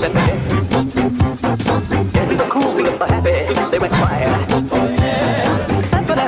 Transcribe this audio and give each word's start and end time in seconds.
gentlemen. 0.00 0.28
In 2.28 2.36
the 2.36 2.46
cool 2.50 2.74
happy, 3.06 3.30
they 3.70 3.78
went 3.78 3.92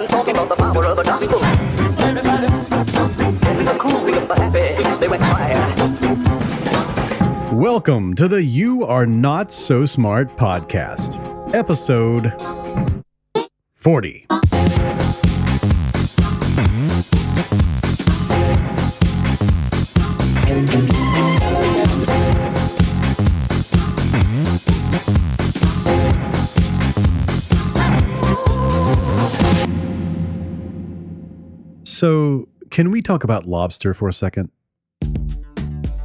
talking 0.09 0.37
about 0.37 0.49
the 0.49 0.57
power 0.57 0.87
of 0.87 0.97
the 0.97 1.03
gospel. 1.03 1.41
Happy, 4.35 4.83
they 5.01 5.09
went. 5.09 5.23
Welcome 7.53 8.15
to 8.15 8.29
the 8.29 8.45
You 8.45 8.85
Are 8.85 9.07
Not 9.07 9.51
So 9.53 9.85
Smart 9.85 10.37
podcast, 10.37 11.19
episode 11.53 12.33
40. 13.75 14.27
So, 31.97 32.47
can 32.69 32.91
we 32.91 33.01
talk 33.01 33.25
about 33.25 33.47
lobster 33.47 33.95
for 33.95 34.07
a 34.07 34.13
second? 34.13 34.51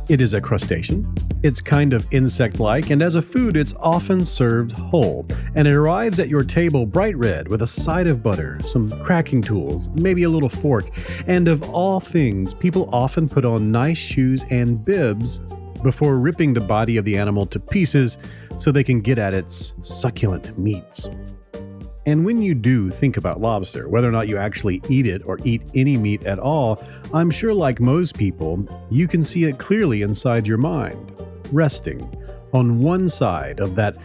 It 0.07 0.21
is 0.21 0.33
a 0.33 0.39
crustacean. 0.39 1.13
It's 1.43 1.59
kind 1.59 1.91
of 1.91 2.07
insect 2.11 2.61
like, 2.61 2.91
and 2.91 3.01
as 3.01 3.15
a 3.15 3.21
food, 3.21 3.57
it's 3.57 3.73
often 3.77 4.23
served 4.23 4.71
whole. 4.71 5.27
And 5.53 5.67
it 5.67 5.73
arrives 5.73 6.17
at 6.17 6.29
your 6.29 6.45
table 6.45 6.85
bright 6.85 7.17
red 7.17 7.49
with 7.49 7.61
a 7.61 7.67
side 7.67 8.07
of 8.07 8.23
butter, 8.23 8.57
some 8.65 8.89
cracking 9.03 9.41
tools, 9.41 9.89
maybe 9.95 10.23
a 10.23 10.29
little 10.29 10.47
fork. 10.47 10.89
And 11.27 11.49
of 11.49 11.61
all 11.71 11.99
things, 11.99 12.53
people 12.53 12.89
often 12.93 13.27
put 13.27 13.43
on 13.43 13.69
nice 13.69 13.97
shoes 13.97 14.45
and 14.49 14.85
bibs 14.85 15.39
before 15.83 16.19
ripping 16.19 16.53
the 16.53 16.61
body 16.61 16.95
of 16.95 17.03
the 17.03 17.17
animal 17.17 17.45
to 17.47 17.59
pieces 17.59 18.17
so 18.59 18.71
they 18.71 18.85
can 18.85 19.01
get 19.01 19.19
at 19.19 19.33
its 19.33 19.73
succulent 19.81 20.57
meats. 20.57 21.09
And 22.05 22.25
when 22.25 22.41
you 22.41 22.55
do 22.55 22.89
think 22.89 23.17
about 23.17 23.41
lobster, 23.41 23.87
whether 23.87 24.09
or 24.09 24.11
not 24.11 24.27
you 24.27 24.37
actually 24.37 24.81
eat 24.89 25.05
it 25.05 25.21
or 25.25 25.37
eat 25.43 25.61
any 25.75 25.97
meat 25.97 26.23
at 26.23 26.39
all, 26.39 26.83
I'm 27.13 27.29
sure, 27.29 27.53
like 27.53 27.79
most 27.79 28.17
people, 28.17 28.67
you 28.89 29.07
can 29.07 29.23
see 29.23 29.43
it 29.43 29.59
clearly 29.59 30.01
inside 30.01 30.47
your 30.47 30.57
mind, 30.57 31.11
resting 31.51 32.01
on 32.53 32.79
one 32.79 33.07
side 33.07 33.59
of 33.59 33.75
that 33.75 33.95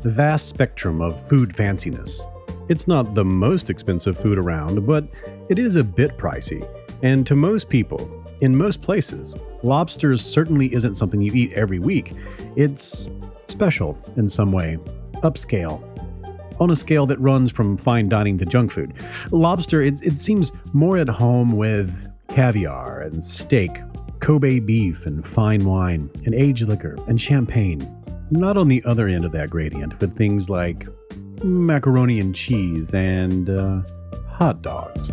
vast 0.00 0.48
spectrum 0.48 1.00
of 1.00 1.28
food 1.28 1.50
fanciness. 1.50 2.20
It's 2.68 2.88
not 2.88 3.14
the 3.14 3.24
most 3.24 3.70
expensive 3.70 4.18
food 4.18 4.38
around, 4.38 4.84
but 4.86 5.04
it 5.48 5.58
is 5.58 5.76
a 5.76 5.84
bit 5.84 6.16
pricey. 6.18 6.66
And 7.02 7.26
to 7.26 7.36
most 7.36 7.68
people, 7.68 8.10
in 8.40 8.56
most 8.56 8.82
places, 8.82 9.36
lobster 9.62 10.16
certainly 10.16 10.74
isn't 10.74 10.96
something 10.96 11.20
you 11.20 11.32
eat 11.34 11.52
every 11.52 11.78
week. 11.78 12.14
It's 12.56 13.08
special 13.46 13.96
in 14.16 14.28
some 14.28 14.50
way, 14.50 14.78
upscale, 15.16 15.82
on 16.60 16.70
a 16.70 16.76
scale 16.76 17.06
that 17.06 17.20
runs 17.20 17.50
from 17.50 17.76
fine 17.76 18.08
dining 18.08 18.38
to 18.38 18.46
junk 18.46 18.72
food. 18.72 18.92
Lobster, 19.30 19.82
it, 19.82 20.02
it 20.02 20.20
seems 20.20 20.52
more 20.72 20.98
at 20.98 21.08
home 21.08 21.52
with 21.52 21.94
caviar 22.28 23.00
and 23.00 23.22
steak, 23.22 23.80
Kobe 24.20 24.58
beef 24.58 25.06
and 25.06 25.26
fine 25.26 25.64
wine, 25.64 26.10
and 26.24 26.34
aged 26.34 26.68
liquor 26.68 26.96
and 27.06 27.20
champagne. 27.20 27.90
Not 28.30 28.56
on 28.56 28.68
the 28.68 28.82
other 28.84 29.06
end 29.06 29.24
of 29.24 29.32
that 29.32 29.50
gradient, 29.50 29.98
but 29.98 30.16
things 30.16 30.48
like 30.48 30.86
macaroni 31.42 32.20
and 32.20 32.34
cheese 32.34 32.94
and 32.94 33.50
uh, 33.50 33.82
hot 34.28 34.62
dogs. 34.62 35.12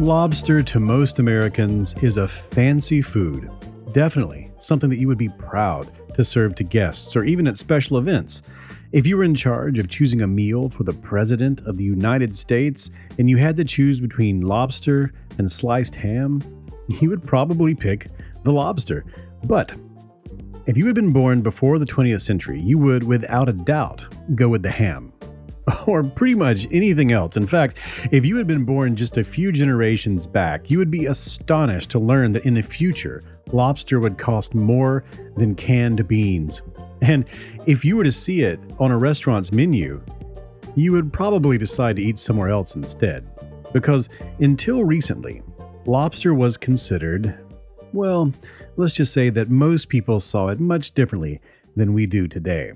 Lobster 0.00 0.60
to 0.60 0.80
most 0.80 1.20
Americans 1.20 1.94
is 2.02 2.16
a 2.16 2.26
fancy 2.26 3.00
food. 3.00 3.48
Definitely 3.92 4.50
something 4.58 4.90
that 4.90 4.98
you 4.98 5.06
would 5.06 5.18
be 5.18 5.28
proud 5.28 5.88
to 6.14 6.24
serve 6.24 6.56
to 6.56 6.64
guests 6.64 7.14
or 7.14 7.22
even 7.22 7.46
at 7.46 7.56
special 7.56 7.96
events. 7.96 8.42
If 8.90 9.06
you 9.06 9.16
were 9.16 9.22
in 9.22 9.36
charge 9.36 9.78
of 9.78 9.88
choosing 9.88 10.22
a 10.22 10.26
meal 10.26 10.68
for 10.68 10.82
the 10.82 10.92
President 10.92 11.60
of 11.60 11.76
the 11.76 11.84
United 11.84 12.34
States 12.34 12.90
and 13.18 13.30
you 13.30 13.36
had 13.36 13.56
to 13.56 13.64
choose 13.64 14.00
between 14.00 14.40
lobster 14.40 15.12
and 15.38 15.50
sliced 15.50 15.94
ham, 15.94 16.42
you 16.88 17.08
would 17.08 17.22
probably 17.22 17.72
pick 17.72 18.08
the 18.42 18.50
lobster. 18.50 19.04
But 19.44 19.72
if 20.66 20.76
you 20.76 20.86
had 20.86 20.96
been 20.96 21.12
born 21.12 21.40
before 21.40 21.78
the 21.78 21.86
20th 21.86 22.22
century, 22.22 22.60
you 22.60 22.78
would, 22.78 23.04
without 23.04 23.48
a 23.48 23.52
doubt, 23.52 24.04
go 24.34 24.48
with 24.48 24.62
the 24.64 24.70
ham 24.72 25.13
or 25.86 26.02
pretty 26.02 26.34
much 26.34 26.66
anything 26.70 27.12
else. 27.12 27.36
In 27.36 27.46
fact, 27.46 27.78
if 28.10 28.24
you 28.24 28.36
had 28.36 28.46
been 28.46 28.64
born 28.64 28.96
just 28.96 29.16
a 29.16 29.24
few 29.24 29.52
generations 29.52 30.26
back, 30.26 30.70
you 30.70 30.78
would 30.78 30.90
be 30.90 31.06
astonished 31.06 31.90
to 31.90 31.98
learn 31.98 32.32
that 32.32 32.44
in 32.44 32.54
the 32.54 32.62
future, 32.62 33.22
lobster 33.52 34.00
would 34.00 34.18
cost 34.18 34.54
more 34.54 35.04
than 35.36 35.54
canned 35.54 36.06
beans. 36.08 36.62
And 37.02 37.24
if 37.66 37.84
you 37.84 37.96
were 37.96 38.04
to 38.04 38.12
see 38.12 38.42
it 38.42 38.58
on 38.78 38.90
a 38.90 38.98
restaurant's 38.98 39.52
menu, 39.52 40.02
you 40.74 40.92
would 40.92 41.12
probably 41.12 41.58
decide 41.58 41.96
to 41.96 42.02
eat 42.02 42.18
somewhere 42.18 42.50
else 42.50 42.74
instead. 42.74 43.28
Because 43.72 44.08
until 44.40 44.84
recently, 44.84 45.42
lobster 45.86 46.34
was 46.34 46.56
considered, 46.56 47.38
well, 47.92 48.32
let's 48.76 48.94
just 48.94 49.12
say 49.12 49.30
that 49.30 49.50
most 49.50 49.88
people 49.88 50.20
saw 50.20 50.48
it 50.48 50.60
much 50.60 50.92
differently 50.94 51.40
than 51.76 51.92
we 51.92 52.06
do 52.06 52.28
today. 52.28 52.72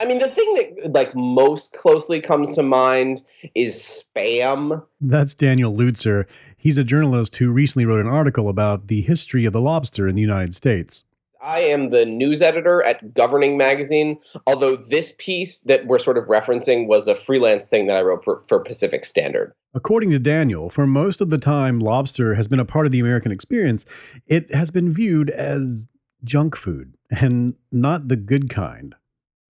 I 0.00 0.06
mean, 0.06 0.18
the 0.18 0.28
thing 0.28 0.54
that 0.54 0.92
like 0.92 1.14
most 1.14 1.74
closely 1.74 2.20
comes 2.20 2.54
to 2.56 2.62
mind 2.62 3.22
is 3.54 3.76
spam. 3.76 4.84
That's 5.00 5.34
Daniel 5.34 5.74
Luzer. 5.74 6.26
He's 6.56 6.78
a 6.78 6.84
journalist 6.84 7.36
who 7.36 7.50
recently 7.50 7.86
wrote 7.86 8.00
an 8.00 8.10
article 8.10 8.48
about 8.48 8.88
the 8.88 9.02
history 9.02 9.44
of 9.44 9.52
the 9.52 9.60
lobster 9.60 10.08
in 10.08 10.14
the 10.14 10.22
United 10.22 10.54
States. 10.54 11.04
I 11.44 11.60
am 11.60 11.90
the 11.90 12.06
news 12.06 12.40
editor 12.40 12.82
at 12.84 13.12
Governing 13.12 13.58
Magazine, 13.58 14.18
although 14.46 14.76
this 14.76 15.12
piece 15.18 15.60
that 15.60 15.86
we're 15.86 15.98
sort 15.98 16.16
of 16.16 16.24
referencing 16.24 16.86
was 16.86 17.06
a 17.06 17.14
freelance 17.14 17.68
thing 17.68 17.86
that 17.86 17.98
I 17.98 18.02
wrote 18.02 18.24
for, 18.24 18.42
for 18.48 18.60
Pacific 18.60 19.04
Standard. 19.04 19.52
According 19.74 20.10
to 20.10 20.18
Daniel, 20.18 20.70
for 20.70 20.86
most 20.86 21.20
of 21.20 21.28
the 21.28 21.36
time 21.36 21.80
lobster 21.80 22.34
has 22.34 22.48
been 22.48 22.60
a 22.60 22.64
part 22.64 22.86
of 22.86 22.92
the 22.92 23.00
American 23.00 23.30
experience, 23.30 23.84
it 24.26 24.54
has 24.54 24.70
been 24.70 24.90
viewed 24.90 25.28
as 25.28 25.84
junk 26.24 26.56
food 26.56 26.96
and 27.10 27.54
not 27.70 28.08
the 28.08 28.16
good 28.16 28.48
kind. 28.48 28.94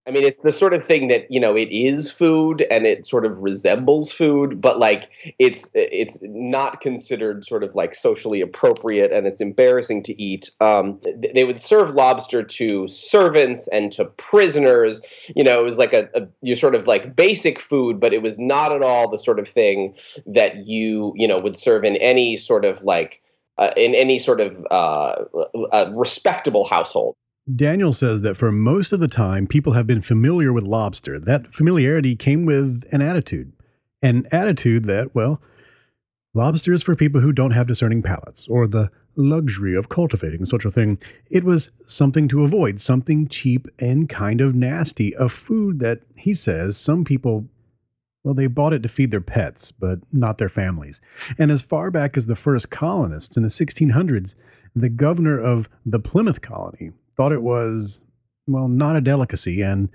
I 0.06 0.10
mean, 0.10 0.25
it's 0.25 0.42
the 0.42 0.53
sort 0.53 0.75
of 0.75 0.84
thing 0.84 1.09
that 1.09 1.31
you 1.31 1.41
know 1.41 1.56
it 1.56 1.70
is 1.70 2.10
food 2.10 2.66
and 2.70 2.84
it 2.84 3.06
sort 3.06 3.25
of 3.25 3.42
resembles 3.42 4.12
food, 4.12 4.60
but 4.60 4.78
like 4.78 5.09
it's 5.38 5.70
it's 5.75 6.19
not 6.22 6.82
considered 6.82 7.47
sort 7.47 7.65
of 7.65 7.75
like 7.75 7.94
socially 7.94 8.43
appropriate 8.43 9.12
and 9.12 9.26
it's 9.26 9.41
embarrassing 9.41 10.03
to 10.03 10.22
eat. 10.22 10.50
Um, 10.60 11.00
they 11.32 11.44
would 11.44 11.59
serve 11.59 11.94
lobster 11.94 12.43
to 12.43 12.87
servants 12.87 13.66
and 13.69 13.91
to 13.93 14.04
prisoners. 14.04 15.00
You 15.34 15.43
know, 15.43 15.59
it 15.59 15.64
was 15.64 15.78
like 15.78 15.94
a, 15.94 16.10
a 16.14 16.28
you 16.43 16.54
sort 16.54 16.75
of 16.75 16.87
like 16.87 17.16
basic 17.16 17.59
food, 17.59 17.98
but 17.98 18.12
it 18.12 18.20
was 18.20 18.38
not 18.38 18.72
at 18.72 18.82
all 18.82 19.09
the 19.09 19.19
sort 19.19 19.38
of 19.38 19.48
thing 19.48 19.97
that 20.26 20.66
you 20.66 21.14
you 21.16 21.26
know 21.26 21.38
would 21.38 21.56
serve 21.56 21.82
in 21.82 21.97
any 21.97 22.37
sort 22.37 22.66
of 22.66 22.82
like 22.82 23.22
uh, 23.56 23.70
in 23.75 23.94
any 23.94 24.19
sort 24.19 24.43
of 24.43 24.66
uh, 24.70 25.25
respectable 25.94 26.64
household. 26.66 27.16
Daniel 27.53 27.93
says 27.93 28.22
that 28.22 28.37
for 28.37 28.50
most 28.50 28.93
of 28.93 29.00
the 29.00 29.09
time, 29.09 29.47
people 29.47 29.75
have 29.75 29.87
been 29.87 30.00
familiar 30.00 30.53
with 30.53 30.65
lobster. 30.65 31.19
That 31.19 31.55
familiarity 31.55 32.16
came 32.16 32.47
with 32.47 32.84
an 32.91 33.03
attitude. 33.03 33.53
An 34.00 34.27
attitude 34.32 34.84
that, 34.84 35.15
well, 35.15 35.43
lobster 36.32 36.72
is 36.72 36.82
for 36.82 36.97
people 36.97 37.21
who 37.21 37.32
don't 37.32 37.50
have 37.50 37.66
discerning 37.66 38.03
palates 38.03 38.47
or 38.49 38.66
the 38.66 38.91
luxury 39.16 39.77
of 39.77 39.91
cultivating 39.91 40.47
such 40.47 40.65
a 40.65 40.71
thing. 40.71 40.99
It 41.31 41.44
was 41.44 41.71
something 41.87 42.28
to 42.28 42.44
avoid, 42.44 42.81
something 42.81 43.28
cheap 43.28 43.69
and 43.79 44.08
kind 44.08 44.41
of 44.41 44.55
nasty, 44.55 45.12
a 45.19 45.29
food 45.29 45.81
that 45.81 46.00
he 46.17 46.32
says 46.32 46.79
some 46.79 47.05
people, 47.05 47.46
well, 48.25 48.35
they 48.35 48.46
bought 48.46 48.73
it 48.73 48.82
to 48.85 48.88
feed 48.88 49.11
their 49.11 49.20
pets, 49.20 49.70
but 49.70 49.99
not 50.12 50.38
their 50.38 50.49
families. 50.49 50.99
And 51.38 51.50
as 51.50 51.61
far 51.61 51.91
back 51.91 52.17
as 52.17 52.25
the 52.25 52.37
first 52.37 52.70
colonists 52.70 53.37
in 53.37 53.43
the 53.43 53.50
1600s, 53.50 54.35
the 54.75 54.88
governor 54.88 55.38
of 55.38 55.69
the 55.85 56.00
Plymouth 56.00 56.41
colony 56.41 56.93
thought 57.16 57.32
it 57.32 57.43
was, 57.43 58.00
well, 58.46 58.69
not 58.69 58.96
a 58.96 59.00
delicacy 59.00 59.62
and 59.62 59.88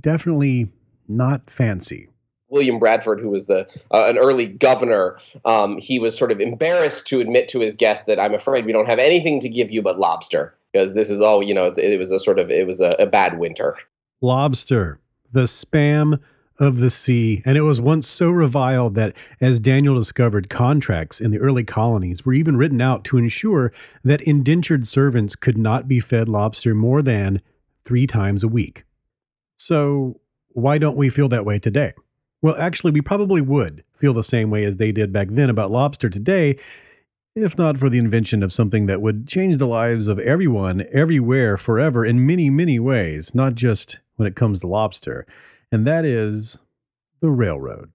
definitely 0.00 0.70
not 1.08 1.50
fancy. 1.50 2.08
William 2.48 2.78
Bradford, 2.78 3.20
who 3.20 3.30
was 3.30 3.46
the 3.46 3.66
uh, 3.90 4.06
an 4.06 4.16
early 4.16 4.46
governor, 4.46 5.18
um, 5.44 5.78
he 5.78 5.98
was 5.98 6.16
sort 6.16 6.30
of 6.30 6.40
embarrassed 6.40 7.06
to 7.08 7.20
admit 7.20 7.48
to 7.48 7.60
his 7.60 7.74
guests 7.74 8.06
that 8.06 8.20
I'm 8.20 8.34
afraid 8.34 8.64
we 8.64 8.72
don't 8.72 8.86
have 8.86 9.00
anything 9.00 9.40
to 9.40 9.48
give 9.48 9.72
you 9.72 9.82
but 9.82 9.98
lobster 9.98 10.54
because 10.72 10.94
this 10.94 11.10
is 11.10 11.20
all 11.20 11.42
you 11.42 11.52
know. 11.52 11.66
It, 11.66 11.78
it 11.78 11.98
was 11.98 12.12
a 12.12 12.18
sort 12.18 12.38
of 12.38 12.50
it 12.50 12.66
was 12.66 12.80
a, 12.80 12.94
a 13.00 13.06
bad 13.06 13.38
winter. 13.38 13.76
Lobster, 14.20 15.00
the 15.32 15.44
spam 15.44 16.20
of 16.58 16.78
the 16.78 16.90
sea, 16.90 17.42
and 17.44 17.58
it 17.58 17.62
was 17.62 17.80
once 17.80 18.06
so 18.06 18.30
reviled 18.30 18.94
that, 18.94 19.14
as 19.40 19.58
Daniel 19.58 19.96
discovered, 19.96 20.48
contracts 20.48 21.20
in 21.20 21.30
the 21.32 21.38
early 21.38 21.64
colonies 21.64 22.24
were 22.24 22.32
even 22.32 22.56
written 22.56 22.80
out 22.80 23.04
to 23.04 23.16
ensure 23.16 23.72
that 24.04 24.22
indentured 24.22 24.86
servants 24.86 25.34
could 25.34 25.58
not 25.58 25.88
be 25.88 25.98
fed 25.98 26.28
lobster 26.28 26.74
more 26.74 27.02
than 27.02 27.40
three 27.84 28.06
times 28.06 28.44
a 28.44 28.48
week. 28.48 28.84
So, 29.56 30.20
why 30.50 30.78
don't 30.78 30.96
we 30.96 31.10
feel 31.10 31.28
that 31.30 31.44
way 31.44 31.58
today? 31.58 31.92
Well, 32.40 32.56
actually, 32.56 32.92
we 32.92 33.00
probably 33.00 33.40
would 33.40 33.82
feel 33.98 34.12
the 34.12 34.22
same 34.22 34.50
way 34.50 34.64
as 34.64 34.76
they 34.76 34.92
did 34.92 35.12
back 35.12 35.28
then 35.30 35.50
about 35.50 35.72
lobster 35.72 36.08
today, 36.08 36.56
if 37.34 37.58
not 37.58 37.78
for 37.78 37.90
the 37.90 37.98
invention 37.98 38.44
of 38.44 38.52
something 38.52 38.86
that 38.86 39.02
would 39.02 39.26
change 39.26 39.56
the 39.56 39.66
lives 39.66 40.06
of 40.06 40.20
everyone, 40.20 40.84
everywhere, 40.92 41.56
forever, 41.56 42.04
in 42.04 42.24
many, 42.24 42.48
many 42.48 42.78
ways, 42.78 43.34
not 43.34 43.56
just 43.56 43.98
when 44.16 44.28
it 44.28 44.36
comes 44.36 44.60
to 44.60 44.68
lobster. 44.68 45.26
And 45.72 45.86
that 45.86 46.04
is 46.04 46.58
the 47.20 47.30
railroad. 47.30 47.90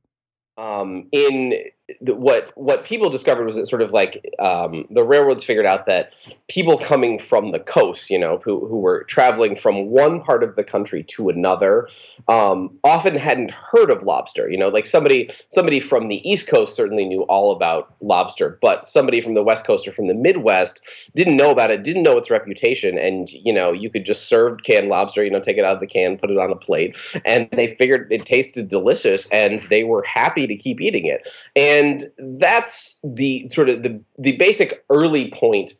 Um, 0.57 1.07
in 1.11 1.53
what 2.01 2.51
what 2.55 2.83
people 2.83 3.09
discovered 3.09 3.45
was 3.45 3.55
that 3.55 3.67
sort 3.67 3.81
of 3.81 3.91
like 3.91 4.25
um, 4.39 4.85
the 4.89 5.03
railroads 5.03 5.43
figured 5.43 5.65
out 5.65 5.85
that 5.85 6.13
people 6.47 6.77
coming 6.77 7.19
from 7.19 7.51
the 7.51 7.59
coast, 7.59 8.09
you 8.09 8.19
know, 8.19 8.41
who, 8.43 8.65
who 8.67 8.77
were 8.77 9.03
traveling 9.03 9.55
from 9.55 9.87
one 9.87 10.21
part 10.21 10.43
of 10.43 10.55
the 10.55 10.63
country 10.63 11.03
to 11.03 11.29
another, 11.29 11.87
um, 12.27 12.77
often 12.83 13.15
hadn't 13.15 13.51
heard 13.51 13.89
of 13.89 14.03
lobster. 14.03 14.49
You 14.49 14.57
know, 14.57 14.69
like 14.69 14.85
somebody 14.85 15.29
somebody 15.49 15.79
from 15.79 16.07
the 16.07 16.29
East 16.29 16.47
Coast 16.47 16.75
certainly 16.75 17.05
knew 17.05 17.23
all 17.23 17.51
about 17.51 17.93
lobster, 18.01 18.57
but 18.61 18.85
somebody 18.85 19.21
from 19.21 19.33
the 19.33 19.43
West 19.43 19.65
Coast 19.65 19.87
or 19.87 19.91
from 19.91 20.07
the 20.07 20.13
Midwest 20.13 20.81
didn't 21.15 21.37
know 21.37 21.51
about 21.51 21.71
it, 21.71 21.83
didn't 21.83 22.03
know 22.03 22.17
its 22.17 22.29
reputation, 22.29 22.97
and 22.97 23.31
you 23.31 23.53
know, 23.53 23.71
you 23.71 23.89
could 23.89 24.05
just 24.05 24.27
serve 24.27 24.63
canned 24.63 24.89
lobster, 24.89 25.23
you 25.23 25.31
know, 25.31 25.39
take 25.39 25.57
it 25.57 25.65
out 25.65 25.75
of 25.75 25.79
the 25.79 25.87
can, 25.87 26.17
put 26.17 26.29
it 26.29 26.37
on 26.37 26.51
a 26.51 26.55
plate, 26.55 26.95
and 27.25 27.49
they 27.51 27.75
figured 27.75 28.11
it 28.11 28.25
tasted 28.25 28.69
delicious, 28.69 29.27
and 29.31 29.63
they 29.63 29.83
were 29.83 30.03
happy 30.03 30.47
to 30.47 30.55
keep 30.55 30.81
eating 30.81 31.05
it, 31.05 31.27
and 31.55 31.78
that's 32.17 32.99
the 33.03 33.49
sort 33.51 33.69
of 33.69 33.83
the 33.83 34.01
the 34.17 34.33
basic 34.37 34.83
early 34.89 35.31
point 35.31 35.73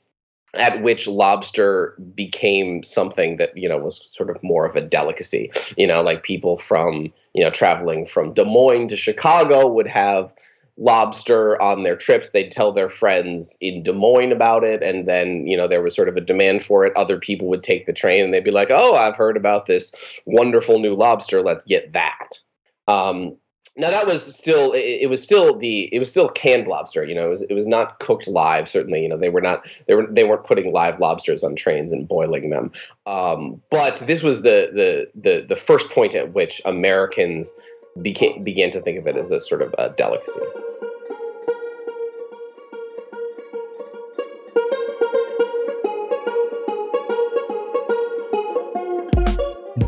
at 0.56 0.82
which 0.82 1.08
lobster 1.08 1.96
became 2.16 2.82
something 2.84 3.38
that 3.38 3.56
you 3.56 3.70
know 3.70 3.78
was 3.78 4.08
sort 4.12 4.30
of 4.30 4.42
more 4.44 4.66
of 4.66 4.76
a 4.76 4.82
delicacy. 4.82 5.52
You 5.78 5.88
know 5.88 6.02
like 6.02 6.24
people 6.24 6.58
from 6.58 7.14
you 7.34 7.44
know 7.44 7.52
traveling 7.52 8.06
from 8.06 8.34
des 8.34 8.46
moines 8.46 8.90
to 8.90 8.96
chicago 8.96 9.68
would 9.68 9.88
have 9.88 10.34
lobster 10.82 11.62
on 11.62 11.84
their 11.84 11.98
trips. 11.98 12.30
They'd 12.30 12.52
tell 12.52 12.72
their 12.72 12.90
friends 12.90 13.58
in 13.60 13.84
des 13.84 13.92
moines 13.92 14.32
about 14.32 14.64
it 14.64 14.82
and 14.82 15.08
then 15.08 15.46
you 15.46 15.58
know 15.58 15.68
there 15.68 15.84
was 15.84 15.96
sort 15.96 16.10
of 16.10 16.18
a 16.18 16.22
demand 16.22 16.64
for 16.64 16.86
it. 16.86 16.96
Other 16.96 17.20
people 17.20 17.48
would 17.50 17.64
take 17.64 17.86
the 17.86 17.94
train 17.94 18.24
and 18.24 18.34
they'd 18.34 18.44
be 18.44 18.52
like 18.52 18.72
oh 18.72 18.96
i've 18.96 19.16
heard 19.16 19.38
about 19.38 19.66
this 19.66 19.92
wonderful 20.26 20.80
new 20.80 20.96
lobster. 20.96 21.42
Let's 21.42 21.66
get 21.66 21.94
that. 21.94 22.40
Um, 22.88 23.38
now 23.80 23.90
that 23.90 24.06
was 24.06 24.36
still 24.36 24.74
it, 24.74 25.02
it, 25.02 25.10
was 25.10 25.24
still 25.24 25.58
the 25.58 25.94
it 25.94 26.00
was 26.00 26.10
still 26.10 26.30
canned 26.30 26.68
lobster 26.68 27.04
you 27.04 27.16
know 27.16 27.28
it 27.28 27.30
was 27.30 27.42
it 27.44 27.54
was 27.54 27.66
not 27.66 28.00
cooked 28.00 28.28
live 28.28 28.68
certainly 28.68 29.02
you 29.02 29.10
know 29.10 29.18
they 29.18 29.30
were 29.30 29.42
not 29.42 29.68
they 29.88 29.96
were 29.96 30.06
they 30.08 30.24
weren't 30.24 30.44
putting 30.44 30.72
live 30.74 31.00
lobsters 31.00 31.44
on 31.44 31.56
trains 31.56 31.92
and 31.92 32.08
boiling 32.08 32.50
them. 32.50 32.72
Um, 33.06 33.62
but 33.72 33.98
this 34.06 34.22
was 34.22 34.42
the 34.42 34.70
the 34.74 35.08
the 35.20 35.46
the 35.46 35.56
first 35.56 35.90
point 35.90 36.14
at 36.14 36.34
which 36.34 36.62
americans 36.66 37.54
became 38.02 38.44
began 38.44 38.70
to 38.72 38.82
think 38.82 39.00
of 39.00 39.08
it 39.08 39.16
as 39.16 39.32
a 39.32 39.40
sort 39.40 39.62
of 39.62 39.74
a 39.78 39.90
delicacy 39.90 40.40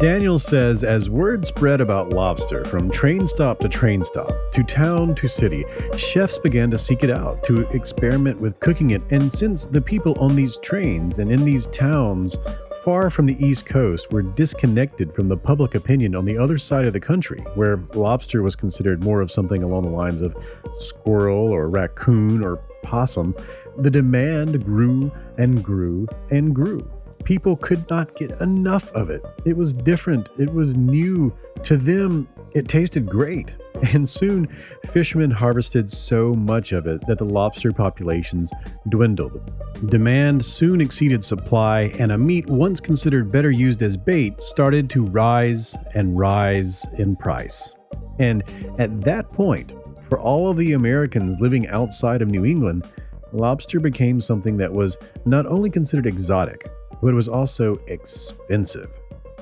Daniel 0.02 0.40
says 0.40 0.84
as 0.84 1.12
word 1.12 1.46
spread 1.46 1.80
about 1.80 2.10
lobster 2.10 2.66
from 2.66 2.90
train 2.90 3.28
stop 3.28 3.60
to 3.60 3.70
train 3.70 4.04
stop, 4.04 4.32
to 4.52 4.64
town 4.64 5.14
to 5.14 5.28
city, 5.28 5.64
chefs 5.96 6.40
began 6.40 6.72
to 6.72 6.78
seek 6.80 7.04
it 7.04 7.12
out, 7.12 7.44
to 7.44 7.70
experiment 7.70 8.42
with 8.42 8.60
cooking 8.62 8.90
it. 8.90 9.04
And 9.12 9.32
since 9.32 9.66
the 9.66 9.80
people 9.80 10.18
on 10.20 10.36
these 10.36 10.58
trains 10.58 11.20
and 11.20 11.32
in 11.32 11.46
these 11.46 11.68
towns 11.68 12.36
far 12.84 13.12
from 13.12 13.28
the 13.28 13.38
East 13.46 13.68
Coast 13.68 14.12
were 14.12 14.24
disconnected 14.24 15.14
from 15.14 15.30
the 15.30 15.38
public 15.38 15.76
opinion 15.76 16.16
on 16.16 16.26
the 16.26 16.36
other 16.36 16.58
side 16.58 16.86
of 16.86 16.94
the 16.94 17.00
country, 17.00 17.40
where 17.54 17.78
lobster 17.94 18.42
was 18.42 18.56
considered 18.56 19.04
more 19.04 19.22
of 19.22 19.32
something 19.32 19.62
along 19.62 19.84
the 19.84 19.90
lines 19.90 20.24
of 20.24 20.36
squirrel 20.80 21.50
or 21.50 21.70
raccoon 21.70 22.44
or 22.44 22.58
possum, 22.82 23.36
the 23.78 23.92
demand 23.92 24.66
grew 24.66 25.12
and 25.38 25.64
grew 25.64 26.08
and 26.32 26.56
grew. 26.56 26.90
People 27.24 27.56
could 27.56 27.88
not 27.90 28.16
get 28.16 28.32
enough 28.42 28.92
of 28.92 29.10
it. 29.10 29.24
It 29.46 29.56
was 29.56 29.74
different, 29.74 30.30
it 30.40 30.52
was 30.54 30.76
new. 30.76 31.34
To 31.64 31.78
them, 31.78 32.28
it 32.54 32.68
tasted 32.68 33.06
great. 33.08 33.54
And 33.94 34.08
soon, 34.08 34.48
fishermen 34.92 35.32
harvested 35.32 35.90
so 35.90 36.36
much 36.36 36.72
of 36.72 36.86
it 36.86 37.02
that 37.08 37.18
the 37.18 37.26
lobster 37.26 37.72
populations 37.72 38.52
dwindled. 38.90 39.52
Demand 39.88 40.46
soon 40.46 40.82
exceeded 40.82 41.26
supply, 41.26 41.92
and 41.98 42.12
a 42.12 42.18
meat 42.18 42.48
once 42.48 42.80
considered 42.80 43.32
better 43.32 43.50
used 43.50 43.82
as 43.82 43.98
bait 43.98 44.40
started 44.40 44.88
to 44.92 45.04
rise 45.04 45.76
and 45.96 46.16
rise 46.16 46.86
in 47.00 47.16
price. 47.16 47.74
And 48.20 48.44
at 48.78 49.02
that 49.02 49.32
point, 49.32 49.74
for 50.10 50.20
all 50.20 50.48
of 50.48 50.58
the 50.58 50.74
Americans 50.74 51.40
living 51.40 51.68
outside 51.70 52.22
of 52.22 52.30
New 52.30 52.46
England, 52.46 52.86
lobster 53.34 53.80
became 53.80 54.22
something 54.22 54.58
that 54.58 54.72
was 54.72 54.98
not 55.26 55.48
only 55.48 55.72
considered 55.72 56.06
exotic, 56.06 56.70
but 57.02 57.08
it 57.08 57.14
was 57.14 57.28
also 57.28 57.76
expensive. 57.88 58.90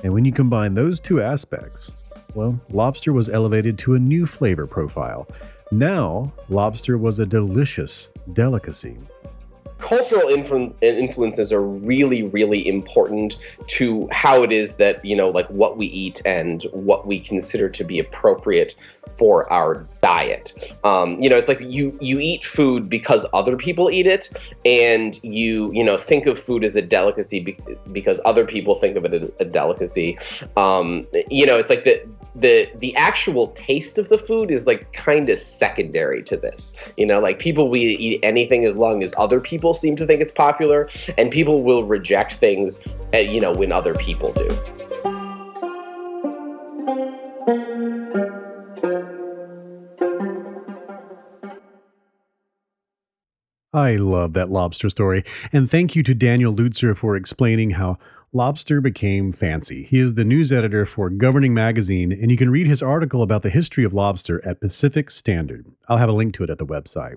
And 0.02 0.12
when 0.12 0.24
you 0.24 0.32
combine 0.32 0.74
those 0.74 0.98
two 0.98 1.20
aspects, 1.20 1.94
well, 2.34 2.58
lobster 2.70 3.12
was 3.12 3.28
elevated 3.28 3.78
to 3.80 3.94
a 3.94 3.98
new 3.98 4.26
flavor 4.26 4.66
profile. 4.66 5.28
Now, 5.72 6.32
lobster 6.48 6.98
was 6.98 7.18
a 7.18 7.26
delicious 7.26 8.08
delicacy 8.32 8.96
cultural 9.80 10.28
influ- 10.28 10.74
influences 10.82 11.52
are 11.52 11.62
really 11.62 12.22
really 12.22 12.66
important 12.66 13.36
to 13.66 14.08
how 14.12 14.42
it 14.42 14.52
is 14.52 14.74
that 14.74 15.04
you 15.04 15.16
know 15.16 15.28
like 15.28 15.48
what 15.48 15.76
we 15.76 15.86
eat 15.86 16.20
and 16.24 16.62
what 16.72 17.06
we 17.06 17.18
consider 17.18 17.68
to 17.68 17.84
be 17.84 17.98
appropriate 17.98 18.74
for 19.16 19.50
our 19.52 19.86
diet. 20.02 20.76
Um, 20.84 21.20
you 21.20 21.28
know 21.28 21.36
it's 21.36 21.48
like 21.48 21.60
you 21.60 21.96
you 22.00 22.18
eat 22.20 22.44
food 22.44 22.88
because 22.88 23.26
other 23.32 23.56
people 23.56 23.90
eat 23.90 24.06
it 24.06 24.30
and 24.64 25.18
you 25.22 25.72
you 25.72 25.84
know 25.84 25.96
think 25.96 26.26
of 26.26 26.38
food 26.38 26.64
as 26.64 26.76
a 26.76 26.82
delicacy 26.82 27.40
be- 27.40 27.58
because 27.92 28.20
other 28.24 28.46
people 28.46 28.74
think 28.74 28.96
of 28.96 29.04
it 29.04 29.14
as 29.14 29.30
a 29.40 29.44
delicacy. 29.44 30.18
Um, 30.56 31.06
you 31.30 31.46
know 31.46 31.58
it's 31.58 31.70
like 31.70 31.84
the 31.84 32.02
the 32.40 32.68
the 32.78 32.94
actual 32.96 33.48
taste 33.48 33.98
of 33.98 34.08
the 34.08 34.18
food 34.18 34.50
is 34.50 34.66
like 34.66 34.92
kind 34.92 35.28
of 35.28 35.38
secondary 35.38 36.22
to 36.24 36.36
this. 36.36 36.72
You 36.96 37.06
know 37.06 37.20
like 37.20 37.38
people 37.38 37.68
will 37.68 37.76
eat 37.76 38.20
anything 38.22 38.64
as 38.64 38.76
long 38.76 39.02
as 39.02 39.14
other 39.16 39.40
people 39.40 39.74
seem 39.74 39.96
to 39.96 40.06
think 40.06 40.20
it's 40.20 40.32
popular 40.32 40.88
and 41.18 41.30
people 41.30 41.62
will 41.62 41.84
reject 41.84 42.34
things 42.34 42.78
uh, 43.14 43.18
you 43.18 43.40
know 43.40 43.52
when 43.52 43.72
other 43.72 43.94
people 43.94 44.32
do. 44.32 44.48
I 53.72 53.94
love 53.94 54.32
that 54.32 54.50
lobster 54.50 54.90
story, 54.90 55.24
and 55.52 55.70
thank 55.70 55.94
you 55.94 56.02
to 56.02 56.12
Daniel 56.12 56.52
Luzer 56.52 56.96
for 56.96 57.14
explaining 57.14 57.70
how 57.70 57.98
Lobster 58.32 58.80
became 58.80 59.32
fancy. 59.32 59.82
He 59.82 59.98
is 59.98 60.14
the 60.14 60.24
news 60.24 60.52
editor 60.52 60.86
for 60.86 61.10
Governing 61.10 61.52
Magazine, 61.52 62.12
and 62.12 62.30
you 62.30 62.36
can 62.36 62.48
read 62.48 62.68
his 62.68 62.80
article 62.80 63.22
about 63.22 63.42
the 63.42 63.50
history 63.50 63.82
of 63.82 63.92
lobster 63.92 64.40
at 64.46 64.60
Pacific 64.60 65.10
Standard. 65.10 65.66
I'll 65.88 65.98
have 65.98 66.08
a 66.08 66.12
link 66.12 66.34
to 66.34 66.44
it 66.44 66.50
at 66.50 66.58
the 66.58 66.66
website. 66.66 67.16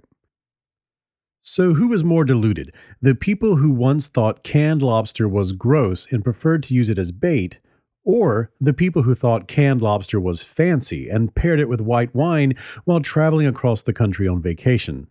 So, 1.43 1.75
who 1.75 1.89
was 1.89 2.03
more 2.03 2.25
deluded? 2.25 2.74
The 3.00 3.13
people 3.13 3.58
who 3.58 3.70
once 3.70 4.08
thought 4.08 4.43
canned 4.43 4.82
lobster 4.82 5.29
was 5.29 5.51
gross 5.51 6.12
and 6.12 6.24
preferred 6.24 6.63
to 6.63 6.74
use 6.74 6.89
it 6.89 6.98
as 6.98 7.12
bait, 7.12 7.60
or 8.03 8.50
the 8.60 8.74
people 8.74 9.03
who 9.03 9.13
thought 9.13 9.48
canned 9.48 9.84
lobster 9.84 10.20
was 10.20 10.41
fancy 10.41 11.10
and 11.10 11.36
paired 11.36 11.60
it 11.60 11.70
with 11.70 11.79
white 11.79 12.15
wine 12.15 12.55
while 12.86 13.01
traveling 13.01 13.46
across 13.46 13.84
the 13.84 13.93
country 13.93 14.27
on 14.27 14.41
vacation? 14.41 15.05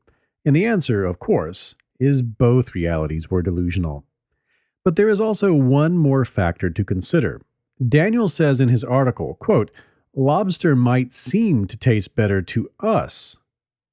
And 0.45 0.57
the 0.57 0.67
answer, 0.67 1.05
of 1.05 1.21
course, 1.21 1.77
is 2.01 2.23
both 2.23 2.75
realities 2.75 3.31
were 3.31 3.43
delusional. 3.43 4.05
But 4.85 4.97
there 4.97 5.09
is 5.09 5.21
also 5.21 5.53
one 5.53 5.97
more 5.97 6.25
factor 6.25 6.71
to 6.71 6.85
consider. 6.85 7.41
Daniel 7.87 8.29
says 8.29 8.61
in 8.61 8.69
his 8.69 8.85
article, 8.85 9.35
quote, 9.35 9.71
lobster 10.15 10.77
might 10.77 11.12
seem 11.12 11.67
to 11.67 11.77
taste 11.77 12.15
better 12.15 12.43
to 12.43 12.71
us 12.81 13.39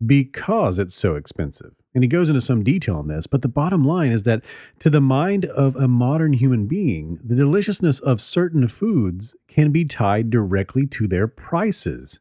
because 0.06 0.80
it's 0.80 0.96
so 0.96 1.16
expensive. 1.16 1.74
And 1.94 2.04
he 2.04 2.08
goes 2.08 2.30
into 2.30 2.42
some 2.42 2.64
detail 2.64 2.98
on 2.98 3.08
this, 3.08 3.28
but 3.28 3.42
the 3.42 3.48
bottom 3.48 3.84
line 3.84 4.12
is 4.12 4.24
that 4.24 4.44
to 4.80 4.90
the 4.90 5.02
mind 5.02 5.46
of 5.46 5.76
a 5.76 5.88
modern 5.88 6.34
human 6.34 6.68
being, 6.68 7.20
the 7.24 7.36
deliciousness 7.36 8.00
of 8.00 8.22
certain 8.22 8.68
foods 8.68 9.36
can 9.48 9.72
be 9.72 9.86
tied 9.86 10.30
directly 10.30 10.86
to 10.88 11.08
their 11.08 11.28
prices. 11.28 12.20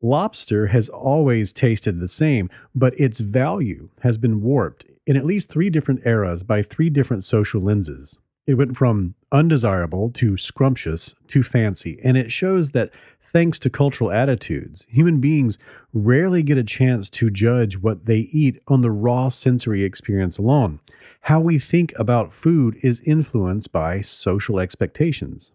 Lobster 0.00 0.68
has 0.68 0.88
always 0.88 1.52
tasted 1.52 2.00
the 2.00 2.08
same, 2.08 2.48
but 2.74 2.98
its 2.98 3.20
value 3.20 3.90
has 4.00 4.16
been 4.16 4.40
warped 4.40 4.84
in 5.08 5.16
at 5.16 5.24
least 5.24 5.48
three 5.48 5.70
different 5.70 6.06
eras 6.06 6.42
by 6.42 6.62
three 6.62 6.90
different 6.90 7.24
social 7.24 7.62
lenses. 7.62 8.18
It 8.46 8.54
went 8.54 8.76
from 8.76 9.14
undesirable 9.32 10.10
to 10.10 10.36
scrumptious 10.36 11.14
to 11.28 11.42
fancy, 11.42 11.98
and 12.04 12.18
it 12.18 12.30
shows 12.30 12.72
that 12.72 12.90
thanks 13.32 13.58
to 13.60 13.70
cultural 13.70 14.12
attitudes, 14.12 14.84
human 14.86 15.18
beings 15.18 15.58
rarely 15.94 16.42
get 16.42 16.58
a 16.58 16.62
chance 16.62 17.08
to 17.10 17.30
judge 17.30 17.78
what 17.78 18.04
they 18.04 18.28
eat 18.32 18.60
on 18.68 18.82
the 18.82 18.90
raw 18.90 19.30
sensory 19.30 19.82
experience 19.82 20.36
alone. 20.36 20.78
How 21.22 21.40
we 21.40 21.58
think 21.58 21.94
about 21.98 22.34
food 22.34 22.78
is 22.82 23.00
influenced 23.00 23.72
by 23.72 24.02
social 24.02 24.60
expectations. 24.60 25.52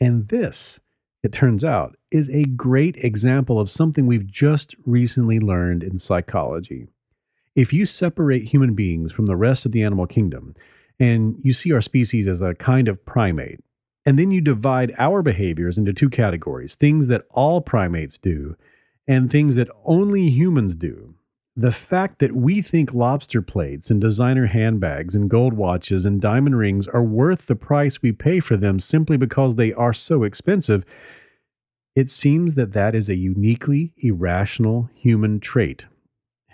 And 0.00 0.28
this 0.28 0.80
it 1.22 1.32
turns 1.32 1.64
out, 1.64 1.96
is 2.12 2.30
a 2.30 2.44
great 2.44 2.96
example 2.98 3.58
of 3.58 3.68
something 3.68 4.06
we've 4.06 4.30
just 4.30 4.76
recently 4.84 5.40
learned 5.40 5.82
in 5.82 5.98
psychology. 5.98 6.86
If 7.56 7.72
you 7.72 7.86
separate 7.86 8.44
human 8.44 8.74
beings 8.74 9.12
from 9.12 9.24
the 9.24 9.34
rest 9.34 9.64
of 9.64 9.72
the 9.72 9.82
animal 9.82 10.06
kingdom, 10.06 10.54
and 11.00 11.36
you 11.42 11.54
see 11.54 11.72
our 11.72 11.80
species 11.80 12.28
as 12.28 12.42
a 12.42 12.54
kind 12.54 12.86
of 12.86 13.04
primate, 13.06 13.60
and 14.04 14.18
then 14.18 14.30
you 14.30 14.42
divide 14.42 14.94
our 14.98 15.22
behaviors 15.22 15.78
into 15.78 15.94
two 15.94 16.10
categories 16.10 16.74
things 16.74 17.08
that 17.08 17.24
all 17.30 17.62
primates 17.62 18.18
do 18.18 18.56
and 19.08 19.30
things 19.30 19.54
that 19.56 19.70
only 19.84 20.28
humans 20.28 20.76
do. 20.76 21.14
The 21.56 21.72
fact 21.72 22.18
that 22.18 22.36
we 22.36 22.60
think 22.60 22.92
lobster 22.92 23.40
plates 23.40 23.90
and 23.90 24.02
designer 24.02 24.46
handbags 24.46 25.14
and 25.14 25.30
gold 25.30 25.54
watches 25.54 26.04
and 26.04 26.20
diamond 26.20 26.58
rings 26.58 26.86
are 26.86 27.02
worth 27.02 27.46
the 27.46 27.56
price 27.56 28.02
we 28.02 28.12
pay 28.12 28.40
for 28.40 28.58
them 28.58 28.78
simply 28.78 29.16
because 29.16 29.54
they 29.54 29.72
are 29.72 29.94
so 29.94 30.24
expensive, 30.24 30.84
it 31.94 32.10
seems 32.10 32.54
that 32.56 32.72
that 32.72 32.94
is 32.94 33.08
a 33.08 33.14
uniquely 33.14 33.94
irrational 33.96 34.90
human 34.94 35.40
trait. 35.40 35.86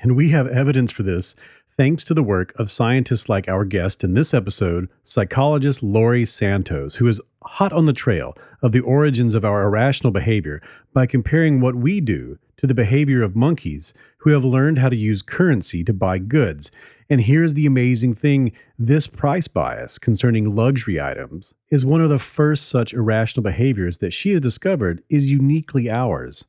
And 0.02 0.16
we 0.16 0.30
have 0.30 0.48
evidence 0.48 0.90
for 0.90 1.04
this 1.04 1.36
thanks 1.76 2.04
to 2.04 2.12
the 2.12 2.24
work 2.24 2.52
of 2.58 2.70
scientists 2.70 3.28
like 3.28 3.48
our 3.48 3.64
guest 3.64 4.02
in 4.02 4.14
this 4.14 4.34
episode, 4.34 4.88
psychologist 5.04 5.82
Laurie 5.82 6.26
Santos, 6.26 6.96
who 6.96 7.06
is 7.06 7.20
hot 7.44 7.72
on 7.72 7.86
the 7.86 7.92
trail 7.92 8.34
of 8.62 8.72
the 8.72 8.80
origins 8.80 9.34
of 9.34 9.44
our 9.44 9.62
irrational 9.62 10.12
behavior 10.12 10.60
by 10.92 11.06
comparing 11.06 11.60
what 11.60 11.76
we 11.76 12.00
do 12.00 12.36
to 12.56 12.66
the 12.66 12.74
behavior 12.74 13.22
of 13.22 13.36
monkeys 13.36 13.94
who 14.18 14.30
have 14.30 14.44
learned 14.44 14.78
how 14.78 14.88
to 14.88 14.96
use 14.96 15.22
currency 15.22 15.82
to 15.84 15.92
buy 15.92 16.18
goods. 16.18 16.70
And 17.08 17.20
here's 17.20 17.54
the 17.54 17.66
amazing 17.66 18.14
thing 18.14 18.52
this 18.78 19.06
price 19.06 19.46
bias 19.46 19.98
concerning 19.98 20.56
luxury 20.56 21.00
items 21.00 21.54
is 21.70 21.86
one 21.86 22.00
of 22.00 22.10
the 22.10 22.18
first 22.18 22.68
such 22.68 22.92
irrational 22.92 23.42
behaviors 23.42 23.98
that 23.98 24.12
she 24.12 24.32
has 24.32 24.40
discovered 24.40 25.02
is 25.08 25.30
uniquely 25.30 25.88
ours. 25.88 26.44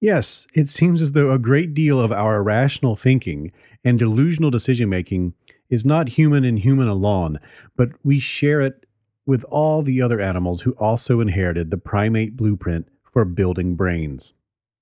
Yes, 0.00 0.46
it 0.54 0.68
seems 0.68 1.00
as 1.00 1.12
though 1.12 1.32
a 1.32 1.38
great 1.38 1.72
deal 1.72 1.98
of 1.98 2.12
our 2.12 2.36
irrational 2.36 2.96
thinking 2.96 3.52
and 3.84 3.98
delusional 3.98 4.50
decision 4.50 4.88
making 4.88 5.34
is 5.70 5.84
not 5.84 6.10
human 6.10 6.44
and 6.44 6.58
human 6.58 6.88
alone, 6.88 7.38
but 7.76 7.90
we 8.02 8.18
share 8.18 8.60
it 8.60 8.86
with 9.26 9.44
all 9.44 9.82
the 9.82 10.02
other 10.02 10.20
animals 10.20 10.62
who 10.62 10.72
also 10.72 11.20
inherited 11.20 11.70
the 11.70 11.78
primate 11.78 12.36
blueprint 12.36 12.88
for 13.12 13.24
building 13.24 13.74
brains. 13.74 14.34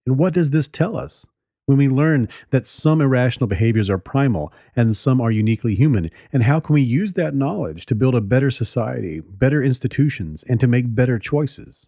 And 0.07 0.19
what 0.19 0.35
does 0.35 0.51
this 0.51 0.67
tell 0.67 0.97
us? 0.97 1.25
When 1.67 1.79
we 1.79 1.89
learn 1.89 2.29
that 2.51 2.67
some 2.67 3.01
irrational 3.01 3.47
behaviors 3.47 3.89
are 3.89 3.99
primal 3.99 4.53
and 4.75 4.97
some 4.97 5.21
are 5.21 5.31
uniquely 5.31 5.77
human, 5.77 6.11
and 6.33 6.43
how 6.43 6.59
can 6.59 6.75
we 6.75 6.83
use 6.83 7.13
that 7.13 7.37
knowledge 7.37 7.87
to 7.87 7.95
build 7.95 8.17
a 8.17 8.21
better 8.21 8.51
society, 8.51 9.21
better 9.21 9.63
institutions, 9.63 10.43
and 10.49 10.59
to 10.59 10.67
make 10.67 10.93
better 10.95 11.21
choices? 11.21 11.87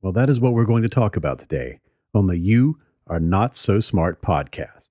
Well, 0.00 0.14
that 0.14 0.30
is 0.30 0.40
what 0.40 0.54
we're 0.54 0.64
going 0.64 0.82
to 0.82 0.88
talk 0.88 1.16
about 1.16 1.38
today 1.38 1.80
on 2.16 2.24
the 2.24 2.38
You 2.38 2.78
Are 3.06 3.20
Not 3.20 3.54
So 3.56 3.78
Smart 3.78 4.22
podcast. 4.22 4.88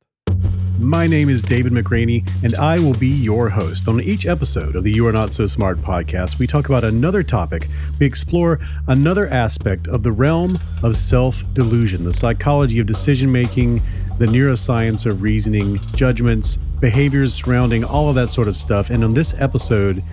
My 0.77 1.07
name 1.07 1.27
is 1.27 1.41
David 1.41 1.73
McRaney, 1.73 2.27
and 2.43 2.53
I 2.55 2.77
will 2.77 2.93
be 2.93 3.07
your 3.07 3.49
host. 3.49 3.87
On 3.87 3.99
each 3.99 4.27
episode 4.27 4.75
of 4.75 4.83
the 4.83 4.91
You 4.91 5.07
Are 5.07 5.11
Not 5.11 5.33
So 5.33 5.47
Smart 5.47 5.81
podcast, 5.81 6.37
we 6.37 6.45
talk 6.45 6.67
about 6.67 6.83
another 6.83 7.23
topic. 7.23 7.67
We 7.99 8.05
explore 8.05 8.59
another 8.87 9.27
aspect 9.29 9.87
of 9.87 10.03
the 10.03 10.11
realm 10.11 10.59
of 10.83 10.95
self 10.97 11.43
delusion, 11.53 12.03
the 12.03 12.13
psychology 12.13 12.79
of 12.79 12.85
decision 12.85 13.31
making, 13.31 13.81
the 14.19 14.27
neuroscience 14.27 15.05
of 15.05 15.21
reasoning, 15.21 15.77
judgments, 15.95 16.57
behaviors 16.79 17.33
surrounding 17.33 17.83
all 17.83 18.07
of 18.09 18.15
that 18.15 18.29
sort 18.29 18.47
of 18.47 18.55
stuff. 18.55 18.91
And 18.91 19.03
on 19.03 19.15
this 19.15 19.33
episode, 19.39 20.03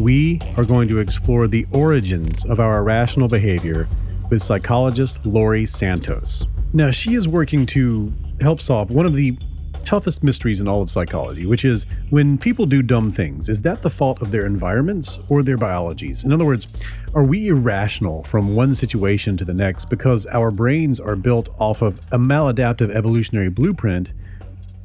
we 0.00 0.40
are 0.56 0.64
going 0.64 0.88
to 0.88 1.00
explore 1.00 1.48
the 1.48 1.66
origins 1.70 2.46
of 2.46 2.60
our 2.60 2.78
irrational 2.78 3.28
behavior 3.28 3.88
with 4.30 4.42
psychologist 4.42 5.26
Laurie 5.26 5.66
Santos. 5.66 6.46
Now, 6.74 6.90
she 6.90 7.14
is 7.14 7.28
working 7.28 7.66
to 7.66 8.12
help 8.40 8.60
solve 8.60 8.90
one 8.90 9.04
of 9.04 9.12
the 9.12 9.36
toughest 9.84 10.22
mysteries 10.22 10.58
in 10.58 10.68
all 10.68 10.80
of 10.80 10.90
psychology, 10.90 11.44
which 11.44 11.66
is 11.66 11.86
when 12.08 12.38
people 12.38 12.64
do 12.64 12.82
dumb 12.82 13.12
things, 13.12 13.50
is 13.50 13.60
that 13.62 13.82
the 13.82 13.90
fault 13.90 14.22
of 14.22 14.30
their 14.30 14.46
environments 14.46 15.18
or 15.28 15.42
their 15.42 15.58
biologies? 15.58 16.24
In 16.24 16.32
other 16.32 16.46
words, 16.46 16.68
are 17.14 17.24
we 17.24 17.48
irrational 17.48 18.24
from 18.24 18.54
one 18.54 18.74
situation 18.74 19.36
to 19.36 19.44
the 19.44 19.52
next 19.52 19.90
because 19.90 20.24
our 20.26 20.50
brains 20.50 20.98
are 20.98 21.16
built 21.16 21.50
off 21.58 21.82
of 21.82 21.98
a 22.12 22.18
maladaptive 22.18 22.90
evolutionary 22.90 23.50
blueprint, 23.50 24.12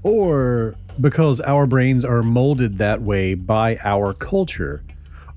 or 0.04 0.76
because 1.00 1.40
our 1.42 1.66
brains 1.66 2.04
are 2.04 2.24
molded 2.24 2.78
that 2.80 3.02
way 3.02 3.34
by 3.34 3.78
our 3.84 4.14
culture? 4.14 4.84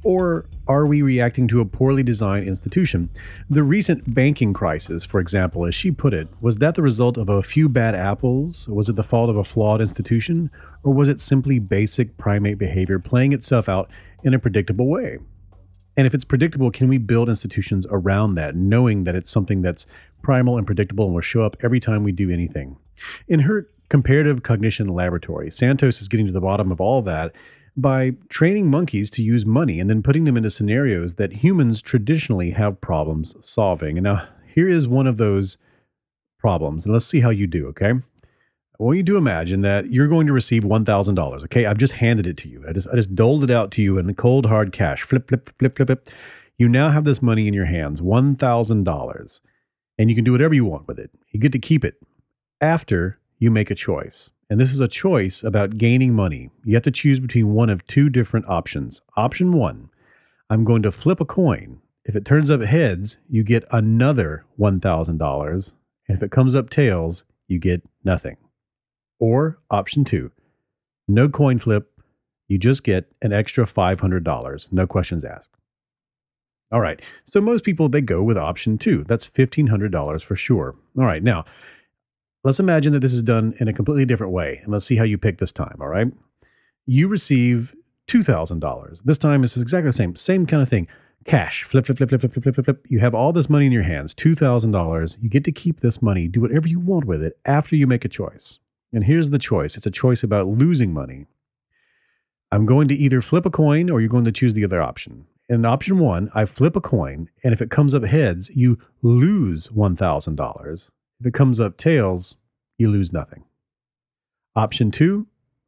Or 0.02 0.46
are 0.70 0.86
we 0.86 1.02
reacting 1.02 1.48
to 1.48 1.60
a 1.60 1.64
poorly 1.64 2.04
designed 2.04 2.46
institution? 2.46 3.10
The 3.50 3.64
recent 3.64 4.14
banking 4.14 4.52
crisis, 4.52 5.04
for 5.04 5.18
example, 5.18 5.66
as 5.66 5.74
she 5.74 5.90
put 5.90 6.14
it, 6.14 6.28
was 6.40 6.58
that 6.58 6.76
the 6.76 6.82
result 6.82 7.18
of 7.18 7.28
a 7.28 7.42
few 7.42 7.68
bad 7.68 7.96
apples? 7.96 8.68
Was 8.68 8.88
it 8.88 8.94
the 8.94 9.02
fault 9.02 9.30
of 9.30 9.36
a 9.36 9.42
flawed 9.42 9.80
institution? 9.80 10.48
Or 10.84 10.94
was 10.94 11.08
it 11.08 11.20
simply 11.20 11.58
basic 11.58 12.16
primate 12.18 12.56
behavior 12.56 13.00
playing 13.00 13.32
itself 13.32 13.68
out 13.68 13.90
in 14.22 14.32
a 14.32 14.38
predictable 14.38 14.86
way? 14.86 15.18
And 15.96 16.06
if 16.06 16.14
it's 16.14 16.24
predictable, 16.24 16.70
can 16.70 16.86
we 16.86 16.98
build 16.98 17.28
institutions 17.28 17.84
around 17.90 18.36
that, 18.36 18.54
knowing 18.54 19.02
that 19.04 19.16
it's 19.16 19.30
something 19.30 19.62
that's 19.62 19.88
primal 20.22 20.56
and 20.56 20.68
predictable 20.68 21.06
and 21.06 21.14
will 21.14 21.20
show 21.20 21.42
up 21.42 21.56
every 21.64 21.80
time 21.80 22.04
we 22.04 22.12
do 22.12 22.30
anything? 22.30 22.76
In 23.26 23.40
her 23.40 23.68
comparative 23.88 24.44
cognition 24.44 24.86
laboratory, 24.86 25.50
Santos 25.50 26.00
is 26.00 26.06
getting 26.06 26.26
to 26.26 26.32
the 26.32 26.40
bottom 26.40 26.70
of 26.70 26.80
all 26.80 27.02
that 27.02 27.34
by 27.80 28.12
training 28.28 28.70
monkeys 28.70 29.10
to 29.12 29.22
use 29.22 29.44
money 29.46 29.80
and 29.80 29.88
then 29.88 30.02
putting 30.02 30.24
them 30.24 30.36
into 30.36 30.50
scenarios 30.50 31.14
that 31.16 31.32
humans 31.32 31.82
traditionally 31.82 32.50
have 32.50 32.80
problems 32.80 33.34
solving. 33.40 33.96
And 33.98 34.04
now, 34.04 34.26
here 34.54 34.68
is 34.68 34.88
one 34.88 35.06
of 35.06 35.16
those 35.16 35.58
problems, 36.38 36.84
and 36.84 36.92
let's 36.92 37.06
see 37.06 37.20
how 37.20 37.30
you 37.30 37.46
do, 37.46 37.66
okay? 37.68 37.90
I 37.90 38.82
want 38.82 38.96
you 38.96 39.04
to 39.04 39.16
imagine 39.16 39.60
that 39.60 39.92
you're 39.92 40.08
going 40.08 40.26
to 40.26 40.32
receive 40.32 40.62
$1,000, 40.62 41.44
okay? 41.44 41.66
I've 41.66 41.78
just 41.78 41.92
handed 41.92 42.26
it 42.26 42.36
to 42.38 42.48
you. 42.48 42.64
I 42.68 42.72
just, 42.72 42.88
I 42.88 42.96
just 42.96 43.14
doled 43.14 43.44
it 43.44 43.50
out 43.50 43.70
to 43.72 43.82
you 43.82 43.98
in 43.98 44.12
cold, 44.14 44.46
hard 44.46 44.72
cash. 44.72 45.02
Flip, 45.02 45.28
flip, 45.28 45.50
flip, 45.58 45.76
flip, 45.76 45.88
flip. 45.88 46.08
You 46.56 46.68
now 46.68 46.88
have 46.88 47.04
this 47.04 47.20
money 47.22 47.46
in 47.46 47.54
your 47.54 47.66
hands, 47.66 48.00
$1,000, 48.00 49.40
and 49.98 50.10
you 50.10 50.16
can 50.16 50.24
do 50.24 50.32
whatever 50.32 50.54
you 50.54 50.64
want 50.64 50.88
with 50.88 50.98
it. 50.98 51.10
You 51.30 51.38
get 51.38 51.52
to 51.52 51.58
keep 51.58 51.84
it 51.84 51.96
after 52.60 53.18
you 53.38 53.50
make 53.50 53.70
a 53.70 53.74
choice. 53.74 54.30
And 54.50 54.60
this 54.60 54.74
is 54.74 54.80
a 54.80 54.88
choice 54.88 55.44
about 55.44 55.78
gaining 55.78 56.12
money. 56.12 56.50
You 56.64 56.74
have 56.74 56.82
to 56.82 56.90
choose 56.90 57.20
between 57.20 57.54
one 57.54 57.70
of 57.70 57.86
two 57.86 58.10
different 58.10 58.48
options. 58.48 59.00
Option 59.16 59.52
one, 59.52 59.88
I'm 60.50 60.64
going 60.64 60.82
to 60.82 60.90
flip 60.90 61.20
a 61.20 61.24
coin. 61.24 61.80
If 62.04 62.16
it 62.16 62.24
turns 62.24 62.50
up 62.50 62.60
heads, 62.60 63.18
you 63.28 63.44
get 63.44 63.64
another 63.70 64.44
$1,000. 64.58 65.72
And 66.08 66.16
if 66.16 66.22
it 66.24 66.32
comes 66.32 66.56
up 66.56 66.68
tails, 66.68 67.22
you 67.46 67.60
get 67.60 67.82
nothing. 68.02 68.36
Or 69.20 69.60
option 69.70 70.04
two, 70.04 70.32
no 71.06 71.28
coin 71.28 71.60
flip. 71.60 71.88
You 72.48 72.58
just 72.58 72.82
get 72.82 73.06
an 73.22 73.32
extra 73.32 73.64
$500. 73.66 74.72
No 74.72 74.86
questions 74.88 75.24
asked. 75.24 75.50
All 76.72 76.80
right. 76.80 77.00
So 77.24 77.40
most 77.40 77.62
people, 77.62 77.88
they 77.88 78.00
go 78.00 78.22
with 78.22 78.36
option 78.36 78.78
two. 78.78 79.04
That's 79.04 79.28
$1,500 79.28 80.22
for 80.22 80.34
sure. 80.36 80.74
All 80.98 81.04
right. 81.04 81.22
Now, 81.22 81.44
Let's 82.42 82.60
imagine 82.60 82.92
that 82.94 83.00
this 83.00 83.12
is 83.12 83.22
done 83.22 83.54
in 83.58 83.68
a 83.68 83.72
completely 83.72 84.06
different 84.06 84.32
way, 84.32 84.60
and 84.62 84.72
let's 84.72 84.86
see 84.86 84.96
how 84.96 85.04
you 85.04 85.18
pick 85.18 85.38
this 85.38 85.52
time. 85.52 85.76
All 85.80 85.88
right. 85.88 86.10
You 86.86 87.08
receive 87.08 87.74
$2,000. 88.08 89.00
This 89.04 89.18
time 89.18 89.44
it's 89.44 89.56
exactly 89.56 89.88
the 89.88 89.92
same, 89.92 90.16
same 90.16 90.46
kind 90.46 90.62
of 90.62 90.68
thing. 90.68 90.88
Cash, 91.26 91.64
flip, 91.64 91.84
flip, 91.84 91.98
flip, 91.98 92.08
flip, 92.08 92.20
flip, 92.22 92.32
flip, 92.32 92.54
flip, 92.54 92.64
flip. 92.64 92.86
You 92.88 92.98
have 93.00 93.14
all 93.14 93.32
this 93.32 93.50
money 93.50 93.66
in 93.66 93.72
your 93.72 93.82
hands, 93.82 94.14
$2,000. 94.14 95.18
You 95.20 95.28
get 95.28 95.44
to 95.44 95.52
keep 95.52 95.80
this 95.80 96.00
money, 96.00 96.28
do 96.28 96.40
whatever 96.40 96.66
you 96.66 96.80
want 96.80 97.04
with 97.04 97.22
it 97.22 97.38
after 97.44 97.76
you 97.76 97.86
make 97.86 98.06
a 98.06 98.08
choice. 98.08 98.58
And 98.92 99.04
here's 99.04 99.30
the 99.30 99.38
choice 99.38 99.76
it's 99.76 99.86
a 99.86 99.90
choice 99.90 100.22
about 100.22 100.48
losing 100.48 100.94
money. 100.94 101.26
I'm 102.50 102.66
going 102.66 102.88
to 102.88 102.96
either 102.96 103.20
flip 103.20 103.44
a 103.46 103.50
coin 103.50 103.90
or 103.90 104.00
you're 104.00 104.08
going 104.08 104.24
to 104.24 104.32
choose 104.32 104.54
the 104.54 104.64
other 104.64 104.82
option. 104.82 105.26
In 105.48 105.64
option 105.64 105.98
one, 105.98 106.30
I 106.34 106.46
flip 106.46 106.74
a 106.74 106.80
coin, 106.80 107.28
and 107.44 107.52
if 107.52 107.60
it 107.60 107.70
comes 107.70 107.94
up 107.94 108.04
heads, 108.04 108.50
you 108.50 108.78
lose 109.02 109.68
$1,000. 109.68 110.90
If 111.20 111.26
it 111.26 111.34
comes 111.34 111.60
up 111.60 111.76
tails, 111.76 112.36
you 112.78 112.90
lose 112.90 113.12
nothing. 113.12 113.44
Option 114.56 114.90
two, 114.90 115.26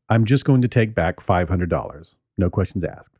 I'm 0.08 0.24
just 0.24 0.44
going 0.44 0.62
to 0.62 0.68
take 0.68 0.94
back 0.94 1.16
$500. 1.16 2.14
No 2.38 2.50
questions 2.50 2.84
asked. 2.84 3.18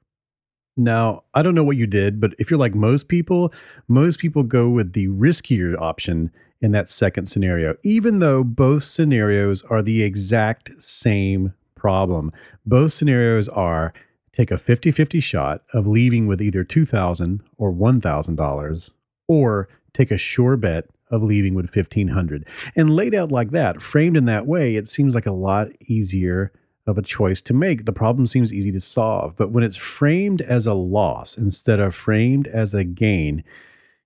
Now, 0.76 1.24
I 1.34 1.42
don't 1.42 1.54
know 1.54 1.64
what 1.64 1.76
you 1.76 1.86
did, 1.86 2.20
but 2.20 2.34
if 2.38 2.50
you're 2.50 2.58
like 2.58 2.74
most 2.74 3.08
people, 3.08 3.52
most 3.88 4.18
people 4.18 4.42
go 4.42 4.70
with 4.70 4.94
the 4.94 5.08
riskier 5.08 5.78
option 5.78 6.30
in 6.62 6.72
that 6.72 6.88
second 6.88 7.26
scenario, 7.26 7.76
even 7.82 8.20
though 8.20 8.42
both 8.42 8.84
scenarios 8.84 9.62
are 9.64 9.82
the 9.82 10.02
exact 10.02 10.70
same 10.82 11.52
problem. 11.74 12.32
Both 12.64 12.94
scenarios 12.94 13.48
are 13.50 13.92
take 14.32 14.50
a 14.50 14.56
50 14.56 14.92
50 14.92 15.20
shot 15.20 15.62
of 15.74 15.86
leaving 15.86 16.26
with 16.26 16.40
either 16.40 16.64
2,000 16.64 17.42
or 17.58 17.70
$1,000, 17.70 18.90
or 19.28 19.68
take 19.92 20.10
a 20.10 20.16
sure 20.16 20.56
bet 20.56 20.86
of 21.12 21.22
leaving 21.22 21.54
with 21.54 21.74
1500 21.74 22.46
and 22.74 22.96
laid 22.96 23.14
out 23.14 23.30
like 23.30 23.50
that 23.50 23.80
framed 23.80 24.16
in 24.16 24.24
that 24.24 24.46
way 24.46 24.76
it 24.76 24.88
seems 24.88 25.14
like 25.14 25.26
a 25.26 25.32
lot 25.32 25.68
easier 25.86 26.52
of 26.88 26.98
a 26.98 27.02
choice 27.02 27.40
to 27.40 27.54
make 27.54 27.84
the 27.84 27.92
problem 27.92 28.26
seems 28.26 28.52
easy 28.52 28.72
to 28.72 28.80
solve 28.80 29.36
but 29.36 29.52
when 29.52 29.62
it's 29.62 29.76
framed 29.76 30.42
as 30.42 30.66
a 30.66 30.74
loss 30.74 31.36
instead 31.36 31.78
of 31.78 31.94
framed 31.94 32.48
as 32.48 32.74
a 32.74 32.82
gain 32.82 33.44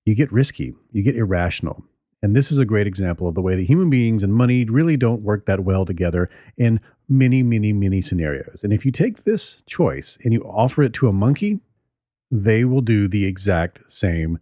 you 0.06 0.14
get 0.14 0.32
risky, 0.32 0.72
you 0.92 1.02
get 1.02 1.16
irrational. 1.16 1.84
And 2.22 2.34
this 2.34 2.50
is 2.50 2.58
a 2.58 2.64
great 2.64 2.86
example 2.86 3.28
of 3.28 3.34
the 3.34 3.42
way 3.42 3.54
that 3.54 3.64
human 3.64 3.90
beings 3.90 4.22
and 4.22 4.32
money 4.32 4.64
really 4.64 4.96
don't 4.96 5.20
work 5.20 5.44
that 5.46 5.60
well 5.60 5.84
together 5.84 6.30
in 6.56 6.80
many, 7.08 7.42
many, 7.42 7.72
many 7.72 8.00
scenarios. 8.00 8.64
And 8.64 8.72
if 8.72 8.86
you 8.86 8.92
take 8.92 9.24
this 9.24 9.62
choice 9.66 10.16
and 10.24 10.32
you 10.32 10.42
offer 10.42 10.82
it 10.82 10.94
to 10.94 11.08
a 11.08 11.12
monkey, 11.12 11.60
they 12.30 12.64
will 12.64 12.80
do 12.80 13.06
the 13.06 13.26
exact 13.26 13.80
same 13.88 14.38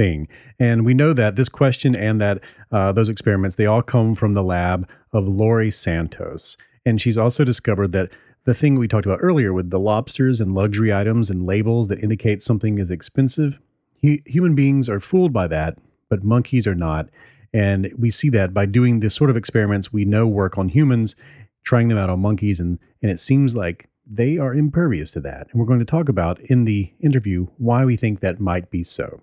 thing. 0.00 0.26
And 0.58 0.86
we 0.86 0.94
know 0.94 1.12
that 1.12 1.36
this 1.36 1.50
question 1.50 1.94
and 1.94 2.18
that 2.22 2.42
uh, 2.72 2.90
those 2.90 3.10
experiments, 3.10 3.56
they 3.56 3.66
all 3.66 3.82
come 3.82 4.14
from 4.14 4.32
the 4.32 4.42
lab 4.42 4.88
of 5.12 5.28
Laurie 5.28 5.70
Santos. 5.70 6.56
And 6.86 6.98
she's 6.98 7.18
also 7.18 7.44
discovered 7.44 7.92
that 7.92 8.08
the 8.46 8.54
thing 8.54 8.78
we 8.78 8.88
talked 8.88 9.04
about 9.04 9.18
earlier 9.20 9.52
with 9.52 9.68
the 9.68 9.78
lobsters 9.78 10.40
and 10.40 10.54
luxury 10.54 10.90
items 10.90 11.28
and 11.28 11.44
labels 11.44 11.88
that 11.88 12.02
indicate 12.02 12.42
something 12.42 12.78
is 12.78 12.90
expensive, 12.90 13.60
he, 13.92 14.22
human 14.24 14.54
beings 14.54 14.88
are 14.88 15.00
fooled 15.00 15.34
by 15.34 15.46
that, 15.48 15.76
but 16.08 16.24
monkeys 16.24 16.66
are 16.66 16.74
not. 16.74 17.10
And 17.52 17.92
we 17.98 18.10
see 18.10 18.30
that 18.30 18.54
by 18.54 18.64
doing 18.64 19.00
this 19.00 19.14
sort 19.14 19.28
of 19.28 19.36
experiments 19.36 19.92
we 19.92 20.06
know 20.06 20.26
work 20.26 20.56
on 20.56 20.70
humans, 20.70 21.14
trying 21.62 21.88
them 21.88 21.98
out 21.98 22.08
on 22.08 22.20
monkeys, 22.20 22.58
and, 22.58 22.78
and 23.02 23.10
it 23.10 23.20
seems 23.20 23.54
like 23.54 23.90
they 24.10 24.38
are 24.38 24.54
impervious 24.54 25.10
to 25.10 25.20
that. 25.20 25.48
And 25.50 25.60
we're 25.60 25.66
going 25.66 25.78
to 25.80 25.84
talk 25.84 26.08
about 26.08 26.40
in 26.40 26.64
the 26.64 26.90
interview 27.00 27.48
why 27.58 27.84
we 27.84 27.98
think 27.98 28.20
that 28.20 28.40
might 28.40 28.70
be 28.70 28.82
so. 28.82 29.20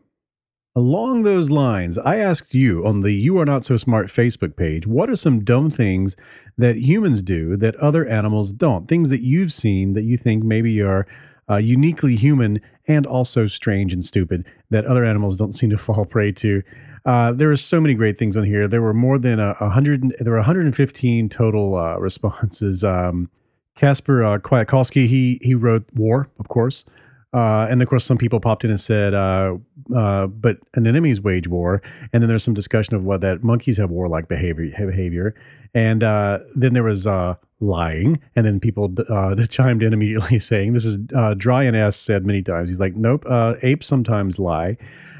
Along 0.77 1.23
those 1.23 1.49
lines, 1.49 1.97
I 1.97 2.17
asked 2.17 2.53
you 2.53 2.85
on 2.85 3.01
the 3.01 3.11
You 3.11 3.39
Are 3.39 3.45
Not 3.45 3.65
So 3.65 3.77
Smart 3.77 4.09
Facebook 4.09 4.55
page, 4.55 4.85
what 4.85 5.09
are 5.09 5.15
some 5.15 5.43
dumb 5.43 5.71
things 5.71 6.15
that 6.55 6.75
humans 6.75 7.23
do 7.23 7.57
that 7.57 7.75
other 7.77 8.05
animals 8.05 8.51
don't? 8.51 8.87
Things 8.87 9.09
that 9.09 9.23
you've 9.23 9.51
seen 9.51 9.93
that 9.93 10.03
you 10.03 10.17
think 10.17 10.43
maybe 10.43 10.79
are 10.83 11.07
uh, 11.49 11.55
uniquely 11.55 12.15
human 12.15 12.61
and 12.87 13.07
also 13.07 13.47
strange 13.47 13.91
and 13.91 14.05
stupid 14.05 14.45
that 14.69 14.85
other 14.85 15.03
animals 15.03 15.35
don't 15.35 15.57
seem 15.57 15.71
to 15.71 15.77
fall 15.79 16.05
prey 16.05 16.31
to. 16.33 16.61
Uh, 17.07 17.31
there 17.31 17.51
are 17.51 17.57
so 17.57 17.81
many 17.81 17.95
great 17.95 18.19
things 18.19 18.37
on 18.37 18.43
here. 18.43 18.67
There 18.67 18.83
were 18.83 18.93
more 18.93 19.17
than 19.17 19.39
a, 19.39 19.55
a 19.59 19.69
hundred. 19.69 20.15
There 20.19 20.33
were 20.33 20.37
115 20.37 21.29
total 21.29 21.75
uh, 21.75 21.97
responses. 21.97 22.83
Um, 22.83 23.31
Casper 23.75 24.23
uh, 24.23 24.37
Kwiatkowski, 24.37 25.07
he 25.07 25.39
he 25.41 25.55
wrote 25.55 25.85
war, 25.95 26.29
of 26.37 26.49
course. 26.49 26.85
Uh, 27.33 27.67
and 27.69 27.81
of 27.81 27.87
course, 27.87 28.05
some 28.05 28.17
people 28.17 28.39
popped 28.39 28.63
in 28.63 28.69
and 28.69 28.79
said, 28.79 29.13
uh, 29.13 29.55
uh, 29.95 30.27
"But 30.27 30.59
anemones 30.75 31.21
wage 31.21 31.47
war." 31.47 31.81
And 32.13 32.23
then 32.23 32.29
there's 32.29 32.43
some 32.43 32.53
discussion 32.53 32.95
of 32.95 33.03
what 33.03 33.21
that 33.21 33.43
monkeys 33.43 33.77
have 33.77 33.89
warlike 33.89 34.27
behavior. 34.27 34.71
Behavior, 34.77 35.35
and 35.73 36.03
uh, 36.03 36.39
then 36.55 36.73
there 36.73 36.83
was 36.83 37.05
uh, 37.05 37.35
lying, 37.59 38.19
and 38.35 38.45
then 38.45 38.59
people 38.59 38.93
uh, 39.09 39.35
chimed 39.49 39.83
in 39.83 39.93
immediately 39.93 40.39
saying, 40.51 40.73
"This 40.73 40.85
is 40.85 40.97
dry 41.37 41.63
and 41.63 41.75
S 41.75 41.97
said 41.97 42.25
many 42.25 42.41
times." 42.41 42.69
He's 42.69 42.79
like, 42.79 42.95
"Nope, 42.95 43.25
apes 43.61 43.87
sometimes 43.87 44.39
lie." 44.39 44.77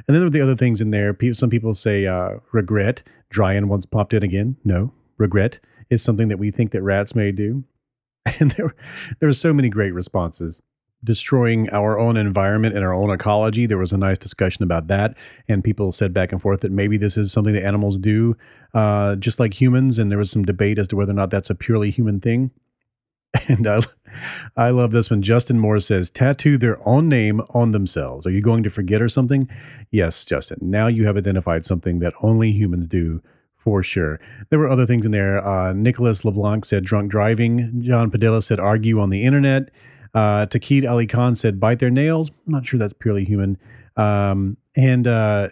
And 0.07 0.15
then 0.15 0.21
there 0.21 0.27
were 0.27 0.29
the 0.29 0.41
other 0.41 0.55
things 0.55 0.79
in 0.79 0.91
there. 0.91 1.15
Some 1.33 1.49
people 1.49 1.75
say 1.75 2.07
regret. 2.53 3.03
Dryan 3.33 3.65
once 3.65 3.85
popped 3.85 4.13
in 4.13 4.23
again. 4.23 4.55
No, 4.63 4.93
regret 5.17 5.59
is 5.89 6.01
something 6.01 6.29
that 6.29 6.39
we 6.39 6.49
think 6.51 6.71
that 6.71 6.81
rats 6.81 7.15
may 7.15 7.31
do. 7.31 7.63
And 8.39 8.51
there, 8.51 8.75
there 9.19 9.29
were 9.29 9.33
so 9.33 9.53
many 9.53 9.69
great 9.69 9.93
responses 9.93 10.61
destroying 11.03 11.69
our 11.69 11.99
own 11.99 12.17
environment 12.17 12.75
and 12.75 12.83
our 12.83 12.93
own 12.93 13.11
ecology. 13.11 13.65
There 13.65 13.77
was 13.77 13.93
a 13.93 13.97
nice 13.97 14.17
discussion 14.17 14.63
about 14.63 14.87
that, 14.87 15.15
and 15.47 15.63
people 15.63 15.91
said 15.91 16.13
back 16.13 16.31
and 16.31 16.41
forth 16.41 16.61
that 16.61 16.71
maybe 16.71 16.97
this 16.97 17.17
is 17.17 17.31
something 17.31 17.53
that 17.53 17.63
animals 17.65 17.97
do, 17.97 18.35
uh, 18.73 19.15
just 19.15 19.39
like 19.39 19.59
humans. 19.59 19.99
And 19.99 20.09
there 20.09 20.17
was 20.17 20.31
some 20.31 20.43
debate 20.43 20.79
as 20.79 20.87
to 20.89 20.95
whether 20.95 21.11
or 21.11 21.15
not 21.15 21.29
that's 21.29 21.49
a 21.49 21.55
purely 21.55 21.91
human 21.91 22.19
thing. 22.19 22.51
And 23.49 23.67
I, 23.67 23.81
I 24.55 24.69
love 24.71 24.91
this 24.91 25.11
one. 25.11 25.21
Justin 25.21 25.59
Moore 25.59 25.79
says, 25.79 26.09
"Tattoo 26.09 26.57
their 26.57 26.85
own 26.87 27.07
name 27.07 27.41
on 27.49 27.71
themselves. 27.71 28.25
Are 28.25 28.31
you 28.31 28.41
going 28.41 28.63
to 28.63 28.69
forget 28.69 29.01
or 29.01 29.09
something?" 29.09 29.47
Yes, 29.91 30.25
Justin. 30.25 30.57
Now 30.61 30.87
you 30.87 31.05
have 31.05 31.17
identified 31.17 31.63
something 31.63 31.99
that 31.99 32.13
only 32.21 32.51
humans 32.51 32.87
do 32.87 33.21
for 33.57 33.83
sure. 33.83 34.19
There 34.49 34.59
were 34.59 34.69
other 34.69 34.85
things 34.85 35.05
in 35.05 35.11
there. 35.11 35.45
Uh, 35.45 35.73
Nicholas 35.73 36.23
LeBlanc 36.23 36.65
said 36.65 36.85
drunk 36.85 37.11
driving. 37.11 37.81
John 37.81 38.09
Padilla 38.09 38.41
said 38.41 38.59
argue 38.59 38.99
on 38.99 39.09
the 39.09 39.23
internet. 39.23 39.69
Uh, 40.13 40.45
Ali 40.87 41.07
Khan 41.07 41.35
said 41.35 41.59
bite 41.59 41.79
their 41.79 41.89
nails. 41.89 42.29
I'm 42.29 42.53
not 42.53 42.65
sure 42.65 42.79
that's 42.79 42.93
purely 42.93 43.25
human. 43.25 43.57
Um, 43.95 44.57
and 44.75 45.07
uh, 45.07 45.49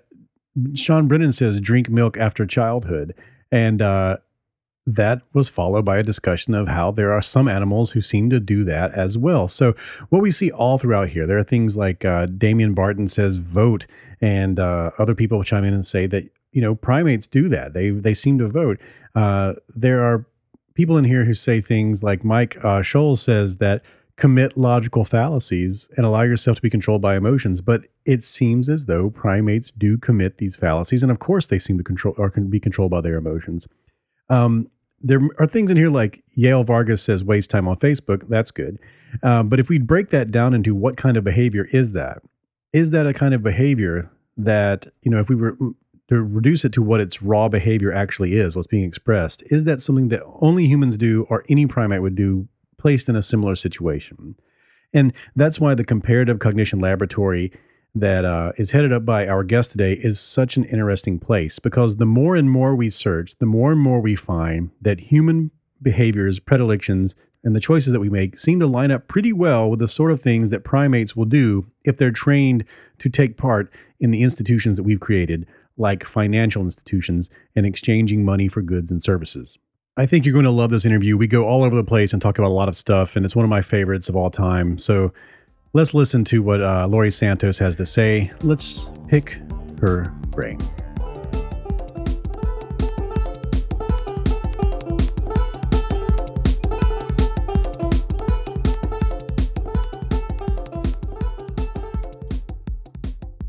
Sean 0.76 1.08
Brennan 1.08 1.32
says 1.32 1.60
drink 1.60 1.90
milk 1.90 2.18
after 2.18 2.46
childhood. 2.46 3.16
And 3.52 3.82
uh, 3.82 4.18
that 4.88 5.22
was 5.34 5.50
followed 5.50 5.84
by 5.84 5.98
a 5.98 6.04
discussion 6.04 6.54
of 6.54 6.68
how 6.68 6.92
there 6.92 7.12
are 7.12 7.22
some 7.22 7.48
animals 7.48 7.92
who 7.92 8.02
seem 8.02 8.30
to 8.30 8.40
do 8.40 8.64
that 8.66 8.92
as 8.94 9.18
well. 9.18 9.48
So, 9.48 9.76
what 10.10 10.22
we 10.22 10.32
see 10.32 10.52
all 10.52 10.78
throughout 10.78 11.10
here, 11.10 11.26
there 11.26 11.38
are 11.38 11.44
things 11.44 11.76
like 11.76 12.06
uh, 12.06 12.28
Damian 12.28 12.74
Barton 12.74 13.08
says 13.08 13.38
vote, 13.38 13.88
and 14.22 14.60
uh, 14.60 14.92
other 15.00 15.16
people 15.16 15.44
chime 15.44 15.64
in 15.64 15.74
and 15.74 15.86
say 15.86 16.06
that 16.08 16.26
you 16.52 16.62
know 16.62 16.76
primates 16.76 17.26
do 17.28 17.50
that. 17.50 17.74
They 17.74 17.90
they 17.90 18.14
seem 18.14 18.38
to 18.40 18.48
vote. 18.48 18.80
Uh, 19.16 19.54
there 19.76 20.04
are 20.04 20.26
people 20.76 20.98
in 20.98 21.06
here 21.06 21.26
who 21.26 21.34
say 21.34 21.62
things 21.62 22.04
like 22.04 22.24
Mike 22.24 22.58
uh, 22.58 22.82
Scholl 22.82 23.18
says 23.18 23.58
that 23.58 23.82
commit 24.18 24.56
logical 24.56 25.04
fallacies 25.04 25.90
and 25.98 26.06
allow 26.06 26.22
yourself 26.22 26.56
to 26.56 26.62
be 26.62 26.70
controlled 26.70 27.02
by 27.02 27.18
emotions. 27.18 27.60
But 27.62 27.88
it 28.06 28.24
seems 28.24 28.70
as 28.70 28.86
though 28.86 29.10
primates 29.10 29.72
do 29.72 29.98
commit 29.98 30.38
these 30.38 30.56
fallacies, 30.56 31.04
and 31.04 31.12
of 31.12 31.20
course, 31.20 31.48
they 31.48 31.60
seem 31.60 31.78
to 31.78 31.84
control 31.84 32.16
or 32.18 32.30
can 32.30 32.50
be 32.50 32.60
controlled 32.60 32.92
by 32.92 33.02
their 33.02 33.18
emotions. 33.18 33.68
Um, 34.30 34.70
there 35.02 35.20
are 35.38 35.48
things 35.48 35.70
in 35.70 35.78
here 35.78 35.90
like 35.90 36.24
Yale 36.36 36.64
Vargas 36.64 37.04
says 37.04 37.24
waste 37.24 37.52
time 37.52 37.68
on 37.68 37.76
Facebook. 37.78 38.28
That's 38.30 38.52
good. 38.52 38.80
Um, 39.22 39.50
but 39.50 39.60
if 39.60 39.70
we 39.70 39.78
break 39.78 40.10
that 40.10 40.32
down 40.32 40.54
into 40.54 40.74
what 40.74 40.98
kind 40.98 41.18
of 41.18 41.24
behavior 41.24 41.68
is 41.72 41.92
that? 41.92 42.22
Is 42.74 42.92
that 42.92 43.06
a 43.06 43.14
kind 43.14 43.34
of 43.34 43.44
behavior 43.44 44.10
that, 44.38 44.88
you 45.02 45.12
know, 45.12 45.20
if 45.20 45.30
we 45.30 45.36
were 45.36 45.58
to 46.10 46.22
reduce 46.22 46.66
it 46.66 46.74
to 46.74 46.82
what 46.82 47.02
its 47.02 47.22
raw 47.22 47.48
behavior 47.48 47.92
actually 47.92 48.36
is, 48.36 48.56
what's 48.56 48.68
being 48.68 48.84
expressed, 48.84 49.44
is 49.48 49.64
that 49.66 49.82
something 49.82 50.10
that 50.10 50.24
only 50.42 50.68
humans 50.68 50.98
do 50.98 51.26
or 51.30 51.44
any 51.50 51.66
primate 51.66 52.02
would 52.02 52.16
do 52.16 52.48
placed 52.86 53.10
in 53.10 53.16
a 53.16 53.22
similar 53.24 53.56
situation. 53.56 54.36
And 54.94 55.12
that's 55.36 55.60
why 55.60 55.74
the 55.74 55.84
Comparative 55.84 56.38
Cognition 56.38 56.80
Laboratory 56.80 57.52
that 57.96 58.26
uh, 58.26 58.52
is 58.58 58.70
headed 58.70 58.94
up 58.94 59.04
by 59.04 59.28
our 59.28 59.44
guest 59.44 59.72
today 59.72 59.94
is 59.94 60.20
such 60.20 60.56
an 60.56 60.66
interesting 60.66 61.18
place 61.18 61.58
because 61.58 61.96
the 61.96 62.06
more 62.06 62.36
and 62.36 62.52
more 62.52 62.76
we 62.76 62.92
search, 62.92 63.40
the 63.40 63.48
more 63.48 63.72
and 63.72 63.82
more 63.82 64.02
we 64.02 64.16
find 64.16 64.70
that 64.84 65.00
human 65.00 65.50
behaviors, 65.82 66.38
predilections, 66.38 67.16
and 67.44 67.56
the 67.56 67.60
choices 67.60 67.92
that 67.92 68.02
we 68.02 68.10
make 68.12 68.40
seem 68.40 68.60
to 68.60 68.68
line 68.68 68.92
up 68.92 69.08
pretty 69.08 69.34
well 69.34 69.68
with 69.68 69.80
the 69.80 69.88
sort 69.88 70.12
of 70.12 70.22
things 70.22 70.52
that 70.52 70.64
primates 70.64 71.16
will 71.16 71.26
do 71.26 71.66
if 71.86 71.98
they're 71.98 72.12
trained 72.12 72.64
to 73.00 73.10
take 73.10 73.36
part 73.36 73.74
in 74.00 74.12
the 74.12 74.22
institutions 74.22 74.78
that 74.78 74.84
we've 74.84 75.00
created, 75.00 75.48
like 75.76 76.04
financial 76.04 76.62
institutions 76.62 77.32
and 77.56 77.66
exchanging 77.66 78.24
money 78.24 78.48
for 78.48 78.62
goods 78.62 78.92
and 78.92 79.02
services. 79.02 79.58
I 79.98 80.06
think 80.06 80.26
you're 80.26 80.34
going 80.34 80.44
to 80.44 80.52
love 80.52 80.72
this 80.72 80.84
interview. 80.84 81.16
We 81.16 81.26
go 81.26 81.46
all 81.48 81.64
over 81.64 81.74
the 81.74 81.84
place 81.84 82.12
and 82.12 82.22
talk 82.22 82.38
about 82.38 82.50
a 82.50 82.54
lot 82.54 82.68
of 82.68 82.76
stuff, 82.76 83.16
and 83.16 83.26
it's 83.26 83.34
one 83.34 83.46
of 83.46 83.50
my 83.50 83.62
favorites 83.62 84.10
of 84.10 84.16
all 84.18 84.30
time. 84.30 84.78
So 84.78 85.14
let's 85.72 85.94
listen 85.94 86.26
to 86.26 86.44
what 86.44 86.62
uh, 86.62 86.86
Laurie 86.88 87.10
Santos 87.10 87.58
has 87.60 87.78
to 87.78 87.86
say. 87.86 88.30
Let's 88.42 88.90
pick 89.08 89.40
her 89.80 90.14
brain. 90.32 90.60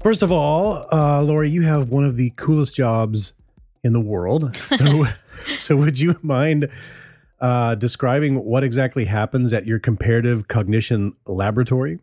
First 0.00 0.22
of 0.22 0.30
all, 0.30 0.86
uh, 0.92 1.22
Laurie, 1.22 1.50
you 1.50 1.62
have 1.62 1.90
one 1.90 2.04
of 2.04 2.16
the 2.16 2.30
coolest 2.36 2.76
jobs 2.76 3.32
in 3.82 3.92
the 3.92 4.00
world. 4.00 4.56
So. 4.76 5.06
so 5.58 5.76
would 5.76 5.98
you 5.98 6.18
mind 6.22 6.68
uh, 7.40 7.74
describing 7.74 8.44
what 8.44 8.64
exactly 8.64 9.04
happens 9.04 9.52
at 9.52 9.66
your 9.66 9.78
comparative 9.78 10.48
cognition 10.48 11.12
laboratory? 11.26 11.98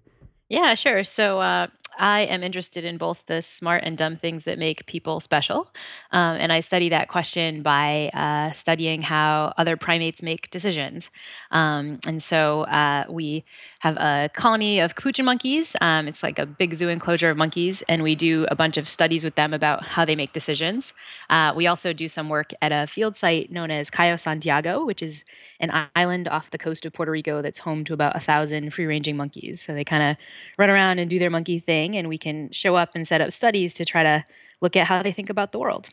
Yeah, 0.49 0.75
sure. 0.75 1.03
So 1.03 1.39
uh, 1.39 1.67
I 1.99 2.21
am 2.21 2.43
interested 2.43 2.85
in 2.85 2.97
both 2.97 3.23
the 3.27 3.41
smart 3.41 3.83
and 3.85 3.97
dumb 3.97 4.17
things 4.17 4.45
that 4.45 4.57
make 4.57 4.85
people 4.85 5.19
special. 5.19 5.67
Um, 6.11 6.37
and 6.37 6.51
I 6.51 6.59
study 6.59 6.89
that 6.89 7.07
question 7.07 7.61
by 7.61 8.09
uh, 8.09 8.53
studying 8.53 9.01
how 9.01 9.53
other 9.57 9.77
primates 9.77 10.21
make 10.21 10.49
decisions. 10.51 11.09
Um, 11.51 11.99
and 12.05 12.21
so 12.21 12.63
uh, 12.63 13.05
we 13.09 13.45
have 13.79 13.97
a 13.97 14.29
colony 14.33 14.79
of 14.79 14.95
capuchin 14.95 15.25
monkeys. 15.25 15.75
Um, 15.81 16.07
it's 16.07 16.23
like 16.23 16.39
a 16.39 16.45
big 16.45 16.75
zoo 16.75 16.89
enclosure 16.89 17.29
of 17.29 17.37
monkeys, 17.37 17.83
and 17.89 18.01
we 18.01 18.15
do 18.15 18.45
a 18.49 18.55
bunch 18.55 18.77
of 18.77 18.89
studies 18.89 19.23
with 19.23 19.35
them 19.35 19.53
about 19.53 19.83
how 19.83 20.05
they 20.05 20.15
make 20.15 20.33
decisions. 20.33 20.93
Uh, 21.29 21.53
we 21.55 21.67
also 21.67 21.93
do 21.93 22.07
some 22.07 22.29
work 22.29 22.51
at 22.61 22.71
a 22.71 22.87
field 22.87 23.17
site 23.17 23.51
known 23.51 23.71
as 23.71 23.89
Cayo 23.89 24.15
Santiago, 24.15 24.85
which 24.85 25.01
is 25.01 25.23
an 25.59 25.89
island 25.95 26.27
off 26.27 26.51
the 26.51 26.57
coast 26.57 26.85
of 26.85 26.93
Puerto 26.93 27.11
Rico 27.11 27.41
that's 27.41 27.59
home 27.59 27.85
to 27.85 27.93
about 27.93 28.15
a 28.15 28.19
thousand 28.19 28.73
free 28.73 28.85
ranging 28.85 29.15
monkeys. 29.15 29.61
So 29.61 29.73
they 29.73 29.83
kind 29.83 30.03
of 30.03 30.17
run 30.57 30.69
around 30.69 30.99
and 30.99 31.09
do 31.09 31.19
their 31.19 31.29
monkey 31.29 31.59
thing, 31.59 31.95
and 31.95 32.09
we 32.09 32.17
can 32.17 32.51
show 32.51 32.75
up 32.75 32.91
and 32.95 33.07
set 33.07 33.21
up 33.21 33.31
studies 33.31 33.73
to 33.75 33.85
try 33.85 34.03
to 34.03 34.25
look 34.61 34.75
at 34.75 34.87
how 34.87 35.03
they 35.03 35.11
think 35.11 35.29
about 35.29 35.51
the 35.51 35.59
world. 35.59 35.89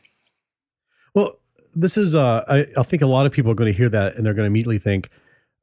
Well, 1.14 1.38
this 1.74 1.96
is, 1.96 2.14
uh, 2.14 2.44
I, 2.48 2.66
I 2.76 2.82
think 2.82 3.02
a 3.02 3.06
lot 3.06 3.26
of 3.26 3.32
people 3.32 3.50
are 3.50 3.54
going 3.54 3.72
to 3.72 3.76
hear 3.76 3.88
that 3.88 4.16
and 4.16 4.24
they're 4.24 4.34
going 4.34 4.44
to 4.44 4.50
immediately 4.50 4.78
think, 4.78 5.10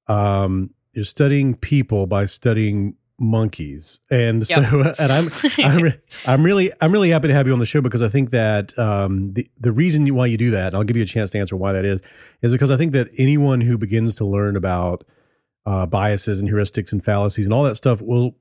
um, 0.07 0.69
you're 0.93 1.05
studying 1.05 1.55
people 1.55 2.07
by 2.07 2.25
studying 2.25 2.95
monkeys, 3.19 3.99
and 4.09 4.45
so 4.45 4.93
and 4.99 5.11
I'm 5.11 5.29
I'm, 5.57 5.93
I'm 6.25 6.43
really 6.43 6.71
I'm 6.81 6.91
really 6.91 7.09
happy 7.09 7.27
to 7.27 7.33
have 7.33 7.47
you 7.47 7.53
on 7.53 7.59
the 7.59 7.65
show 7.65 7.81
because 7.81 8.01
I 8.01 8.09
think 8.09 8.31
that 8.31 8.77
um, 8.77 9.33
the 9.33 9.49
the 9.59 9.71
reason 9.71 10.05
you- 10.05 10.13
why 10.13 10.25
you 10.27 10.37
do 10.37 10.51
that, 10.51 10.67
and 10.67 10.75
I'll 10.75 10.83
give 10.83 10.97
you 10.97 11.03
a 11.03 11.07
chance 11.07 11.31
to 11.31 11.39
answer 11.39 11.55
why 11.55 11.73
that 11.73 11.85
is, 11.85 12.01
is 12.41 12.51
because 12.51 12.71
I 12.71 12.77
think 12.77 12.91
that 12.93 13.09
anyone 13.17 13.61
who 13.61 13.77
begins 13.77 14.15
to 14.15 14.25
learn 14.25 14.55
about 14.55 15.05
uh, 15.65 15.85
biases 15.85 16.39
and 16.39 16.49
heuristics 16.49 16.91
and 16.91 17.03
fallacies 17.03 17.45
and 17.45 17.53
all 17.53 17.63
that 17.63 17.75
stuff 17.75 18.01
will 18.01 18.35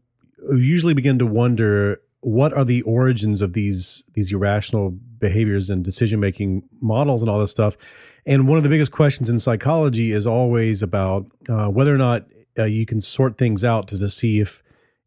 usually 0.54 0.94
begin 0.94 1.18
to 1.18 1.26
wonder 1.26 2.00
what 2.20 2.52
are 2.52 2.64
the 2.64 2.82
origins 2.82 3.40
of 3.40 3.52
these 3.52 4.02
these 4.14 4.32
irrational 4.32 4.90
behaviors 5.18 5.70
and 5.70 5.84
decision 5.84 6.20
making 6.20 6.62
models 6.80 7.22
and 7.22 7.30
all 7.30 7.38
this 7.40 7.50
stuff. 7.50 7.76
And 8.26 8.48
one 8.48 8.58
of 8.58 8.64
the 8.64 8.70
biggest 8.70 8.90
questions 8.90 9.30
in 9.30 9.38
psychology 9.38 10.10
is 10.12 10.26
always 10.26 10.82
about 10.82 11.26
uh, 11.48 11.68
whether 11.68 11.94
or 11.94 11.98
not 11.98 12.26
uh, 12.58 12.64
you 12.64 12.84
can 12.84 13.00
sort 13.00 13.38
things 13.38 13.64
out 13.64 13.86
to, 13.88 13.98
to 13.98 14.10
see 14.10 14.40
if 14.40 14.62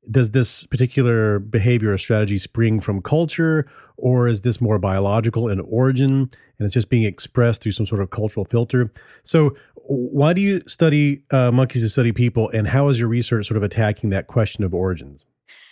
does 0.10 0.32
this 0.32 0.66
particular 0.66 1.40
behavior 1.40 1.94
or 1.94 1.98
strategy 1.98 2.38
spring 2.38 2.80
from 2.80 3.02
culture 3.02 3.66
or 3.98 4.28
is 4.28 4.42
this 4.42 4.62
more 4.62 4.80
biological 4.80 5.50
in 5.50 5.60
origin 5.62 6.30
and 6.58 6.66
it's 6.66 6.74
just 6.74 6.90
being 6.90 7.04
expressed 7.04 7.62
through 7.62 7.72
some 7.72 7.86
sort 7.86 8.02
of 8.02 8.10
cultural 8.10 8.46
filter 8.46 8.92
so 9.24 9.56
why 9.92 10.34
do 10.34 10.42
you 10.42 10.62
study 10.68 11.24
uh, 11.32 11.52
monkeys 11.52 11.82
to 11.82 11.90
study 11.90 12.12
people 12.12 12.50
and 12.50 12.68
how 12.68 12.90
is 12.90 13.00
your 13.00 13.10
research 13.10 13.48
sort 13.48 13.58
of 13.58 13.64
attacking 13.64 14.10
that 14.10 14.28
question 14.28 14.64
of 14.64 14.74
origins 14.74 15.26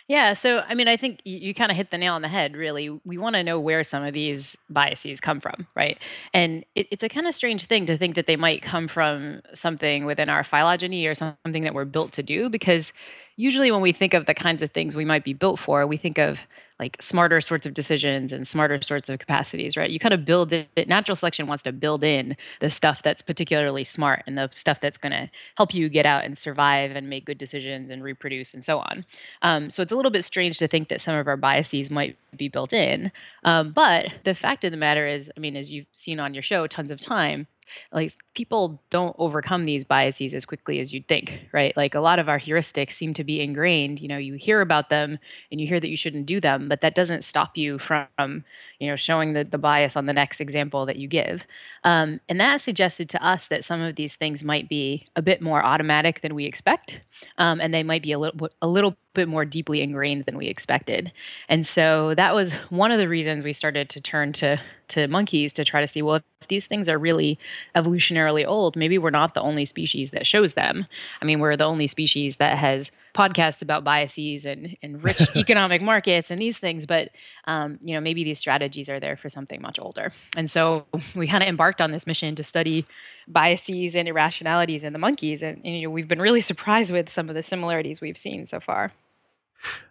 Yeah, 0.08 0.36
so 0.36 0.60
I 0.60 0.74
mean, 0.74 0.88
I 0.88 0.96
think 0.96 1.20
you, 1.26 1.38
you 1.38 1.54
kind 1.54 1.70
of 1.70 1.76
hit 1.76 1.92
the 1.92 1.98
nail 1.98 2.14
on 2.14 2.22
the 2.22 2.30
head, 2.30 2.56
really. 2.56 2.90
We 3.04 3.18
want 3.18 3.36
to 3.36 3.44
know 3.44 3.60
where 3.60 3.84
some 3.84 4.04
of 4.04 4.14
these 4.14 4.56
biases 4.70 5.20
come 5.20 5.42
from, 5.42 5.68
right? 5.76 5.98
And 6.34 6.64
it, 6.76 6.88
it's 6.92 7.04
a 7.04 7.10
kind 7.10 7.28
of 7.28 7.36
strange 7.36 7.66
thing 7.66 7.86
to 7.88 7.98
think 7.98 8.16
that 8.16 8.26
they 8.26 8.38
might 8.38 8.62
come 8.62 8.88
from 8.88 9.42
something 9.54 10.06
within 10.06 10.30
our 10.30 10.46
phylogeny 10.46 11.06
or 11.08 11.14
something 11.14 11.64
that 11.64 11.74
we're 11.74 11.84
built 11.84 12.14
to 12.14 12.24
do, 12.24 12.48
because 12.50 12.94
usually 13.38 13.72
when 13.72 13.82
we 13.82 13.94
think 13.94 14.14
of 14.14 14.26
the 14.26 14.34
kinds 14.34 14.62
of 14.62 14.72
things 14.72 14.96
we 14.96 15.06
might 15.06 15.24
be 15.24 15.34
built 15.34 15.60
for, 15.60 15.88
we 15.88 15.96
think 15.96 16.18
of 16.18 16.40
like 16.80 16.98
smarter 17.02 17.42
sorts 17.42 17.66
of 17.66 17.74
decisions 17.74 18.32
and 18.32 18.48
smarter 18.48 18.80
sorts 18.84 19.10
of 19.10 19.18
capacities, 19.18 19.76
right? 19.76 19.90
You 19.90 20.00
kind 20.00 20.14
of 20.14 20.26
build 20.26 20.54
it. 20.54 20.88
Natural 20.88 21.16
selection 21.16 21.48
wants 21.48 21.64
to 21.64 21.72
build 21.72 22.04
in 22.04 22.36
the 22.60 22.70
stuff 22.70 23.02
that's 23.02 23.22
particularly 23.22 23.84
smart 23.84 24.24
and 24.28 24.38
the 24.38 24.50
stuff 24.52 24.80
that's 24.80 24.98
going 24.98 25.12
to 25.12 25.30
help 25.56 25.74
you 25.74 25.90
get 25.90 26.06
out 26.06 26.24
and 26.24 26.38
survive 26.38 26.92
and 26.92 27.10
make 27.10 27.26
good 27.26 27.38
decisions 27.40 27.90
and 27.90 28.04
reproduce 28.04 28.54
and 28.54 28.64
so 28.64 28.80
on. 28.80 29.06
Um, 29.42 29.72
so 29.72 29.82
it's 29.82 29.92
a 29.92 29.96
little 29.96 30.12
bit 30.12 30.24
strange 30.24 30.60
to 30.60 30.68
think 30.68 30.90
that 30.90 31.02
some 31.02 31.16
of 31.16 31.28
our 31.28 31.38
biases 31.38 31.90
might 31.90 32.16
be 32.36 32.48
built 32.48 32.74
in. 32.74 33.12
Um, 33.44 33.72
but 33.72 34.12
the 34.24 34.36
fact 34.36 34.64
of 34.64 34.72
the 34.72 34.78
matter 34.78 35.08
is, 35.08 35.32
I 35.36 35.40
mean, 35.40 35.56
as 35.56 35.72
you've 35.72 35.88
seen 35.94 36.20
on 36.20 36.36
your 36.36 36.44
show 36.44 36.68
tons 36.68 36.92
of 36.92 37.00
time, 37.00 37.48
like 37.92 38.14
people 38.36 38.82
don't 38.90 39.16
overcome 39.20 39.66
these 39.66 39.84
biases 39.84 40.34
as 40.34 40.46
quickly 40.46 40.80
as 40.80 40.94
you'd 40.94 41.08
think, 41.08 41.32
right? 41.54 41.76
Like 41.76 41.96
a 41.96 42.00
lot 42.00 42.20
of 42.20 42.30
our 42.30 42.40
heuristics 42.40 42.94
seem 42.94 43.14
to 43.16 43.24
be 43.24 43.42
ingrained. 43.42 44.00
You 44.00 44.08
know, 44.08 44.18
you 44.18 44.36
hear 44.36 44.62
about 44.62 44.90
them 44.90 45.20
and 45.52 45.60
you 45.62 45.68
hear 45.68 45.80
that 45.80 45.90
you 45.90 45.98
shouldn't 45.98 46.26
do 46.26 46.40
them, 46.40 46.68
but 46.70 46.82
that 46.82 46.96
doesn't 46.96 47.24
stop 47.26 47.58
you 47.58 47.80
from, 47.80 48.44
you 48.80 48.88
know, 48.88 48.96
showing 48.96 49.34
the, 49.34 49.44
the 49.44 49.58
bias 49.58 49.96
on 49.96 50.06
the 50.06 50.14
next 50.14 50.40
example 50.40 50.86
that 50.86 50.98
you 50.98 51.08
give. 51.08 51.42
Um, 51.84 52.20
and 52.30 52.40
that 52.40 52.62
suggested 52.62 53.10
to 53.10 53.26
us 53.26 53.48
that 53.48 53.66
some 53.66 53.82
of 53.82 53.96
these 53.96 54.16
things 54.16 54.44
might 54.44 54.70
be 54.70 55.08
a 55.16 55.22
bit 55.22 55.42
more 55.42 55.64
automatic 55.64 56.22
than 56.22 56.36
we 56.36 56.46
expect, 56.46 57.00
um, 57.38 57.60
and 57.60 57.74
they 57.74 57.84
might 57.84 58.04
be 58.04 58.12
a 58.12 58.20
little 58.20 58.50
a 58.62 58.68
little 58.68 58.96
bit 59.14 59.28
more 59.28 59.46
deeply 59.46 59.82
ingrained 59.82 60.26
than 60.26 60.38
we 60.38 60.48
expected. 60.48 61.12
And 61.50 61.66
so 61.66 62.14
that 62.16 62.36
was 62.36 62.54
one 62.70 62.92
of 62.92 63.00
the 63.00 63.10
reasons 63.10 63.44
we 63.44 63.54
started 63.54 63.90
to 63.90 64.02
turn 64.02 64.34
to 64.34 64.62
to 64.90 65.08
monkeys 65.08 65.52
to 65.54 65.66
try 65.66 65.82
to 65.82 65.88
see 65.88 66.02
well 66.02 66.22
if 66.42 66.48
these 66.48 66.66
things 66.66 66.88
are 66.88 66.98
really 66.98 67.40
evolutionarily 67.76 68.46
old, 68.48 68.76
maybe 68.76 68.98
we're 68.98 69.10
not 69.10 69.34
the 69.34 69.42
only 69.42 69.66
species 69.66 70.12
that 70.12 70.28
shows 70.28 70.54
them. 70.54 70.86
I 71.22 71.26
mean, 71.26 71.40
we're 71.40 71.58
the 71.58 71.66
only 71.66 71.88
species 71.88 72.38
that 72.38 72.58
has 72.58 72.92
podcasts 73.16 73.62
about 73.62 73.84
biases 73.84 74.46
and, 74.46 74.78
and 74.82 75.04
rich 75.04 75.22
economic 75.36 75.82
markets 75.82 76.30
and 76.32 76.42
these 76.42 76.58
things, 76.58 76.86
but 76.86 77.10
um, 77.46 77.80
you 77.82 77.94
know, 77.94 78.02
maybe 78.02 78.24
these 78.24 78.40
strategies 78.40 78.90
are 78.90 79.00
there 79.00 79.18
for 79.18 79.30
something 79.30 79.62
much 79.62 79.80
older. 79.80 80.14
And 80.36 80.50
so 80.50 80.86
we 81.16 81.28
kind 81.28 81.44
of 81.44 81.50
embarked 81.50 81.82
on 81.82 81.92
this 81.92 82.06
mission 82.08 82.36
to 82.36 82.44
study 82.44 82.86
biases 83.28 83.96
and 83.96 84.08
irrationalities 84.08 84.84
in 84.84 84.94
the 84.94 85.00
monkeys, 85.00 85.42
and, 85.42 85.62
and, 85.66 85.76
you 85.76 85.84
know, 85.84 85.90
we've 85.90 86.08
been 86.08 86.22
really 86.22 86.42
surprised 86.42 86.92
with 86.92 87.10
some 87.10 87.30
of 87.30 87.36
the 87.36 87.44
similarities 87.44 88.02
we've 88.02 88.18
seen 88.18 88.46
so 88.46 88.60
far. 88.60 88.92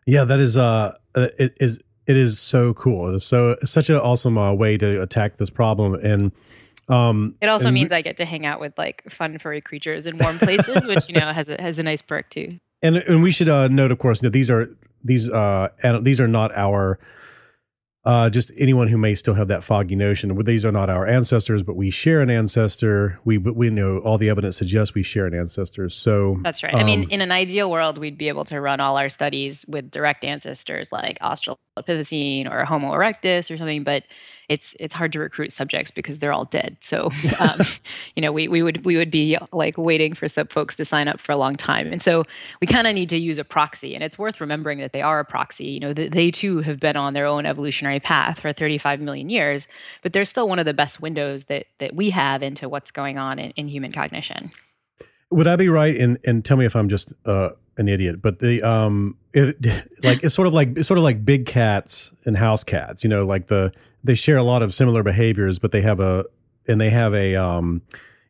yeah 0.07 0.25
that 0.25 0.39
is 0.39 0.57
uh 0.57 0.95
uh, 1.17 1.27
it 1.39 1.57
is 1.61 1.81
it 2.07 2.17
is 2.17 2.39
so 2.39 2.73
cool 2.75 3.09
it 3.13 3.17
is 3.17 3.25
so 3.25 3.57
such 3.65 3.91
an 3.91 3.97
awesome 3.97 4.39
uh, 4.39 4.53
way 4.53 4.79
to 4.79 5.03
attack 5.03 5.37
this 5.37 5.51
problem 5.51 5.95
and 5.95 6.31
um 6.89 7.35
It 7.41 7.49
also 7.49 7.71
means 7.73 7.91
I 7.91 8.01
get 8.01 8.17
to 8.19 8.25
hang 8.25 8.47
out 8.47 8.61
with 8.61 8.73
like 8.79 9.03
fun 9.11 9.39
furry 9.39 9.61
creatures 9.61 10.07
in 10.07 10.19
warm 10.19 10.39
places, 10.39 10.87
which 10.87 11.09
you 11.09 11.19
know 11.19 11.33
has 11.33 11.49
a, 11.49 11.61
has 11.61 11.81
a 11.81 11.83
nice 11.83 12.01
perk 12.01 12.31
too. 12.31 12.61
And 12.83 12.97
and 12.97 13.23
we 13.23 13.31
should 13.31 13.49
uh, 13.49 13.69
note, 13.69 13.91
of 13.91 13.99
course, 13.99 14.21
that 14.21 14.33
these 14.33 14.51
are 14.51 14.69
these 15.05 15.31
uh 15.31 15.69
these 16.03 16.21
are 16.21 16.29
not 16.29 16.55
our 16.57 16.99
uh 18.05 18.29
just 18.29 18.51
anyone 18.59 18.89
who 18.89 18.99
may 18.99 19.15
still 19.15 19.35
have 19.35 19.49
that 19.49 19.65
foggy 19.65 19.97
notion. 19.97 20.37
These 20.45 20.65
are 20.65 20.73
not 20.73 20.91
our 20.91 21.07
ancestors, 21.07 21.63
but 21.63 21.77
we 21.77 21.91
share 21.91 22.21
an 22.21 22.31
ancestor. 22.31 23.19
We 23.25 23.39
we 23.39 23.71
know 23.71 23.99
all 23.99 24.19
the 24.19 24.29
evidence 24.29 24.57
suggests 24.57 24.95
we 24.95 25.03
share 25.03 25.27
an 25.27 25.35
ancestor. 25.35 25.89
So 25.89 26.39
That's 26.43 26.63
right. 26.63 26.75
I 26.75 26.85
mean, 26.85 27.05
um, 27.05 27.11
in 27.11 27.21
an 27.21 27.33
ideal 27.33 27.71
world, 27.71 27.99
we'd 27.99 28.19
be 28.19 28.29
able 28.29 28.45
to 28.47 28.61
run 28.61 28.81
all 28.81 28.97
our 28.97 29.09
studies 29.09 29.65
with 29.67 29.91
direct 29.91 30.25
ancestors 30.25 30.93
like 30.93 31.19
Australopithecine 31.21 32.51
or 32.51 32.65
Homo 32.65 32.93
erectus 32.93 33.51
or 33.51 33.57
something, 33.57 33.85
but 33.85 34.05
it's 34.49 34.75
it's 34.79 34.95
hard 34.95 35.13
to 35.13 35.19
recruit 35.19 35.53
subjects 35.53 35.91
because 35.91 36.19
they're 36.19 36.33
all 36.33 36.45
dead. 36.45 36.77
So, 36.81 37.11
um, 37.41 37.61
you 38.15 38.23
know, 38.23 38.33
we, 38.33 38.49
we 38.49 38.63
would 38.63 38.85
we 38.85 38.97
would 38.97 39.11
be 39.11 39.37
like 39.53 39.77
waiting 39.79 40.15
for 40.15 40.29
sub 40.29 40.53
folks 40.53 40.77
to 40.77 40.85
sign 40.85 41.09
up 41.09 41.21
for 41.21 41.33
a 41.33 41.37
long 41.37 41.57
time, 41.57 41.93
and 41.93 42.03
so 42.03 42.25
we 42.61 42.67
kind 42.67 42.87
of 42.87 42.95
need 42.95 43.09
to 43.11 43.17
use 43.17 43.39
a 43.39 43.45
proxy. 43.45 43.95
And 43.95 44.03
it's 44.03 44.19
worth 44.19 44.41
remembering 44.41 44.79
that 44.79 44.93
they 44.93 45.03
are 45.03 45.21
a 45.21 45.25
proxy. 45.25 45.67
You 45.67 45.81
know, 45.81 45.93
th- 45.93 46.13
they 46.13 46.31
too 46.31 46.61
have 46.61 46.81
been 46.81 46.97
on 46.97 47.15
their 47.15 47.27
own 47.27 47.47
evolutionary 47.47 48.01
path 48.01 48.41
for 48.41 48.53
35 48.53 49.01
million 49.01 49.29
years, 49.29 49.67
but 50.03 50.13
they're 50.13 50.25
still 50.25 50.49
one 50.49 50.59
of 50.59 50.67
the 50.67 50.75
best 50.75 51.01
windows 51.01 51.45
that 51.45 51.67
that 51.79 51.95
we 51.95 52.11
have 52.11 52.43
into 52.43 52.69
what's 52.69 52.91
going 52.91 53.19
on 53.19 53.39
in, 53.39 53.51
in 53.53 53.69
human 53.69 53.93
cognition. 53.93 54.53
would 55.31 55.47
I 55.47 55.57
be 55.57 55.69
right? 55.69 55.97
And 55.97 56.19
and 56.25 56.45
tell 56.45 56.57
me 56.57 56.65
if 56.65 56.77
I'm 56.77 56.89
just 56.89 57.13
uh 57.25 57.51
an 57.79 57.89
idiot. 57.89 58.23
But 58.23 58.39
the 58.41 58.63
um 58.63 59.17
it 59.33 59.57
like 60.03 60.23
it's 60.23 60.35
sort 60.35 60.49
of 60.49 60.55
like 60.55 60.77
it's 60.77 60.89
sort 60.89 60.99
of 60.99 61.05
like 61.05 61.25
big 61.25 61.47
cats 61.47 62.13
and 62.25 62.37
house 62.37 62.65
cats. 62.65 63.05
You 63.05 63.11
know, 63.11 63.27
like 63.27 63.49
the 63.49 63.73
they 64.05 64.15
share 64.15 64.37
a 64.37 64.43
lot 64.43 64.63
of 64.63 64.73
similar 64.73 65.03
behaviors, 65.03 65.59
but 65.59 65.73
they 65.73 65.81
have 65.83 66.01
a 66.01 66.25
and 66.69 66.81
they 66.81 66.91
have 66.91 67.15
a 67.15 67.37
um 67.37 67.83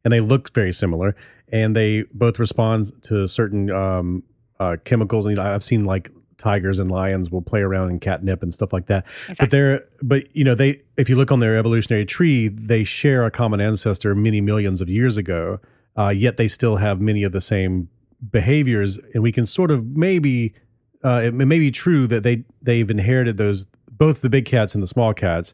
and 0.04 0.12
they 0.12 0.20
look 0.20 0.52
very 0.54 0.72
similar 0.72 1.16
and 1.50 1.74
they 1.76 2.02
both 2.12 2.38
respond 2.38 2.92
to 3.04 3.26
certain 3.28 3.70
um 3.70 4.22
uh 4.60 4.76
chemicals 4.84 5.26
and 5.26 5.36
you 5.36 5.42
know, 5.42 5.48
I've 5.54 5.62
seen 5.64 5.84
like 5.84 6.10
tigers 6.38 6.78
and 6.78 6.90
lions 6.90 7.30
will 7.30 7.40
play 7.40 7.60
around 7.62 7.88
in 7.90 7.98
catnip 7.98 8.42
and 8.42 8.52
stuff 8.52 8.70
like 8.72 8.86
that 8.86 9.06
Exactly. 9.22 9.36
but 9.46 9.50
they're 9.50 9.84
but 10.02 10.36
you 10.36 10.44
know 10.44 10.54
they 10.54 10.80
if 10.98 11.08
you 11.08 11.16
look 11.16 11.32
on 11.32 11.40
their 11.40 11.56
evolutionary 11.56 12.04
tree 12.04 12.48
they 12.48 12.84
share 12.84 13.24
a 13.24 13.30
common 13.30 13.58
ancestor 13.58 14.14
many 14.14 14.42
millions 14.42 14.82
of 14.82 14.88
years 14.90 15.16
ago 15.16 15.58
uh, 15.98 16.10
yet 16.10 16.36
they 16.36 16.46
still 16.46 16.76
have 16.76 17.00
many 17.00 17.22
of 17.22 17.32
the 17.32 17.40
same 17.40 17.88
behaviors 18.30 18.98
and 19.14 19.22
we 19.22 19.32
can 19.32 19.46
sort 19.46 19.70
of 19.70 19.84
maybe 19.96 20.54
uh, 21.04 21.20
it 21.24 21.34
may 21.34 21.58
be 21.58 21.70
true 21.70 22.06
that 22.06 22.22
they 22.22 22.44
they've 22.62 22.90
inherited 22.90 23.36
those 23.36 23.66
both 23.90 24.20
the 24.20 24.30
big 24.30 24.46
cats 24.46 24.74
and 24.74 24.82
the 24.82 24.86
small 24.86 25.12
cats 25.12 25.52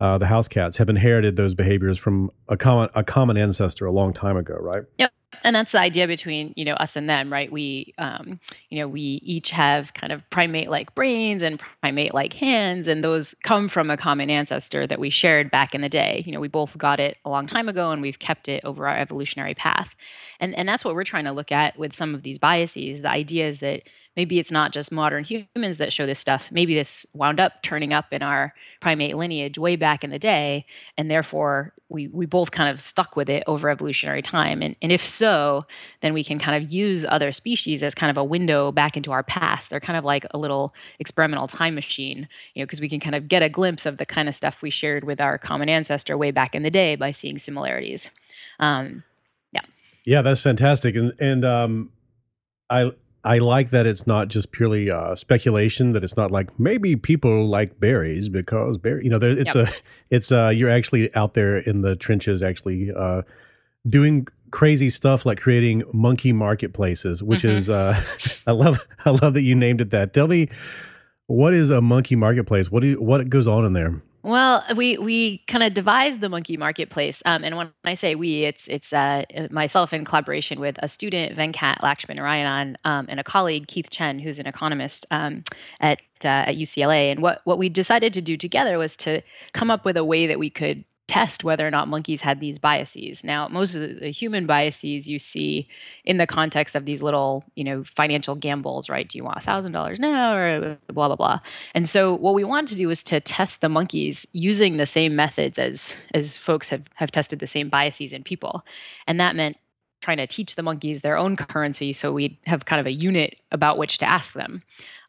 uh, 0.00 0.18
the 0.18 0.26
house 0.26 0.48
cats 0.48 0.76
have 0.76 0.88
inherited 0.88 1.36
those 1.36 1.54
behaviors 1.54 1.98
from 1.98 2.30
a 2.48 2.56
common 2.56 2.88
a 2.94 3.02
common 3.02 3.36
ancestor 3.36 3.86
a 3.86 3.92
long 3.92 4.12
time 4.12 4.36
ago 4.36 4.54
right 4.54 4.84
and 5.46 5.54
that's 5.54 5.72
the 5.72 5.80
idea 5.80 6.06
between 6.08 6.52
you 6.56 6.64
know 6.64 6.74
us 6.74 6.96
and 6.96 7.08
them 7.08 7.32
right? 7.32 7.50
We 7.50 7.94
um, 7.96 8.40
you 8.68 8.78
know 8.78 8.88
we 8.88 9.20
each 9.22 9.50
have 9.50 9.94
kind 9.94 10.12
of 10.12 10.28
primate 10.28 10.68
like 10.68 10.94
brains 10.94 11.40
and 11.40 11.62
primate 11.80 12.12
like 12.12 12.34
hands 12.34 12.88
and 12.88 13.02
those 13.02 13.34
come 13.44 13.68
from 13.68 13.88
a 13.88 13.96
common 13.96 14.28
ancestor 14.28 14.86
that 14.86 14.98
we 14.98 15.08
shared 15.08 15.50
back 15.50 15.74
in 15.74 15.80
the 15.80 15.88
day. 15.88 16.22
You 16.26 16.32
know 16.32 16.40
we 16.40 16.48
both 16.48 16.76
got 16.76 17.00
it 17.00 17.16
a 17.24 17.30
long 17.30 17.46
time 17.46 17.68
ago 17.68 17.92
and 17.92 18.02
we've 18.02 18.18
kept 18.18 18.48
it 18.48 18.62
over 18.64 18.86
our 18.88 18.98
evolutionary 18.98 19.54
path. 19.54 19.88
And 20.40 20.54
and 20.54 20.68
that's 20.68 20.84
what 20.84 20.94
we're 20.94 21.04
trying 21.04 21.24
to 21.24 21.32
look 21.32 21.52
at 21.52 21.78
with 21.78 21.94
some 21.94 22.14
of 22.14 22.22
these 22.22 22.38
biases 22.38 23.02
the 23.02 23.10
idea 23.10 23.48
is 23.48 23.60
that 23.60 23.82
maybe 24.16 24.38
it's 24.38 24.50
not 24.50 24.72
just 24.72 24.90
modern 24.90 25.24
humans 25.24 25.78
that 25.78 25.92
show 25.92 26.06
this 26.06 26.18
stuff. 26.18 26.48
Maybe 26.50 26.74
this 26.74 27.04
wound 27.12 27.38
up 27.38 27.62
turning 27.62 27.92
up 27.92 28.06
in 28.12 28.22
our 28.22 28.54
primate 28.80 29.16
lineage 29.16 29.58
way 29.58 29.76
back 29.76 30.02
in 30.02 30.10
the 30.10 30.18
day 30.18 30.66
and 30.96 31.10
therefore 31.10 31.72
we, 31.88 32.08
we 32.08 32.26
both 32.26 32.50
kind 32.50 32.68
of 32.68 32.80
stuck 32.80 33.14
with 33.14 33.28
it 33.28 33.44
over 33.46 33.68
evolutionary 33.68 34.22
time. 34.22 34.62
And, 34.62 34.74
and 34.82 34.90
if 34.90 35.06
so 35.06 35.66
then 36.00 36.14
we 36.14 36.24
can 36.24 36.38
kind 36.38 36.62
of 36.62 36.72
use 36.72 37.04
other 37.08 37.32
species 37.32 37.82
as 37.82 37.94
kind 37.94 38.10
of 38.10 38.16
a 38.16 38.24
window 38.24 38.72
back 38.72 38.96
into 38.96 39.12
our 39.12 39.22
past. 39.22 39.70
They're 39.70 39.80
kind 39.80 39.98
of 39.98 40.04
like 40.04 40.26
a 40.30 40.38
little 40.38 40.74
experimental 40.98 41.48
time 41.48 41.74
machine 41.74 42.28
you 42.54 42.62
know 42.62 42.66
because 42.66 42.80
we 42.80 42.88
can 42.88 43.00
kind 43.00 43.14
of 43.14 43.28
get 43.28 43.42
a 43.42 43.48
glimpse 43.48 43.86
of 43.86 43.98
the 43.98 44.06
kind 44.06 44.28
of 44.28 44.34
stuff 44.34 44.56
we 44.62 44.70
shared 44.70 45.04
with 45.04 45.20
our 45.20 45.38
common 45.38 45.68
ancestor 45.68 46.16
way 46.16 46.30
back 46.30 46.54
in 46.54 46.62
the 46.62 46.70
day 46.70 46.96
by 46.96 47.10
seeing 47.10 47.38
similarities. 47.38 48.10
Um, 48.58 49.04
Yeah, 50.04 50.22
that's 50.22 50.40
fantastic, 50.40 50.94
and 50.94 51.12
and 51.20 51.44
um, 51.44 51.90
I 52.70 52.92
I 53.26 53.38
like 53.38 53.70
that 53.70 53.86
it's 53.86 54.06
not 54.06 54.28
just 54.28 54.52
purely 54.52 54.90
uh, 54.90 55.14
speculation. 55.16 55.92
That 55.92 56.04
it's 56.04 56.16
not 56.16 56.30
like 56.30 56.58
maybe 56.60 56.94
people 56.96 57.48
like 57.48 57.78
berries 57.80 58.28
because 58.28 58.78
berry. 58.78 59.04
You 59.04 59.10
know, 59.10 59.18
there, 59.18 59.36
it's 59.36 59.54
a 59.56 59.68
it's 60.10 60.30
uh 60.32 60.52
you're 60.54 60.70
actually 60.70 61.14
out 61.14 61.34
there 61.34 61.58
in 61.58 61.82
the 61.82 61.96
trenches, 61.96 62.42
actually 62.42 62.90
uh, 62.96 63.22
doing 63.88 64.28
crazy 64.52 64.88
stuff 64.88 65.26
like 65.26 65.40
creating 65.40 65.82
monkey 65.92 66.32
marketplaces, 66.32 67.22
which 67.22 67.42
Mhm. 67.42 67.56
is 67.56 67.68
uh, 67.68 68.00
I 68.46 68.52
love 68.52 68.86
I 69.04 69.10
love 69.10 69.34
that 69.34 69.42
you 69.42 69.54
named 69.56 69.80
it 69.80 69.90
that. 69.90 70.14
Tell 70.14 70.28
me, 70.28 70.48
what 71.26 71.52
is 71.52 71.70
a 71.70 71.80
monkey 71.80 72.14
marketplace? 72.16 72.70
What 72.70 72.80
do 72.80 72.86
you, 72.90 73.02
what 73.02 73.28
goes 73.28 73.46
on 73.48 73.64
in 73.64 73.72
there? 73.72 74.00
Well, 74.26 74.64
we 74.74 74.98
we 74.98 75.38
kind 75.46 75.62
of 75.62 75.72
devised 75.72 76.20
the 76.20 76.28
monkey 76.28 76.56
marketplace, 76.56 77.22
um, 77.26 77.44
and 77.44 77.56
when 77.56 77.72
I 77.84 77.94
say 77.94 78.16
we, 78.16 78.42
it's 78.42 78.66
it's 78.66 78.92
uh, 78.92 79.22
myself 79.52 79.92
in 79.92 80.04
collaboration 80.04 80.58
with 80.58 80.74
a 80.82 80.88
student 80.88 81.38
Venkat 81.38 81.78
Lakshminarayanan 81.78 82.74
um, 82.84 83.06
and 83.08 83.20
a 83.20 83.24
colleague 83.24 83.68
Keith 83.68 83.88
Chen, 83.88 84.18
who's 84.18 84.40
an 84.40 84.48
economist 84.48 85.06
um, 85.12 85.44
at 85.78 86.00
uh, 86.24 86.50
at 86.50 86.56
UCLA. 86.56 87.12
And 87.12 87.22
what 87.22 87.40
what 87.44 87.56
we 87.56 87.68
decided 87.68 88.12
to 88.14 88.20
do 88.20 88.36
together 88.36 88.78
was 88.78 88.96
to 88.96 89.22
come 89.52 89.70
up 89.70 89.84
with 89.84 89.96
a 89.96 90.04
way 90.04 90.26
that 90.26 90.40
we 90.40 90.50
could 90.50 90.84
test 91.08 91.44
whether 91.44 91.66
or 91.66 91.70
not 91.70 91.88
monkeys 91.88 92.20
had 92.20 92.40
these 92.40 92.58
biases. 92.58 93.22
Now, 93.22 93.46
most 93.48 93.74
of 93.74 94.00
the, 94.00 94.10
human 94.10 94.46
biases 94.46 95.06
you 95.06 95.18
see 95.18 95.68
in 96.04 96.16
the 96.16 96.26
context 96.26 96.74
of 96.74 96.84
these 96.84 97.02
little, 97.02 97.44
you 97.54 97.62
know, 97.62 97.84
financial 97.84 98.34
gambles, 98.34 98.88
right? 98.88 99.08
Do 99.08 99.16
you 99.16 99.24
want 99.24 99.42
thousand 99.44 99.72
dollars 99.72 100.00
now 100.00 100.34
or 100.34 100.78
blah 100.92 101.08
blah 101.08 101.16
blah? 101.16 101.40
And 101.74 101.88
so 101.88 102.14
what 102.14 102.34
we 102.34 102.44
wanted 102.44 102.68
to 102.70 102.76
do 102.76 102.88
was 102.88 103.02
to 103.04 103.20
test 103.20 103.60
the 103.60 103.68
monkeys 103.68 104.26
using 104.32 104.76
the 104.76 104.86
same 104.86 105.14
methods 105.14 105.58
as 105.58 105.92
as 106.12 106.36
folks 106.36 106.68
have 106.70 106.82
have 106.94 107.12
tested 107.12 107.38
the 107.38 107.46
same 107.46 107.68
biases 107.68 108.12
in 108.12 108.24
people. 108.24 108.64
And 109.06 109.20
that 109.20 109.36
meant 109.36 109.56
trying 110.02 110.18
to 110.18 110.26
teach 110.26 110.54
the 110.54 110.62
monkeys 110.62 111.00
their 111.00 111.16
own 111.16 111.36
currency 111.36 111.92
so 111.92 112.12
we 112.12 112.38
have 112.46 112.64
kind 112.64 112.80
of 112.80 112.86
a 112.86 112.92
unit 112.92 113.36
about 113.50 113.78
which 113.78 113.98
to 113.98 114.04
ask 114.04 114.32
them. 114.34 114.62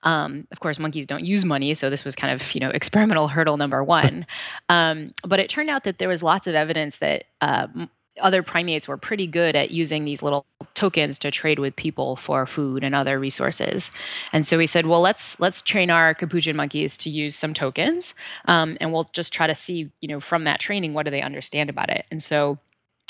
Um, 0.04 0.48
of 0.52 0.60
course, 0.60 0.80
monkeys 0.80 1.06
don't 1.06 1.24
use 1.24 1.44
money, 1.46 1.74
so 1.74 1.90
this 1.90 2.04
was 2.04 2.16
kind 2.16 2.34
of 2.34 2.56
you 2.56 2.62
know 2.62 2.70
experimental 2.70 3.28
hurdle 3.28 3.58
number 3.58 3.84
one. 3.84 4.26
Um, 4.70 5.14
but 5.26 5.40
it 5.40 5.50
turned 5.50 5.70
out 5.70 5.86
that 5.86 5.98
there 5.98 6.10
was 6.10 6.22
lots 6.22 6.46
of 6.46 6.54
evidence 6.54 6.98
that 6.98 7.26
uh, 7.42 7.68
other 8.20 8.44
primates 8.44 8.88
were 8.88 8.98
pretty 8.98 9.28
good 9.28 9.56
at 9.56 9.72
using 9.72 10.06
these 10.06 10.22
little 10.22 10.46
tokens 10.74 11.18
to 11.20 11.32
trade 11.32 11.60
with 11.60 11.76
people 11.76 12.16
for 12.16 12.46
food 12.46 12.84
and 12.84 12.94
other 12.94 13.20
resources. 13.20 13.92
And 14.34 14.48
so 14.48 14.58
we 14.58 14.68
said, 14.68 14.86
well, 14.86 15.02
let's 15.02 15.40
let's 15.40 15.62
train 15.62 15.90
our 15.90 16.14
capuchin 16.14 16.56
monkeys 16.56 16.98
to 16.98 17.10
use 17.10 17.36
some 17.36 17.54
tokens, 17.54 18.14
um, 18.46 18.78
and 18.80 18.92
we'll 18.92 19.10
just 19.14 19.34
try 19.34 19.48
to 19.48 19.56
see, 19.56 19.92
you 20.02 20.08
know, 20.08 20.20
from 20.20 20.44
that 20.46 20.60
training, 20.60 20.94
what 20.94 21.04
do 21.04 21.12
they 21.12 21.22
understand 21.22 21.70
about 21.70 21.90
it. 21.90 22.06
And 22.12 22.22
so 22.22 22.60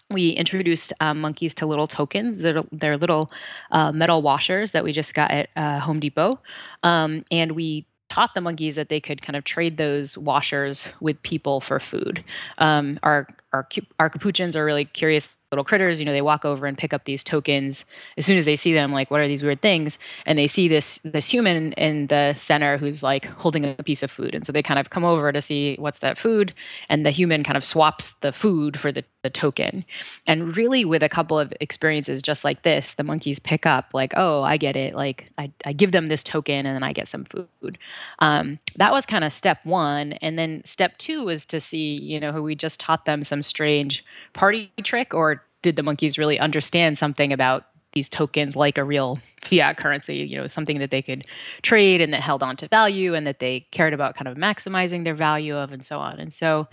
we 0.09 0.29
introduced 0.29 0.93
um, 0.99 1.19
monkeys 1.19 1.53
to 1.55 1.65
little 1.65 1.87
tokens. 1.87 2.37
They're, 2.39 2.63
they're 2.71 2.97
little 2.97 3.31
uh, 3.71 3.91
metal 3.91 4.21
washers 4.21 4.71
that 4.71 4.83
we 4.83 4.93
just 4.93 5.13
got 5.13 5.31
at 5.31 5.49
uh, 5.55 5.79
Home 5.79 5.99
Depot, 5.99 6.39
um, 6.83 7.25
and 7.31 7.51
we 7.53 7.85
taught 8.09 8.33
the 8.33 8.41
monkeys 8.41 8.75
that 8.75 8.89
they 8.89 8.99
could 8.99 9.21
kind 9.21 9.35
of 9.35 9.43
trade 9.43 9.77
those 9.77 10.17
washers 10.17 10.87
with 11.01 11.21
people 11.23 11.59
for 11.59 11.79
food. 11.79 12.23
Um, 12.57 12.99
our 13.03 13.27
our 13.53 13.67
our 13.99 14.09
capuchins 14.09 14.55
are 14.55 14.65
really 14.65 14.85
curious 14.85 15.29
little 15.51 15.63
critters. 15.63 15.99
You 15.99 16.05
know, 16.05 16.11
they 16.11 16.21
walk 16.21 16.43
over 16.45 16.65
and 16.65 16.77
pick 16.77 16.93
up 16.93 17.05
these 17.05 17.23
tokens 17.23 17.85
as 18.17 18.25
soon 18.25 18.37
as 18.37 18.45
they 18.45 18.55
see 18.55 18.73
them. 18.73 18.91
Like, 18.91 19.09
what 19.09 19.21
are 19.21 19.27
these 19.27 19.43
weird 19.43 19.61
things? 19.61 19.97
And 20.25 20.37
they 20.37 20.47
see 20.47 20.67
this 20.67 20.99
this 21.03 21.29
human 21.29 21.73
in 21.73 22.07
the 22.07 22.33
center 22.37 22.77
who's 22.77 23.03
like 23.03 23.25
holding 23.25 23.65
a 23.65 23.83
piece 23.83 24.03
of 24.03 24.11
food, 24.11 24.35
and 24.35 24.45
so 24.45 24.51
they 24.51 24.63
kind 24.63 24.79
of 24.79 24.89
come 24.89 25.05
over 25.05 25.31
to 25.31 25.41
see 25.41 25.75
what's 25.79 25.99
that 25.99 26.17
food, 26.17 26.53
and 26.89 27.05
the 27.05 27.11
human 27.11 27.43
kind 27.43 27.57
of 27.57 27.65
swaps 27.65 28.13
the 28.21 28.31
food 28.31 28.79
for 28.79 28.91
the, 28.91 29.03
the 29.27 29.39
token. 29.39 29.83
And 30.25 30.55
really, 30.55 30.85
with 30.85 31.03
a 31.03 31.09
couple 31.09 31.37
of 31.37 31.53
experiences 31.59 32.21
just 32.21 32.45
like 32.45 32.63
this, 32.63 32.93
the 32.93 33.03
monkeys 33.03 33.39
pick 33.39 33.65
up 33.65 33.89
like, 33.93 34.13
oh, 34.15 34.41
I 34.41 34.55
get 34.55 34.77
it. 34.77 34.95
Like, 34.95 35.29
I, 35.37 35.51
I 35.65 35.73
give 35.73 35.91
them 35.91 36.07
this 36.07 36.23
token, 36.23 36.65
and 36.65 36.75
then 36.75 36.83
I 36.83 36.93
get 36.93 37.09
some 37.09 37.25
food. 37.25 37.77
Um, 38.19 38.59
that 38.77 38.93
was 38.93 39.05
kind 39.05 39.25
of 39.25 39.33
step 39.33 39.59
one, 39.65 40.13
and 40.13 40.39
then 40.39 40.61
step 40.63 40.97
two 40.97 41.25
was 41.25 41.45
to 41.47 41.59
see, 41.59 41.99
you 41.99 42.21
know, 42.21 42.31
who 42.31 42.41
we 42.41 42.55
just 42.55 42.79
taught 42.79 43.03
them 43.03 43.25
some 43.25 43.41
strange 43.41 44.05
party 44.33 44.71
trick, 44.83 45.13
or 45.13 45.43
did 45.61 45.75
the 45.75 45.83
monkeys 45.83 46.17
really 46.17 46.39
understand 46.39 46.97
something 46.97 47.33
about 47.33 47.65
these 47.97 48.09
tokens 48.09 48.55
like 48.55 48.77
a 48.77 48.83
real 48.83 49.17
fiat 49.41 49.75
currency, 49.77 50.17
you 50.17 50.37
know, 50.37 50.45
something 50.45 50.77
that 50.77 50.91
they 50.91 51.01
could 51.01 51.25
trade 51.63 51.99
and 51.99 52.13
that 52.13 52.21
held 52.21 52.43
on 52.43 52.55
to 52.55 52.67
value 52.67 53.15
and 53.15 53.25
that 53.25 53.39
they 53.39 53.65
cared 53.71 53.91
about 53.91 54.15
kind 54.15 54.27
of 54.27 54.37
maximizing 54.37 55.03
their 55.03 55.15
value 55.15 55.57
of 55.57 55.71
and 55.71 55.83
so 55.83 55.97
on. 55.97 56.19
And 56.19 56.31
so 56.31 56.67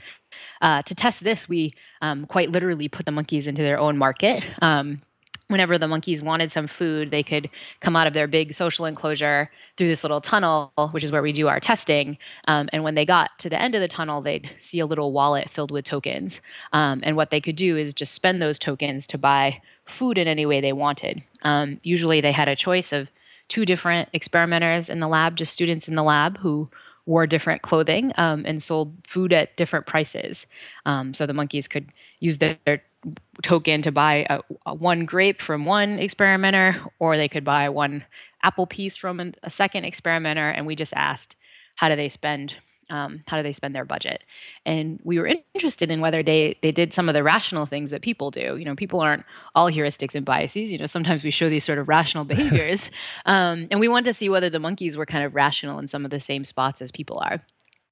uh, 0.60 0.82
to 0.82 0.94
test 0.94 1.24
this, 1.24 1.48
we 1.48 1.72
um, 2.02 2.26
quite 2.26 2.50
literally 2.50 2.88
put 2.88 3.06
the 3.06 3.12
monkeys 3.12 3.46
into 3.46 3.62
their 3.62 3.78
own 3.78 3.96
market. 3.96 4.42
Um, 4.60 5.00
whenever 5.48 5.78
the 5.78 5.88
monkeys 5.88 6.20
wanted 6.22 6.52
some 6.52 6.66
food, 6.66 7.10
they 7.10 7.22
could 7.22 7.48
come 7.80 7.96
out 7.96 8.06
of 8.06 8.12
their 8.12 8.26
big 8.26 8.54
social 8.54 8.84
enclosure 8.84 9.50
through 9.76 9.88
this 9.88 10.04
little 10.04 10.20
tunnel, 10.20 10.72
which 10.92 11.04
is 11.04 11.10
where 11.10 11.22
we 11.22 11.32
do 11.32 11.48
our 11.48 11.60
testing. 11.60 12.18
Um, 12.48 12.68
and 12.72 12.84
when 12.84 12.94
they 12.94 13.06
got 13.06 13.30
to 13.40 13.48
the 13.48 13.60
end 13.60 13.74
of 13.74 13.80
the 13.80 13.88
tunnel, 13.88 14.20
they'd 14.20 14.50
see 14.60 14.80
a 14.80 14.86
little 14.86 15.12
wallet 15.12 15.48
filled 15.50 15.70
with 15.70 15.84
tokens. 15.84 16.40
Um, 16.72 17.00
and 17.02 17.16
what 17.16 17.30
they 17.30 17.40
could 17.40 17.56
do 17.56 17.76
is 17.76 17.94
just 17.94 18.14
spend 18.14 18.42
those 18.42 18.58
tokens 18.58 19.06
to 19.08 19.18
buy 19.18 19.60
food 19.86 20.18
in 20.18 20.28
any 20.28 20.46
way 20.46 20.60
they 20.60 20.72
wanted. 20.72 21.22
Um, 21.42 21.80
usually 21.82 22.20
they 22.20 22.32
had 22.32 22.48
a 22.48 22.56
choice 22.56 22.92
of 22.92 23.10
two 23.48 23.64
different 23.64 24.08
experimenters 24.12 24.88
in 24.88 25.00
the 25.00 25.08
lab, 25.08 25.36
just 25.36 25.52
students 25.52 25.88
in 25.88 25.94
the 25.94 26.02
lab 26.02 26.38
who 26.38 26.68
wore 27.06 27.26
different 27.26 27.60
clothing 27.60 28.12
um, 28.16 28.44
and 28.46 28.62
sold 28.62 28.94
food 29.06 29.32
at 29.32 29.54
different 29.56 29.86
prices. 29.86 30.46
Um, 30.86 31.12
so 31.12 31.26
the 31.26 31.34
monkeys 31.34 31.68
could 31.68 31.90
use 32.20 32.38
their, 32.38 32.56
their 32.64 32.82
token 33.42 33.82
to 33.82 33.92
buy 33.92 34.26
a, 34.30 34.40
a 34.64 34.74
one 34.74 35.04
grape 35.04 35.42
from 35.42 35.66
one 35.66 35.98
experimenter, 35.98 36.80
or 36.98 37.18
they 37.18 37.28
could 37.28 37.44
buy 37.44 37.68
one 37.68 38.04
apple 38.42 38.66
piece 38.66 38.96
from 38.96 39.20
an, 39.20 39.34
a 39.42 39.50
second 39.50 39.84
experimenter. 39.84 40.48
And 40.48 40.66
we 40.66 40.74
just 40.74 40.94
asked, 40.94 41.36
how 41.76 41.90
do 41.90 41.96
they 41.96 42.08
spend? 42.08 42.54
Um, 42.90 43.22
how 43.26 43.36
do 43.36 43.42
they 43.42 43.52
spend 43.52 43.74
their 43.74 43.84
budget? 43.84 44.24
And 44.66 45.00
we 45.04 45.18
were 45.18 45.26
interested 45.54 45.90
in 45.90 46.00
whether 46.00 46.22
they 46.22 46.58
they 46.62 46.72
did 46.72 46.92
some 46.92 47.08
of 47.08 47.14
the 47.14 47.22
rational 47.22 47.66
things 47.66 47.90
that 47.90 48.02
people 48.02 48.30
do. 48.30 48.56
You 48.56 48.64
know, 48.64 48.74
people 48.74 49.00
aren't 49.00 49.24
all 49.54 49.70
heuristics 49.70 50.14
and 50.14 50.24
biases. 50.24 50.70
You 50.70 50.78
know, 50.78 50.86
sometimes 50.86 51.24
we 51.24 51.30
show 51.30 51.48
these 51.48 51.64
sort 51.64 51.78
of 51.78 51.88
rational 51.88 52.24
behaviors, 52.34 52.90
um, 53.26 53.68
and 53.70 53.80
we 53.80 53.88
wanted 53.88 54.06
to 54.06 54.14
see 54.14 54.28
whether 54.28 54.50
the 54.50 54.60
monkeys 54.60 54.96
were 54.96 55.06
kind 55.06 55.24
of 55.24 55.34
rational 55.34 55.78
in 55.78 55.88
some 55.88 56.04
of 56.04 56.10
the 56.10 56.20
same 56.20 56.44
spots 56.44 56.82
as 56.82 56.90
people 56.90 57.18
are. 57.18 57.42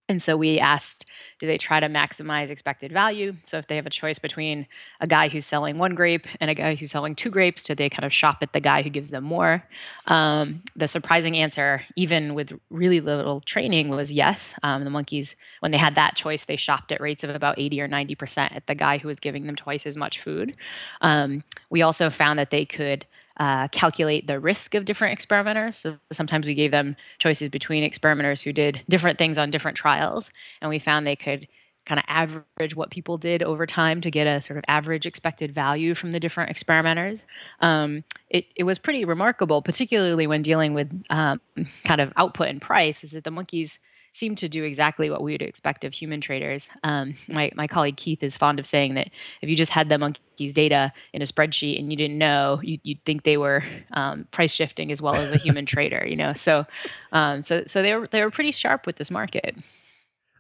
And 0.08 0.22
so 0.22 0.36
we 0.36 0.58
asked, 0.58 1.06
do 1.38 1.46
they 1.46 1.58
try 1.58 1.80
to 1.80 1.88
maximize 1.88 2.50
expected 2.50 2.92
value? 2.92 3.34
So 3.46 3.58
if 3.58 3.66
they 3.66 3.76
have 3.76 3.86
a 3.86 3.90
choice 3.90 4.18
between 4.18 4.66
a 5.00 5.06
guy 5.06 5.28
who's 5.28 5.46
selling 5.46 5.78
one 5.78 5.94
grape 5.94 6.26
and 6.40 6.50
a 6.50 6.54
guy 6.54 6.74
who's 6.74 6.90
selling 6.90 7.14
two 7.14 7.30
grapes, 7.30 7.62
do 7.62 7.74
they 7.74 7.88
kind 7.88 8.04
of 8.04 8.12
shop 8.12 8.38
at 8.42 8.52
the 8.52 8.60
guy 8.60 8.82
who 8.82 8.90
gives 8.90 9.10
them 9.10 9.24
more? 9.24 9.64
Um, 10.06 10.62
the 10.76 10.86
surprising 10.86 11.36
answer, 11.36 11.82
even 11.96 12.34
with 12.34 12.52
really 12.70 13.00
little 13.00 13.40
training, 13.40 13.88
was 13.88 14.12
yes. 14.12 14.54
Um, 14.62 14.84
the 14.84 14.90
monkeys, 14.90 15.34
when 15.60 15.72
they 15.72 15.78
had 15.78 15.94
that 15.94 16.14
choice, 16.14 16.44
they 16.44 16.56
shopped 16.56 16.92
at 16.92 17.00
rates 17.00 17.24
of 17.24 17.30
about 17.30 17.58
80 17.58 17.80
or 17.80 17.88
90% 17.88 18.54
at 18.54 18.66
the 18.66 18.74
guy 18.74 18.98
who 18.98 19.08
was 19.08 19.18
giving 19.18 19.46
them 19.46 19.56
twice 19.56 19.86
as 19.86 19.96
much 19.96 20.20
food. 20.20 20.56
Um, 21.00 21.44
we 21.70 21.82
also 21.82 22.10
found 22.10 22.38
that 22.38 22.50
they 22.50 22.64
could 22.64 23.06
uh, 23.38 23.68
calculate 23.68 24.26
the 24.26 24.38
risk 24.38 24.74
of 24.74 24.84
different 24.84 25.12
experimenters. 25.12 25.78
So 25.78 25.98
sometimes 26.12 26.46
we 26.46 26.54
gave 26.54 26.70
them 26.70 26.96
choices 27.18 27.48
between 27.48 27.82
experimenters 27.82 28.42
who 28.42 28.52
did 28.52 28.82
different 28.88 29.18
things 29.18 29.38
on 29.38 29.50
different 29.50 29.76
trials, 29.76 30.30
and 30.60 30.68
we 30.68 30.78
found 30.78 31.06
they 31.06 31.16
could 31.16 31.48
kind 31.84 31.98
of 31.98 32.04
average 32.06 32.76
what 32.76 32.90
people 32.90 33.18
did 33.18 33.42
over 33.42 33.66
time 33.66 34.00
to 34.00 34.10
get 34.10 34.26
a 34.26 34.40
sort 34.40 34.56
of 34.56 34.64
average 34.68 35.04
expected 35.04 35.52
value 35.52 35.94
from 35.94 36.12
the 36.12 36.20
different 36.20 36.48
experimenters. 36.48 37.18
Um, 37.60 38.04
it, 38.30 38.46
it 38.54 38.62
was 38.62 38.78
pretty 38.78 39.04
remarkable, 39.04 39.62
particularly 39.62 40.26
when 40.28 40.42
dealing 40.42 40.74
with 40.74 41.02
um, 41.10 41.40
kind 41.84 42.00
of 42.00 42.12
output 42.16 42.48
and 42.48 42.62
price, 42.62 43.02
is 43.02 43.10
that 43.10 43.24
the 43.24 43.32
monkeys 43.32 43.78
seem 44.12 44.37
to 44.37 44.48
do 44.48 44.62
exactly 44.62 45.11
what 45.11 45.22
we 45.22 45.33
would 45.33 45.42
expect 45.42 45.85
of 45.85 45.94
human 45.94 46.20
traders. 46.20 46.68
Um, 46.85 47.14
my, 47.29 47.51
my 47.55 47.66
colleague 47.66 47.96
Keith 47.96 48.22
is 48.22 48.37
fond 48.37 48.59
of 48.59 48.66
saying 48.66 48.94
that 48.94 49.09
if 49.40 49.48
you 49.48 49.57
just 49.57 49.72
had 49.72 49.88
the 49.88 49.96
monkeys' 49.96 50.53
data 50.53 50.92
in 51.14 51.22
a 51.22 51.25
spreadsheet 51.25 51.79
and 51.79 51.90
you 51.90 51.96
didn't 51.96 52.18
know, 52.18 52.61
you, 52.62 52.79
would 52.87 53.03
think 53.07 53.22
they 53.22 53.38
were 53.38 53.64
um, 53.92 54.27
price 54.31 54.53
shifting 54.53 54.92
as 54.92 55.01
well 55.01 55.16
as 55.16 55.33
a 55.33 55.38
human 55.38 55.64
trader. 55.66 56.07
You 56.07 56.16
know, 56.16 56.35
so 56.35 56.66
um, 57.12 57.40
so 57.40 57.64
so 57.66 57.83
they 57.83 57.94
were 57.94 58.07
they 58.12 58.22
were 58.22 58.31
pretty 58.31 58.53
sharp 58.53 58.87
with 58.87 58.96
this 58.96 59.11
market. 59.11 59.57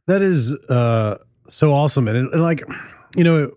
That 0.06 0.20
is 0.20 0.54
uh, 0.68 1.18
so 1.48 1.72
awesome, 1.72 2.08
and, 2.08 2.30
and 2.30 2.42
like 2.42 2.62
you 3.16 3.24
know, 3.24 3.52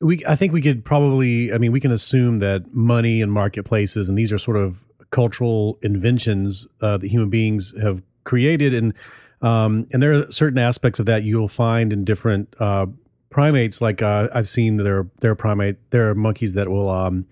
we 0.00 0.24
I 0.24 0.36
think 0.36 0.52
we 0.52 0.62
could 0.62 0.84
probably 0.84 1.52
I 1.52 1.58
mean 1.58 1.72
we 1.72 1.80
can 1.80 1.90
assume 1.90 2.38
that 2.38 2.72
money 2.72 3.20
and 3.20 3.32
marketplaces 3.32 4.08
and 4.08 4.16
these 4.16 4.30
are 4.30 4.38
sort 4.38 4.56
of 4.56 4.84
cultural 5.10 5.78
inventions 5.82 6.66
uh, 6.80 6.96
that 6.98 7.10
human 7.10 7.28
beings 7.28 7.74
have 7.82 8.02
created 8.24 8.72
and 8.72 8.94
um, 9.42 9.86
and 9.92 10.02
there 10.02 10.12
are 10.12 10.30
certain 10.32 10.58
aspects 10.58 10.98
of 11.00 11.06
that 11.06 11.24
you'll 11.24 11.48
find 11.48 11.92
in 11.92 12.04
different 12.04 12.54
uh, 12.60 12.86
primates. 13.30 13.80
Like 13.80 14.02
uh, 14.02 14.28
I've 14.34 14.48
seen 14.48 14.76
there 14.78 15.06
there 15.20 15.30
are 15.32 15.34
primate 15.36 15.76
there 15.90 16.10
are 16.10 16.14
monkeys 16.14 16.54
that 16.54 16.68
will 16.68 16.88
um, 16.90 17.26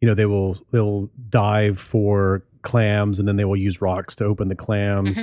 you 0.00 0.06
know 0.08 0.14
they 0.14 0.26
will 0.26 0.56
they'll 0.70 1.10
dive 1.30 1.78
for 1.78 2.44
clams 2.62 3.18
and 3.18 3.26
then 3.28 3.36
they 3.36 3.44
will 3.44 3.56
use 3.56 3.80
rocks 3.80 4.14
to 4.16 4.24
open 4.24 4.48
the 4.48 4.54
clams. 4.54 5.18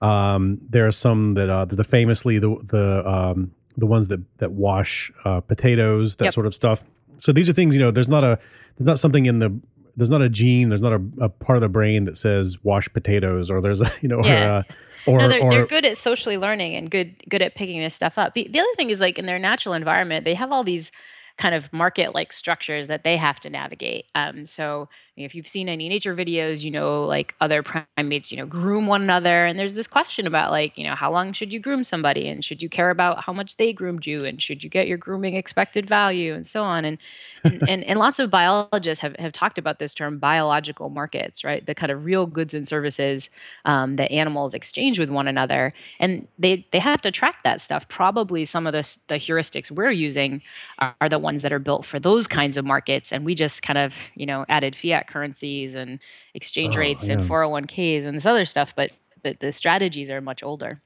Um, 0.00 0.58
there 0.68 0.86
are 0.86 0.92
some 0.92 1.34
that 1.34 1.48
uh, 1.48 1.64
the 1.64 1.84
famously 1.84 2.38
the 2.38 2.56
the 2.64 3.08
um, 3.08 3.52
the 3.76 3.86
ones 3.86 4.08
that 4.08 4.20
that 4.38 4.52
wash 4.52 5.12
uh, 5.24 5.40
potatoes 5.40 6.16
that 6.16 6.26
Yep. 6.26 6.34
sort 6.34 6.46
of 6.46 6.54
stuff. 6.54 6.82
So 7.18 7.32
these 7.32 7.48
are 7.48 7.52
things 7.52 7.74
you 7.74 7.80
know. 7.80 7.90
There's 7.90 8.08
not 8.08 8.24
a 8.24 8.38
there's 8.76 8.86
not 8.86 8.98
something 8.98 9.26
in 9.26 9.38
the 9.38 9.56
there's 9.96 10.10
not 10.10 10.22
a 10.22 10.28
gene. 10.28 10.70
There's 10.70 10.82
not 10.82 10.92
a, 10.94 11.02
a 11.20 11.28
part 11.28 11.56
of 11.56 11.60
the 11.62 11.68
brain 11.68 12.04
that 12.06 12.18
says 12.18 12.58
wash 12.64 12.88
potatoes 12.92 13.48
or 13.50 13.60
there's 13.60 13.80
a 13.80 13.90
you 14.02 14.08
know 14.08 14.20
Yeah. 14.24 14.44
or 14.44 14.48
uh, 14.48 14.62
or, 15.06 15.18
no, 15.18 15.28
they're, 15.28 15.42
or 15.42 15.50
they're 15.50 15.66
good 15.66 15.84
at 15.84 15.98
socially 15.98 16.36
learning 16.38 16.74
and 16.74 16.90
good 16.90 17.14
good 17.28 17.42
at 17.42 17.54
picking 17.54 17.80
this 17.80 17.94
stuff 17.94 18.14
up. 18.16 18.34
The, 18.34 18.48
the 18.50 18.60
other 18.60 18.74
thing 18.76 18.90
is 18.90 19.00
like 19.00 19.18
in 19.18 19.26
their 19.26 19.38
natural 19.38 19.74
environment, 19.74 20.24
they 20.24 20.34
have 20.34 20.52
all 20.52 20.64
these 20.64 20.90
kind 21.38 21.54
of 21.54 21.72
market 21.72 22.14
like 22.14 22.32
structures 22.32 22.88
that 22.88 23.04
they 23.04 23.16
have 23.16 23.40
to 23.40 23.50
navigate. 23.50 24.06
Um, 24.14 24.46
so 24.46 24.88
if 25.16 25.34
you've 25.34 25.48
seen 25.48 25.68
any 25.68 25.88
nature 25.88 26.16
videos, 26.16 26.62
you 26.62 26.70
know, 26.70 27.04
like 27.04 27.34
other 27.40 27.62
primates, 27.62 28.32
you 28.32 28.38
know, 28.38 28.46
groom 28.46 28.86
one 28.86 29.02
another. 29.02 29.44
And 29.44 29.58
there's 29.58 29.74
this 29.74 29.86
question 29.86 30.26
about 30.26 30.50
like, 30.50 30.78
you 30.78 30.84
know, 30.84 30.94
how 30.94 31.12
long 31.12 31.32
should 31.34 31.52
you 31.52 31.60
groom 31.60 31.84
somebody? 31.84 32.28
And 32.28 32.42
should 32.44 32.62
you 32.62 32.68
care 32.68 32.90
about 32.90 33.24
how 33.24 33.32
much 33.32 33.56
they 33.58 33.72
groomed 33.72 34.06
you? 34.06 34.24
And 34.24 34.40
should 34.40 34.64
you 34.64 34.70
get 34.70 34.86
your 34.86 34.96
grooming 34.96 35.36
expected 35.36 35.86
value 35.86 36.34
and 36.34 36.46
so 36.46 36.62
on? 36.62 36.84
And 36.84 36.98
and, 37.44 37.62
and, 37.68 37.84
and 37.84 37.98
lots 37.98 38.18
of 38.18 38.30
biologists 38.30 39.00
have, 39.02 39.14
have 39.18 39.32
talked 39.32 39.58
about 39.58 39.78
this 39.78 39.94
term 39.94 40.18
biological 40.18 40.90
markets, 40.90 41.44
right? 41.44 41.64
The 41.64 41.74
kind 41.74 41.92
of 41.92 42.04
real 42.04 42.26
goods 42.26 42.54
and 42.54 42.66
services 42.66 43.28
um, 43.64 43.96
that 43.96 44.10
animals 44.10 44.54
exchange 44.54 44.98
with 44.98 45.10
one 45.10 45.28
another. 45.28 45.72
And 45.98 46.26
they, 46.38 46.66
they 46.72 46.78
have 46.78 47.00
to 47.02 47.10
track 47.10 47.42
that 47.42 47.60
stuff. 47.60 47.88
Probably 47.88 48.44
some 48.44 48.66
of 48.66 48.72
the, 48.72 48.96
the 49.08 49.14
heuristics 49.14 49.70
we're 49.70 49.90
using 49.90 50.42
are, 50.78 50.94
are 51.00 51.08
the 51.08 51.18
ones 51.18 51.42
that 51.42 51.52
are 51.52 51.58
built 51.58 51.84
for 51.84 51.98
those 51.98 52.26
kinds 52.26 52.56
of 52.56 52.64
markets. 52.64 53.12
And 53.12 53.24
we 53.24 53.34
just 53.34 53.62
kind 53.62 53.78
of, 53.78 53.92
you 54.14 54.26
know, 54.26 54.44
added 54.48 54.76
fiat 54.76 55.06
currencies 55.12 55.74
and 55.74 55.98
exchange 56.34 56.76
Oh, 56.76 56.78
rates 56.80 57.06
yeah. 57.08 57.14
and 57.14 57.28
401ks 57.28 58.06
and 58.06 58.16
this 58.16 58.26
other 58.26 58.46
stuff. 58.46 58.72
But, 58.74 58.90
but 59.22 59.40
the 59.40 59.52
strategies 59.52 60.10
are 60.10 60.20
much 60.20 60.42
older. 60.42 60.80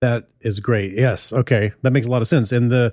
That 0.00 0.28
is 0.40 0.60
great. 0.60 0.92
Yes. 0.94 1.32
Okay. 1.32 1.72
That 1.82 1.90
makes 1.90 2.06
a 2.06 2.10
lot 2.10 2.22
of 2.22 2.28
sense. 2.28 2.52
And 2.52 2.70
the 2.70 2.92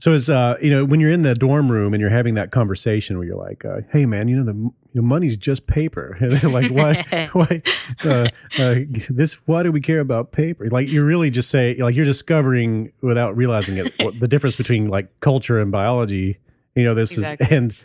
so 0.00 0.12
it's 0.12 0.28
uh 0.28 0.56
you 0.60 0.68
know 0.70 0.84
when 0.84 0.98
you're 0.98 1.12
in 1.12 1.22
the 1.22 1.36
dorm 1.36 1.70
room 1.70 1.94
and 1.94 2.00
you're 2.00 2.10
having 2.10 2.34
that 2.34 2.50
conversation 2.50 3.16
where 3.16 3.26
you're 3.26 3.36
like, 3.36 3.64
uh, 3.64 3.82
hey 3.92 4.04
man, 4.06 4.26
you 4.26 4.34
know 4.36 4.44
the 4.44 4.52
you 4.54 4.72
know, 5.00 5.02
money's 5.02 5.36
just 5.36 5.68
paper. 5.68 6.18
Like 6.42 6.72
why 6.72 7.28
why 7.32 7.62
uh, 8.04 8.28
uh, 8.58 8.74
this 9.08 9.34
why 9.46 9.62
do 9.62 9.70
we 9.70 9.80
care 9.80 10.00
about 10.00 10.32
paper? 10.32 10.68
Like 10.68 10.88
you're 10.88 11.04
really 11.04 11.30
just 11.30 11.48
say 11.50 11.76
like 11.76 11.94
you're 11.94 12.04
discovering 12.04 12.90
without 13.02 13.36
realizing 13.36 13.76
it 13.78 13.92
what, 14.00 14.18
the 14.18 14.26
difference 14.26 14.56
between 14.56 14.88
like 14.88 15.20
culture 15.20 15.60
and 15.60 15.70
biology. 15.70 16.38
You 16.74 16.82
know 16.82 16.94
this 16.94 17.12
Exactly. 17.12 17.46
is 17.46 17.52
and 17.52 17.76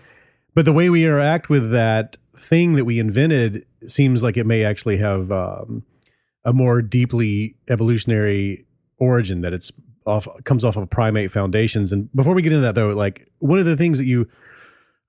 but 0.57 0.65
the 0.65 0.73
way 0.73 0.89
we 0.89 1.05
interact 1.05 1.49
with 1.51 1.69
that 1.69 2.17
thing 2.35 2.73
that 2.73 2.83
we 2.83 2.97
invented 2.97 3.63
seems 3.87 4.23
like 4.23 4.37
it 4.37 4.47
may 4.47 4.65
actually 4.65 4.97
have 4.97 5.31
um, 5.31 5.83
a 6.45 6.51
more 6.51 6.81
deeply 6.81 7.55
evolutionary 7.69 8.65
origin 8.97 9.41
that 9.41 9.53
it's 9.53 9.71
off 10.07 10.27
comes 10.45 10.65
off 10.65 10.75
of 10.75 10.89
primate 10.89 11.31
foundations. 11.31 11.91
And 11.91 12.09
before 12.15 12.33
we 12.33 12.41
get 12.41 12.53
into 12.53 12.63
that 12.63 12.73
though 12.73 12.89
like 12.89 13.29
one 13.37 13.59
of 13.59 13.65
the 13.65 13.77
things 13.77 13.99
that 13.99 14.05
you 14.05 14.27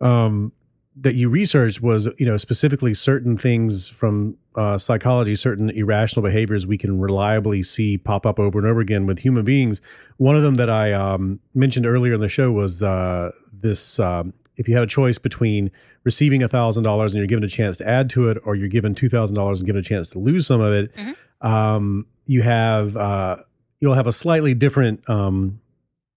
um 0.02 0.52
that 1.00 1.14
you 1.14 1.30
researched 1.30 1.80
was 1.80 2.06
you 2.18 2.26
know 2.26 2.36
specifically 2.36 2.92
certain 2.92 3.38
things 3.38 3.88
from 3.88 4.36
uh, 4.54 4.76
psychology 4.76 5.34
certain 5.34 5.70
irrational 5.70 6.22
behaviors 6.22 6.66
we 6.66 6.76
can 6.76 7.00
reliably 7.00 7.62
see 7.62 7.96
pop 7.96 8.26
up 8.26 8.38
over 8.38 8.58
and 8.58 8.68
over 8.68 8.80
again 8.80 9.06
with 9.06 9.18
human 9.18 9.46
beings. 9.46 9.80
One 10.18 10.36
of 10.36 10.42
them 10.42 10.56
that 10.56 10.68
i 10.68 10.92
um, 10.92 11.40
mentioned 11.54 11.86
earlier 11.86 12.12
in 12.12 12.20
the 12.20 12.28
show 12.28 12.52
was 12.52 12.82
uh, 12.82 13.30
this 13.50 13.98
um, 13.98 14.34
if 14.58 14.68
you 14.68 14.74
had 14.74 14.84
a 14.84 14.86
choice 14.86 15.16
between 15.16 15.70
receiving 16.04 16.42
a 16.42 16.48
thousand 16.48 16.82
dollars 16.84 17.14
and 17.14 17.18
you're 17.20 17.26
given 17.26 17.44
a 17.44 17.48
chance 17.48 17.78
to 17.78 17.88
add 17.88 18.10
to 18.10 18.28
it 18.28 18.36
or 18.44 18.54
you're 18.54 18.68
given 18.68 18.94
two 18.94 19.08
thousand 19.08 19.34
dollars 19.34 19.60
and 19.60 19.66
given 19.66 19.80
a 19.80 19.82
chance 19.82 20.10
to 20.10 20.18
lose 20.18 20.46
some 20.46 20.60
of 20.60 20.72
it 20.72 20.94
Mhm. 20.94 21.14
um, 21.40 22.06
you 22.26 22.42
have 22.42 22.96
uh, 22.96 23.36
you'll 23.80 23.94
have 23.94 24.06
a 24.06 24.12
slightly 24.12 24.52
different 24.54 25.08
um, 25.08 25.60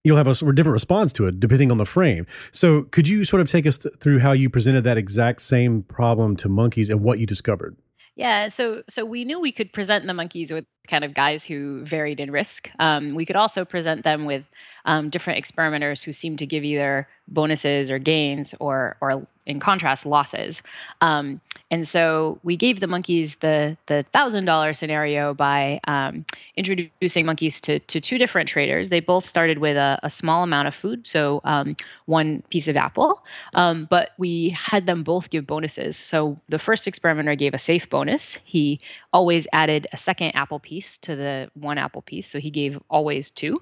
you'll 0.04 0.16
have 0.16 0.26
a 0.26 0.34
different 0.52 0.72
response 0.72 1.12
to 1.14 1.26
it 1.26 1.38
depending 1.40 1.70
on 1.70 1.78
the 1.78 1.86
frame. 1.86 2.26
So, 2.52 2.82
could 2.82 3.08
you 3.08 3.24
sort 3.24 3.40
of 3.40 3.48
take 3.48 3.66
us 3.66 3.78
th- 3.78 3.94
through 4.00 4.18
how 4.18 4.32
you 4.32 4.50
presented 4.50 4.82
that 4.84 4.98
exact 4.98 5.42
same 5.42 5.82
problem 5.84 6.36
to 6.38 6.48
monkeys 6.48 6.90
and 6.90 7.00
what 7.02 7.18
you 7.20 7.26
discovered? 7.26 7.76
Yeah, 8.16 8.48
so 8.50 8.82
so 8.90 9.04
we 9.06 9.24
knew 9.24 9.40
we 9.40 9.52
could 9.52 9.72
present 9.72 10.06
the 10.06 10.12
monkeys 10.12 10.50
with 10.52 10.64
kind 10.88 11.04
of 11.04 11.14
guys 11.14 11.44
who 11.44 11.82
varied 11.86 12.18
in 12.20 12.30
risk. 12.30 12.68
Um, 12.78 13.14
we 13.14 13.24
could 13.24 13.36
also 13.36 13.64
present 13.64 14.02
them 14.04 14.26
with 14.26 14.44
um, 14.84 15.08
different 15.08 15.38
experimenters 15.38 16.02
who 16.02 16.12
seemed 16.12 16.38
to 16.40 16.46
give 16.46 16.62
either 16.64 17.08
bonuses 17.28 17.90
or 17.90 17.98
gains, 17.98 18.54
or 18.60 18.96
or 19.00 19.26
in 19.44 19.58
contrast 19.58 20.06
losses. 20.06 20.62
Um, 21.00 21.40
and 21.70 21.88
so 21.88 22.38
we 22.44 22.56
gave 22.56 22.80
the 22.80 22.86
monkeys 22.86 23.36
the 23.40 23.76
the 23.86 24.04
thousand 24.12 24.44
dollar 24.44 24.74
scenario 24.74 25.34
by 25.34 25.80
um, 25.88 26.24
introducing 26.56 27.26
monkeys 27.26 27.60
to 27.62 27.78
to 27.80 28.00
two 28.00 28.18
different 28.18 28.48
traders. 28.48 28.88
They 28.88 29.00
both 29.00 29.26
started 29.26 29.58
with 29.58 29.76
a, 29.76 29.98
a 30.02 30.10
small 30.10 30.42
amount 30.42 30.68
of 30.68 30.74
food, 30.74 31.08
so 31.08 31.40
um, 31.44 31.76
one 32.06 32.42
piece 32.50 32.68
of 32.68 32.76
apple, 32.76 33.22
um, 33.54 33.86
but 33.90 34.10
we 34.18 34.50
had 34.50 34.86
them 34.86 35.02
both 35.02 35.30
give 35.30 35.46
bonuses. 35.46 35.96
So 35.96 36.38
the 36.48 36.58
first 36.58 36.86
experimenter 36.86 37.34
gave 37.34 37.54
a 37.54 37.58
safe 37.58 37.88
bonus. 37.90 38.38
He 38.44 38.78
always 39.12 39.46
added 39.52 39.86
a 39.92 39.96
second 39.96 40.32
apple 40.32 40.60
piece 40.60 40.98
to 40.98 41.16
the 41.16 41.50
one 41.54 41.78
apple 41.78 42.02
piece, 42.02 42.28
so 42.28 42.38
he 42.38 42.50
gave 42.50 42.78
always 42.90 43.30
two. 43.30 43.60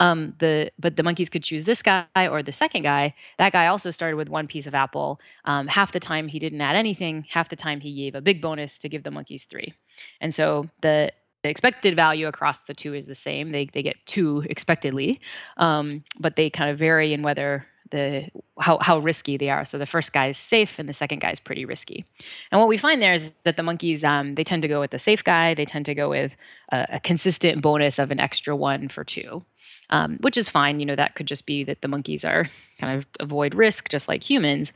Um, 0.00 0.34
the 0.40 0.70
but 0.78 0.96
the 0.96 1.02
monkeys 1.02 1.28
could 1.28 1.44
choose 1.44 1.64
this 1.64 1.80
guy 1.80 2.04
or 2.16 2.42
the 2.42 2.52
second 2.52 2.82
guy. 2.82 3.01
That 3.38 3.52
guy 3.52 3.66
also 3.66 3.90
started 3.90 4.16
with 4.16 4.28
one 4.28 4.46
piece 4.46 4.66
of 4.66 4.74
apple. 4.74 5.20
Um, 5.44 5.66
half 5.68 5.92
the 5.92 6.00
time 6.00 6.28
he 6.28 6.38
didn't 6.38 6.60
add 6.60 6.76
anything. 6.76 7.26
Half 7.30 7.48
the 7.48 7.56
time 7.56 7.80
he 7.80 7.94
gave 7.94 8.14
a 8.14 8.20
big 8.20 8.40
bonus 8.40 8.78
to 8.78 8.88
give 8.88 9.02
the 9.02 9.10
monkeys 9.10 9.44
three. 9.44 9.74
And 10.20 10.34
so 10.34 10.68
the 10.82 11.12
the 11.42 11.48
expected 11.48 11.96
value 11.96 12.28
across 12.28 12.62
the 12.62 12.74
two 12.74 12.94
is 12.94 13.06
the 13.06 13.16
same. 13.16 13.50
They, 13.50 13.64
they 13.72 13.82
get 13.82 13.96
two 14.06 14.44
expectedly, 14.48 15.20
um, 15.56 16.04
but 16.20 16.36
they 16.36 16.50
kind 16.50 16.70
of 16.70 16.78
vary 16.78 17.12
in 17.12 17.22
whether 17.22 17.66
the 17.92 18.26
how, 18.58 18.78
how 18.80 18.98
risky 18.98 19.36
they 19.36 19.50
are. 19.50 19.64
So 19.64 19.78
the 19.78 19.86
first 19.86 20.12
guy 20.12 20.28
is 20.28 20.38
safe, 20.38 20.78
and 20.78 20.88
the 20.88 20.94
second 20.94 21.20
guy 21.20 21.30
is 21.30 21.38
pretty 21.38 21.64
risky. 21.64 22.04
And 22.50 22.60
what 22.60 22.68
we 22.68 22.76
find 22.76 23.00
there 23.00 23.14
is 23.14 23.32
that 23.44 23.56
the 23.56 23.62
monkeys 23.62 24.02
um, 24.02 24.34
they 24.34 24.44
tend 24.44 24.62
to 24.62 24.68
go 24.68 24.80
with 24.80 24.90
the 24.90 24.98
safe 24.98 25.22
guy. 25.22 25.54
They 25.54 25.64
tend 25.64 25.86
to 25.86 25.94
go 25.94 26.08
with 26.10 26.32
a, 26.72 26.86
a 26.94 27.00
consistent 27.00 27.62
bonus 27.62 28.00
of 28.00 28.10
an 28.10 28.18
extra 28.18 28.56
one 28.56 28.88
for 28.88 29.04
two, 29.04 29.44
um, 29.90 30.18
which 30.20 30.36
is 30.36 30.48
fine. 30.48 30.80
You 30.80 30.86
know 30.86 30.96
that 30.96 31.14
could 31.14 31.26
just 31.26 31.46
be 31.46 31.62
that 31.64 31.82
the 31.82 31.88
monkeys 31.88 32.24
are 32.24 32.50
kind 32.80 32.98
of 32.98 33.06
avoid 33.20 33.54
risk, 33.54 33.88
just 33.88 34.08
like 34.08 34.28
humans. 34.28 34.72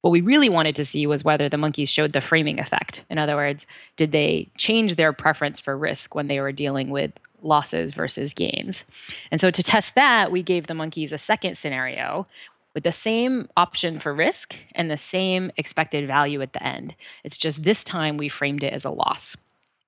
What 0.00 0.10
we 0.10 0.20
really 0.20 0.50
wanted 0.50 0.76
to 0.76 0.84
see 0.84 1.06
was 1.06 1.24
whether 1.24 1.48
the 1.48 1.56
monkeys 1.56 1.88
showed 1.88 2.12
the 2.12 2.20
framing 2.20 2.58
effect. 2.60 3.00
In 3.08 3.16
other 3.16 3.36
words, 3.36 3.64
did 3.96 4.12
they 4.12 4.50
change 4.58 4.96
their 4.96 5.14
preference 5.14 5.60
for 5.60 5.78
risk 5.78 6.14
when 6.14 6.26
they 6.26 6.40
were 6.40 6.52
dealing 6.52 6.90
with 6.90 7.12
losses 7.40 7.92
versus 7.92 8.34
gains? 8.34 8.84
And 9.30 9.40
so 9.40 9.50
to 9.50 9.62
test 9.62 9.94
that, 9.94 10.30
we 10.30 10.42
gave 10.42 10.66
the 10.66 10.74
monkeys 10.74 11.10
a 11.12 11.16
second 11.16 11.56
scenario 11.56 12.26
with 12.74 12.84
the 12.84 12.92
same 12.92 13.48
option 13.56 14.00
for 14.00 14.12
risk 14.12 14.54
and 14.74 14.90
the 14.90 14.98
same 14.98 15.50
expected 15.56 16.06
value 16.06 16.42
at 16.42 16.52
the 16.52 16.62
end. 16.62 16.94
It's 17.22 17.36
just 17.36 17.62
this 17.62 17.84
time 17.84 18.16
we 18.16 18.28
framed 18.28 18.62
it 18.62 18.72
as 18.72 18.84
a 18.84 18.90
loss. 18.90 19.36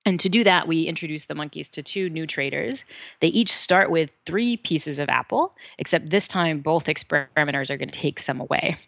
And 0.05 0.21
to 0.21 0.29
do 0.29 0.45
that, 0.45 0.69
we 0.69 0.85
introduced 0.85 1.27
the 1.27 1.35
monkeys 1.35 1.69
to 1.71 1.83
two 1.83 2.09
new 2.09 2.29
traders. 2.29 2.85
They 3.21 3.27
each 3.27 3.53
start 3.53 3.91
with 3.91 4.13
three 4.25 4.57
pieces 4.57 5.01
of 5.01 5.09
apple, 5.09 5.57
except 5.79 6.11
this 6.11 6.29
time 6.29 6.61
both 6.61 6.89
experimenters 6.89 7.71
are 7.71 7.77
going 7.77 7.91
to 7.91 7.99
take 7.99 8.21
some 8.21 8.41
away. 8.41 8.79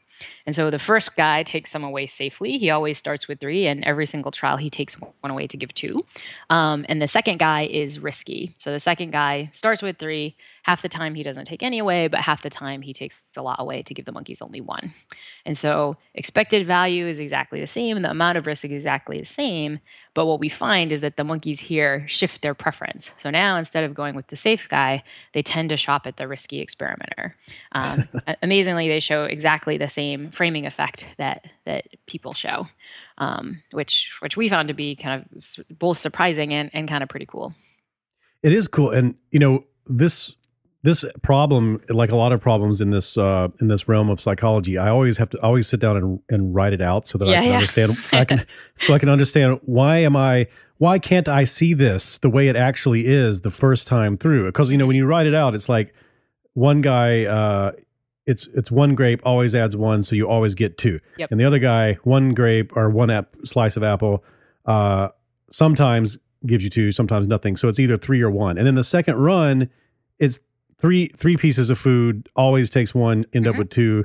And 0.48 0.54
so 0.54 0.70
the 0.70 0.78
first 0.78 1.14
guy 1.14 1.42
takes 1.42 1.70
some 1.70 1.84
away 1.84 2.06
safely. 2.06 2.56
He 2.56 2.70
always 2.70 2.96
starts 2.96 3.28
with 3.28 3.38
three, 3.38 3.66
and 3.66 3.84
every 3.84 4.06
single 4.06 4.32
trial 4.32 4.56
he 4.56 4.70
takes 4.70 4.94
one 4.94 5.30
away 5.30 5.46
to 5.46 5.58
give 5.58 5.74
two. 5.74 6.06
Um, 6.48 6.86
and 6.88 7.02
the 7.02 7.06
second 7.06 7.36
guy 7.36 7.66
is 7.66 7.98
risky. 7.98 8.54
So 8.58 8.72
the 8.72 8.80
second 8.80 9.10
guy 9.10 9.50
starts 9.52 9.82
with 9.82 9.98
three. 9.98 10.36
Half 10.62 10.80
the 10.80 10.88
time 10.88 11.14
he 11.14 11.22
doesn't 11.22 11.44
take 11.44 11.62
any 11.62 11.78
away, 11.78 12.08
but 12.08 12.20
half 12.20 12.42
the 12.42 12.48
time 12.48 12.80
he 12.80 12.94
takes 12.94 13.16
a 13.36 13.42
lot 13.42 13.60
away 13.60 13.82
to 13.82 13.92
give 13.92 14.06
the 14.06 14.12
monkeys 14.12 14.40
only 14.40 14.62
one. 14.62 14.94
And 15.44 15.56
so 15.56 15.98
expected 16.14 16.66
value 16.66 17.06
is 17.06 17.18
exactly 17.18 17.60
the 17.60 17.66
same, 17.66 17.96
and 17.96 18.04
the 18.04 18.10
amount 18.10 18.38
of 18.38 18.46
risk 18.46 18.64
is 18.64 18.72
exactly 18.72 19.20
the 19.20 19.26
same. 19.26 19.80
But 20.14 20.26
what 20.26 20.40
we 20.40 20.48
find 20.48 20.92
is 20.92 21.00
that 21.02 21.16
the 21.16 21.24
monkeys 21.24 21.60
here 21.60 22.04
shift 22.08 22.42
their 22.42 22.54
preference. 22.54 23.10
So 23.22 23.30
now 23.30 23.56
instead 23.56 23.84
of 23.84 23.94
going 23.94 24.14
with 24.14 24.26
the 24.26 24.36
safe 24.36 24.66
guy, 24.68 25.04
they 25.32 25.42
tend 25.42 25.68
to 25.70 25.76
shop 25.76 26.06
at 26.06 26.16
the 26.16 26.26
risky 26.26 26.60
experimenter. 26.60 27.36
Um, 27.72 28.08
amazingly, 28.42 28.88
they 28.88 29.00
show 29.00 29.24
exactly 29.24 29.78
the 29.78 29.88
same 29.88 30.30
framing 30.38 30.64
effect 30.64 31.04
that 31.18 31.44
that 31.66 31.84
people 32.06 32.32
show, 32.32 32.66
um, 33.18 33.60
which 33.72 34.10
which 34.20 34.36
we 34.36 34.48
found 34.48 34.68
to 34.68 34.74
be 34.74 34.94
kind 34.94 35.20
of 35.20 35.78
both 35.78 35.98
surprising 35.98 36.54
and, 36.54 36.70
and 36.72 36.88
kind 36.88 37.02
of 37.02 37.08
pretty 37.08 37.26
cool. 37.26 37.52
It 38.42 38.52
is 38.52 38.68
cool, 38.68 38.90
and 38.90 39.16
you 39.32 39.40
know 39.40 39.64
this 39.86 40.32
this 40.84 41.04
problem, 41.22 41.82
like 41.88 42.10
a 42.10 42.16
lot 42.16 42.30
of 42.30 42.40
problems 42.40 42.80
in 42.80 42.90
this 42.90 43.18
uh, 43.18 43.48
in 43.60 43.66
this 43.66 43.88
realm 43.88 44.08
of 44.08 44.20
psychology, 44.20 44.78
I 44.78 44.88
always 44.90 45.18
have 45.18 45.28
to 45.30 45.42
always 45.42 45.66
sit 45.66 45.80
down 45.80 45.96
and, 45.96 46.20
and 46.30 46.54
write 46.54 46.72
it 46.72 46.80
out 46.80 47.08
so 47.08 47.18
that 47.18 47.28
I 47.28 47.32
can 47.34 47.44
yeah. 47.44 47.54
understand. 47.54 47.98
I 48.12 48.24
can 48.24 48.46
so 48.78 48.94
I 48.94 48.98
can 49.00 49.08
understand 49.08 49.58
why 49.64 49.98
am 49.98 50.14
I 50.14 50.46
why 50.78 51.00
can't 51.00 51.28
I 51.28 51.42
see 51.42 51.74
this 51.74 52.18
the 52.18 52.30
way 52.30 52.46
it 52.46 52.54
actually 52.54 53.06
is 53.06 53.40
the 53.40 53.50
first 53.50 53.88
time 53.88 54.16
through? 54.16 54.46
Because 54.46 54.70
you 54.70 54.78
know 54.78 54.86
when 54.86 54.94
you 54.94 55.04
write 55.04 55.26
it 55.26 55.34
out, 55.34 55.56
it's 55.56 55.68
like 55.68 55.92
one 56.54 56.80
guy. 56.80 57.24
Uh, 57.24 57.72
it's 58.28 58.46
it's 58.48 58.70
one 58.70 58.94
grape 58.94 59.20
always 59.24 59.54
adds 59.54 59.74
one, 59.76 60.02
so 60.04 60.14
you 60.14 60.28
always 60.28 60.54
get 60.54 60.76
two. 60.78 61.00
Yep. 61.16 61.30
And 61.32 61.40
the 61.40 61.44
other 61.44 61.58
guy, 61.58 61.94
one 62.04 62.34
grape 62.34 62.76
or 62.76 62.90
one 62.90 63.10
app, 63.10 63.34
slice 63.44 63.76
of 63.76 63.82
apple, 63.82 64.22
uh, 64.66 65.08
sometimes 65.50 66.18
gives 66.46 66.62
you 66.62 66.70
two, 66.70 66.92
sometimes 66.92 67.26
nothing. 67.26 67.56
So 67.56 67.68
it's 67.68 67.80
either 67.80 67.96
three 67.96 68.22
or 68.22 68.30
one. 68.30 68.58
And 68.58 68.66
then 68.66 68.74
the 68.76 68.84
second 68.84 69.16
run, 69.16 69.68
it's 70.18 70.40
three 70.80 71.08
three 71.16 71.36
pieces 71.36 71.70
of 71.70 71.78
food, 71.78 72.28
always 72.36 72.70
takes 72.70 72.94
one, 72.94 73.24
end 73.32 73.46
up 73.46 73.54
Mhm. 73.54 73.58
with 73.58 73.70
two. 73.70 74.04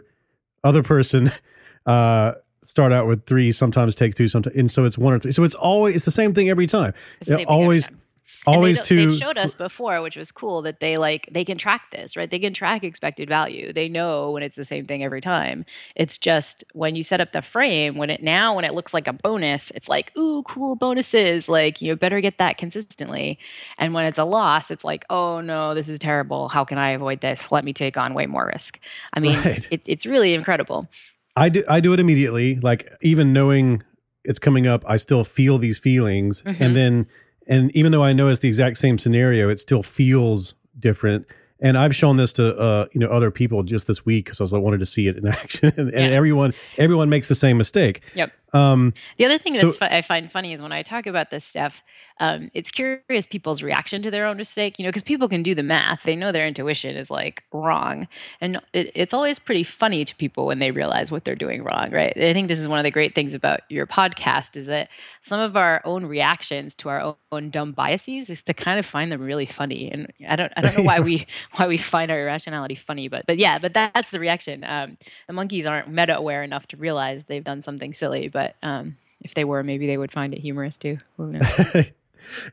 Other 0.64 0.82
person 0.84 1.30
uh 1.86 2.34
start 2.64 2.94
out 2.94 3.06
with 3.08 3.26
three, 3.26 3.52
sometimes 3.52 3.94
takes 3.94 4.16
two, 4.16 4.30
sometimes 4.30 4.56
and 4.56 4.72
so 4.72 4.86
it's 4.86 4.98
one 4.98 5.14
or 5.14 5.20
three. 5.20 5.34
So 5.34 5.44
it's 5.44 5.56
always 5.56 5.96
it's 5.98 6.06
the 6.06 6.12
same 6.12 6.34
thing 6.34 6.50
every 6.50 6.66
time. 6.68 6.94
It's 7.20 7.30
It 7.30 7.46
always 7.48 7.86
time. 7.88 8.00
Always 8.46 8.80
they, 8.80 8.86
to 8.86 9.12
They 9.12 9.18
showed 9.18 9.38
us 9.38 9.54
before, 9.54 10.02
which 10.02 10.16
was 10.16 10.32
cool, 10.32 10.62
that 10.64 10.80
they 10.80 10.98
like 10.98 11.28
they 11.32 11.46
can 11.46 11.58
track 11.58 11.84
this, 11.92 12.16
right? 12.16 12.30
They 12.30 12.40
can 12.40 12.54
track 12.54 12.84
expected 12.84 13.30
value. 13.30 13.72
They 13.74 13.90
know 13.90 14.32
when 14.32 14.44
it's 14.44 14.56
the 14.56 14.66
same 14.66 14.86
thing 14.86 15.04
every 15.04 15.22
time. 15.22 15.66
It's 15.96 16.18
just 16.18 16.64
when 16.74 16.96
you 16.96 17.04
set 17.04 17.22
up 17.22 17.32
the 17.32 17.42
frame, 17.42 17.96
when 17.96 18.10
it 18.10 18.22
now 18.24 18.56
when 18.56 18.66
it 18.66 18.74
looks 18.74 18.94
like 18.94 19.08
a 19.08 19.14
bonus, 19.14 19.72
it's 19.76 19.88
like, 19.90 20.12
ooh, 20.18 20.44
cool 20.44 20.76
bonuses. 20.76 21.48
Like, 21.48 21.82
you 21.82 21.96
better 21.96 22.22
get 22.22 22.38
that 22.38 22.58
consistently. 22.58 23.40
And 23.78 23.94
when 23.94 24.06
it's 24.06 24.20
a 24.20 24.26
loss, 24.26 24.72
it's 24.72 24.84
like, 24.84 25.06
oh 25.10 25.40
no, 25.42 25.74
this 25.74 25.90
is 25.90 26.00
terrible. 26.00 26.50
How 26.50 26.64
can 26.66 26.78
I 26.78 26.90
avoid 26.92 27.22
this? 27.22 27.52
Let 27.52 27.64
me 27.66 27.74
take 27.74 27.98
on 27.98 28.14
way 28.14 28.26
more 28.26 28.50
risk. 28.54 28.80
I 29.14 29.20
mean, 29.22 29.40
Right. 29.40 29.68
it, 29.72 29.82
it's 29.86 30.06
really 30.06 30.34
incredible. 30.34 30.88
I 31.36 31.50
do 31.50 31.64
I 31.68 31.80
do 31.80 31.94
it 31.94 32.00
immediately. 32.00 32.60
Like 32.62 32.92
even 33.02 33.34
knowing 33.34 33.82
it's 34.24 34.40
coming 34.40 34.68
up, 34.68 34.84
I 34.88 34.98
still 34.98 35.24
feel 35.24 35.58
these 35.58 35.80
feelings, 35.80 36.44
Mhm. 36.44 36.62
and 36.62 36.76
then 36.76 37.08
and 37.48 37.76
even 37.76 37.92
though 37.92 38.04
I 38.04 38.14
know 38.14 38.28
it's 38.28 38.40
the 38.42 38.48
exact 38.48 38.78
same 38.78 38.98
scenario, 38.98 39.50
it 39.50 39.60
still 39.60 39.84
feels 39.84 40.54
different. 40.80 41.26
And 41.60 41.78
I've 41.78 41.96
shown 41.96 42.18
this 42.18 42.34
to 42.34 42.58
uh, 42.58 42.88
you 42.92 43.00
know 43.00 43.08
other 43.08 43.32
people 43.32 43.64
just 43.64 43.88
this 43.88 44.06
week 44.06 44.26
because 44.26 44.54
I 44.54 44.58
wanted 44.58 44.80
to 44.80 44.86
see 44.86 45.08
it 45.08 45.18
in 45.18 45.28
action, 45.42 45.72
and, 45.78 45.90
and 45.94 46.12
Yeah. 46.12 46.18
everyone 46.18 46.54
everyone 46.78 47.10
makes 47.10 47.28
the 47.30 47.36
same 47.36 47.58
mistake. 47.58 48.02
Yep. 48.16 48.32
Um, 48.54 48.94
The 49.18 49.26
other 49.26 49.38
thing 49.38 49.58
So- 49.58 49.68
that's 49.68 49.78
fu- 49.78 49.86
I 49.86 50.02
find 50.02 50.32
funny 50.32 50.54
is 50.54 50.62
when 50.62 50.72
I 50.72 50.84
talk 50.84 51.08
about 51.08 51.32
this 51.32 51.44
stuff, 51.46 51.82
um, 52.20 52.52
it's 52.54 52.70
curious 52.70 53.26
people's 53.26 53.64
reaction 53.64 54.04
to 54.04 54.12
their 54.12 54.26
own 54.28 54.38
mistake. 54.38 54.78
You 54.78 54.84
know, 54.86 54.90
because 54.90 55.02
people 55.02 55.28
can 55.28 55.42
do 55.42 55.56
the 55.56 55.64
math; 55.64 56.04
they 56.04 56.16
know 56.16 56.32
their 56.32 56.46
intuition 56.48 56.96
is 56.96 57.10
like 57.10 57.44
wrong, 57.52 58.08
and 58.40 58.60
it, 58.74 58.92
it's 58.96 59.14
always 59.14 59.40
pretty 59.40 59.64
funny 59.64 60.06
to 60.06 60.16
people 60.16 60.46
when 60.46 60.60
they 60.60 60.70
realize 60.72 61.12
what 61.12 61.26
they're 61.26 61.36
doing 61.36 61.64
wrong. 61.64 61.90
Right? 61.92 62.14
I 62.16 62.34
think 62.34 62.48
this 62.50 62.60
is 62.60 62.68
one 62.68 62.78
of 62.80 62.84
the 62.84 62.92
great 62.92 63.16
things 63.16 63.34
about 63.34 63.62
your 63.70 63.88
podcast 63.88 64.56
is 64.56 64.68
that 64.68 64.90
some 65.24 65.40
of 65.40 65.56
our 65.58 65.82
own 65.86 66.06
reactions 66.06 66.76
to 66.76 66.90
our 66.90 67.02
own, 67.02 67.16
own 67.32 67.50
dumb 67.50 67.72
biases 67.72 68.30
is 68.30 68.44
to 68.44 68.54
kind 68.54 68.78
of 68.78 68.86
find 68.86 69.12
them 69.12 69.22
really 69.22 69.48
funny. 69.48 69.90
And 69.92 70.12
I 70.30 70.36
don't, 70.36 70.54
I 70.56 70.62
don't 70.62 70.78
know 70.78 70.84
why 70.84 71.00
we 71.00 71.26
why 71.56 71.66
we 71.68 71.78
find 71.80 72.12
our 72.12 72.20
irrationality 72.22 72.76
funny, 72.76 73.08
but 73.08 73.26
but 73.28 73.38
yeah, 73.40 73.58
but 73.58 73.74
that, 73.74 73.92
that's 73.96 74.12
the 74.12 74.20
reaction. 74.20 74.64
Um, 74.64 74.98
the 75.28 75.34
monkeys 75.34 75.66
aren't 75.66 75.90
meta 75.90 76.16
aware 76.16 76.44
enough 76.44 76.68
to 76.68 76.78
realize 76.78 77.26
they've 77.26 77.44
done 77.44 77.62
something 77.64 77.94
silly, 77.94 78.28
but 78.28 78.43
um, 78.64 78.98
if 79.22 79.34
they 79.34 79.44
were, 79.44 79.64
maybe 79.64 79.88
they 79.88 79.98
would 79.98 80.12
find 80.12 80.34
it 80.34 80.40
humorous 80.40 80.78
too. 80.78 80.98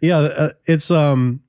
Yeah, 0.00 0.18
uh, 0.18 0.50
it's 0.66 0.90
um, 0.90 1.40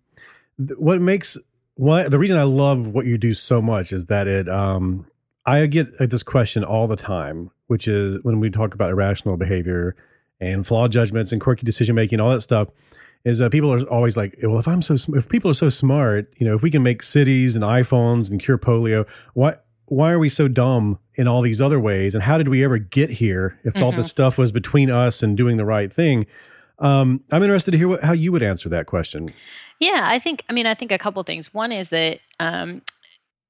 what 0.77 1.01
makes 1.01 1.37
what 1.75 2.11
the 2.11 2.19
reason 2.19 2.37
I 2.37 2.43
love 2.43 2.87
what 2.87 3.05
you 3.05 3.17
do 3.17 3.33
so 3.33 3.61
much 3.61 3.91
is 3.91 4.05
that 4.07 4.27
it 4.27 4.47
um, 4.49 5.05
I 5.45 5.65
get 5.65 5.97
this 5.97 6.23
question 6.23 6.63
all 6.63 6.87
the 6.87 6.95
time, 6.95 7.51
which 7.67 7.87
is 7.87 8.17
when 8.23 8.39
we 8.39 8.49
talk 8.49 8.73
about 8.73 8.89
irrational 8.89 9.37
behavior 9.37 9.95
and 10.39 10.65
flawed 10.65 10.91
judgments 10.91 11.31
and 11.31 11.41
quirky 11.41 11.65
decision 11.65 11.95
making, 11.95 12.19
all 12.19 12.31
that 12.31 12.41
stuff. 12.41 12.69
Is 13.23 13.39
uh, 13.39 13.49
people 13.49 13.71
are 13.71 13.81
always 13.81 14.17
like, 14.17 14.35
well, 14.41 14.57
if 14.57 14.67
I'm 14.67 14.81
so, 14.81 14.95
if 15.13 15.29
people 15.29 15.51
are 15.51 15.55
so 15.55 15.69
smart, 15.69 16.33
you 16.37 16.47
know, 16.47 16.55
if 16.55 16.63
we 16.63 16.71
can 16.71 16.81
make 16.81 17.03
cities 17.03 17.55
and 17.55 17.63
iPhones 17.63 18.31
and 18.31 18.41
cure 18.41 18.57
polio, 18.57 19.07
why, 19.35 19.57
why 19.85 20.09
are 20.09 20.17
we 20.17 20.27
so 20.27 20.47
dumb 20.47 20.97
in 21.21 21.27
all 21.27 21.41
these 21.41 21.61
other 21.61 21.79
ways? 21.79 22.15
And 22.15 22.23
how 22.23 22.37
did 22.37 22.47
we 22.47 22.63
ever 22.63 22.79
get 22.79 23.11
here 23.11 23.59
if 23.63 23.75
all 23.77 23.93
Mhm. 23.93 23.97
this 23.97 24.09
stuff 24.09 24.37
was 24.37 24.51
between 24.51 24.89
us 24.89 25.21
and 25.21 25.37
doing 25.37 25.57
the 25.57 25.65
right 25.65 25.93
thing? 25.93 26.25
Um, 26.79 27.21
I'm 27.31 27.43
interested 27.43 27.71
to 27.71 27.77
hear 27.77 27.87
what, 27.87 28.03
how 28.03 28.13
you 28.13 28.31
would 28.31 28.41
answer 28.43 28.67
that 28.69 28.87
question. 28.87 29.31
Yeah, 29.79 30.01
I 30.03 30.17
think. 30.19 30.43
I 30.49 30.53
mean, 30.53 30.65
I 30.65 30.73
think 30.73 30.91
a 30.91 30.97
couple 30.97 31.21
things. 31.23 31.53
One 31.53 31.71
is 31.71 31.89
that 31.89 32.19
um, 32.39 32.81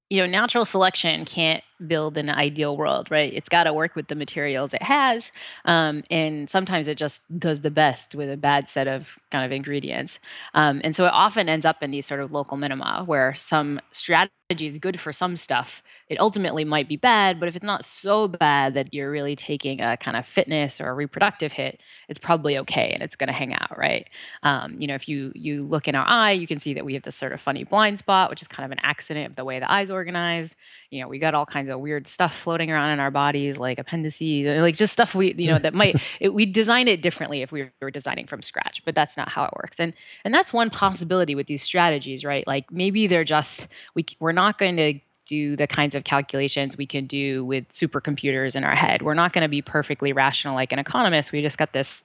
you 0.09 0.17
know, 0.17 0.25
natural 0.25 0.65
selection 0.65 1.23
can't 1.23 1.63
build 1.87 2.17
an 2.17 2.29
ideal 2.29 2.75
world, 2.75 3.09
right? 3.09 3.33
It's 3.33 3.47
got 3.47 3.63
to 3.63 3.71
work 3.71 3.95
with 3.95 4.09
the 4.09 4.15
materials 4.15 4.73
it 4.73 4.83
has, 4.83 5.31
um, 5.63 6.03
and 6.11 6.49
sometimes 6.49 6.89
it 6.89 6.97
just 6.97 7.21
does 7.39 7.61
the 7.61 7.71
best 7.71 8.13
with 8.13 8.29
a 8.29 8.35
bad 8.35 8.69
set 8.69 8.89
of 8.89 9.07
kind 9.31 9.45
of 9.45 9.53
ingredients. 9.53 10.19
Um, 10.53 10.81
and 10.83 10.97
so 10.97 11.05
it 11.05 11.13
often 11.13 11.47
ends 11.47 11.65
up 11.65 11.81
in 11.81 11.91
these 11.91 12.05
sort 12.05 12.19
of 12.19 12.33
local 12.33 12.57
minima 12.57 13.03
where 13.05 13.33
some 13.37 13.79
strategy 13.93 14.67
is 14.67 14.79
good 14.79 14.99
for 14.99 15.13
some 15.13 15.37
stuff. 15.37 15.81
It 16.11 16.19
ultimately 16.19 16.65
might 16.65 16.89
be 16.89 16.97
bad, 16.97 17.39
but 17.39 17.47
if 17.47 17.55
it's 17.55 17.63
not 17.63 17.85
so 17.85 18.27
bad 18.27 18.73
that 18.73 18.93
you're 18.93 19.09
really 19.09 19.37
taking 19.37 19.79
a 19.79 19.95
kind 19.95 20.17
of 20.17 20.25
fitness 20.25 20.81
or 20.81 20.89
a 20.89 20.93
reproductive 20.93 21.53
hit, 21.53 21.79
it's 22.09 22.19
probably 22.19 22.57
okay 22.57 22.91
and 22.93 23.01
it's 23.01 23.15
going 23.15 23.29
to 23.29 23.33
hang 23.33 23.53
out, 23.53 23.77
right? 23.77 24.09
Um, 24.43 24.75
you 24.77 24.87
know, 24.87 24.95
if 24.95 25.07
you 25.07 25.31
you 25.35 25.65
look 25.65 25.87
in 25.87 25.95
our 25.95 26.05
eye, 26.05 26.33
you 26.33 26.47
can 26.47 26.59
see 26.59 26.73
that 26.73 26.83
we 26.83 26.95
have 26.95 27.03
this 27.03 27.15
sort 27.15 27.31
of 27.31 27.39
funny 27.39 27.63
blind 27.63 27.97
spot, 27.97 28.29
which 28.29 28.41
is 28.41 28.49
kind 28.49 28.65
of 28.65 28.73
an 28.73 28.79
accident 28.83 29.29
of 29.29 29.35
the 29.37 29.45
way 29.45 29.59
the 29.59 29.71
eye's 29.71 29.89
organized. 29.89 30.57
You 30.89 30.99
know, 30.99 31.07
we 31.07 31.17
got 31.17 31.33
all 31.33 31.45
kinds 31.45 31.69
of 31.69 31.79
weird 31.79 32.07
stuff 32.07 32.37
floating 32.37 32.69
around 32.69 32.89
in 32.89 32.99
our 32.99 33.09
bodies, 33.11 33.55
like 33.55 33.79
appendices, 33.79 34.47
uh, 34.47 34.61
like 34.61 34.75
just 34.75 34.91
stuff 34.91 35.15
we, 35.15 35.33
you 35.35 35.47
know, 35.47 35.59
that 35.59 35.73
might 35.73 35.95
it, 36.19 36.33
we 36.33 36.45
design 36.45 36.89
it 36.89 37.01
differently 37.01 37.41
if 37.41 37.53
we 37.53 37.69
were 37.81 37.89
designing 37.89 38.27
from 38.27 38.41
scratch, 38.41 38.81
but 38.83 38.95
that's 38.95 39.15
not 39.15 39.29
how 39.29 39.45
it 39.45 39.51
works. 39.55 39.79
And 39.79 39.93
and 40.25 40.33
that's 40.33 40.51
one 40.51 40.71
possibility 40.71 41.35
with 41.35 41.47
these 41.47 41.63
strategies, 41.63 42.25
right? 42.25 42.45
Like 42.45 42.69
maybe 42.69 43.07
they're 43.07 43.23
just 43.23 43.65
we 43.95 44.05
we're 44.19 44.33
not 44.33 44.57
going 44.57 44.75
to 44.75 44.99
do 45.31 45.55
the 45.55 45.65
kinds 45.65 45.95
of 45.95 46.03
calculations 46.03 46.75
we 46.75 46.85
can 46.85 47.07
do 47.07 47.45
with 47.45 47.65
supercomputers 47.71 48.53
in 48.53 48.65
our 48.65 48.75
head. 48.75 49.01
We're 49.01 49.13
not 49.13 49.31
going 49.31 49.43
to 49.43 49.47
be 49.47 49.61
perfectly 49.61 50.11
rational 50.11 50.55
like 50.55 50.73
an 50.73 50.79
economist. 50.79 51.31
We 51.31 51.41
just 51.41 51.57
got 51.57 51.71
this 51.71 52.01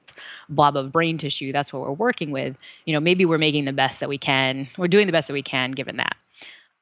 blob 0.49 0.77
of 0.77 0.93
brain 0.93 1.19
tissue. 1.19 1.53
That's 1.53 1.73
what 1.73 1.83
we're 1.83 1.91
working 1.91 2.31
with. 2.31 2.57
You 2.85 2.93
know, 2.93 3.01
maybe 3.01 3.25
we're 3.25 3.37
making 3.39 3.65
the 3.65 3.73
best 3.73 3.99
that 3.99 4.09
we 4.09 4.17
can. 4.17 4.69
We're 4.79 4.87
doing 4.87 5.07
the 5.07 5.13
best 5.13 5.27
that 5.27 5.35
we 5.35 5.43
can 5.43 5.73
given 5.73 5.97
that. 5.97 6.17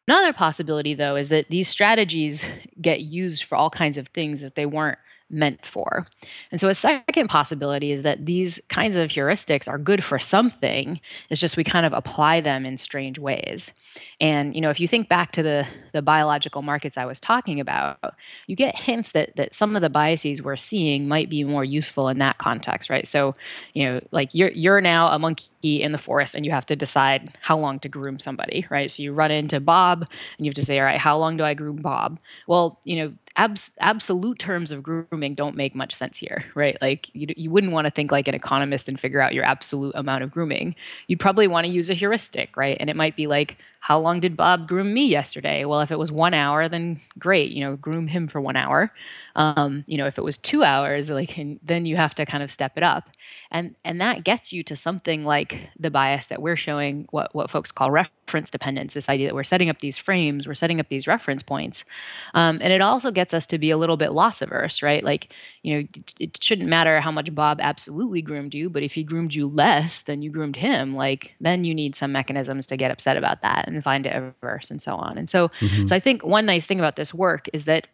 Another 0.06 0.34
possibility, 0.34 0.92
though, 0.92 1.16
is 1.16 1.30
that 1.30 1.46
these 1.48 1.66
strategies 1.66 2.44
get 2.78 3.00
used 3.00 3.44
for 3.44 3.56
all 3.56 3.70
kinds 3.70 3.96
of 3.96 4.08
things 4.08 4.42
that 4.42 4.54
they 4.54 4.66
weren't 4.66 4.98
meant 5.30 5.64
for. 5.64 6.06
And 6.52 6.60
so, 6.60 6.68
a 6.68 6.74
second 6.74 7.28
possibility 7.28 7.90
is 7.90 8.02
that 8.02 8.26
these 8.26 8.60
kinds 8.68 8.96
of 8.96 9.08
heuristics 9.08 9.66
are 9.66 9.78
good 9.78 10.04
for 10.04 10.18
something. 10.18 11.00
It's 11.30 11.40
just 11.40 11.56
we 11.56 11.64
kind 11.64 11.86
of 11.86 11.94
apply 11.94 12.42
them 12.42 12.66
in 12.66 12.76
strange 12.76 13.18
ways. 13.18 13.72
And 14.20 14.54
you 14.54 14.60
know, 14.60 14.70
if 14.70 14.80
you 14.80 14.88
think 14.88 15.08
back 15.08 15.32
to 15.32 15.42
the 15.42 15.66
the 15.92 16.02
biological 16.02 16.62
markets 16.62 16.96
I 16.96 17.04
was 17.04 17.20
talking 17.20 17.60
about, 17.60 18.14
you 18.46 18.56
get 18.56 18.78
hints 18.78 19.12
that 19.12 19.36
that 19.36 19.54
some 19.54 19.76
of 19.76 19.82
the 19.82 19.90
biases 19.90 20.42
we're 20.42 20.56
seeing 20.56 21.08
might 21.08 21.28
be 21.28 21.44
more 21.44 21.64
useful 21.64 22.08
in 22.08 22.18
that 22.18 22.38
context, 22.38 22.90
right? 22.90 23.06
So, 23.06 23.34
you 23.72 23.84
know, 23.84 24.00
like 24.10 24.30
you're 24.32 24.50
you're 24.52 24.80
now 24.80 25.08
a 25.08 25.18
monkey 25.18 25.82
in 25.82 25.92
the 25.92 25.98
forest 25.98 26.34
and 26.34 26.44
you 26.44 26.52
have 26.52 26.66
to 26.66 26.76
decide 26.76 27.32
how 27.40 27.58
long 27.58 27.78
to 27.80 27.88
groom 27.88 28.18
somebody, 28.18 28.66
right? 28.70 28.90
So 28.90 29.02
you 29.02 29.12
run 29.12 29.30
into 29.30 29.60
Bob 29.60 30.06
and 30.38 30.46
you 30.46 30.50
have 30.50 30.56
to 30.56 30.64
say, 30.64 30.78
all 30.78 30.84
right, 30.84 31.00
how 31.00 31.18
long 31.18 31.36
do 31.36 31.44
I 31.44 31.54
groom 31.54 31.76
Bob? 31.76 32.18
Well, 32.46 32.78
you 32.84 32.96
know, 32.96 33.12
abs- 33.36 33.70
absolute 33.80 34.38
terms 34.38 34.70
of 34.70 34.82
grooming 34.82 35.34
don't 35.34 35.56
make 35.56 35.74
much 35.74 35.94
sense 35.94 36.18
here, 36.18 36.44
right? 36.54 36.76
Like 36.80 37.10
you, 37.14 37.28
you 37.36 37.50
wouldn't 37.50 37.72
want 37.72 37.86
to 37.86 37.90
think 37.90 38.12
like 38.12 38.28
an 38.28 38.34
economist 38.34 38.88
and 38.88 38.98
figure 38.98 39.20
out 39.20 39.34
your 39.34 39.44
absolute 39.44 39.94
amount 39.94 40.22
of 40.22 40.30
grooming. 40.30 40.74
You'd 41.08 41.20
probably 41.20 41.48
want 41.48 41.66
to 41.66 41.72
use 41.72 41.90
a 41.90 41.94
heuristic, 41.94 42.56
right? 42.56 42.76
And 42.78 42.90
it 42.90 42.96
might 42.96 43.16
be 43.16 43.26
like, 43.26 43.56
how 43.84 44.00
long 44.00 44.18
did 44.18 44.34
Bob 44.34 44.66
groom 44.66 44.94
me 44.94 45.04
yesterday? 45.04 45.66
Well, 45.66 45.82
if 45.82 45.90
it 45.90 45.98
was 45.98 46.10
one 46.10 46.32
hour, 46.32 46.70
then 46.70 47.02
great, 47.18 47.52
you 47.52 47.60
know, 47.62 47.76
groom 47.76 48.06
him 48.06 48.28
for 48.28 48.40
one 48.40 48.56
hour. 48.56 48.90
Um, 49.36 49.84
you 49.86 49.98
know, 49.98 50.06
if 50.06 50.16
it 50.16 50.24
was 50.24 50.38
two 50.38 50.64
hours, 50.64 51.10
like 51.10 51.38
then 51.62 51.84
you 51.84 51.96
have 51.96 52.14
to 52.14 52.24
kind 52.24 52.42
of 52.42 52.50
step 52.50 52.78
it 52.78 52.82
up, 52.82 53.10
and 53.50 53.74
and 53.84 54.00
that 54.00 54.24
gets 54.24 54.54
you 54.54 54.62
to 54.64 54.76
something 54.76 55.26
like 55.26 55.68
the 55.78 55.90
bias 55.90 56.28
that 56.28 56.40
we're 56.40 56.56
showing, 56.56 57.06
what 57.10 57.34
what 57.34 57.50
folks 57.50 57.72
call 57.72 57.90
reference 57.90 58.50
dependence. 58.50 58.94
This 58.94 59.10
idea 59.10 59.28
that 59.28 59.34
we're 59.34 59.44
setting 59.44 59.68
up 59.68 59.80
these 59.80 59.98
frames, 59.98 60.46
we're 60.46 60.54
setting 60.54 60.80
up 60.80 60.88
these 60.88 61.06
reference 61.06 61.42
points, 61.42 61.84
um, 62.32 62.60
and 62.62 62.72
it 62.72 62.80
also 62.80 63.10
gets 63.10 63.34
us 63.34 63.44
to 63.48 63.58
be 63.58 63.70
a 63.70 63.76
little 63.76 63.98
bit 63.98 64.12
loss 64.12 64.40
averse, 64.40 64.82
right? 64.82 65.04
Like, 65.04 65.30
you 65.62 65.76
know, 65.76 65.88
it, 66.18 66.42
shouldn't 66.42 66.68
matter 66.70 67.00
how 67.00 67.10
much 67.10 67.34
Bob 67.34 67.58
absolutely 67.60 68.22
groomed 68.22 68.54
you, 68.54 68.70
but 68.70 68.82
if 68.82 68.92
he 68.92 69.02
groomed 69.02 69.34
you 69.34 69.46
less 69.46 70.00
than 70.02 70.22
you 70.22 70.30
groomed 70.30 70.56
him, 70.56 70.94
like 70.94 71.32
then 71.38 71.64
you 71.64 71.74
need 71.74 71.96
some 71.96 72.12
mechanisms 72.12 72.64
to 72.66 72.78
get 72.78 72.90
upset 72.90 73.18
about 73.18 73.42
that 73.42 73.73
find 73.82 74.06
it 74.06 74.14
averse 74.14 74.70
and 74.70 74.80
so 74.82 74.94
on. 74.94 75.16
And 75.18 75.28
so, 75.28 75.50
Mhm. 75.60 75.88
so 75.88 75.96
I 75.96 76.00
think 76.00 76.24
one 76.24 76.46
nice 76.46 76.66
thing 76.66 76.78
about 76.78 76.96
this 76.96 77.12
work 77.14 77.48
is 77.52 77.64
that 77.64 77.86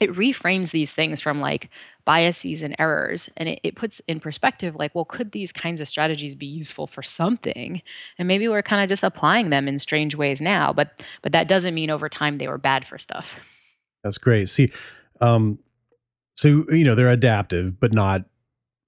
it 0.00 0.10
reframes 0.12 0.72
these 0.72 0.92
things 0.92 1.20
from 1.20 1.40
like 1.40 1.70
biases 2.04 2.62
and 2.62 2.74
errors 2.80 3.30
and 3.36 3.48
it, 3.48 3.60
it 3.62 3.76
puts 3.76 4.00
in 4.08 4.18
perspective 4.20 4.74
like 4.76 4.92
well 4.94 5.04
could 5.04 5.30
these 5.32 5.52
kinds 5.52 5.80
of 5.80 5.88
strategies 5.88 6.34
be 6.34 6.44
useful 6.46 6.86
for 6.88 7.02
something 7.02 7.80
and 8.18 8.26
maybe 8.28 8.46
we're 8.48 8.60
kind 8.60 8.82
of 8.82 8.88
just 8.88 9.04
applying 9.04 9.50
them 9.50 9.68
in 9.68 9.78
strange 9.78 10.14
ways 10.16 10.40
now 10.40 10.72
but 10.72 11.00
but 11.22 11.30
that 11.32 11.46
doesn't 11.48 11.74
mean 11.74 11.90
over 11.90 12.08
time 12.08 12.36
they 12.38 12.48
were 12.48 12.58
bad 12.58 12.84
for 12.86 12.98
stuff 12.98 13.36
That's 14.02 14.18
great. 14.18 14.48
See, 14.50 14.70
um, 15.22 15.58
so 16.36 16.66
you 16.70 16.84
know 16.84 16.94
they're 16.96 17.08
adaptive, 17.08 17.78
but 17.80 17.92
not 17.92 18.24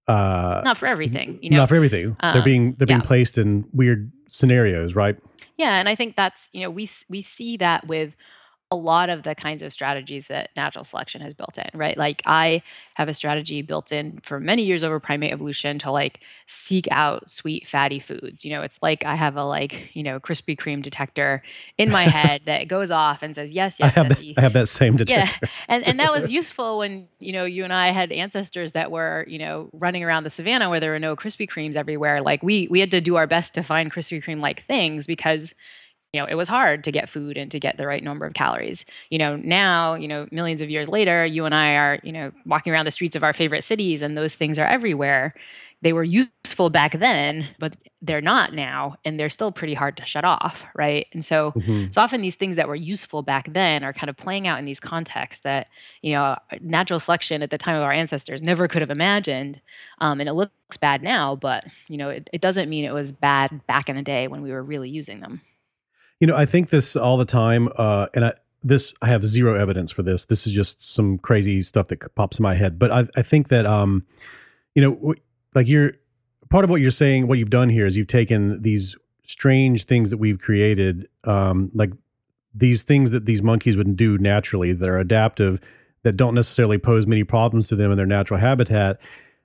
uh, 0.09 0.61
not 0.65 0.77
for 0.77 0.87
everything 0.87 1.39
you 1.41 1.51
know 1.51 1.57
not 1.59 1.69
for 1.69 1.77
everything. 1.77 2.17
they're 2.21 2.39
um, 2.39 2.45
being 2.45 2.75
they're 2.75 2.87
being 2.87 2.99
yeah. 3.01 3.07
placed 3.07 3.39
in 3.39 3.65
weird 3.73 4.11
scenarios, 4.29 4.95
right? 4.95 5.17
Yeah, 5.57 5.79
and 5.79 5.89
I 5.89 5.95
think 5.95 6.17
that's 6.17 6.49
you 6.53 6.63
know 6.63 6.71
we 6.71 6.89
we 7.09 7.23
see 7.23 7.57
that 7.59 7.87
with 7.87 8.15
a 8.73 8.77
lot 8.77 9.11
of 9.11 9.23
the 9.23 9.35
kinds 9.35 9.63
of 9.63 9.73
strategies 9.73 10.25
that 10.29 10.51
natural 10.57 10.83
selection 10.83 11.21
has 11.21 11.35
built 11.35 11.57
in, 11.57 11.69
right? 11.73 11.97
Like 11.97 12.21
I 12.27 12.63
have 12.95 13.09
a 13.09 13.15
strategy 13.15 13.63
built 13.63 13.93
in 13.93 14.19
for 14.25 14.41
many 14.41 14.65
years 14.65 14.83
over 14.83 14.99
primate 14.99 15.33
evolution 15.33 15.79
to 15.81 15.93
like 15.93 16.21
seek 16.49 16.89
out 16.91 17.31
sweet 17.31 17.69
fatty 17.69 18.01
foods. 18.01 18.45
You 18.45 18.51
know, 18.51 18.63
it's 18.63 18.79
like 18.83 19.05
I 19.05 19.15
have 19.15 19.37
a 19.37 19.45
like, 19.45 19.91
you 19.95 20.03
know, 20.03 20.19
Krispy 20.19 20.59
Kreme 20.59 20.83
detector 20.83 21.43
in 21.79 21.91
my 21.91 22.09
head 22.09 22.43
that 22.47 22.67
goes 22.67 22.91
off 22.91 23.23
and 23.23 23.37
says, 23.37 23.53
yes, 23.53 23.77
yes, 23.81 23.93
I 23.97 24.01
have, 24.01 24.09
that, 24.09 24.35
I 24.37 24.41
have 24.41 24.53
that 24.55 24.69
same 24.69 24.97
detector. 24.97 25.39
Yeah. 25.43 25.49
And, 25.69 25.85
and 25.85 26.01
that 26.01 26.13
was 26.13 26.31
useful 26.31 26.79
when, 26.79 27.09
you 27.19 27.33
know, 27.33 27.45
you 27.45 27.65
and 27.65 27.73
I 27.73 27.91
had 27.91 28.13
ancestors 28.13 28.73
that 28.73 28.91
were, 28.91 29.25
you 29.29 29.39
know, 29.39 29.69
running 29.73 30.05
around 30.05 30.25
the 30.25 30.31
savannah 30.31 30.71
where 30.71 30.81
there 30.81 30.93
were 30.93 30.99
no 30.99 31.17
Krispy 31.17 31.49
Kremes 31.49 31.77
everywhere. 31.77 32.23
Like 32.23 32.43
we, 32.43 32.69
we 32.69 32.81
had 32.81 32.91
to 32.93 33.01
do 33.01 33.17
our 33.17 33.27
best 33.27 33.55
to 33.55 33.63
find 33.63 33.93
Krispy 33.93 34.23
Kreme 34.23 34.41
like 34.41 34.65
things 34.67 35.07
because 35.07 35.55
you 36.17 36.23
know, 36.23 36.27
it 36.27 36.35
was 36.35 36.49
hard 36.49 36.83
to 36.85 36.91
get 36.91 37.11
food 37.11 37.37
and 37.37 37.51
to 37.51 37.61
get 37.61 37.77
the 37.77 37.87
right 37.87 38.03
number 38.03 38.25
of 38.25 38.33
calories. 38.33 38.87
You 39.11 39.19
know, 39.19 39.37
now, 39.37 39.97
you 39.97 40.09
know, 40.09 40.27
millions 40.33 40.63
of 40.63 40.71
years 40.71 40.89
later, 40.89 41.27
you 41.27 41.45
and 41.45 41.55
I 41.55 41.75
are, 41.75 41.99
you 42.03 42.11
know, 42.11 42.33
walking 42.47 42.73
around 42.73 42.87
the 42.87 42.91
streets 42.91 43.15
of 43.15 43.23
our 43.23 43.35
favorite 43.35 43.65
cities 43.65 44.01
and 44.01 44.17
those 44.17 44.35
things 44.35 44.59
are 44.59 44.67
everywhere. 44.67 45.35
They 45.83 45.93
were 45.93 46.05
useful 46.05 46.71
back 46.71 46.99
then, 46.99 47.49
but 47.59 47.77
they're 48.01 48.23
not 48.23 48.55
now, 48.55 48.97
and 49.05 49.21
they're 49.21 49.29
still 49.29 49.53
pretty 49.53 49.75
hard 49.75 49.99
to 49.99 50.07
shut 50.07 50.25
off, 50.25 50.65
right? 50.75 51.07
And 51.13 51.23
so, 51.23 51.53
mm-hmm. 51.53 51.93
so 51.93 52.01
often 52.01 52.23
these 52.23 52.35
things 52.35 52.57
that 52.57 52.67
were 52.67 52.75
useful 52.75 53.21
back 53.21 53.53
then 53.53 53.85
are 53.85 53.93
kind 53.93 54.09
of 54.09 54.17
playing 54.17 54.47
out 54.47 54.59
in 54.59 54.65
these 54.65 54.81
contexts 54.81 55.43
that 55.43 55.69
you 56.01 56.15
know 56.15 56.35
natural 56.63 56.99
selection 56.99 57.43
at 57.43 57.51
the 57.51 57.59
time 57.59 57.77
of 57.77 57.83
our 57.83 57.93
ancestors 57.93 58.43
never 58.43 58.69
could 58.69 58.81
have 58.81 58.91
imagined, 58.91 59.61
um, 60.01 60.19
and 60.19 60.31
it 60.31 60.33
looks 60.33 60.79
bad 60.81 61.03
now, 61.03 61.37
but 61.37 61.65
you 61.89 61.99
know 61.99 62.09
it, 62.09 62.31
it 62.33 62.41
doesn't 62.41 62.71
mean 62.71 62.87
it 62.87 62.95
was 62.95 63.13
bad 63.13 63.61
back 63.67 63.91
in 63.91 63.97
the 63.97 64.03
day 64.03 64.29
when 64.29 64.41
we 64.41 64.53
were 64.53 64.63
really 64.63 64.89
using 64.89 65.21
them. 65.21 65.43
You 66.21 66.27
know, 66.27 66.37
I 66.37 66.47
think 66.47 66.71
this 66.71 66.97
all 66.97 67.17
the 67.17 67.25
time, 67.25 67.69
uh, 67.77 68.07
and 68.15 68.25
I, 68.25 68.33
this 68.63 68.95
I 69.03 69.07
have 69.07 69.25
zero 69.25 69.55
evidence 69.55 69.93
for 69.93 70.03
this. 70.03 70.27
This 70.27 70.47
is 70.47 70.53
just 70.53 70.83
some 70.83 71.19
crazy 71.19 71.63
stuff 71.63 71.89
that 71.89 72.15
pops 72.15 72.39
in 72.39 72.43
my 72.43 72.55
head. 72.55 72.79
But 72.79 72.91
I, 72.91 73.07
I 73.17 73.23
think 73.23 73.49
that, 73.49 73.67
um, 73.67 74.05
you 74.75 74.83
know, 74.83 75.15
like 75.55 75.67
you're 75.69 75.93
part 76.49 76.65
of 76.65 76.71
what 76.71 76.81
you're 76.81 76.91
saying. 76.91 77.29
What 77.29 77.39
you've 77.39 77.51
done 77.51 77.69
here 77.69 77.87
is 77.87 77.97
you've 77.97 78.07
taken 78.07 78.63
these 78.63 78.97
strange 79.27 79.85
things 79.85 80.11
that 80.11 80.19
we've 80.19 80.39
created, 80.39 81.09
um, 81.25 81.71
like 81.75 81.93
these 82.55 82.83
things 82.83 83.11
that 83.11 83.27
these 83.27 83.43
monkeys 83.43 83.77
wouldn't 83.77 83.97
do 83.97 84.17
naturally, 84.19 84.73
that 84.73 84.89
are 84.89 84.99
adaptive, 84.99 85.61
that 86.03 86.17
don't 86.17 86.35
necessarily 86.35 86.79
pose 86.79 87.07
many 87.07 87.25
problems 87.25 87.69
to 87.69 87.77
them 87.77 87.91
in 87.91 87.97
their 87.97 88.07
natural 88.07 88.41
habitat 88.41 88.99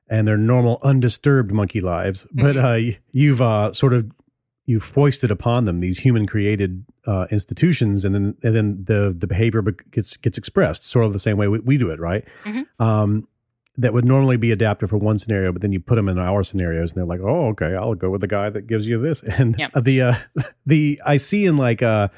and 0.07 0.27
their 0.27 0.37
normal 0.37 0.79
undisturbed 0.83 1.51
monkey 1.51 1.81
lives. 1.81 2.25
Mm-hmm. 2.25 2.43
But 2.43 2.57
uh, 2.57 2.79
you've 3.11 3.41
uh, 3.41 3.73
sort 3.73 3.93
of 3.93 4.09
you 4.65 4.79
foisted 4.79 5.31
upon 5.31 5.65
them 5.65 5.79
these 5.79 5.99
human 5.99 6.27
created 6.27 6.85
uh, 7.07 7.25
institutions, 7.31 8.05
and 8.05 8.13
then 8.13 8.35
and 8.43 8.55
then 8.55 8.83
the 8.83 9.15
the 9.17 9.27
behavior 9.27 9.61
gets 9.61 10.17
gets 10.17 10.37
expressed 10.37 10.85
sort 10.85 11.05
of 11.05 11.13
the 11.13 11.19
same 11.19 11.37
way 11.37 11.47
we, 11.47 11.59
we 11.59 11.77
do 11.77 11.89
it, 11.89 11.99
right? 11.99 12.25
Mm-hmm. 12.45 12.83
Um, 12.83 13.27
that 13.77 13.93
would 13.93 14.05
normally 14.05 14.37
be 14.37 14.51
adaptive 14.51 14.89
for 14.89 14.97
one 14.97 15.17
scenario, 15.17 15.51
but 15.51 15.61
then 15.61 15.71
you 15.71 15.79
put 15.79 15.95
them 15.95 16.09
in 16.09 16.19
our 16.19 16.43
scenarios, 16.43 16.91
and 16.91 16.99
they're 16.99 17.05
like, 17.05 17.21
"Oh, 17.21 17.47
okay, 17.49 17.75
I'll 17.75 17.95
go 17.95 18.09
with 18.09 18.21
the 18.21 18.27
guy 18.27 18.49
that 18.49 18.67
gives 18.67 18.85
you 18.85 19.01
this." 19.01 19.23
And 19.27 19.55
yep. 19.57 19.71
the 19.75 20.01
uh, 20.01 20.13
the 20.65 21.01
I 21.05 21.17
see 21.17 21.45
in 21.45 21.57
like 21.57 21.81
uh, 21.81 22.09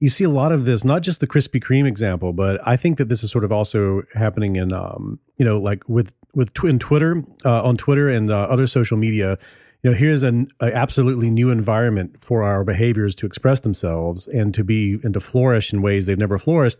you 0.00 0.08
see 0.08 0.24
a 0.24 0.30
lot 0.30 0.52
of 0.52 0.64
this, 0.64 0.84
not 0.84 1.02
just 1.02 1.20
the 1.20 1.26
Krispy 1.26 1.62
Kreme 1.62 1.86
example, 1.86 2.32
but 2.32 2.60
I 2.66 2.76
think 2.76 2.98
that 2.98 3.08
this 3.08 3.22
is 3.22 3.30
sort 3.30 3.44
of 3.44 3.52
also 3.52 4.02
happening 4.14 4.56
in 4.56 4.72
um, 4.72 5.18
you 5.36 5.44
know 5.44 5.58
like 5.58 5.88
with 5.88 6.12
with 6.34 6.52
tw- 6.54 6.64
in 6.64 6.78
Twitter 6.78 7.22
uh, 7.44 7.62
on 7.62 7.76
Twitter 7.76 8.08
and 8.08 8.30
uh, 8.30 8.40
other 8.50 8.66
social 8.66 8.96
media 8.96 9.38
you 9.82 9.90
know 9.90 9.96
here's 9.96 10.22
an 10.22 10.50
absolutely 10.60 11.30
new 11.30 11.50
environment 11.50 12.16
for 12.20 12.42
our 12.42 12.64
behaviors 12.64 13.14
to 13.14 13.26
express 13.26 13.60
themselves 13.60 14.26
and 14.28 14.54
to 14.54 14.64
be 14.64 14.98
and 15.04 15.14
to 15.14 15.20
flourish 15.20 15.72
in 15.72 15.82
ways 15.82 16.06
they've 16.06 16.18
never 16.18 16.38
flourished 16.38 16.78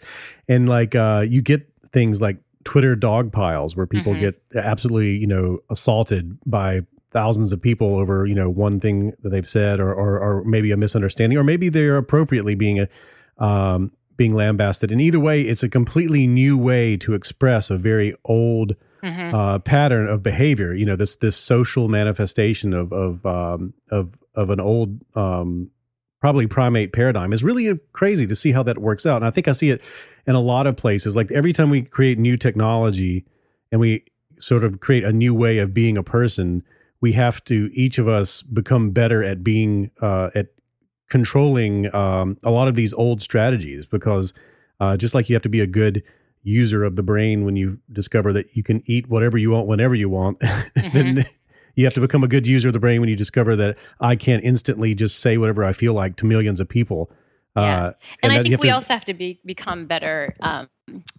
and 0.48 0.68
like 0.68 0.94
uh, 0.94 1.24
you 1.28 1.40
get 1.42 1.68
things 1.92 2.20
like 2.20 2.38
twitter 2.64 2.96
dog 2.96 3.32
piles 3.32 3.76
where 3.76 3.86
people 3.86 4.12
mm-hmm. 4.12 4.22
get 4.22 4.42
absolutely 4.56 5.16
you 5.16 5.26
know 5.26 5.58
assaulted 5.70 6.38
by 6.44 6.80
thousands 7.10 7.52
of 7.52 7.60
people 7.60 7.96
over 7.96 8.26
you 8.26 8.34
know 8.34 8.50
one 8.50 8.80
thing 8.80 9.12
that 9.22 9.30
they've 9.30 9.48
said 9.48 9.80
or 9.80 9.92
or, 9.94 10.18
or 10.18 10.44
maybe 10.44 10.70
a 10.70 10.76
misunderstanding 10.76 11.38
or 11.38 11.44
maybe 11.44 11.68
they're 11.68 11.96
appropriately 11.96 12.54
being 12.54 12.80
a 12.80 12.88
um, 13.42 13.92
being 14.16 14.34
lambasted 14.34 14.90
and 14.90 15.00
either 15.00 15.20
way 15.20 15.40
it's 15.40 15.62
a 15.62 15.68
completely 15.68 16.26
new 16.26 16.58
way 16.58 16.96
to 16.96 17.14
express 17.14 17.70
a 17.70 17.78
very 17.78 18.14
old 18.24 18.74
mm-hmm. 19.02 19.34
uh, 19.34 19.58
pattern 19.60 20.08
of 20.08 20.22
behavior. 20.22 20.74
You 20.74 20.86
know, 20.86 20.96
this 20.96 21.16
this 21.16 21.36
social 21.36 21.88
manifestation 21.88 22.72
of 22.72 22.92
of 22.92 23.24
um, 23.26 23.74
of 23.90 24.14
of 24.34 24.50
an 24.50 24.60
old 24.60 25.00
um, 25.14 25.70
probably 26.20 26.46
primate 26.46 26.92
paradigm 26.92 27.32
is 27.32 27.44
really 27.44 27.78
crazy 27.92 28.26
to 28.26 28.36
see 28.36 28.52
how 28.52 28.62
that 28.64 28.78
works 28.78 29.06
out. 29.06 29.16
And 29.16 29.24
I 29.24 29.30
think 29.30 29.48
I 29.48 29.52
see 29.52 29.70
it 29.70 29.80
in 30.26 30.34
a 30.34 30.40
lot 30.40 30.66
of 30.66 30.76
places. 30.76 31.16
Like 31.16 31.30
every 31.30 31.52
time 31.52 31.70
we 31.70 31.82
create 31.82 32.18
new 32.18 32.36
technology 32.36 33.24
and 33.70 33.80
we 33.80 34.04
sort 34.40 34.64
of 34.64 34.80
create 34.80 35.04
a 35.04 35.12
new 35.12 35.34
way 35.34 35.58
of 35.58 35.72
being 35.72 35.96
a 35.96 36.02
person, 36.02 36.62
we 37.00 37.12
have 37.12 37.42
to 37.44 37.70
each 37.72 37.98
of 37.98 38.08
us 38.08 38.42
become 38.42 38.90
better 38.90 39.22
at 39.22 39.44
being 39.44 39.90
uh, 40.02 40.30
at 40.34 40.48
controlling 41.08 41.94
um, 41.94 42.36
a 42.42 42.50
lot 42.50 42.68
of 42.68 42.74
these 42.74 42.92
old 42.92 43.22
strategies 43.22 43.86
because 43.86 44.34
uh, 44.80 44.96
just 44.96 45.14
like 45.14 45.28
you 45.28 45.34
have 45.34 45.42
to 45.42 45.48
be 45.48 45.60
a 45.60 45.66
good 45.66 46.02
user 46.48 46.84
of 46.84 46.96
the 46.96 47.02
brain 47.02 47.44
when 47.44 47.56
you 47.56 47.78
discover 47.92 48.32
that 48.32 48.56
you 48.56 48.62
can 48.62 48.82
eat 48.86 49.08
whatever 49.08 49.38
you 49.38 49.50
want 49.50 49.66
whenever 49.66 49.94
you 49.94 50.08
want. 50.08 50.38
Mm-hmm. 50.78 50.96
then 50.96 51.26
you 51.74 51.84
have 51.84 51.94
to 51.94 52.00
become 52.00 52.24
a 52.24 52.28
good 52.28 52.46
user 52.46 52.68
of 52.68 52.72
the 52.72 52.80
brain 52.80 53.00
when 53.00 53.08
you 53.08 53.16
discover 53.16 53.54
that 53.56 53.76
I 54.00 54.16
can't 54.16 54.42
instantly 54.42 54.94
just 54.94 55.18
say 55.20 55.36
whatever 55.36 55.64
I 55.64 55.72
feel 55.72 55.92
like 55.92 56.16
to 56.16 56.26
millions 56.26 56.60
of 56.60 56.68
people. 56.68 57.10
Yeah. 57.56 57.62
Uh, 57.62 57.86
and, 57.86 57.96
and 58.22 58.32
I 58.32 58.42
think 58.42 58.62
we 58.62 58.68
to, 58.68 58.74
also 58.74 58.92
have 58.92 59.04
to 59.06 59.14
be 59.14 59.40
become 59.44 59.86
better 59.86 60.34
um, 60.40 60.68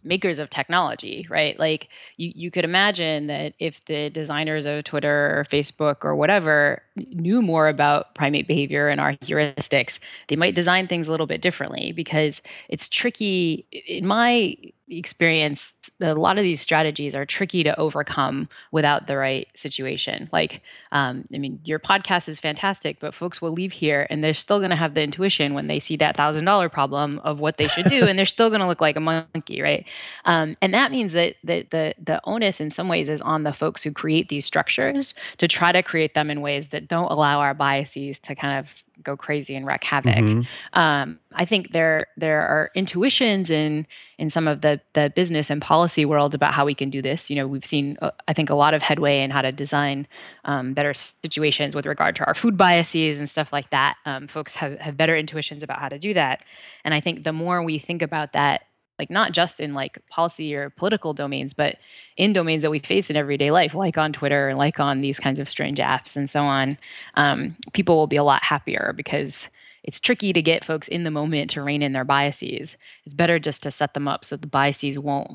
makers 0.04 0.40
of 0.40 0.50
technology, 0.50 1.28
right? 1.30 1.58
Like 1.60 1.90
you, 2.18 2.32
you 2.36 2.52
could 2.52 2.66
imagine 2.66 3.28
that 3.28 3.54
if 3.60 3.84
the 3.86 4.10
designers 4.10 4.66
of 4.66 4.84
Twitter 4.84 5.38
or 5.40 5.46
Facebook 5.50 5.98
or 6.04 6.16
whatever 6.16 6.82
knew 6.96 7.42
more 7.42 7.68
about 7.68 8.16
primate 8.16 8.48
behavior 8.48 8.88
and 8.88 9.00
our 9.00 9.14
heuristics, 9.16 10.00
they 10.28 10.36
might 10.36 10.56
design 10.56 10.88
things 10.88 11.08
a 11.08 11.12
little 11.12 11.28
bit 11.28 11.42
differently 11.42 11.92
because 11.92 12.42
it's 12.70 12.88
tricky. 12.90 13.66
In 13.72 14.06
my 14.06 14.56
experience 14.90 15.74
a 16.02 16.14
lot 16.14 16.38
of 16.38 16.44
these 16.44 16.62
strategies 16.62 17.16
are 17.16 17.26
tricky 17.26 17.64
to 17.64 17.78
overcome 17.80 18.50
without 18.72 19.08
the 19.08 19.18
right 19.18 19.48
situation. 19.56 20.30
Like 20.32 20.62
um, 20.92 21.26
i 21.34 21.38
mean 21.38 21.60
your 21.64 21.80
podcast 21.80 22.28
is 22.28 22.40
fantastic 22.40 23.00
but 23.00 23.14
folks 23.14 23.42
will 23.42 23.52
leave 23.52 23.72
here 23.72 24.08
and 24.10 24.24
they're 24.24 24.34
still 24.34 24.60
going 24.60 24.70
to 24.72 24.76
have 24.76 24.94
the 24.94 25.02
intuition 25.02 25.54
when 25.54 25.68
they 25.68 25.80
see 25.80 25.96
that 25.98 26.18
thousand 26.18 26.46
dollar 26.46 26.70
problem 26.70 27.20
of 27.24 27.40
what 27.40 27.58
they 27.58 27.68
should 27.68 27.86
do 27.86 28.06
and 28.06 28.18
they're 28.18 28.26
still 28.26 28.50
going 28.50 28.62
to 28.62 28.68
look 28.68 28.82
like 28.82 28.96
a 28.96 29.00
monkey 29.00 29.62
right? 29.62 29.86
Um, 30.26 30.58
and 30.62 30.74
that 30.74 30.92
means 30.92 31.14
that, 31.14 31.36
that 31.44 31.72
the, 31.72 31.94
the 32.04 32.22
onus 32.24 32.60
in 32.60 32.72
some 32.72 32.88
ways 32.88 33.10
is 33.10 33.22
on 33.22 33.44
the 33.44 33.54
folks 33.54 33.84
who 33.84 33.92
create 33.92 34.30
these 34.30 34.46
structures 34.46 35.14
to 35.38 35.48
try 35.48 35.72
to 35.72 35.84
create 35.84 36.14
them 36.14 36.30
in 36.30 36.42
ways 36.42 36.70
that 36.70 36.88
don't 36.88 37.12
allow 37.12 37.40
our 37.40 37.54
biases 37.54 38.20
to 38.20 38.36
kind 38.36 38.60
of 38.60 38.68
go 39.04 39.16
crazy 39.16 39.56
and 39.56 39.66
wreak 39.66 39.84
havoc. 39.84 40.16
Mm-hmm. 40.16 40.80
Um, 40.80 41.20
I 41.34 41.46
think 41.46 41.72
there 41.72 42.08
there 42.18 42.42
are 42.42 42.72
intuitions 42.76 43.50
in 43.50 43.86
in 44.18 44.30
some 44.30 44.48
of 44.48 44.62
the 44.62 44.82
the 44.94 45.12
business 45.16 45.50
and 45.50 45.62
policy 45.62 46.06
world 46.06 46.36
about 46.36 46.54
how 46.54 46.66
we 46.66 46.76
can 46.76 46.90
do 46.90 47.02
this. 47.02 47.30
You 47.30 47.36
know, 47.36 47.48
we've 47.48 47.66
seen 47.66 47.98
uh, 48.02 48.12
I 48.28 48.34
think 48.34 48.50
a 48.50 48.56
lot 48.56 48.74
of 48.74 48.82
headway 48.82 49.22
in 49.22 49.32
how 49.32 49.42
to 49.42 49.52
design 49.52 50.08
um, 50.46 50.74
better 50.74 50.94
situations 50.94 51.76
with 51.76 51.86
regard 51.86 52.16
to 52.18 52.26
our 52.26 52.34
food 52.34 52.58
biases 52.58 53.20
and 53.20 53.30
stuff 53.30 53.50
like 53.52 53.70
that. 53.72 53.96
Um, 54.06 54.28
folks 54.28 54.56
have 54.56 54.80
have 54.80 54.98
better 54.98 55.16
intuitions 55.16 55.64
about 55.64 55.80
how 55.80 55.90
to 55.90 56.00
do 56.00 56.14
that, 56.14 56.44
and 56.84 56.94
I 56.94 57.02
think 57.02 57.24
the 57.24 57.34
more 57.34 57.64
we 57.64 57.80
think 57.80 58.02
about 58.02 58.34
that 58.34 58.62
like 59.00 59.10
not 59.10 59.32
just 59.32 59.60
in 59.60 59.74
like 59.74 59.98
policy 60.10 60.54
or 60.54 60.70
political 60.70 61.14
domains 61.14 61.54
but 61.54 61.78
in 62.18 62.34
domains 62.34 62.62
that 62.62 62.72
we 62.72 62.80
face 62.80 63.10
in 63.10 63.16
everyday 63.16 63.50
life 63.50 63.74
like 63.74 63.98
on 63.98 64.14
twitter 64.14 64.50
and 64.50 64.58
like 64.58 64.80
on 64.80 65.02
these 65.02 65.20
kinds 65.20 65.40
of 65.40 65.50
strange 65.50 65.80
apps 65.80 66.16
and 66.16 66.30
so 66.30 66.42
on 66.42 66.78
um, 67.16 67.56
people 67.74 67.96
will 67.96 68.08
be 68.08 68.18
a 68.18 68.24
lot 68.24 68.44
happier 68.44 68.94
because 68.96 69.48
it's 69.84 70.00
tricky 70.00 70.34
to 70.34 70.42
get 70.42 70.64
folks 70.64 70.88
in 70.88 71.04
the 71.04 71.12
moment 71.12 71.50
to 71.52 71.62
rein 71.62 71.82
in 71.82 71.94
their 71.94 72.04
biases. 72.04 72.76
It's 73.06 73.14
better 73.14 73.40
just 73.40 73.64
to 73.64 73.72
set 73.72 73.94
them 73.94 74.08
up 74.08 74.26
so 74.26 74.36
the 74.36 74.48
biases 74.48 75.00
won't 75.00 75.32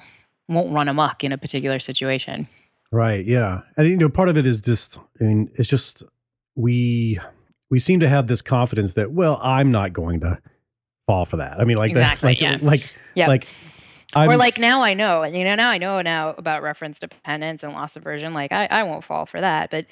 won't 0.49 0.73
run 0.73 0.89
amok 0.89 1.25
in 1.25 1.33
a 1.33 1.39
particular 1.39 1.81
situation. 1.81 2.47
Right 2.93 3.25
yeah. 3.25 3.63
And 3.77 3.89
you 3.89 3.97
know 3.97 4.09
part 4.09 4.29
of 4.29 4.37
it 4.37 4.47
is 4.47 4.61
just 4.61 4.99
i 5.21 5.25
mean 5.25 5.51
it's 5.55 5.69
just 5.69 6.03
we 6.55 7.19
we 7.71 7.79
seem 7.81 8.01
to 8.01 8.09
have 8.09 8.27
this 8.27 8.43
confidence 8.43 8.95
that 8.95 9.13
well 9.13 9.41
i'm 9.43 9.73
not 9.73 9.93
going 9.93 10.21
to 10.21 10.39
fall 11.07 11.25
for 11.25 11.39
that. 11.39 11.61
I 11.61 11.65
mean, 11.65 11.77
like 11.77 11.91
exactly, 11.93 12.31
like, 12.31 12.41
yeah. 12.41 12.59
like, 12.61 12.91
yeah. 13.15 13.27
like, 13.29 13.47
I'm, 14.15 14.31
or 14.31 14.37
like 14.37 14.59
now 14.59 14.83
I 14.83 14.95
know, 14.95 15.25
you 15.25 15.45
know, 15.45 15.55
now 15.55 15.71
I 15.71 15.79
know 15.79 16.01
now 16.01 16.31
about 16.31 16.63
reference 16.63 16.99
dependence 17.01 17.63
and 17.63 17.73
loss 17.73 17.97
aversion. 17.97 18.33
Like 18.33 18.53
I, 18.53 18.67
I 18.67 18.83
won't 18.85 19.05
fall 19.05 19.27
for 19.27 19.41
that. 19.41 19.71
But 19.71 19.87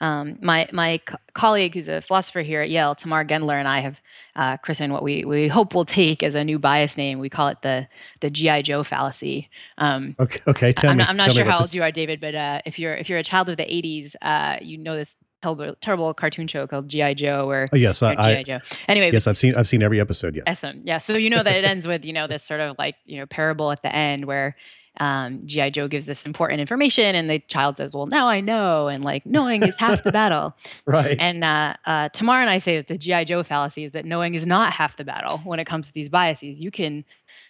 um, 0.00 0.38
my 0.42 0.68
my 0.72 0.98
co- 1.06 1.18
colleague, 1.34 1.74
who's 1.74 1.88
a 1.88 2.02
philosopher 2.02 2.42
here 2.42 2.62
at 2.62 2.70
Yale, 2.70 2.94
Tamar 2.94 3.24
Gendler, 3.24 3.58
and 3.58 3.68
I 3.68 3.80
have 3.80 4.00
uh, 4.34 4.56
christened 4.58 4.92
what 4.92 5.02
we, 5.02 5.24
we 5.24 5.48
hope 5.48 5.74
will 5.74 5.86
take 5.86 6.22
as 6.22 6.34
a 6.34 6.44
new 6.44 6.58
bias 6.58 6.96
name. 6.96 7.18
We 7.18 7.30
call 7.30 7.48
it 7.48 7.58
the 7.62 7.88
the 8.20 8.30
GI 8.30 8.62
Joe 8.62 8.82
fallacy. 8.82 9.48
Um, 9.78 10.14
okay, 10.20 10.40
okay. 10.46 10.72
Tell 10.72 10.90
I'm 10.90 10.98
me, 10.98 11.02
not, 11.02 11.10
I'm 11.10 11.16
not 11.16 11.32
sure 11.32 11.44
how 11.44 11.60
old 11.60 11.72
you 11.72 11.82
are, 11.82 11.90
David, 11.90 12.20
but 12.20 12.34
uh, 12.34 12.60
if 12.66 12.78
you're 12.78 12.94
if 12.94 13.08
you're 13.08 13.18
a 13.18 13.24
child 13.24 13.48
of 13.48 13.56
the 13.56 13.64
'80s, 13.64 14.14
uh, 14.22 14.56
you 14.62 14.78
know 14.78 14.96
this 14.96 15.16
terrible, 15.42 15.74
terrible 15.82 16.14
cartoon 16.14 16.46
show 16.46 16.66
called 16.66 16.88
GI 16.88 17.14
Joe 17.14 17.48
or, 17.48 17.68
Oh, 17.72 17.76
yes, 17.76 18.02
I, 18.02 18.14
GI 18.36 18.44
Joe. 18.44 18.58
Anyway, 18.88 19.10
yes, 19.12 19.26
I've 19.26 19.38
seen 19.38 19.54
I've 19.54 19.68
seen 19.68 19.82
every 19.82 20.00
episode. 20.00 20.34
Yes. 20.36 20.64
Yeah. 20.84 20.98
So 20.98 21.14
you 21.14 21.30
know 21.30 21.42
that 21.42 21.56
it 21.56 21.64
ends 21.72 21.86
with, 21.86 22.04
you 22.04 22.12
know, 22.12 22.26
this 22.26 22.44
sort 22.44 22.60
of 22.60 22.76
like, 22.78 22.96
you 23.04 23.18
know, 23.18 23.26
parable 23.26 23.70
at 23.70 23.82
the 23.82 23.94
end 23.94 24.24
where 24.24 24.56
um, 24.98 25.42
G.I. 25.44 25.70
Joe 25.70 25.88
gives 25.88 26.06
this 26.06 26.24
important 26.24 26.60
information 26.60 27.14
and 27.14 27.28
the 27.28 27.38
child 27.40 27.76
says, 27.76 27.92
Well, 27.92 28.06
now 28.06 28.28
I 28.28 28.40
know. 28.40 28.88
And 28.88 29.04
like, 29.04 29.26
knowing 29.26 29.62
is 29.62 29.76
half 29.76 30.02
the 30.02 30.12
battle. 30.12 30.54
Right. 30.86 31.16
And 31.18 31.42
uh, 31.42 31.74
uh, 31.84 32.08
Tamar 32.10 32.40
and 32.40 32.48
I 32.48 32.60
say 32.60 32.76
that 32.76 32.86
the 32.86 32.96
G.I. 32.96 33.24
Joe 33.24 33.42
fallacy 33.42 33.84
is 33.84 33.92
that 33.92 34.04
knowing 34.04 34.34
is 34.34 34.46
not 34.46 34.72
half 34.72 34.96
the 34.96 35.04
battle 35.04 35.38
when 35.38 35.58
it 35.58 35.64
comes 35.66 35.88
to 35.88 35.92
these 35.92 36.08
biases. 36.08 36.60
You 36.60 36.70
can 36.70 37.04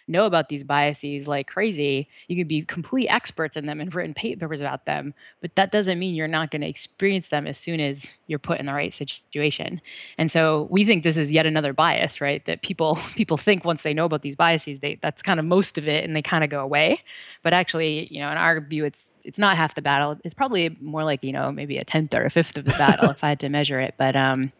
know 0.07 0.25
about 0.25 0.49
these 0.49 0.63
biases 0.63 1.27
like 1.27 1.47
crazy. 1.47 2.07
You 2.27 2.35
can 2.35 2.47
be 2.47 2.61
complete 2.61 3.07
experts 3.07 3.57
in 3.57 3.65
them 3.65 3.81
and 3.81 3.93
written 3.93 4.13
papers 4.13 4.61
about 4.61 4.85
them, 4.85 5.13
but 5.41 5.55
that 5.55 5.71
doesn't 5.71 5.99
mean 5.99 6.15
you're 6.15 6.27
not 6.27 6.51
going 6.51 6.61
to 6.61 6.67
experience 6.67 7.29
them 7.29 7.47
as 7.47 7.57
soon 7.57 7.79
as 7.79 8.07
you're 8.27 8.39
put 8.39 8.59
in 8.59 8.65
the 8.65 8.73
right 8.73 8.93
situation. 8.93 9.81
And 10.17 10.31
so 10.31 10.67
we 10.69 10.85
think 10.85 11.03
this 11.03 11.17
is 11.17 11.31
yet 11.31 11.45
another 11.45 11.73
bias, 11.73 12.21
right? 12.21 12.45
That 12.45 12.61
people 12.61 12.95
people 13.15 13.37
think 13.37 13.65
once 13.65 13.83
they 13.83 13.93
know 13.93 14.05
about 14.05 14.21
these 14.21 14.35
biases, 14.35 14.79
they 14.79 14.99
that's 15.01 15.21
kind 15.21 15.39
of 15.39 15.45
most 15.45 15.77
of 15.77 15.87
it, 15.87 16.03
and 16.03 16.15
they 16.15 16.21
kind 16.21 16.43
of 16.43 16.49
go 16.49 16.61
away. 16.61 17.01
But 17.43 17.53
actually, 17.53 18.07
you 18.11 18.19
know, 18.19 18.31
in 18.31 18.37
our 18.37 18.59
view, 18.61 18.85
it's 18.85 19.01
it's 19.27 19.37
not 19.37 19.57
half 19.57 19.75
the 19.75 19.81
battle. 19.81 20.17
It's 20.23 20.33
probably 20.33 20.75
more 20.79 21.03
like 21.03 21.23
you 21.23 21.33
know 21.33 21.51
maybe 21.51 21.77
a 21.77 21.83
tenth 21.83 22.13
or 22.13 22.25
a 22.25 22.29
fifth 22.29 22.57
of 22.57 22.65
the 22.65 22.71
battle 22.71 23.09
if 23.11 23.23
I 23.23 23.29
had 23.29 23.39
to 23.41 23.49
measure 23.49 23.79
it. 23.79 23.95
But 23.97 24.15
um, 24.15 24.51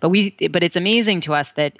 but 0.00 0.08
we 0.08 0.30
but 0.50 0.62
it's 0.62 0.76
amazing 0.76 1.20
to 1.22 1.34
us 1.34 1.52
that 1.56 1.74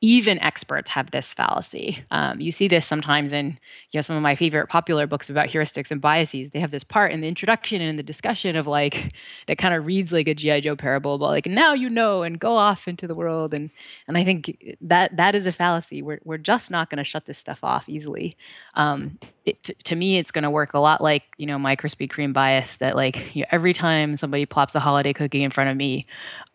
even 0.00 0.38
experts 0.40 0.90
have 0.90 1.10
this 1.10 1.32
fallacy. 1.32 2.04
Um, 2.10 2.40
you 2.40 2.52
see 2.52 2.68
this 2.68 2.86
sometimes 2.86 3.32
in 3.32 3.58
you 3.92 3.98
know 3.98 4.02
some 4.02 4.16
of 4.16 4.22
my 4.22 4.36
favorite 4.36 4.68
popular 4.68 5.06
books 5.06 5.30
about 5.30 5.48
heuristics 5.48 5.90
and 5.90 6.00
biases. 6.00 6.50
They 6.52 6.60
have 6.60 6.70
this 6.70 6.84
part 6.84 7.12
in 7.12 7.22
the 7.22 7.28
introduction 7.28 7.80
and 7.80 7.90
in 7.90 7.96
the 7.96 8.02
discussion 8.02 8.56
of 8.56 8.66
like 8.66 9.12
that 9.46 9.58
kind 9.58 9.74
of 9.74 9.86
reads 9.86 10.12
like 10.12 10.28
a 10.28 10.34
GI 10.34 10.62
Joe 10.62 10.76
parable, 10.76 11.18
but 11.18 11.28
like 11.28 11.46
now 11.46 11.72
you 11.72 11.88
know 11.88 12.22
and 12.22 12.38
go 12.38 12.56
off 12.56 12.86
into 12.86 13.06
the 13.06 13.14
world 13.14 13.54
and 13.54 13.70
and 14.06 14.18
I 14.18 14.24
think 14.24 14.76
that 14.82 15.16
that 15.16 15.34
is 15.34 15.46
a 15.46 15.52
fallacy. 15.52 16.02
We're 16.02 16.20
we're 16.24 16.38
just 16.38 16.70
not 16.70 16.90
going 16.90 16.98
to 16.98 17.04
shut 17.04 17.26
this 17.26 17.38
stuff 17.38 17.60
off 17.62 17.88
easily. 17.88 18.36
Um, 18.74 19.18
it, 19.46 19.62
to, 19.64 19.74
to 19.74 19.96
me, 19.96 20.18
it's 20.18 20.30
going 20.30 20.42
to 20.42 20.50
work 20.50 20.74
a 20.74 20.78
lot 20.78 21.00
like 21.00 21.22
you 21.38 21.46
know 21.46 21.58
my 21.58 21.74
Krispy 21.74 22.10
Kreme 22.10 22.32
bias 22.32 22.76
that 22.78 22.96
like 22.96 23.34
you 23.34 23.42
know, 23.42 23.48
every 23.50 23.72
time 23.72 24.16
somebody 24.16 24.44
plops 24.44 24.74
a 24.74 24.80
holiday 24.80 25.12
cookie 25.12 25.42
in 25.42 25.50
front 25.50 25.70
of 25.70 25.76
me, 25.76 26.04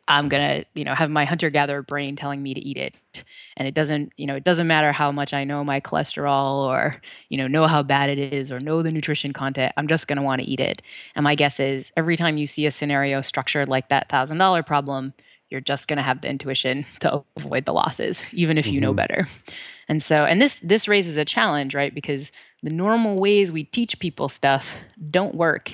I'm 0.08 0.30
gonna, 0.30 0.66
you 0.74 0.84
know, 0.84 0.96
have 0.96 1.10
my 1.10 1.26
hunter-gatherer 1.26 1.84
brain 1.84 2.16
telling 2.16 2.42
me 2.44 2.54
to 2.54 2.60
eat 2.60 2.78
it. 2.78 2.94
And 3.58 3.68
it 3.68 3.74
doesn't, 3.74 4.12
you 4.18 4.26
know, 4.26 4.36
it 4.36 4.44
doesn't 4.44 4.68
matter 4.68 4.92
how 4.92 5.12
much 5.12 5.34
I 5.34 5.44
know 5.44 5.64
my 5.64 5.80
cholesterol 5.80 6.66
or, 6.68 7.02
you 7.30 7.38
know, 7.38 7.48
know 7.48 7.68
how 7.68 7.84
bad 7.84 8.10
it 8.10 8.20
is 8.34 8.52
or 8.52 8.60
know 8.60 8.82
the 8.82 8.92
nutrition 8.92 9.34
content. 9.34 9.74
I'm 9.78 9.88
just 9.88 10.08
gonna 10.08 10.24
want 10.24 10.42
to 10.42 10.48
eat 10.48 10.60
it. 10.60 10.82
And 11.16 11.24
my 11.24 11.36
guess 11.36 11.60
is 11.60 11.92
every 11.98 12.18
time 12.18 12.38
you 12.38 12.48
see 12.48 12.66
a 12.66 12.72
scenario 12.72 13.22
structured 13.22 13.70
like 13.70 13.90
that 13.90 14.10
thousand 14.10 14.38
dollar 14.38 14.64
problem, 14.64 15.14
you're 15.50 15.62
just 15.62 15.88
gonna 15.88 16.04
have 16.04 16.22
the 16.22 16.30
intuition 16.30 16.86
to 17.02 17.24
avoid 17.38 17.66
the 17.66 17.74
losses, 17.74 18.22
even 18.32 18.58
if 18.58 18.72
you 18.72 18.82
know 18.82 18.94
Mhm. 18.94 18.98
better. 18.98 19.28
And 19.88 20.02
so, 20.04 20.26
and 20.26 20.42
this 20.42 20.58
this 20.64 20.88
raises 20.88 21.18
a 21.18 21.26
challenge, 21.26 21.76
right? 21.76 21.94
Because 21.94 22.32
the 22.64 22.70
normal 22.70 23.20
ways 23.20 23.52
we 23.52 23.64
teach 23.66 24.00
people 24.00 24.30
stuff 24.30 24.76
don't 25.10 25.36
work 25.36 25.72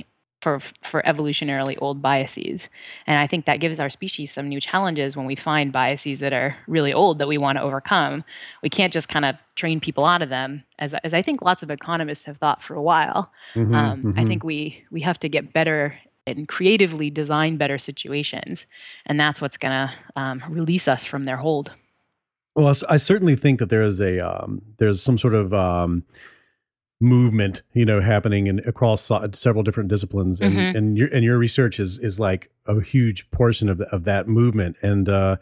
for 0.48 0.62
for 0.84 1.02
evolutionarily 1.02 1.78
old 1.82 2.02
biases. 2.02 2.70
And 3.06 3.20
I 3.20 3.28
think 3.28 3.46
that 3.46 3.60
gives 3.60 3.80
our 3.80 3.90
species 3.90 4.32
some 4.32 4.48
new 4.48 4.62
challenges 4.62 5.18
when 5.18 5.26
we 5.26 5.36
find 5.36 5.74
biases 5.74 6.20
that 6.20 6.32
are 6.32 6.56
really 6.68 6.94
old 6.94 7.20
that 7.20 7.28
we 7.28 7.38
want 7.38 7.58
to 7.58 7.62
overcome. 7.62 8.24
We 8.64 8.70
can't 8.70 8.94
just 8.94 9.10
kind 9.10 9.26
of 9.26 9.36
train 9.56 9.80
people 9.82 10.06
out 10.06 10.22
of 10.22 10.30
them, 10.30 10.64
as 10.80 10.94
as 11.04 11.14
I 11.14 11.22
think 11.22 11.42
lots 11.42 11.64
of 11.64 11.70
economists 11.70 12.26
have 12.26 12.38
thought 12.38 12.64
for 12.64 12.76
a 12.76 12.82
while. 12.82 13.32
Mhm, 13.56 13.76
Um, 13.76 14.14
I 14.18 14.24
mhm. 14.24 14.28
think 14.28 14.44
we 14.44 14.84
we 14.90 15.02
have 15.02 15.20
to 15.20 15.30
get 15.30 15.52
better 15.52 15.98
and 16.26 16.48
creatively 16.48 17.10
design 17.10 17.58
better 17.58 17.78
situations, 17.78 18.66
and 19.06 19.20
that's 19.20 19.42
what's 19.42 19.58
going 19.58 19.72
to 19.74 19.94
um, 20.22 20.44
release 20.50 20.88
us 20.88 21.04
from 21.04 21.26
their 21.26 21.38
hold. 21.38 21.72
Well, 22.56 22.74
I 22.90 22.98
certainly 22.98 23.36
think 23.36 23.60
that 23.60 23.70
there 23.70 23.84
is 23.84 24.00
a 24.00 24.20
um, 24.20 24.62
there's 24.78 25.02
some 25.02 25.18
sort 25.18 25.36
of 25.36 25.54
um, 25.54 26.04
movement, 27.00 27.62
you 27.74 27.86
know, 27.86 28.00
happening 28.02 28.48
in 28.48 28.60
across 28.68 29.12
several 29.34 29.64
different 29.64 29.90
disciplines, 29.90 30.42
and 30.42 30.56
Mhm. 30.56 30.76
and 30.76 30.98
your 30.98 31.08
and 31.10 31.24
your 31.24 31.38
research 31.38 31.80
is 31.80 32.00
is 32.00 32.20
like 32.20 32.50
a 32.66 32.82
huge 32.82 33.30
portion 33.32 33.70
of 33.70 33.78
the, 33.78 33.86
of 33.86 34.04
that 34.06 34.28
movement, 34.28 34.76
and 34.82 35.08
uh, 35.08 35.38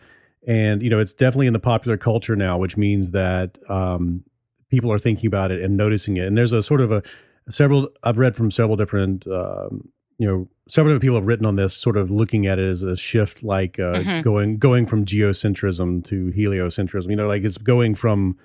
and 0.47 0.81
you 0.83 0.89
know, 0.89 0.99
it's 0.99 1.13
definitely 1.13 1.47
in 1.47 1.53
the 1.53 1.59
popular 1.59 1.97
culture 1.97 2.35
now, 2.35 2.57
which 2.57 2.75
means 2.77 3.11
that 3.11 3.57
um, 3.69 4.23
people 4.69 4.91
are 4.91 4.99
thinking 4.99 5.27
about 5.27 5.51
it 5.51 5.61
and 5.63 5.77
noticing 5.77 6.17
it, 6.17 6.27
and 6.27 6.37
there's 6.37 6.51
a 6.51 6.61
sort 6.61 6.81
of 6.81 6.91
a 6.91 7.01
several 7.49 7.89
I've 8.03 8.17
read 8.17 8.35
from 8.35 8.51
several 8.51 8.75
different. 8.75 9.25
Um, 9.27 9.87
you 10.17 10.25
know, 10.25 10.47
several 10.69 10.91
different 10.91 11.01
people 11.01 11.17
have 11.17 11.25
written 11.27 11.45
on 11.45 11.57
this, 11.57 11.73
sort 11.73 11.97
of 11.97 12.09
looking 12.09 12.47
at 12.47 12.57
it 12.57 12.69
as 12.69 12.83
a 12.83 12.95
shift, 12.95 13.43
like 13.43 13.79
uh, 13.79 13.99
Mhm. 13.99 14.23
going 14.23 14.57
going 14.57 14.85
from 14.85 15.05
geocentrism 15.05 16.05
to 16.05 16.31
heliocentrism. 16.35 17.09
You 17.09 17.17
know, 17.17 17.27
like 17.27 17.43
it's 17.43 17.57
going 17.57 17.95
from 17.95 18.37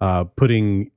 uh, 0.00 0.24
putting 0.24 0.90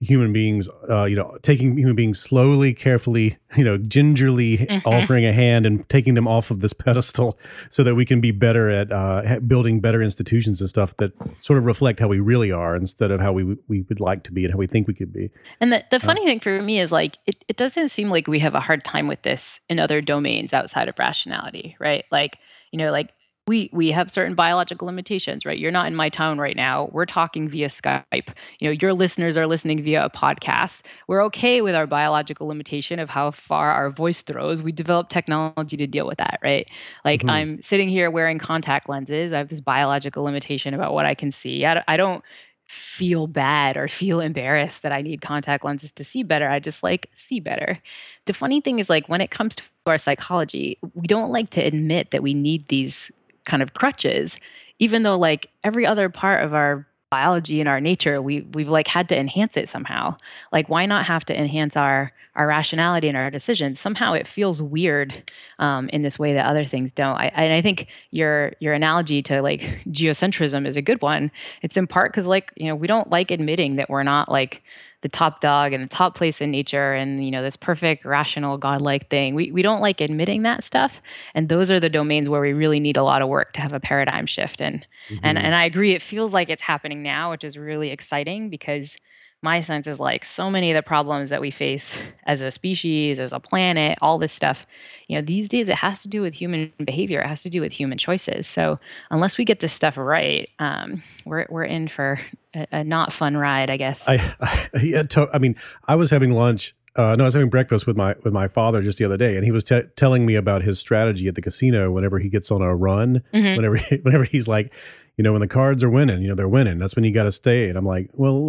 human 0.00 0.32
beings, 0.32 0.68
uh, 0.90 1.04
you 1.04 1.16
know, 1.16 1.36
taking 1.42 1.76
human 1.78 1.94
beings 1.96 2.18
slowly, 2.20 2.74
carefully, 2.74 3.38
you 3.56 3.64
know, 3.64 3.78
gingerly 3.78 4.58
Mhm. 4.58 4.82
offering 4.84 5.24
a 5.24 5.32
hand 5.32 5.64
and 5.64 5.88
taking 5.88 6.14
them 6.14 6.28
off 6.28 6.50
of 6.50 6.60
this 6.60 6.72
pedestal 6.84 7.38
so 7.70 7.82
that 7.84 7.94
we 7.94 8.04
can 8.04 8.20
be 8.20 8.30
better 8.30 8.68
at 8.68 8.92
uh, 8.92 9.38
building 9.46 9.80
better 9.80 10.02
institutions 10.02 10.60
and 10.60 10.68
stuff 10.68 10.94
that 10.98 11.12
sort 11.40 11.58
of 11.58 11.64
reflect 11.64 12.00
how 12.00 12.08
we 12.08 12.20
really 12.20 12.50
are 12.52 12.76
instead 12.76 13.10
of 13.10 13.20
how 13.20 13.32
we 13.32 13.56
we 13.68 13.82
would 13.88 14.00
like 14.00 14.24
to 14.24 14.32
be 14.32 14.44
and 14.44 14.52
how 14.52 14.58
we 14.58 14.66
think 14.66 14.86
we 14.86 14.94
could 14.94 15.12
be. 15.12 15.30
And 15.60 15.72
the, 15.72 15.84
the 15.90 16.00
funny 16.00 16.24
thing 16.26 16.40
for 16.40 16.60
me 16.60 16.80
is 16.80 16.92
like 16.92 17.16
it, 17.26 17.44
it 17.48 17.56
doesn't 17.56 17.88
seem 17.90 18.10
like 18.10 18.26
we 18.26 18.40
have 18.40 18.54
a 18.54 18.60
hard 18.60 18.84
time 18.84 19.06
with 19.08 19.22
this 19.22 19.60
in 19.70 19.78
other 19.78 20.00
domains 20.02 20.52
outside 20.52 20.88
of 20.88 20.98
rationality, 20.98 21.76
right? 21.80 22.04
Like, 22.10 22.36
you 22.72 22.78
know, 22.78 22.90
like 22.90 23.10
we 23.46 23.68
we 23.72 23.90
have 23.90 24.10
certain 24.10 24.34
biological 24.34 24.86
limitations, 24.86 25.44
right? 25.44 25.58
You're 25.58 25.70
not 25.70 25.86
in 25.86 25.94
my 25.94 26.08
town 26.08 26.38
right 26.38 26.56
now. 26.56 26.88
We're 26.92 27.04
talking 27.04 27.48
via 27.48 27.68
Skype. 27.68 28.28
You 28.58 28.68
know, 28.68 28.76
your 28.80 28.94
listeners 28.94 29.36
are 29.36 29.46
listening 29.46 29.82
via 29.82 30.04
a 30.06 30.10
podcast. 30.10 30.80
We're 31.08 31.22
okay 31.24 31.60
with 31.60 31.74
our 31.74 31.86
biological 31.86 32.46
limitation 32.46 32.98
of 32.98 33.10
how 33.10 33.32
far 33.32 33.70
our 33.72 33.90
voice 33.90 34.22
throws. 34.22 34.62
We 34.62 34.72
develop 34.72 35.10
technology 35.10 35.76
to 35.76 35.86
deal 35.86 36.06
with 36.06 36.18
that, 36.18 36.38
right? 36.42 36.66
Like 37.04 37.22
Mhm. 37.22 37.30
I'm 37.30 37.62
sitting 37.62 37.88
here 37.90 38.10
wearing 38.10 38.38
contact 38.38 38.88
lenses. 38.88 39.32
I 39.34 39.38
have 39.38 39.48
this 39.48 39.60
biological 39.60 40.24
limitation 40.24 40.72
about 40.72 40.94
what 40.94 41.04
I 41.04 41.14
can 41.14 41.30
see. 41.30 41.66
I 41.66 41.82
I 41.86 41.98
don't 41.98 42.24
feel 42.66 43.26
bad 43.26 43.76
or 43.76 43.88
feel 43.88 44.20
embarrassed 44.20 44.82
that 44.82 44.92
I 44.92 45.02
need 45.02 45.20
contact 45.20 45.64
lenses 45.66 45.92
to 45.92 46.04
see 46.04 46.22
better. 46.22 46.48
I 46.48 46.60
just 46.60 46.82
like 46.82 47.10
see 47.14 47.40
better. 47.40 47.78
The 48.24 48.32
funny 48.32 48.60
thing 48.62 48.78
is 48.78 48.88
like 48.88 49.06
when 49.08 49.20
it 49.20 49.30
comes 49.30 49.54
to 49.56 49.62
our 49.86 49.98
psychology, 49.98 50.78
we 50.94 51.06
don't 51.06 51.30
like 51.30 51.50
to 51.50 51.60
admit 51.60 52.10
that 52.12 52.22
we 52.22 52.32
need 52.32 52.68
these 52.68 53.10
kind 53.44 53.62
of 53.62 53.74
crutches 53.74 54.36
even 54.78 55.02
though 55.02 55.16
like 55.16 55.50
every 55.62 55.86
other 55.86 56.08
part 56.08 56.44
of 56.44 56.52
our 56.54 56.86
biology 57.14 57.60
and 57.60 57.68
our 57.68 57.80
nature 57.80 58.20
we 58.20 58.40
we've 58.54 58.68
like 58.68 58.88
had 58.88 59.08
to 59.08 59.16
enhance 59.16 59.56
it 59.56 59.68
somehow. 59.68 60.16
Like 60.50 60.68
why 60.68 60.84
not 60.84 61.06
have 61.06 61.24
to 61.26 61.38
enhance 61.38 61.76
our 61.76 62.12
our 62.34 62.48
rationality 62.48 63.06
and 63.06 63.16
our 63.16 63.30
decisions? 63.30 63.78
Somehow 63.78 64.14
it 64.14 64.26
feels 64.26 64.60
weird 64.60 65.30
um, 65.60 65.88
in 65.90 66.02
this 66.02 66.18
way 66.18 66.34
that 66.34 66.44
other 66.44 66.64
things 66.64 66.90
don't. 66.90 67.16
I, 67.16 67.26
and 67.36 67.52
i 67.52 67.62
think 67.62 67.86
your 68.10 68.54
your 68.58 68.74
analogy 68.74 69.22
to 69.22 69.42
like 69.42 69.60
geocentrism 69.88 70.66
is 70.66 70.76
a 70.76 70.82
good 70.82 71.00
one. 71.02 71.30
It's 71.62 71.76
in 71.76 71.86
part 71.86 72.10
because 72.10 72.26
like 72.26 72.50
you 72.56 72.66
know 72.66 72.74
we 72.74 72.88
don't 72.88 73.10
like 73.10 73.30
admitting 73.30 73.76
that 73.76 73.88
we're 73.88 74.02
not 74.02 74.28
like 74.28 74.62
the 75.04 75.08
top 75.10 75.40
dog 75.40 75.72
and 75.74 75.84
the 75.84 75.88
top 75.94 76.16
place 76.16 76.40
in 76.40 76.50
nature 76.50 76.94
and 76.94 77.24
you 77.24 77.30
know 77.30 77.42
this 77.42 77.56
perfect 77.56 78.04
rational 78.06 78.58
godlike 78.58 79.08
thing 79.10 79.34
we, 79.34 79.52
we 79.52 79.62
don't 79.62 79.82
like 79.82 80.00
admitting 80.00 80.42
that 80.42 80.64
stuff 80.64 81.00
and 81.34 81.50
those 81.50 81.70
are 81.70 81.78
the 81.78 81.90
domains 81.90 82.28
where 82.28 82.40
we 82.40 82.54
really 82.54 82.80
need 82.80 82.96
a 82.96 83.04
lot 83.04 83.22
of 83.22 83.28
work 83.28 83.52
to 83.52 83.60
have 83.60 83.74
a 83.74 83.80
paradigm 83.80 84.26
shift 84.26 84.60
in 84.62 84.82
and 85.22 85.38
Mhm. 85.38 85.42
and 85.44 85.54
I 85.54 85.64
agree. 85.66 85.92
It 85.92 86.02
feels 86.02 86.32
like 86.32 86.48
it's 86.48 86.62
happening 86.62 87.02
now, 87.02 87.30
which 87.32 87.44
is 87.44 87.58
really 87.58 87.90
exciting 87.90 88.48
because 88.48 88.96
my 89.44 89.60
sense 89.60 89.86
is 89.86 90.00
like 90.00 90.24
so 90.24 90.50
many 90.50 90.70
of 90.72 90.74
the 90.74 90.82
problems 90.82 91.30
that 91.30 91.40
we 91.40 91.50
face 91.50 91.94
as 92.26 92.40
a 92.40 92.50
species, 92.50 93.18
as 93.20 93.32
a 93.32 93.38
planet, 93.38 93.96
all 94.02 94.18
this 94.18 94.32
stuff, 94.32 94.66
you 95.06 95.16
know, 95.16 95.22
these 95.24 95.48
days 95.48 95.68
it 95.68 95.76
has 95.76 96.00
to 96.02 96.08
do 96.08 96.22
with 96.22 96.34
human 96.34 96.72
behavior. 96.84 97.20
It 97.20 97.28
has 97.28 97.42
to 97.42 97.50
do 97.50 97.60
with 97.60 97.70
human 97.72 97.98
choices. 97.98 98.46
So 98.46 98.80
unless 99.10 99.38
we 99.38 99.44
get 99.44 99.60
this 99.60 99.72
stuff 99.72 99.96
right, 99.96 100.48
um, 100.58 101.02
we're 101.24 101.46
we're 101.50 101.64
in 101.64 101.86
for 101.88 102.18
a, 102.54 102.66
a 102.72 102.84
not 102.84 103.12
fun 103.12 103.36
ride, 103.36 103.70
I 103.70 103.76
guess. 103.76 104.02
I, 104.08 104.14
I, 104.40 104.68
yeah, 104.82 105.02
to, 105.04 105.28
I 105.32 105.38
mean, 105.38 105.54
I 105.86 105.94
was 105.94 106.10
having 106.10 106.32
lunch. 106.32 106.74
Uh, 106.96 107.16
no, 107.16 107.24
I 107.24 107.26
was 107.26 107.34
having 107.34 107.50
breakfast 107.50 107.86
with 107.86 107.96
my 107.96 108.14
with 108.24 108.32
my 108.32 108.48
father 108.48 108.80
just 108.80 108.98
the 108.98 109.04
other 109.04 109.16
day, 109.16 109.36
and 109.36 109.44
he 109.44 109.50
was 109.50 109.64
te- 109.64 109.82
telling 109.96 110.24
me 110.24 110.36
about 110.36 110.62
his 110.62 110.78
strategy 110.78 111.26
at 111.28 111.34
the 111.34 111.42
casino. 111.42 111.90
Whenever 111.90 112.18
he 112.18 112.28
gets 112.28 112.50
on 112.50 112.62
a 112.62 112.74
run, 112.74 113.20
Mhm. 113.34 113.56
whenever 113.56 113.76
he, 113.76 113.96
whenever 114.02 114.24
he's 114.24 114.46
like, 114.48 114.72
you 115.16 115.24
know, 115.24 115.32
when 115.32 115.40
the 115.40 115.48
cards 115.48 115.82
are 115.82 115.90
winning, 115.90 116.22
you 116.22 116.28
know, 116.28 116.34
they're 116.34 116.48
winning. 116.48 116.78
That's 116.78 116.96
when 116.96 117.04
you 117.04 117.12
got 117.12 117.24
to 117.24 117.32
stay. 117.32 117.68
And 117.68 117.78
I'm 117.78 117.86
like, 117.86 118.10
well, 118.14 118.46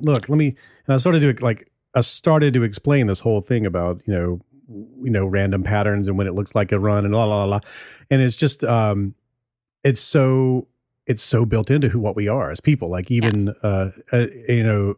look, 0.00 0.28
let 0.28 0.36
me. 0.36 0.54
And 0.86 0.94
I 0.94 0.98
started 0.98 1.20
to 1.20 1.44
like, 1.44 1.70
I 1.94 2.00
started 2.00 2.54
to 2.54 2.62
explain 2.62 3.06
this 3.06 3.20
whole 3.20 3.40
thing 3.40 3.66
about 3.66 4.02
you 4.06 4.14
know, 4.14 4.40
you 5.02 5.10
know, 5.10 5.26
random 5.26 5.62
patterns 5.62 6.08
and 6.08 6.18
when 6.18 6.26
it 6.26 6.34
looks 6.34 6.54
like 6.54 6.72
a 6.72 6.78
run 6.78 7.04
and 7.04 7.14
la 7.14 7.24
la 7.24 7.44
la, 7.44 7.44
la. 7.44 7.60
and 8.10 8.20
it's 8.20 8.36
just, 8.36 8.64
um, 8.64 9.14
it's 9.84 10.00
so 10.00 10.66
it's 11.06 11.22
so 11.22 11.44
built 11.44 11.70
into 11.70 11.88
who 11.88 12.00
what 12.00 12.16
we 12.16 12.28
are 12.28 12.50
as 12.50 12.60
people. 12.60 12.88
Like 12.88 13.10
even 13.10 13.50
uh, 13.62 13.90
uh 14.12 14.26
you 14.48 14.64
know 14.64 14.94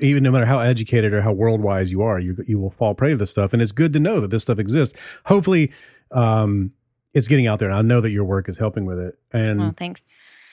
even 0.00 0.22
no 0.22 0.30
matter 0.30 0.46
how 0.46 0.60
educated 0.60 1.12
or 1.12 1.20
how 1.20 1.32
world 1.32 1.60
wise 1.60 1.90
you 1.90 2.02
are, 2.02 2.18
you 2.18 2.36
you 2.46 2.58
will 2.58 2.70
fall 2.70 2.94
prey 2.94 3.10
to 3.10 3.16
this 3.16 3.30
stuff. 3.30 3.52
And 3.52 3.60
it's 3.60 3.72
good 3.72 3.92
to 3.94 4.00
know 4.00 4.20
that 4.20 4.30
this 4.30 4.42
stuff 4.42 4.58
exists. 4.58 4.98
Hopefully, 5.24 5.72
um, 6.10 6.72
it's 7.12 7.28
getting 7.28 7.46
out 7.46 7.58
there, 7.58 7.68
and 7.68 7.76
I 7.76 7.82
know 7.82 8.00
that 8.00 8.10
your 8.10 8.24
work 8.24 8.48
is 8.48 8.56
helping 8.56 8.86
with 8.86 8.98
it. 8.98 9.18
And 9.32 9.60
thanks. 9.72 10.00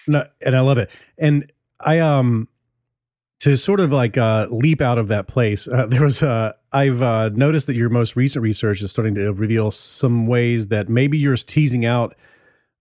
No, 0.07 0.25
and 0.41 0.55
I 0.55 0.61
love 0.61 0.77
it. 0.77 0.89
And 1.17 1.51
I 1.79 1.99
um 1.99 2.47
to 3.41 3.57
sort 3.57 3.79
of 3.79 3.91
like 3.91 4.17
uh, 4.17 4.47
leap 4.51 4.81
out 4.81 4.99
of 4.99 5.07
that 5.07 5.27
place. 5.27 5.67
Uh, 5.67 5.85
there 5.89 6.03
was 6.03 6.21
uh, 6.21 6.53
I've 6.71 7.01
uh, 7.01 7.29
noticed 7.29 7.67
that 7.67 7.75
your 7.75 7.89
most 7.89 8.15
recent 8.15 8.43
research 8.43 8.81
is 8.81 8.91
starting 8.91 9.15
to 9.15 9.33
reveal 9.33 9.71
some 9.71 10.27
ways 10.27 10.67
that 10.67 10.89
maybe 10.89 11.17
you're 11.17 11.37
teasing 11.37 11.85
out 11.85 12.15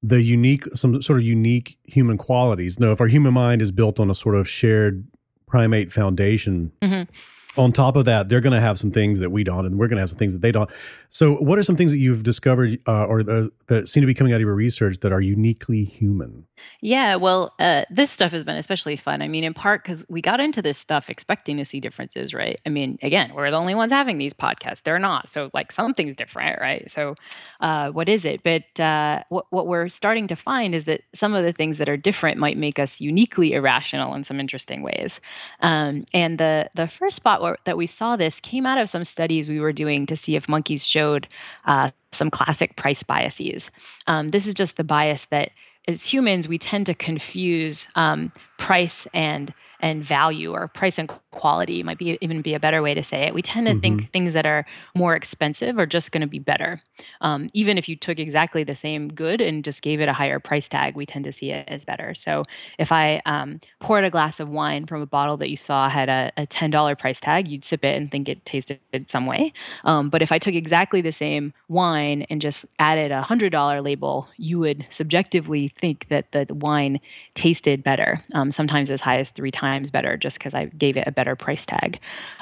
the 0.03 0.23
unique, 0.23 0.65
some 0.75 1.03
sort 1.03 1.19
of 1.19 1.25
unique 1.25 1.77
human 1.85 2.17
qualities. 2.17 2.79
No, 2.79 2.93
if 2.93 3.01
our 3.01 3.07
human 3.07 3.35
mind 3.35 3.61
is 3.61 3.71
built 3.71 4.01
on 4.01 4.11
a 4.11 4.15
sort 4.15 4.35
of 4.35 4.49
shared 4.49 5.07
primate 5.47 5.93
foundation. 5.93 6.73
Mm-hmm 6.83 7.11
on 7.57 7.73
top 7.73 7.97
of 7.97 8.05
that, 8.05 8.29
they're 8.29 8.41
going 8.41 8.53
to 8.53 8.61
have 8.61 8.79
some 8.79 8.91
things 8.91 9.19
that 9.19 9.31
we 9.31 9.43
don't, 9.43 9.67
and 9.67 9.79
we're 9.79 9.89
going 9.89 9.97
to 9.97 10.03
have 10.03 10.11
some 10.11 10.19
things 10.19 10.33
that 10.33 10.43
they 10.43 10.53
don't. 10.53 10.71
So, 11.11 11.35
what 11.37 11.59
are 11.59 11.63
some 11.65 11.75
things 11.75 11.91
that 11.91 11.99
you've 11.99 12.23
discovered 12.23 12.79
uh, 12.87 13.05
or 13.05 13.25
the, 13.25 13.51
that 13.67 13.89
seem 13.89 14.03
to 14.03 14.07
be 14.07 14.15
coming 14.15 14.33
out 14.33 14.37
of 14.37 14.43
your 14.43 14.55
research 14.55 15.01
that 15.01 15.13
are 15.13 15.21
uniquely 15.21 15.85
human? 15.85 16.47
Yeah, 16.81 17.17
well, 17.17 17.55
uh, 17.59 17.85
this 17.91 18.11
stuff 18.11 18.33
has 18.33 18.45
been 18.45 18.57
especially 18.57 18.97
fun. 18.97 19.21
I 19.21 19.29
mean, 19.29 19.43
in 19.43 19.53
part 19.53 19.83
because 19.83 20.05
we 20.09 20.23
got 20.23 20.41
into 20.41 20.63
this 20.63 20.79
stuff 20.79 21.11
expecting 21.11 21.57
to 21.57 21.65
see 21.65 21.81
differences, 21.81 22.33
right? 22.33 22.61
I 22.65 22.69
mean, 22.69 22.99
again, 23.03 23.35
we're 23.35 23.51
the 23.51 23.57
only 23.57 23.75
ones 23.75 23.93
having 23.93 24.19
these 24.19 24.33
podcasts. 24.33 24.83
They're 24.85 24.99
not. 24.99 25.29
So, 25.29 25.51
like, 25.53 25.73
something's 25.73 26.15
different, 26.15 26.61
right? 26.61 26.89
So, 26.91 27.17
uh, 27.61 27.91
what 27.91 28.09
is 28.09 28.25
it? 28.25 28.43
But 28.45 28.81
uh, 28.81 29.25
what, 29.29 29.47
what 29.51 29.67
we're 29.67 29.89
starting 29.89 30.29
to 30.29 30.37
find 30.37 30.75
is 30.75 30.85
that 30.85 31.03
some 31.15 31.35
of 31.35 31.45
the 31.45 31.53
things 31.53 31.79
that 31.79 31.89
are 31.89 31.97
different 31.97 32.39
might 32.39 32.57
make 32.57 32.79
us 32.79 33.01
uniquely 33.01 33.53
irrational 33.53 34.15
in 34.15 34.23
some 34.23 34.39
interesting 34.39 34.83
ways. 34.83 35.21
Um, 35.61 36.05
and 36.15 36.39
the, 36.39 36.71
the 36.77 36.87
first 36.87 37.17
spot 37.17 37.40
where, 37.41 37.59
that 37.65 37.77
we 37.77 37.87
saw 37.87 38.17
this 38.17 38.41
came 38.41 38.67
out 38.67 38.79
of 38.79 38.91
some 38.91 39.05
studies 39.05 39.49
we 39.49 39.61
were 39.61 39.73
doing 39.73 40.07
to 40.07 40.17
see 40.17 40.37
if 40.37 40.49
monkeys 40.49 40.87
showed 40.87 41.29
uh, 41.67 41.91
some 42.13 42.31
classic 42.31 42.77
price 42.77 43.03
biases. 43.03 43.71
Um, 44.07 44.31
this 44.31 44.47
is 44.47 44.55
just 44.55 44.77
the 44.77 44.85
bias 44.85 45.27
that 45.31 45.51
as 45.89 46.05
humans, 46.05 46.47
we 46.47 46.59
tend 46.59 46.87
to 46.87 46.95
confuse 46.95 47.87
um, 47.95 48.33
price 48.59 49.07
and 49.15 49.53
and 49.81 50.05
value 50.05 50.53
or 50.53 50.69
price 50.69 50.99
and 50.99 51.11
quality 51.33 51.83
might 51.83 51.99
be 51.99 52.19
even 52.21 52.43
be 52.43 52.55
a 52.55 52.61
better 52.61 52.83
way 52.83 52.93
to 52.95 53.03
say 53.03 53.23
it. 53.23 53.35
We 53.35 53.43
tend 53.43 53.67
to 53.67 53.73
mm-hmm. 53.73 53.81
think 53.81 54.13
things 54.13 54.35
that 54.35 54.47
are 54.47 54.67
more 54.95 55.15
expensive 55.15 55.79
are 55.79 55.87
just 55.87 56.13
going 56.13 56.21
to 56.21 56.27
be 56.27 56.39
better. 56.39 56.83
Um, 57.21 57.49
even 57.55 57.79
if 57.79 57.89
you 57.89 57.97
took 57.97 58.19
exactly 58.19 58.65
the 58.65 58.75
same 58.75 59.13
good 59.13 59.41
and 59.41 59.65
just 59.65 59.81
gave 59.81 60.01
it 60.01 60.09
a 60.09 60.13
higher 60.13 60.39
price 60.39 60.69
tag, 60.69 60.97
we 60.97 61.07
tend 61.07 61.25
to 61.25 61.33
see 61.33 61.51
it 61.51 61.65
as 61.69 61.85
better. 61.85 62.15
So 62.15 62.45
if 62.79 62.93
I 62.93 63.23
um, 63.27 63.61
poured 63.81 64.05
a 64.05 64.11
glass 64.11 64.41
of 64.41 64.49
wine 64.49 64.87
from 64.87 65.03
a 65.03 65.07
bottle 65.07 65.37
that 65.39 65.51
you 65.51 65.57
saw 65.57 65.89
had 65.89 66.09
a, 66.09 66.33
a 66.37 66.47
$10 66.47 66.99
price 66.99 67.21
tag, 67.21 67.49
you'd 67.49 67.65
sip 67.65 67.85
it 67.85 67.97
and 67.97 68.11
think 68.11 68.29
it 68.29 68.45
tasted 68.45 68.81
some 69.07 69.27
way. 69.27 69.53
Um, 69.85 70.11
but 70.11 70.23
if 70.23 70.33
I 70.33 70.39
took 70.39 70.55
exactly 70.55 71.01
the 71.01 71.13
same 71.13 71.55
wine 71.69 72.27
and 72.29 72.43
just 72.43 72.65
added 72.79 73.13
a 73.13 73.23
$100 73.23 73.83
label, 73.83 74.29
you 74.37 74.59
would 74.59 74.87
subjectively 74.91 75.69
think 75.69 76.07
that 76.09 76.33
the 76.33 76.47
wine 76.51 77.01
tasted 77.35 77.83
better, 77.83 78.25
um, 78.35 78.53
sometimes 78.53 78.91
as 78.91 79.01
high 79.01 79.19
as 79.19 79.31
three 79.31 79.51
times 79.51 79.70
better, 79.91 80.17
just 80.17 80.39
because 80.39 80.55
I 80.55 80.67
gave 80.67 80.97
it 80.97 81.07
a 81.07 81.13
better 81.13 81.37
price 81.37 81.65
tag. 81.65 82.01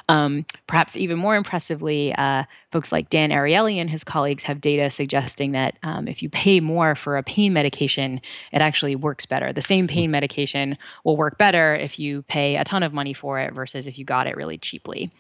Um, 0.09 0.47
perhaps 0.67 0.97
even 0.97 1.19
more 1.19 1.37
impressively, 1.37 2.15
uh, 2.15 2.45
folks 2.73 2.93
like 2.93 3.11
Dan 3.11 3.29
Ariely 3.31 3.77
and 3.77 3.91
his 3.91 4.05
colleagues 4.05 4.43
have 4.45 4.61
data 4.61 4.91
suggesting 4.91 5.53
that 5.53 5.79
um, 5.83 6.09
if 6.09 6.23
you 6.23 6.31
pay 6.31 6.61
more 6.61 6.95
for 6.95 7.19
a 7.19 7.23
pain 7.23 7.53
medication, 7.53 8.21
it 8.51 8.63
actually 8.63 8.97
works 8.97 9.27
better. 9.27 9.53
The 9.53 9.61
same 9.61 9.87
pain 9.87 10.11
medication 10.11 10.79
will 11.05 11.19
work 11.19 11.37
better 11.37 11.75
if 11.75 11.99
you 11.99 12.23
pay 12.23 12.57
a 12.57 12.65
ton 12.65 12.83
of 12.83 12.95
money 12.95 13.13
for 13.13 13.39
it 13.39 13.53
versus 13.53 13.87
if 13.87 13.99
you 13.99 14.05
got 14.07 14.27
it 14.27 14.37
really 14.37 14.57
cheaply. 14.57 15.11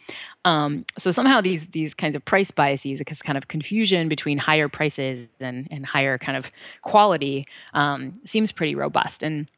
Um, 0.46 0.86
so 0.96 1.11
somehow 1.11 1.42
these 1.42 1.66
these 1.68 1.92
kinds 1.92 2.16
of 2.16 2.24
price 2.24 2.50
biases, 2.50 3.00
this 3.06 3.22
kind 3.22 3.36
of 3.36 3.48
confusion 3.48 4.09
between 4.09 4.38
higher 4.38 4.68
prices 4.68 5.28
and, 5.38 5.68
and 5.70 5.84
higher 5.84 6.16
kind 6.16 6.38
of 6.38 6.50
quality, 6.82 7.46
um, 7.74 8.14
seems 8.24 8.52
pretty 8.52 8.74
robust. 8.74 9.22
And 9.22 9.48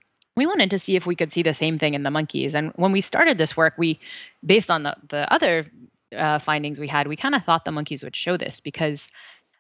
we 0.41 0.47
wanted 0.47 0.71
to 0.71 0.79
see 0.79 0.97
if 0.97 1.05
we 1.05 1.15
could 1.15 1.33
see 1.33 1.43
the 1.43 1.53
same 1.53 1.79
thing 1.79 1.93
in 1.93 2.03
the 2.03 2.11
monkeys. 2.11 2.55
And 2.55 2.73
when 2.77 2.93
we 2.93 3.03
started 3.03 3.37
this 3.37 3.59
work, 3.59 3.75
we, 3.77 4.01
based 4.45 4.71
on 4.71 4.85
the, 4.85 4.97
the 5.11 5.31
other 5.31 5.71
uh, 6.17 6.39
findings 6.39 6.81
we 6.81 6.89
had, 6.89 7.07
we 7.07 7.15
kind 7.15 7.35
of 7.35 7.45
thought 7.45 7.67
the 7.67 7.73
monkeys 7.73 8.03
would 8.03 8.17
show 8.17 8.39
this 8.39 8.59
because 8.59 9.09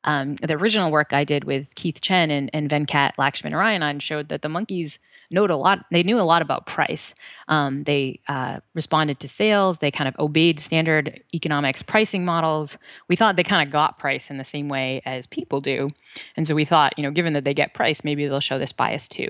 um, 0.04 0.36
the 0.36 0.54
original 0.54 0.90
work 0.90 1.12
I 1.12 1.24
did 1.24 1.44
with 1.44 1.66
Keith 1.74 2.00
Chen 2.00 2.30
and, 2.30 2.48
and 2.54 2.70
Venkat 2.70 3.12
Lakshminarayanan 3.18 4.00
showed 4.00 4.30
that 4.30 4.40
the 4.40 4.48
monkeys 4.48 4.98
knowed 5.30 5.50
a 5.50 5.56
lot. 5.56 5.84
They 5.90 6.02
knew 6.02 6.20
a 6.20 6.22
lot 6.22 6.42
about 6.42 6.66
price. 6.66 7.14
Um, 7.48 7.84
they 7.84 8.20
uh, 8.28 8.60
responded 8.74 9.20
to 9.20 9.28
sales. 9.28 9.78
They 9.78 9.90
kind 9.90 10.08
of 10.08 10.16
obeyed 10.18 10.60
standard 10.60 11.22
economics 11.34 11.82
pricing 11.82 12.24
models. 12.24 12.76
We 13.08 13.16
thought 13.16 13.36
they 13.36 13.44
kind 13.44 13.66
of 13.66 13.72
got 13.72 13.98
price 13.98 14.30
in 14.30 14.38
the 14.38 14.44
same 14.44 14.68
way 14.68 15.02
as 15.04 15.26
people 15.26 15.60
do, 15.60 15.90
and 16.36 16.46
so 16.46 16.54
we 16.54 16.64
thought, 16.64 16.92
you 16.96 17.02
know, 17.02 17.10
given 17.10 17.32
that 17.34 17.44
they 17.44 17.54
get 17.54 17.74
price, 17.74 18.04
maybe 18.04 18.26
they'll 18.26 18.40
show 18.40 18.58
this 18.58 18.72
bias 18.72 19.08
too. 19.08 19.28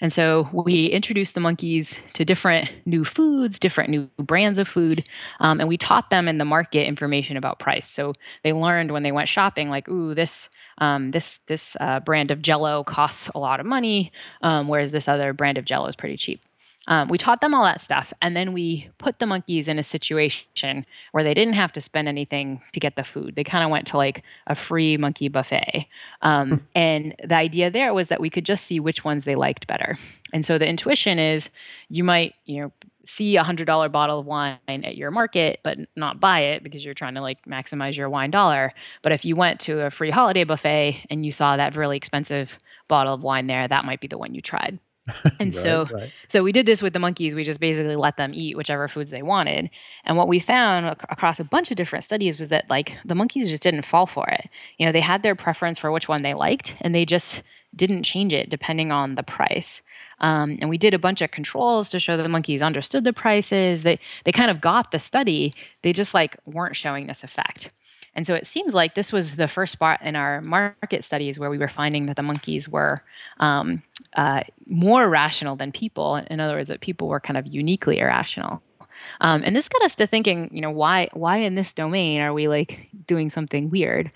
And 0.00 0.12
so 0.12 0.48
we 0.52 0.86
introduced 0.86 1.34
the 1.34 1.40
monkeys 1.40 1.96
to 2.14 2.24
different 2.24 2.70
new 2.86 3.04
foods, 3.04 3.58
different 3.58 3.90
new 3.90 4.08
brands 4.18 4.58
of 4.58 4.68
food, 4.68 5.04
um, 5.40 5.60
and 5.60 5.68
we 5.68 5.76
taught 5.76 6.10
them 6.10 6.28
in 6.28 6.38
the 6.38 6.44
market 6.44 6.86
information 6.86 7.36
about 7.36 7.58
price. 7.58 7.88
So 7.88 8.14
they 8.42 8.52
learned 8.52 8.92
when 8.92 9.02
they 9.02 9.12
went 9.12 9.28
shopping, 9.28 9.68
like, 9.70 9.88
ooh, 9.88 10.14
this 10.14 10.48
um, 10.80 11.10
this 11.10 11.40
this 11.46 11.76
uh, 11.80 12.00
brand 12.00 12.30
of 12.30 12.42
Jello 12.42 12.82
costs 12.84 13.28
a 13.34 13.38
lot 13.38 13.60
of 13.60 13.66
money, 13.66 14.12
um, 14.42 14.68
whereas 14.68 14.92
this 14.92 15.08
other 15.08 15.32
brand 15.32 15.58
of 15.58 15.64
Jello 15.64 15.86
is 15.86 15.96
pretty 15.96 16.16
cheap. 16.16 16.40
Um, 16.88 17.08
we 17.08 17.18
taught 17.18 17.40
them 17.40 17.54
all 17.54 17.62
that 17.64 17.80
stuff, 17.80 18.12
and 18.22 18.34
then 18.34 18.52
we 18.52 18.88
put 18.98 19.18
the 19.18 19.26
monkeys 19.26 19.68
in 19.68 19.78
a 19.78 19.84
situation 19.84 20.86
where 21.12 21.22
they 21.22 21.34
didn't 21.34 21.54
have 21.54 21.72
to 21.72 21.80
spend 21.80 22.08
anything 22.08 22.62
to 22.72 22.80
get 22.80 22.96
the 22.96 23.04
food. 23.04 23.36
They 23.36 23.44
kind 23.44 23.62
of 23.62 23.70
went 23.70 23.86
to 23.88 23.96
like 23.96 24.24
a 24.46 24.54
free 24.54 24.96
monkey 24.96 25.28
buffet, 25.28 25.86
um, 26.22 26.48
hmm. 26.48 26.56
and 26.74 27.14
the 27.22 27.36
idea 27.36 27.70
there 27.70 27.94
was 27.94 28.08
that 28.08 28.20
we 28.20 28.30
could 28.30 28.46
just 28.46 28.66
see 28.66 28.80
which 28.80 29.04
ones 29.04 29.24
they 29.24 29.36
liked 29.36 29.66
better. 29.66 29.98
And 30.32 30.46
so 30.46 30.58
the 30.58 30.66
intuition 30.66 31.18
is, 31.18 31.48
you 31.90 32.02
might 32.02 32.34
you 32.46 32.62
know 32.62 32.72
see 33.06 33.36
a 33.36 33.42
hundred 33.42 33.66
dollar 33.66 33.88
bottle 33.88 34.20
of 34.20 34.26
wine 34.26 34.58
at 34.68 34.96
your 34.96 35.10
market, 35.10 35.60
but 35.62 35.78
not 35.96 36.20
buy 36.20 36.40
it 36.40 36.62
because 36.62 36.84
you're 36.84 36.94
trying 36.94 37.14
to 37.14 37.20
like 37.20 37.44
maximize 37.46 37.96
your 37.96 38.08
wine 38.08 38.30
dollar. 38.30 38.72
But 39.02 39.12
if 39.12 39.24
you 39.24 39.36
went 39.36 39.60
to 39.60 39.86
a 39.86 39.90
free 39.90 40.10
holiday 40.10 40.44
buffet 40.44 41.04
and 41.10 41.24
you 41.24 41.32
saw 41.32 41.56
that 41.56 41.76
really 41.76 41.96
expensive 41.96 42.58
bottle 42.88 43.14
of 43.14 43.22
wine 43.22 43.46
there, 43.46 43.66
that 43.66 43.84
might 43.84 44.00
be 44.00 44.08
the 44.08 44.18
one 44.18 44.34
you 44.34 44.42
tried. 44.42 44.78
And 45.40 45.54
right, 45.54 45.62
so, 45.62 45.86
right. 45.92 46.12
so 46.28 46.42
we 46.42 46.52
did 46.52 46.66
this 46.66 46.82
with 46.82 46.92
the 46.92 46.98
monkeys. 46.98 47.34
We 47.34 47.44
just 47.44 47.60
basically 47.60 47.96
let 47.96 48.16
them 48.16 48.32
eat 48.34 48.56
whichever 48.56 48.86
foods 48.88 49.10
they 49.10 49.22
wanted. 49.22 49.70
And 50.04 50.16
what 50.16 50.28
we 50.28 50.38
found 50.38 50.86
ac- 50.86 51.06
across 51.08 51.40
a 51.40 51.44
bunch 51.44 51.70
of 51.70 51.76
different 51.76 52.04
studies 52.04 52.38
was 52.38 52.48
that 52.48 52.68
like 52.68 52.92
the 53.04 53.14
monkeys 53.14 53.48
just 53.48 53.62
didn't 53.62 53.86
fall 53.86 54.06
for 54.06 54.28
it. 54.28 54.48
You 54.78 54.86
know, 54.86 54.92
they 54.92 55.00
had 55.00 55.22
their 55.22 55.34
preference 55.34 55.78
for 55.78 55.90
which 55.90 56.08
one 56.08 56.22
they 56.22 56.34
liked, 56.34 56.74
and 56.80 56.94
they 56.94 57.04
just 57.04 57.42
didn't 57.74 58.02
change 58.02 58.32
it 58.32 58.50
depending 58.50 58.92
on 58.92 59.14
the 59.14 59.22
price. 59.22 59.80
Um, 60.20 60.58
and 60.60 60.68
we 60.68 60.78
did 60.78 60.94
a 60.94 60.98
bunch 60.98 61.20
of 61.20 61.30
controls 61.30 61.88
to 61.90 61.98
show 62.00 62.16
that 62.16 62.22
the 62.22 62.28
monkeys 62.28 62.62
understood 62.62 63.04
the 63.04 63.12
prices. 63.12 63.82
They 63.82 63.98
they 64.24 64.32
kind 64.32 64.50
of 64.50 64.60
got 64.60 64.92
the 64.92 64.98
study. 64.98 65.52
They 65.82 65.92
just 65.92 66.14
like 66.14 66.36
weren't 66.46 66.76
showing 66.76 67.06
this 67.06 67.24
effect. 67.24 67.68
And 68.14 68.26
so 68.26 68.34
it 68.34 68.46
seems 68.46 68.74
like 68.74 68.94
this 68.94 69.12
was 69.12 69.36
the 69.36 69.48
first 69.48 69.72
spot 69.72 70.02
in 70.02 70.16
our 70.16 70.40
market 70.40 71.04
studies 71.04 71.38
where 71.38 71.48
we 71.48 71.58
were 71.58 71.68
finding 71.68 72.06
that 72.06 72.16
the 72.16 72.22
monkeys 72.22 72.68
were 72.68 73.02
um, 73.38 73.82
uh, 74.16 74.42
more 74.66 75.08
rational 75.08 75.54
than 75.54 75.70
people. 75.70 76.16
In 76.16 76.40
other 76.40 76.54
words, 76.56 76.68
that 76.68 76.80
people 76.80 77.08
were 77.08 77.20
kind 77.20 77.36
of 77.36 77.46
uniquely 77.46 78.00
irrational. 78.00 78.62
Um, 79.20 79.42
and 79.44 79.54
this 79.54 79.68
got 79.68 79.82
us 79.82 79.94
to 79.96 80.06
thinking, 80.06 80.50
you 80.52 80.60
know, 80.60 80.70
why 80.70 81.08
why 81.12 81.38
in 81.38 81.54
this 81.54 81.72
domain 81.72 82.20
are 82.20 82.32
we 82.32 82.48
like 82.48 82.88
doing 83.06 83.30
something 83.30 83.70
weird? 83.70 84.10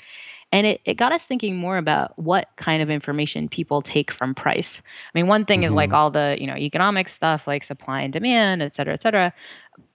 And 0.55 0.69
it, 0.69 0.81
it 0.85 0.95
got 0.95 1.11
us 1.11 1.25
thinking 1.25 1.57
more 1.57 1.79
about 1.79 2.17
what 2.17 2.49
kind 2.55 2.81
of 2.81 2.89
information 2.89 3.49
people 3.49 3.83
take 3.83 4.13
from 4.13 4.37
price. 4.37 4.81
I 4.81 5.19
mean, 5.19 5.27
one 5.27 5.45
thing 5.45 5.63
mm-hmm. 5.63 5.67
is 5.67 5.73
like 5.73 5.89
mm-hmm. 5.89 5.97
all 5.97 6.11
the, 6.13 6.37
you 6.39 6.47
know, 6.47 6.57
economic 6.57 7.09
stuff 7.09 7.43
like 7.49 7.65
supply 7.65 8.03
and 8.03 8.13
demand, 8.13 8.63
et 8.63 8.77
cetera, 8.77 8.95
et 8.95 9.03
cetera. 9.03 9.33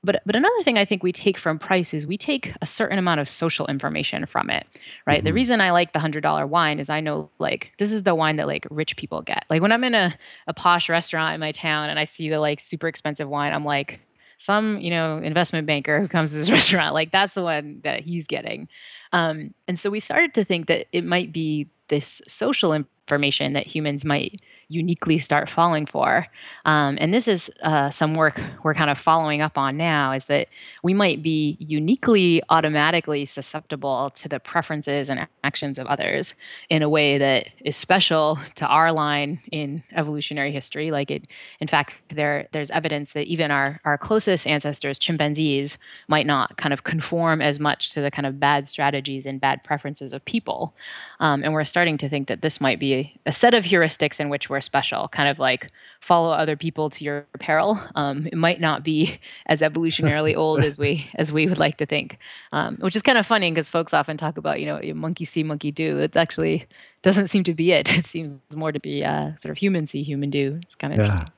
But 0.03 0.22
but 0.26 0.36
another 0.36 0.62
thing 0.66 0.78
I 0.78 0.84
think 0.84 1.01
we 1.01 1.14
take 1.14 1.38
from 1.38 1.60
price 1.60 1.93
is 1.93 2.05
we 2.05 2.18
take 2.18 2.51
a 2.62 2.68
certain 2.68 2.99
amount 2.99 3.22
of 3.22 3.30
social 3.30 3.68
information 3.68 4.26
from 4.26 4.49
it, 4.49 4.68
right? 5.07 5.20
Mm-hmm. 5.20 5.28
The 5.28 5.34
reason 5.34 5.62
I 5.62 5.72
like 5.72 5.93
the 5.93 5.99
hundred 5.99 6.24
dollar 6.24 6.45
wine 6.45 6.78
is 6.82 6.89
I 6.89 6.99
know 6.99 7.30
like 7.39 7.72
this 7.80 7.93
is 7.93 8.03
the 8.03 8.14
wine 8.14 8.36
that 8.36 8.47
like 8.47 8.68
rich 8.70 8.97
people 8.97 9.22
get. 9.22 9.45
Like 9.49 9.62
when 9.62 9.72
I'm 9.72 9.86
in 9.86 9.95
a, 9.95 10.14
a 10.47 10.53
posh 10.53 10.89
restaurant 10.89 11.36
in 11.36 11.39
my 11.39 11.53
town 11.53 11.89
and 11.89 11.97
I 11.97 12.03
see 12.03 12.28
the 12.28 12.41
like 12.41 12.60
super 12.60 12.89
expensive 12.89 13.30
wine, 13.30 13.53
I'm 13.53 13.64
like, 13.64 14.01
some 14.38 14.80
you 14.82 14.89
know 14.89 15.20
investment 15.20 15.68
banker 15.68 16.01
who 16.01 16.10
comes 16.10 16.32
to 16.32 16.38
this 16.38 16.49
restaurant 16.57 16.93
like 16.93 17.12
that's 17.12 17.34
the 17.34 17.43
one 17.43 17.82
that 17.84 18.03
he's 18.03 18.26
getting 18.26 18.70
um, 19.12 19.53
and 19.68 19.80
so 19.80 19.89
we 19.89 19.99
started 19.99 20.34
to 20.36 20.45
think 20.45 20.68
that 20.68 20.88
it 20.91 21.03
might 21.03 21.32
be 21.32 21.68
this 21.88 22.22
social 22.28 22.74
information 22.74 23.53
that 23.53 23.68
humans 23.68 24.05
might 24.05 24.41
uniquely 24.70 25.18
start 25.18 25.50
falling 25.50 25.86
for. 25.86 26.28
Um, 26.66 26.98
and 27.02 27.12
this 27.14 27.28
is 27.28 27.50
uh, 27.64 27.90
some 27.90 28.14
work 28.14 28.40
we're 28.64 28.76
kind 28.76 28.92
of 28.92 29.00
following 29.00 29.42
up 29.42 29.58
on 29.58 29.76
now 29.78 30.12
is 30.12 30.26
that 30.26 30.48
we 30.84 30.94
might 30.94 31.24
be 31.24 31.58
uniquely 31.60 32.42
automatically 32.50 33.26
susceptible 33.26 34.12
to 34.12 34.30
the 34.30 34.40
preferences 34.40 35.10
and 35.10 35.28
actions 35.44 35.80
of 35.80 35.88
others 35.88 36.36
in 36.70 36.84
a 36.84 36.90
way 36.90 37.18
that 37.18 37.48
is 37.66 37.76
special 37.76 38.38
to 38.56 38.66
our 38.68 38.92
line 38.92 39.42
in 39.52 39.84
evolutionary 39.96 40.52
history. 40.52 40.92
Like 40.92 41.10
it, 41.10 41.24
in 41.60 41.68
fact, 41.68 41.96
there 42.14 42.48
there's 42.52 42.70
evidence 42.70 43.14
that 43.14 43.26
even 43.26 43.50
our, 43.50 43.82
our 43.86 43.98
closest 43.98 44.46
ancestors, 44.46 45.00
chimpanzees, 45.00 45.78
might 46.08 46.28
not 46.28 46.58
kind 46.58 46.74
of 46.74 46.84
conform 46.84 47.42
as 47.42 47.60
much 47.60 47.90
to 47.92 48.02
the 48.02 48.12
kind 48.12 48.28
of 48.28 48.40
bad 48.40 48.68
strategies 48.68 49.26
and 49.26 49.42
bad 49.42 49.64
preferences 49.64 50.14
of 50.14 50.24
people. 50.26 50.76
Um, 51.20 51.44
and 51.44 51.54
we're 51.54 51.66
starting 51.66 51.98
to 51.98 52.10
think 52.10 52.28
that 52.28 52.42
this 52.42 52.62
might 52.62 52.80
be 52.80 53.20
a 53.26 53.34
set 53.34 53.56
of 53.56 53.64
heuristics 53.64 54.20
in 54.20 54.30
which 54.30 54.50
we're 54.50 54.59
special, 54.62 55.07
kind 55.07 55.30
of 55.30 55.39
like 55.39 55.70
follow 56.01 56.32
other 56.32 56.55
people 56.55 56.89
to 56.89 57.03
your 57.03 57.26
peril. 57.39 57.80
Um, 57.95 58.28
it 58.28 58.38
might 58.38 58.60
not 58.60 58.84
be 58.84 59.20
as 59.47 59.62
evolutionarily 59.62 60.36
old 60.43 60.64
as 60.64 60.78
we 60.78 61.10
as 61.16 61.32
we 61.32 61.47
would 61.47 61.60
like 61.60 61.78
to 61.78 61.86
think, 61.86 62.18
um, 62.51 62.78
which 62.78 62.95
is 62.95 63.01
kind 63.01 63.18
of 63.18 63.26
funny 63.26 63.51
because 63.51 63.70
folks 63.70 63.93
often 63.93 64.18
talk 64.18 64.38
about 64.38 64.60
you 64.60 64.66
know 64.66 64.80
monkey 64.93 65.26
see, 65.26 65.43
monkey 65.43 65.72
do. 65.72 65.99
It 65.99 66.16
actually 66.16 66.68
doesn't 67.01 67.30
seem 67.30 67.43
to 67.45 67.53
be 67.53 67.72
it. 67.72 67.89
It 67.99 68.07
seems 68.07 68.39
more 68.55 68.72
to 68.72 68.80
be 68.80 69.03
uh, 69.03 69.36
sort 69.38 69.51
of 69.51 69.57
human 69.57 69.88
see, 69.88 70.03
human 70.03 70.30
do. 70.30 70.60
It's 70.64 70.76
kind 70.76 70.93
of 70.93 70.99
yeah. 70.99 71.05
interesting. 71.05 71.34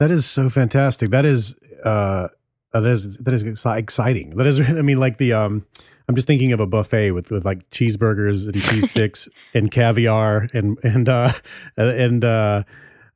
That 0.00 0.10
is 0.10 0.26
so 0.26 0.50
fantastic. 0.50 1.10
That 1.10 1.24
is 1.24 1.54
uh, 1.84 2.28
that 2.72 2.84
is 2.84 3.16
that 3.18 3.34
is 3.34 3.42
exciting. 3.64 4.36
That 4.36 4.46
is, 4.46 4.60
I 4.60 4.82
mean, 4.82 4.98
like 4.98 5.18
the 5.18 5.32
um, 5.32 5.66
I'm 6.08 6.16
just 6.16 6.26
thinking 6.26 6.52
of 6.52 6.60
a 6.60 6.66
buffet 6.66 7.12
with 7.12 7.30
with 7.30 7.44
like 7.44 7.68
cheeseburgers 7.70 8.44
and 8.44 8.62
cheese 8.62 8.88
sticks 8.88 9.28
and 9.54 9.70
caviar 9.70 10.48
and 10.52 10.78
and 10.82 11.08
uh 11.08 11.32
and 11.76 12.24
uh 12.24 12.62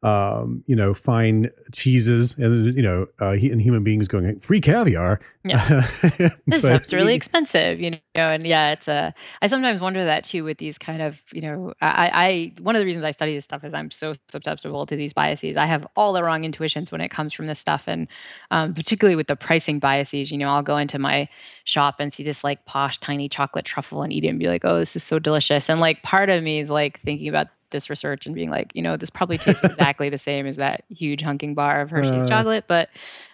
um, 0.03 0.63
you 0.67 0.77
know, 0.77 0.95
fine 0.95 1.51
cheeses 1.73 2.37
and 2.39 2.75
you 2.75 2.83
know, 2.83 3.07
uh, 3.21 3.31
and 3.31 3.61
human 3.61 3.83
beings 3.83 4.07
going 4.09 4.39
free 4.41 4.61
caviar. 4.61 5.21
Yeah, 5.45 5.89
this 6.47 6.63
stuff's 6.63 6.93
really 6.93 7.15
expensive, 7.15 7.81
you 7.81 7.93
know. 7.93 7.99
And 8.15 8.47
yeah, 8.47 8.73
it's 8.73 8.89
a. 8.89 9.15
I 9.41 9.47
sometimes 9.47 9.81
wonder 9.81 10.05
that 10.05 10.25
too 10.25 10.45
with 10.45 10.59
these 10.59 10.77
kind 10.77 11.01
of, 11.01 11.17
you 11.33 11.41
know, 11.41 11.73
I, 11.81 12.11
I 12.13 12.53
one 12.61 12.77
of 12.77 12.81
the 12.81 12.87
reasons 12.87 13.05
I 13.05 13.13
study 13.13 13.35
this 13.35 13.45
stuff 13.45 13.65
is 13.65 13.73
I'm 13.73 13.91
so 13.91 14.15
susceptible 14.29 14.87
to 14.87 14.97
these 14.97 15.13
biases. 15.13 15.57
I 15.57 15.67
have 15.67 15.87
all 15.97 16.13
the 16.13 16.23
wrong 16.23 16.45
intuitions 16.45 16.93
when 16.93 17.01
it 17.01 17.09
comes 17.09 17.33
from 17.33 17.47
this 17.47 17.59
stuff, 17.59 17.85
and 17.87 18.07
um, 18.51 18.75
particularly 18.75 19.17
with 19.17 19.29
the 19.29 19.37
pricing 19.37 19.79
biases. 19.79 20.31
You 20.31 20.39
know, 20.39 20.51
I'll 20.51 20.63
go 20.63 20.77
into 20.77 20.99
my 20.99 21.29
shop 21.65 21.97
and 22.01 22.13
see 22.13 22.23
this 22.23 22.45
like 22.45 22.65
posh 22.67 22.99
tiny 23.01 23.29
chocolate 23.29 23.65
truffle 23.65 24.03
and 24.03 24.13
eat 24.13 24.25
it 24.25 24.29
and 24.29 24.39
be 24.39 24.49
like, 24.49 24.65
oh, 24.65 24.79
this 24.79 24.95
is 24.95 25.03
so 25.03 25.19
delicious. 25.19 25.71
And 25.71 25.81
like 25.81 26.03
part 26.03 26.29
of 26.29 26.43
me 26.43 26.61
is 26.61 26.71
like 26.71 27.01
thinking 27.03 27.29
about 27.29 27.49
this 27.77 27.91
research 27.91 28.25
and 28.27 28.35
being 28.35 28.51
like, 28.51 28.73
you 28.75 28.83
know, 28.83 28.97
this 28.97 29.11
probably 29.11 29.39
tastes 29.39 29.63
exactly 29.63 30.09
the 30.09 30.19
same 30.19 30.47
as 30.47 30.57
that 30.57 30.85
huge 30.89 31.21
hunking 31.23 31.55
bar 31.55 31.81
of 31.83 31.91
Hershey's 31.91 32.25
uh, 32.25 32.29
chocolate, 32.29 32.65
but 32.67 32.89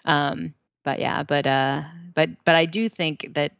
um 0.05 0.53
but 0.83 0.99
yeah, 0.99 1.23
but 1.23 1.47
uh 1.47 1.81
but 2.13 2.29
but 2.45 2.55
I 2.55 2.65
do 2.65 2.89
think 2.89 3.33
that 3.35 3.53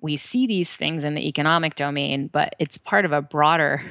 we 0.00 0.16
see 0.16 0.46
these 0.46 0.72
things 0.72 1.02
in 1.02 1.14
the 1.14 1.26
economic 1.26 1.74
domain, 1.74 2.28
but 2.32 2.54
it's 2.58 2.78
part 2.78 3.04
of 3.04 3.12
a 3.12 3.22
broader 3.22 3.82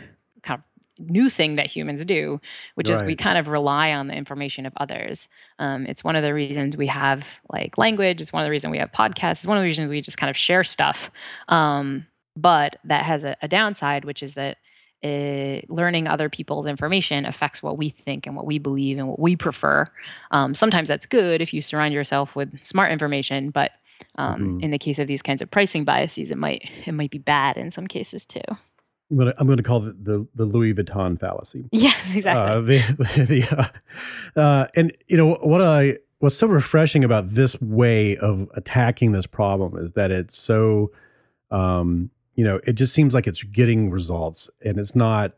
kind 0.43 0.61
of 0.61 1.09
new 1.09 1.29
thing 1.29 1.57
that 1.57 1.67
humans 1.67 2.05
do, 2.05 2.39
which 2.75 2.89
right. 2.89 2.95
is 2.95 3.01
we 3.03 3.15
kind 3.15 3.37
of 3.37 3.47
rely 3.47 3.91
on 3.91 4.07
the 4.07 4.13
information 4.13 4.65
of 4.65 4.73
others. 4.77 5.27
Um, 5.59 5.85
it's 5.85 6.03
one 6.03 6.15
of 6.15 6.23
the 6.23 6.33
reasons 6.33 6.77
we 6.77 6.87
have 6.87 7.25
like 7.51 7.77
language. 7.77 8.21
It's 8.21 8.31
one 8.31 8.43
of 8.43 8.47
the 8.47 8.51
reasons 8.51 8.71
we 8.71 8.77
have 8.77 8.91
podcasts. 8.91 9.39
It's 9.39 9.47
one 9.47 9.57
of 9.57 9.61
the 9.61 9.67
reasons 9.67 9.89
we 9.89 10.01
just 10.01 10.17
kind 10.17 10.29
of 10.29 10.37
share 10.37 10.63
stuff. 10.63 11.11
Um, 11.49 12.05
but 12.35 12.77
that 12.83 13.03
has 13.03 13.23
a, 13.23 13.35
a 13.41 13.47
downside, 13.47 14.05
which 14.05 14.21
is 14.23 14.35
that 14.35 14.57
uh, 15.03 15.61
learning 15.69 16.07
other 16.07 16.29
people's 16.29 16.65
information 16.65 17.25
affects 17.25 17.61
what 17.61 17.77
we 17.77 17.89
think 17.89 18.25
and 18.25 18.35
what 18.35 18.45
we 18.45 18.57
believe 18.57 18.97
and 18.97 19.07
what 19.07 19.19
we 19.19 19.35
prefer. 19.35 19.85
Um, 20.31 20.55
sometimes 20.55 20.87
that's 20.87 21.05
good 21.05 21.41
if 21.41 21.53
you 21.53 21.61
surround 21.61 21.93
yourself 21.93 22.35
with 22.35 22.51
smart 22.63 22.91
information, 22.91 23.51
but 23.51 23.71
um, 24.15 24.41
mm-hmm. 24.41 24.59
in 24.61 24.71
the 24.71 24.79
case 24.79 24.99
of 24.99 25.07
these 25.07 25.21
kinds 25.21 25.41
of 25.41 25.51
pricing 25.51 25.83
biases, 25.83 26.31
it 26.31 26.37
might 26.37 26.67
it 26.85 26.93
might 26.93 27.11
be 27.11 27.19
bad 27.19 27.57
in 27.57 27.71
some 27.71 27.87
cases 27.87 28.25
too. 28.25 28.41
I'm 29.09 29.17
gonna, 29.17 29.33
I'm 29.37 29.47
gonna 29.47 29.63
call 29.63 29.85
it 29.87 30.03
the, 30.03 30.27
the 30.35 30.45
Louis 30.45 30.73
Vuitton 30.73 31.19
fallacy. 31.19 31.65
Yeah, 31.71 31.93
exactly. 32.13 32.79
Uh, 32.79 32.95
the, 32.95 33.25
the, 33.25 33.57
uh, 34.35 34.39
uh, 34.39 34.67
and 34.75 34.95
you 35.07 35.17
know 35.17 35.35
what 35.35 35.61
I 35.61 35.97
what's 36.19 36.35
so 36.35 36.47
refreshing 36.47 37.03
about 37.03 37.29
this 37.29 37.59
way 37.61 38.17
of 38.17 38.49
attacking 38.55 39.11
this 39.11 39.27
problem 39.27 39.77
is 39.77 39.93
that 39.93 40.11
it's 40.11 40.37
so 40.37 40.91
um, 41.51 42.09
you 42.37 42.45
know, 42.45 42.61
it 42.65 42.73
just 42.73 42.93
seems 42.93 43.13
like 43.13 43.27
it's 43.27 43.43
getting 43.43 43.89
results 43.89 44.49
and 44.63 44.79
it's 44.79 44.95
not 44.95 45.33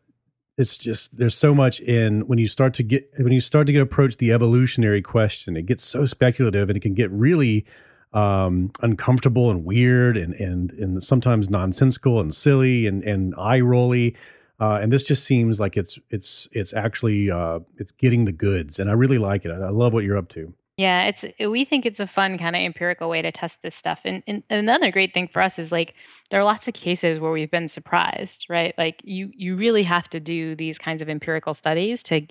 it's 0.58 0.78
just 0.78 1.18
there's 1.18 1.34
so 1.34 1.56
much 1.56 1.80
in 1.80 2.28
when 2.28 2.38
you 2.38 2.48
start 2.48 2.74
to 2.74 2.84
get 2.84 3.10
when 3.18 3.32
you 3.32 3.40
start 3.40 3.66
to 3.66 3.74
get 3.74 3.82
approach 3.82 4.18
the 4.18 4.34
evolutionary 4.34 5.02
question 5.02 5.56
it 5.56 5.66
gets 5.66 5.86
so 5.86 6.06
speculative 6.06 6.70
and 6.70 6.76
it 6.76 6.82
can 6.82 6.94
get 6.94 7.10
really 7.12 7.66
um, 8.12 8.70
uncomfortable 8.82 9.50
and 9.50 9.64
weird 9.64 10.18
and 10.18 10.34
and 10.34 10.74
and 10.74 11.02
sometimes 11.02 11.50
nonsensical 11.50 12.20
and 12.20 12.36
silly 12.36 12.86
and 12.86 13.04
and 13.06 13.34
eye 13.38 13.62
rolly 13.62 14.18
uh, 14.60 14.80
and 14.82 14.92
this 14.92 15.06
just 15.06 15.24
seems 15.24 15.60
like 15.60 15.78
it's 15.78 15.98
it's 16.10 16.50
it's 16.52 16.74
actually 16.74 17.32
uh, 17.32 17.60
it's 17.78 17.92
getting 17.94 18.26
the 18.26 18.34
goods 18.34 18.80
and 18.80 18.90
I 18.90 18.94
really 18.94 19.18
like 19.18 19.46
it. 19.46 19.52
I, 19.52 19.56
I 19.56 19.70
love 19.70 19.94
what 19.94 20.04
you're 20.04 20.18
up 20.18 20.28
to 20.30 20.54
yeah, 20.80 21.08
it's 21.08 21.26
uh, 21.26 21.52
we 21.52 21.66
think 21.66 21.86
it's 21.86 22.00
a 22.00 22.08
fun 22.08 22.38
kind 22.38 22.56
of 22.56 22.62
empirical 22.62 23.10
way 23.10 23.22
to 23.22 23.34
test 23.34 23.58
this 23.62 23.76
stuff. 23.76 24.00
And, 24.06 24.24
and 24.26 24.44
another 24.50 24.92
great 24.92 25.14
thing 25.14 25.28
for 25.28 25.42
us 25.42 25.60
is 25.60 25.74
like 25.74 25.94
there 26.32 26.40
are 26.40 26.46
lots 26.46 26.70
of 26.70 26.74
cases 26.74 27.20
where 27.20 27.34
we've 27.34 27.52
been 27.52 27.68
surprised, 27.68 28.46
right? 28.48 28.74
Like 28.78 29.02
you 29.04 29.30
you 29.36 29.58
really 29.58 29.84
have 29.84 30.10
to 30.12 30.22
do 30.22 30.56
these 30.56 30.78
kinds 30.78 31.02
of 31.02 31.10
empirical 31.10 31.54
studies 31.54 32.02
to 32.04 32.22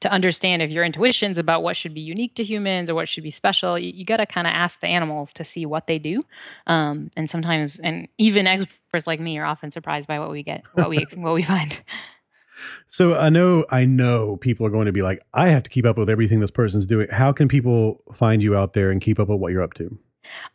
to 0.00 0.10
understand 0.10 0.62
if 0.62 0.70
your 0.70 0.84
intuitions 0.84 1.36
about 1.36 1.62
what 1.62 1.76
should 1.76 1.92
be 1.92 2.00
unique 2.00 2.34
to 2.36 2.44
humans 2.44 2.88
or 2.88 2.94
what 2.94 3.10
should 3.10 3.24
be 3.24 3.30
special. 3.30 3.78
You, 3.78 3.92
you 3.94 4.06
got 4.06 4.18
to 4.18 4.26
kind 4.26 4.46
of 4.46 4.52
ask 4.54 4.80
the 4.80 4.86
animals 4.86 5.34
to 5.34 5.44
see 5.44 5.66
what 5.66 5.86
they 5.86 5.98
do. 5.98 6.24
Um, 6.66 7.10
and 7.14 7.28
sometimes, 7.28 7.78
and 7.78 8.08
even 8.16 8.46
experts 8.46 9.06
like 9.06 9.20
me 9.20 9.36
are 9.36 9.44
often 9.44 9.70
surprised 9.70 10.08
by 10.08 10.18
what 10.18 10.30
we 10.30 10.42
get, 10.42 10.62
what 10.72 10.88
we 10.88 11.06
what 11.14 11.34
we 11.34 11.42
find. 11.42 11.76
So 12.88 13.18
I 13.18 13.28
know 13.30 13.64
I 13.70 13.84
know 13.84 14.36
people 14.36 14.66
are 14.66 14.70
going 14.70 14.86
to 14.86 14.92
be 14.92 15.02
like, 15.02 15.20
I 15.34 15.48
have 15.48 15.62
to 15.64 15.70
keep 15.70 15.86
up 15.86 15.98
with 15.98 16.10
everything 16.10 16.40
this 16.40 16.50
person's 16.50 16.86
doing. 16.86 17.08
How 17.10 17.32
can 17.32 17.48
people 17.48 18.02
find 18.14 18.42
you 18.42 18.56
out 18.56 18.72
there 18.72 18.90
and 18.90 19.00
keep 19.00 19.18
up 19.18 19.28
with 19.28 19.38
what 19.38 19.52
you're 19.52 19.62
up 19.62 19.74
to? 19.74 19.98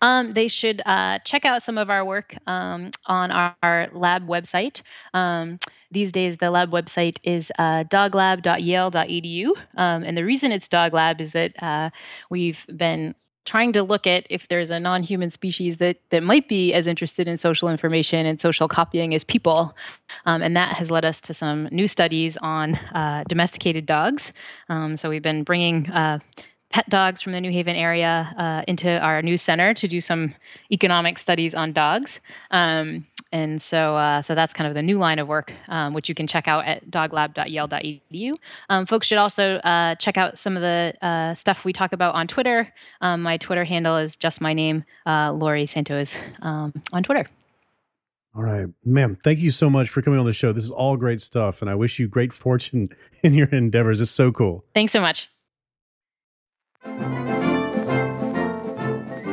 Um, 0.02 0.34
they 0.34 0.48
should 0.48 0.82
uh, 0.86 1.20
check 1.20 1.46
out 1.46 1.64
some 1.64 1.78
of 1.78 1.90
our 1.90 2.06
work 2.06 2.36
um, 2.48 2.92
on 3.06 3.32
our, 3.32 3.56
our, 3.64 3.88
lab 3.94 4.28
website. 4.28 4.82
Um, 5.14 5.60
these 5.92 6.12
days, 6.12 6.38
the 6.38 6.52
lab 6.52 6.72
website 6.72 7.18
is 7.24 7.52
uh, 7.58 7.84
doglab.yale.edu. 7.86 9.48
Um, 9.78 10.04
and 10.04 10.18
the 10.18 10.26
reason 10.26 10.52
it's 10.52 10.68
doglab 10.68 11.22
is 11.22 11.32
that 11.32 11.62
uh, 11.62 11.90
we've 12.30 12.60
been 12.76 13.16
trying 13.46 13.74
to 13.74 13.84
look 13.84 14.08
at 14.08 14.26
if 14.30 14.48
there's 14.48 14.72
a 14.72 14.80
non-human 14.80 15.30
species 15.30 15.78
that 15.78 15.98
that 16.10 16.24
might 16.24 16.48
be 16.48 16.74
as 16.74 16.88
interested 16.88 17.28
in 17.28 17.38
social 17.38 17.70
information 17.70 18.26
and 18.26 18.40
social 18.40 18.68
copying 18.68 19.14
as 19.14 19.24
people, 19.24 19.76
um, 20.26 20.42
and 20.42 20.56
that 20.56 20.76
has 20.76 20.90
led 20.90 21.06
us 21.06 21.20
to 21.22 21.34
some 21.34 21.68
new 21.72 21.88
studies 21.88 22.38
on 22.38 22.76
uh, 22.76 23.24
domesticated 23.28 23.86
dogs. 23.86 24.32
Um, 24.70 24.98
so 24.98 25.10
we've 25.10 25.24
been 25.24 25.44
bringing. 25.44 25.90
Uh, 25.90 26.20
pet 26.70 26.90
dogs 26.90 27.22
from 27.22 27.34
the 27.34 27.40
New 27.40 27.52
Haven 27.52 27.76
area 27.76 28.34
uh, 28.36 28.64
into 28.68 28.90
our 28.98 29.22
new 29.22 29.38
center 29.38 29.76
to 29.76 29.88
do 29.88 30.02
some 30.02 30.34
economic 30.72 31.20
studies 31.20 31.54
on 31.54 31.72
dogs. 31.72 32.20
Um, 32.50 33.06
and 33.34 33.60
so, 33.60 33.98
uh, 33.98 34.22
so 34.22 34.36
that's 34.36 34.54
kind 34.54 34.68
of 34.68 34.76
the 34.76 34.84
new 34.84 35.00
line 35.00 35.18
of 35.18 35.28
work, 35.28 35.52
um, 35.68 35.96
which 35.96 36.08
you 36.08 36.14
can 36.14 36.28
check 36.28 36.48
out 36.48 36.66
at 36.68 36.90
doglab.yale.edu. 36.92 38.34
Um, 38.70 38.86
folks 38.86 39.08
should 39.08 39.18
also 39.18 39.56
uh, 39.56 39.96
check 39.96 40.18
out 40.18 40.38
some 40.38 40.56
of 40.56 40.62
the 40.62 40.94
uh, 41.02 41.34
stuff 41.34 41.66
we 41.66 41.74
talk 41.74 41.94
about 41.94 42.14
on 42.14 42.28
Twitter. 42.28 42.72
Um, 43.02 43.24
my 43.24 43.38
Twitter 43.38 43.66
handle 43.66 43.98
is 43.98 44.16
just 44.16 44.40
my 44.40 44.54
name, 44.54 44.86
uh, 45.08 45.34
Laurie 45.34 45.66
Santos, 45.66 46.16
um, 46.44 46.74
on 46.94 47.02
Twitter. 47.02 47.28
All 48.36 48.44
right, 48.44 48.68
ma'am. 48.86 49.18
Thank 49.24 49.40
you 49.40 49.50
so 49.50 49.68
much 49.68 49.90
for 49.90 50.04
coming 50.04 50.20
on 50.20 50.26
the 50.28 50.34
show. 50.34 50.54
This 50.54 50.64
is 50.64 50.72
all 50.72 50.96
great 50.96 51.20
stuff, 51.20 51.62
and 51.62 51.72
I 51.72 51.76
wish 51.76 51.98
you 51.98 52.08
great 52.08 52.34
fortune 52.34 52.90
in 53.24 53.34
your 53.34 53.48
endeavors. 53.48 54.00
It's 54.00 54.12
so 54.12 54.32
cool. 54.32 54.64
Thanks 54.76 54.94
so 54.94 55.02
much. 55.02 55.28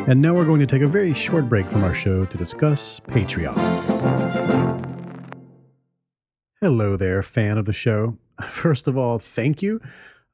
And 0.08 0.22
now 0.22 0.34
we're 0.34 0.46
going 0.46 0.60
to 0.60 0.66
take 0.66 0.80
a 0.80 0.88
very 0.88 1.12
short 1.12 1.48
break 1.48 1.68
from 1.68 1.84
our 1.84 1.94
show 1.94 2.24
to 2.24 2.36
discuss 2.38 3.00
Patreon. 3.00 3.54
Hello 6.62 6.96
there, 6.96 7.22
fan 7.22 7.58
of 7.58 7.66
the 7.66 7.74
show. 7.74 8.16
First 8.50 8.88
of 8.88 8.96
all, 8.96 9.18
thank 9.18 9.60
you. 9.60 9.78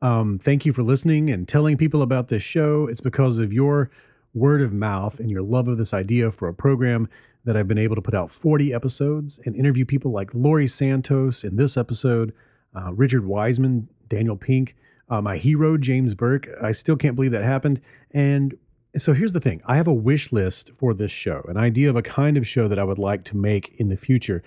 Um, 0.01 0.39
thank 0.39 0.67
you 0.67 0.73
for 0.73 0.83
listening 0.83 1.31
and 1.31 1.49
telling 1.49 1.77
people 1.77 2.01
about 2.01 2.29
this 2.29 2.45
show. 2.45 2.87
It's 2.87 3.01
because 3.01 3.39
of 3.39 3.53
your 3.53 3.91
word 4.35 4.63
of 4.63 4.73
mouth 4.73 5.19
and 5.19 5.31
your 5.31 5.43
love 5.43 5.67
of 5.67 5.79
this 5.79 5.93
idea 5.93 6.31
for 6.31 6.47
a 6.47 6.55
program 6.55 7.09
that 7.45 7.57
I've 7.57 7.69
been 7.69 7.77
able 7.77 7.97
to 7.97 8.03
put 8.03 8.15
out 8.15 8.31
40 8.31 8.73
episodes 8.73 9.41
and 9.45 9.57
interview 9.57 9.85
people 9.85 10.13
like 10.13 10.33
Laurie 10.33 10.69
Santos 10.69 11.43
in 11.43 11.57
this 11.57 11.77
episode, 11.77 12.33
uh, 12.75 12.93
Richard 12.95 13.27
Wiseman, 13.27 13.89
Daniel 14.09 14.37
Pink, 14.37 14.77
uh, 15.09 15.21
my 15.21 15.37
hero, 15.37 15.77
James 15.77 16.15
Burke. 16.15 16.49
I 16.63 16.71
still 16.73 16.97
can't 16.97 17.17
believe 17.17 17.33
that 17.33 17.45
happened. 17.45 17.81
And 18.13 18.57
so 18.99 19.13
here's 19.13 19.33
the 19.33 19.41
thing 19.41 19.63
I 19.67 19.77
have 19.77 19.89
a 19.89 19.95
wish 19.95 20.33
list 20.33 20.73
for 20.79 20.95
this 20.95 21.13
show, 21.13 21.45
an 21.49 21.57
idea 21.57 21.91
of 21.91 21.97
a 21.97 22.03
kind 22.03 22.37
of 22.37 22.47
show 22.47 22.69
that 22.69 22.79
I 22.79 22.85
would 22.85 22.99
like 22.99 23.25
to 23.25 23.37
make 23.37 23.75
in 23.79 23.89
the 23.89 23.97
future 23.97 24.43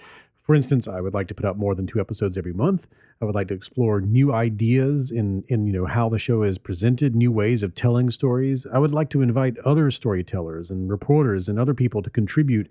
For 0.50 0.56
instance, 0.56 0.88
I 0.88 1.00
would 1.00 1.14
like 1.14 1.28
to 1.28 1.36
put 1.36 1.46
out 1.46 1.60
more 1.60 1.76
than 1.76 1.86
two 1.86 2.00
episodes 2.00 2.36
every 2.36 2.54
month. 2.54 2.88
I 3.22 3.26
would 3.26 3.36
like 3.36 3.50
to 3.50 3.54
explore 3.54 4.02
new 4.02 4.34
ideas 4.34 5.12
in 5.12 5.44
in 5.48 5.68
you 5.68 5.74
know 5.74 5.86
how 5.86 6.10
the 6.10 6.18
show 6.18 6.42
is 6.42 6.58
presented, 6.58 7.16
new 7.16 7.32
ways 7.32 7.62
of 7.62 7.76
telling 7.76 8.10
stories. 8.10 8.66
I 8.74 8.80
would 8.80 8.92
like 8.92 9.12
to 9.12 9.22
invite 9.22 9.60
other 9.60 9.92
storytellers 9.92 10.72
and 10.72 10.90
reporters 10.90 11.50
and 11.50 11.60
other 11.60 11.76
people 11.76 12.02
to 12.02 12.10
contribute 12.10 12.68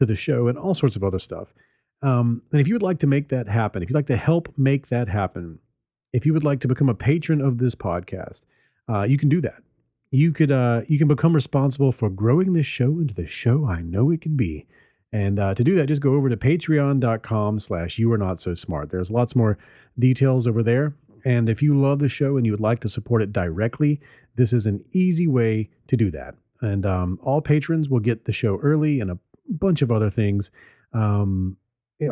to 0.00 0.06
the 0.06 0.16
show 0.16 0.48
and 0.48 0.58
all 0.58 0.74
sorts 0.74 0.96
of 0.96 1.04
other 1.04 1.20
stuff. 1.20 1.54
Um, 2.02 2.42
and 2.50 2.60
if 2.60 2.66
you 2.66 2.74
would 2.74 2.82
like 2.82 2.98
to 3.00 3.06
make 3.06 3.28
that 3.28 3.46
happen, 3.46 3.80
if 3.80 3.90
you'd 3.90 3.94
like 3.94 4.06
to 4.06 4.16
help 4.16 4.52
make 4.56 4.88
that 4.88 5.08
happen, 5.08 5.60
if 6.12 6.26
you 6.26 6.32
would 6.32 6.42
like 6.42 6.58
to 6.62 6.68
become 6.68 6.88
a 6.88 6.94
patron 6.94 7.40
of 7.40 7.58
this 7.58 7.76
podcast, 7.76 8.40
uh, 8.88 9.02
you 9.02 9.18
can 9.18 9.28
do 9.28 9.40
that. 9.42 9.62
You 10.10 10.32
could 10.32 10.50
uh, 10.50 10.82
you 10.88 10.98
can 10.98 11.08
become 11.08 11.32
responsible 11.32 11.92
for 11.92 12.10
growing 12.10 12.52
this 12.52 12.66
show 12.66 12.98
into 12.98 13.14
the 13.14 13.26
show 13.26 13.66
I 13.66 13.82
know 13.82 14.10
it 14.10 14.20
could 14.20 14.36
be. 14.36 14.66
And 15.12 15.38
uh, 15.38 15.54
to 15.54 15.64
do 15.64 15.74
that, 15.74 15.86
just 15.86 16.00
go 16.00 16.14
over 16.14 16.28
to 16.28 16.36
patreon.com 16.36 17.58
slash 17.58 17.98
you 17.98 18.12
are 18.12 18.18
not 18.18 18.40
so 18.40 18.54
smart. 18.54 18.90
There's 18.90 19.10
lots 19.10 19.34
more 19.34 19.58
details 19.98 20.46
over 20.46 20.62
there. 20.62 20.94
And 21.24 21.48
if 21.48 21.62
you 21.62 21.74
love 21.74 21.98
the 21.98 22.08
show 22.08 22.36
and 22.36 22.46
you 22.46 22.52
would 22.52 22.60
like 22.60 22.80
to 22.80 22.88
support 22.88 23.22
it 23.22 23.32
directly, 23.32 24.00
this 24.36 24.52
is 24.52 24.66
an 24.66 24.84
easy 24.92 25.26
way 25.26 25.68
to 25.88 25.96
do 25.96 26.10
that. 26.12 26.34
And 26.60 26.86
um, 26.86 27.18
all 27.22 27.40
patrons 27.40 27.88
will 27.88 28.00
get 28.00 28.24
the 28.24 28.32
show 28.32 28.58
early 28.58 29.00
and 29.00 29.10
a 29.10 29.18
bunch 29.48 29.82
of 29.82 29.90
other 29.90 30.10
things. 30.10 30.50
Um, 30.92 31.56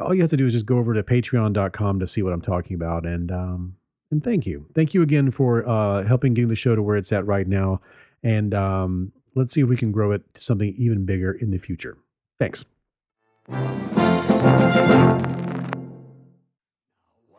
all 0.02 0.14
you 0.14 0.20
have 0.20 0.30
to 0.30 0.36
do 0.36 0.46
is 0.46 0.52
just 0.52 0.66
go 0.66 0.78
over 0.78 0.92
to 0.94 1.02
patreon.com 1.02 2.00
to 2.00 2.06
see 2.06 2.22
what 2.22 2.32
I'm 2.32 2.42
talking 2.42 2.74
about. 2.74 3.06
And 3.06 3.30
um, 3.30 3.76
and 4.10 4.24
thank 4.24 4.46
you. 4.46 4.66
Thank 4.74 4.94
you 4.94 5.02
again 5.02 5.30
for 5.30 5.68
uh, 5.68 6.04
helping 6.04 6.34
getting 6.34 6.48
the 6.48 6.56
show 6.56 6.74
to 6.74 6.82
where 6.82 6.96
it's 6.96 7.12
at 7.12 7.26
right 7.26 7.46
now. 7.46 7.80
And 8.22 8.54
um, 8.54 9.12
let's 9.34 9.52
see 9.52 9.60
if 9.60 9.68
we 9.68 9.76
can 9.76 9.92
grow 9.92 10.12
it 10.12 10.22
to 10.34 10.40
something 10.40 10.74
even 10.76 11.04
bigger 11.04 11.32
in 11.32 11.50
the 11.50 11.58
future. 11.58 11.98
Thanks. 12.38 12.64
What 13.46 13.58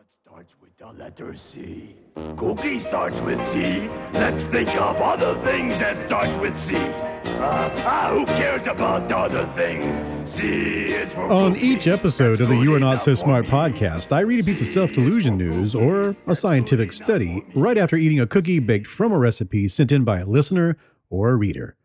starts 0.08 0.56
with 0.62 0.78
the 0.78 0.92
letter 0.92 1.36
C? 1.36 1.96
Cookie 2.38 2.80
starts 2.80 3.22
with 3.22 3.46
C. 3.46 3.90
Let's 4.14 4.46
think 4.46 4.70
of 4.76 4.96
other 4.98 5.40
things 5.42 5.78
that 5.80 6.06
starts 6.08 6.38
with 6.38 6.56
C. 6.56 6.76
Uh, 6.78 7.70
ah, 7.86 8.10
who 8.12 8.26
cares 8.26 8.66
about 8.68 9.12
other 9.12 9.46
things? 9.56 10.02
C 10.30 10.92
is 10.92 11.14
for 11.14 11.24
On 11.32 11.54
cookie. 11.54 11.68
each 11.68 11.88
episode 11.88 12.42
of 12.42 12.50
the 12.50 12.56
You 12.56 12.76
Are 12.76 12.80
Not 12.80 13.02
So 13.02 13.14
Smart 13.14 13.46
podcast, 13.46 14.12
I 14.12 14.22
read 14.22 14.42
a 14.42 14.44
piece 14.44 14.62
of 14.62 14.68
self 14.68 14.92
delusion 14.94 15.38
news 15.38 15.76
or 15.76 16.16
a 16.28 16.36
scientific 16.36 16.94
study 16.94 17.46
right 17.56 17.78
after 17.78 17.96
eating 17.96 18.20
a 18.20 18.28
cookie 18.28 18.60
baked 18.60 18.88
from 18.88 19.12
a 19.12 19.18
recipe 19.18 19.68
sent 19.68 19.92
in 19.92 20.04
by 20.04 20.20
a 20.20 20.26
listener 20.26 20.78
or 21.10 21.30
a 21.32 21.36
reader. 21.36 21.76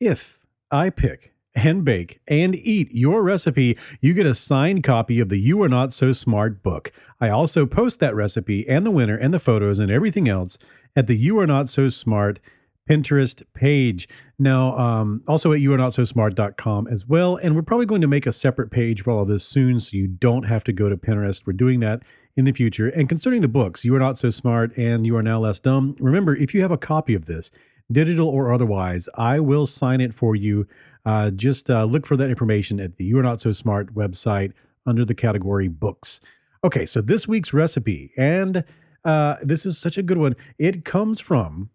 If 0.00 0.38
I 0.70 0.90
pick 0.90 1.32
and 1.64 1.84
bake 1.84 2.20
and 2.28 2.54
eat 2.54 2.90
your 2.92 3.22
recipe, 3.22 3.76
you 4.00 4.14
get 4.14 4.26
a 4.26 4.34
signed 4.34 4.82
copy 4.82 5.20
of 5.20 5.28
the 5.28 5.38
You 5.38 5.62
Are 5.62 5.68
Not 5.68 5.92
So 5.92 6.12
Smart 6.12 6.62
book. 6.62 6.92
I 7.20 7.28
also 7.28 7.66
post 7.66 8.00
that 8.00 8.14
recipe 8.14 8.68
and 8.68 8.84
the 8.84 8.90
winner 8.90 9.16
and 9.16 9.32
the 9.32 9.38
photos 9.38 9.78
and 9.78 9.90
everything 9.90 10.28
else 10.28 10.58
at 10.96 11.06
the 11.06 11.16
You 11.16 11.38
Are 11.38 11.46
Not 11.46 11.68
So 11.68 11.88
Smart 11.88 12.40
Pinterest 12.88 13.42
page. 13.54 14.08
Now, 14.38 14.76
um, 14.76 15.22
also 15.28 15.52
at 15.52 15.60
youarenotsosmart.com 15.60 16.88
as 16.88 17.06
well. 17.06 17.36
And 17.36 17.54
we're 17.54 17.62
probably 17.62 17.86
going 17.86 18.00
to 18.00 18.08
make 18.08 18.26
a 18.26 18.32
separate 18.32 18.70
page 18.70 19.02
for 19.02 19.10
all 19.10 19.22
of 19.22 19.28
this 19.28 19.44
soon 19.44 19.80
so 19.80 19.96
you 19.96 20.08
don't 20.08 20.44
have 20.44 20.64
to 20.64 20.72
go 20.72 20.88
to 20.88 20.96
Pinterest. 20.96 21.46
We're 21.46 21.52
doing 21.52 21.80
that 21.80 22.02
in 22.36 22.46
the 22.46 22.52
future. 22.52 22.88
And 22.88 23.08
concerning 23.08 23.42
the 23.42 23.48
books, 23.48 23.84
You 23.84 23.94
Are 23.94 24.00
Not 24.00 24.18
So 24.18 24.30
Smart 24.30 24.76
and 24.76 25.06
You 25.06 25.16
Are 25.16 25.22
Now 25.22 25.40
Less 25.40 25.60
Dumb, 25.60 25.94
remember, 26.00 26.34
if 26.34 26.54
you 26.54 26.62
have 26.62 26.70
a 26.70 26.78
copy 26.78 27.14
of 27.14 27.26
this, 27.26 27.50
digital 27.92 28.28
or 28.28 28.52
otherwise, 28.52 29.08
I 29.14 29.40
will 29.40 29.66
sign 29.66 30.00
it 30.00 30.14
for 30.14 30.34
you. 30.36 30.66
Uh, 31.04 31.30
just 31.30 31.70
uh, 31.70 31.84
look 31.84 32.06
for 32.06 32.16
that 32.16 32.30
information 32.30 32.80
at 32.80 32.96
the 32.96 33.04
You 33.04 33.18
Are 33.18 33.22
Not 33.22 33.40
So 33.40 33.52
Smart 33.52 33.94
website 33.94 34.52
under 34.86 35.04
the 35.04 35.14
category 35.14 35.68
books. 35.68 36.20
Okay, 36.64 36.84
so 36.84 37.00
this 37.00 37.26
week's 37.26 37.52
recipe, 37.52 38.12
and 38.16 38.64
uh, 39.04 39.36
this 39.42 39.64
is 39.64 39.78
such 39.78 39.96
a 39.96 40.02
good 40.02 40.18
one. 40.18 40.36
It 40.58 40.84
comes 40.84 41.20
from 41.20 41.70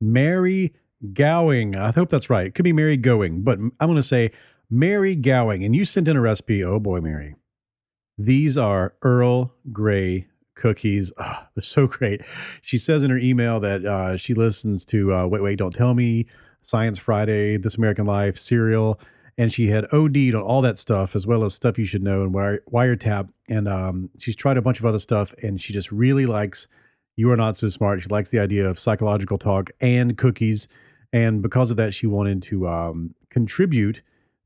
Mary 0.00 0.74
Gowing. 1.12 1.76
I 1.76 1.92
hope 1.92 2.08
that's 2.08 2.30
right. 2.30 2.46
It 2.46 2.54
could 2.54 2.64
be 2.64 2.72
Mary 2.72 2.96
Going, 2.96 3.42
but 3.42 3.58
I'm 3.58 3.72
going 3.80 3.96
to 3.96 4.02
say 4.02 4.32
Mary 4.70 5.14
Gowing. 5.14 5.64
And 5.64 5.74
you 5.74 5.84
sent 5.84 6.08
in 6.08 6.16
a 6.16 6.20
recipe. 6.20 6.64
Oh 6.64 6.80
boy, 6.80 7.00
Mary. 7.00 7.36
These 8.18 8.58
are 8.58 8.94
Earl 9.02 9.54
Grey 9.72 10.26
cookies. 10.54 11.12
Ah, 11.18 11.48
they're 11.54 11.62
so 11.62 11.86
great. 11.86 12.22
She 12.62 12.78
says 12.78 13.02
in 13.02 13.10
her 13.10 13.18
email 13.18 13.60
that 13.60 13.84
uh, 13.84 14.16
she 14.16 14.34
listens 14.34 14.84
to 14.86 15.14
uh, 15.14 15.26
Wait, 15.26 15.42
Wait, 15.42 15.58
Don't 15.58 15.74
Tell 15.74 15.94
Me, 15.94 16.26
Science 16.62 16.98
Friday, 16.98 17.56
This 17.56 17.76
American 17.76 18.06
Life, 18.06 18.38
Serial, 18.38 19.00
and 19.38 19.52
she 19.52 19.68
had 19.68 19.86
OD'd 19.92 20.34
on 20.34 20.42
all 20.42 20.60
that 20.62 20.78
stuff 20.78 21.16
as 21.16 21.26
well 21.26 21.44
as 21.44 21.54
stuff 21.54 21.78
you 21.78 21.84
should 21.84 22.02
know 22.02 22.22
and 22.22 22.34
wire, 22.34 22.62
Wiretap. 22.70 23.28
And 23.48 23.68
um, 23.68 24.10
she's 24.18 24.36
tried 24.36 24.56
a 24.56 24.62
bunch 24.62 24.80
of 24.80 24.86
other 24.86 24.98
stuff, 24.98 25.34
and 25.42 25.60
she 25.60 25.72
just 25.72 25.90
really 25.90 26.26
likes 26.26 26.68
You 27.16 27.30
Are 27.30 27.36
Not 27.36 27.56
So 27.56 27.68
Smart. 27.68 28.02
She 28.02 28.08
likes 28.08 28.30
the 28.30 28.38
idea 28.38 28.68
of 28.68 28.78
psychological 28.78 29.38
talk 29.38 29.70
and 29.80 30.18
cookies. 30.18 30.68
And 31.12 31.42
because 31.42 31.70
of 31.70 31.76
that, 31.78 31.94
she 31.94 32.06
wanted 32.06 32.42
to 32.44 32.68
um, 32.68 33.14
contribute 33.30 34.02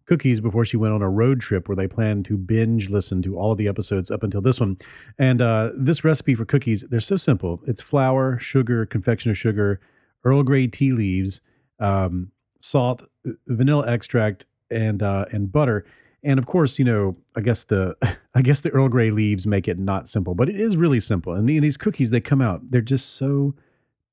cookies 0.06 0.40
before 0.40 0.64
she 0.64 0.76
went 0.76 0.92
on 0.92 1.02
a 1.02 1.08
road 1.08 1.40
trip 1.40 1.68
where 1.68 1.76
they 1.76 1.88
planned 1.88 2.24
to 2.26 2.36
binge 2.36 2.90
listen 2.90 3.22
to 3.22 3.36
all 3.38 3.52
of 3.52 3.58
the 3.58 3.68
episodes 3.68 4.10
up 4.10 4.22
until 4.22 4.40
this 4.40 4.60
one. 4.60 4.76
And 5.18 5.40
uh, 5.40 5.72
this 5.76 6.04
recipe 6.04 6.34
for 6.34 6.44
cookies, 6.44 6.82
they're 6.82 7.00
so 7.00 7.16
simple. 7.16 7.60
It's 7.66 7.82
flour, 7.82 8.38
sugar, 8.38 8.86
confectioner 8.86 9.34
sugar, 9.34 9.80
Earl 10.24 10.42
Grey 10.42 10.66
tea 10.66 10.92
leaves, 10.92 11.40
um, 11.80 12.30
salt, 12.60 13.02
vanilla 13.46 13.86
extract, 13.88 14.46
and 14.70 15.02
uh, 15.02 15.26
and 15.32 15.50
butter. 15.50 15.84
And 16.22 16.38
of 16.38 16.46
course, 16.46 16.78
you 16.78 16.84
know, 16.84 17.16
I 17.36 17.40
guess 17.40 17.64
the 17.64 17.96
I 18.34 18.42
guess 18.42 18.60
the 18.60 18.70
Earl 18.70 18.88
Grey 18.88 19.10
leaves 19.10 19.46
make 19.46 19.68
it 19.68 19.78
not 19.78 20.08
simple, 20.08 20.34
but 20.34 20.48
it 20.48 20.58
is 20.58 20.76
really 20.76 21.00
simple. 21.00 21.34
And 21.34 21.48
the, 21.48 21.58
these 21.58 21.76
cookies, 21.76 22.10
they 22.10 22.20
come 22.20 22.40
out, 22.40 22.70
they're 22.70 22.80
just 22.80 23.16
so 23.16 23.54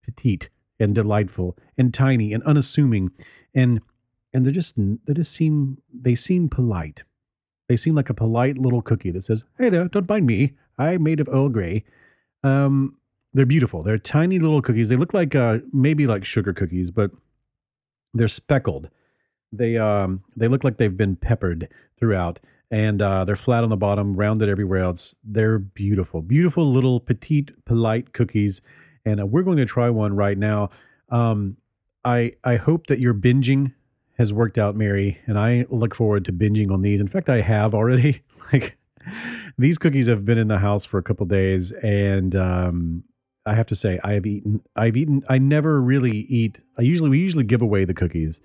petite 0.03 0.49
and 0.79 0.95
delightful 0.95 1.57
and 1.77 1.93
tiny 1.93 2.33
and 2.33 2.43
unassuming, 2.43 3.11
and 3.53 3.81
and 4.33 4.45
they're 4.45 4.53
just 4.53 4.75
they 4.77 5.13
just 5.13 5.31
seem 5.31 5.77
they 5.93 6.15
seem 6.15 6.49
polite. 6.49 7.03
They 7.69 7.77
seem 7.77 7.95
like 7.95 8.09
a 8.09 8.13
polite 8.13 8.57
little 8.57 8.81
cookie 8.81 9.11
that 9.11 9.25
says, 9.25 9.43
"Hey 9.57 9.69
there, 9.69 9.87
don't 9.87 10.09
mind 10.09 10.25
me. 10.25 10.53
I'm 10.77 11.03
made 11.03 11.19
of 11.19 11.29
Earl 11.29 11.49
Grey." 11.49 11.83
Um, 12.43 12.97
they're 13.33 13.45
beautiful. 13.45 13.83
They're 13.83 13.97
tiny 13.97 14.39
little 14.39 14.61
cookies. 14.61 14.89
They 14.89 14.97
look 14.97 15.13
like 15.13 15.35
uh, 15.35 15.59
maybe 15.71 16.05
like 16.05 16.25
sugar 16.25 16.53
cookies, 16.53 16.91
but 16.91 17.11
they're 18.13 18.27
speckled. 18.27 18.89
They 19.51 19.77
um 19.77 20.23
they 20.35 20.47
look 20.47 20.63
like 20.63 20.77
they've 20.77 20.95
been 20.95 21.15
peppered 21.15 21.67
throughout, 21.97 22.39
and 22.69 23.01
uh, 23.01 23.25
they're 23.25 23.35
flat 23.35 23.63
on 23.63 23.69
the 23.69 23.77
bottom, 23.77 24.15
rounded 24.15 24.49
everywhere 24.49 24.81
else. 24.81 25.13
They're 25.23 25.59
beautiful, 25.59 26.21
beautiful 26.21 26.65
little 26.71 26.99
petite, 26.99 27.51
polite 27.65 28.13
cookies, 28.13 28.61
and 29.05 29.19
uh, 29.19 29.25
we're 29.25 29.43
going 29.43 29.57
to 29.57 29.65
try 29.65 29.89
one 29.89 30.15
right 30.15 30.37
now. 30.37 30.69
Um, 31.09 31.57
I 32.05 32.33
I 32.43 32.55
hope 32.55 32.87
that 32.87 32.99
your 32.99 33.13
binging 33.13 33.73
has 34.17 34.31
worked 34.31 34.57
out, 34.57 34.75
Mary, 34.75 35.19
and 35.27 35.37
I 35.37 35.65
look 35.69 35.95
forward 35.95 36.25
to 36.25 36.33
binging 36.33 36.71
on 36.71 36.81
these. 36.81 37.01
In 37.01 37.07
fact, 37.07 37.29
I 37.29 37.41
have 37.41 37.73
already. 37.73 38.21
like 38.53 38.77
these 39.57 39.77
cookies 39.77 40.07
have 40.07 40.25
been 40.25 40.37
in 40.37 40.47
the 40.47 40.59
house 40.59 40.85
for 40.85 40.97
a 40.97 41.03
couple 41.03 41.25
days, 41.25 41.71
and 41.71 42.35
um, 42.35 43.03
I 43.45 43.53
have 43.55 43.65
to 43.67 43.75
say, 43.75 43.99
I 44.03 44.13
have 44.13 44.25
eaten. 44.25 44.61
I've 44.75 44.95
eaten. 44.95 45.23
I 45.29 45.37
never 45.39 45.81
really 45.81 46.11
eat. 46.11 46.59
I 46.77 46.83
usually 46.83 47.09
we 47.09 47.19
usually 47.19 47.43
give 47.43 47.61
away 47.61 47.85
the 47.85 47.93
cookies 47.93 48.39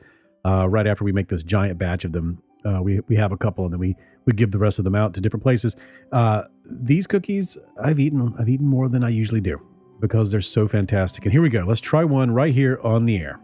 uh, 0.45 0.69
right 0.69 0.87
after 0.87 1.05
we 1.05 1.13
make 1.13 1.29
this 1.29 1.43
giant 1.43 1.79
batch 1.79 2.05
of 2.05 2.13
them. 2.13 2.43
Uh, 2.65 2.81
we 2.83 3.01
we 3.09 3.17
have 3.17 3.31
a 3.33 3.37
couple, 3.37 3.65
and 3.65 3.73
then 3.73 3.81
we 3.81 3.95
we 4.25 4.33
give 4.33 4.53
the 4.53 4.59
rest 4.59 4.79
of 4.79 4.85
them 4.85 4.95
out 4.95 5.13
to 5.15 5.21
different 5.21 5.43
places. 5.43 5.77
Uh, 6.13 6.45
these 6.65 7.07
cookies, 7.07 7.59
I've 7.83 8.01
eaten. 8.01 8.35
I've 8.39 8.49
eaten 8.49 8.67
more 8.67 8.89
than 8.89 9.05
I 9.05 9.11
usually 9.11 9.43
do 9.43 9.61
because 10.01 10.31
they're 10.31 10.41
so 10.41 10.67
fantastic. 10.67 11.25
And 11.25 11.33
here 11.33 11.43
we 11.43 11.51
go. 11.51 11.65
Let's 11.67 11.81
try 11.81 12.03
one 12.05 12.31
right 12.31 12.55
here 12.55 12.81
on 12.83 13.05
the 13.05 13.19
air. 13.19 13.39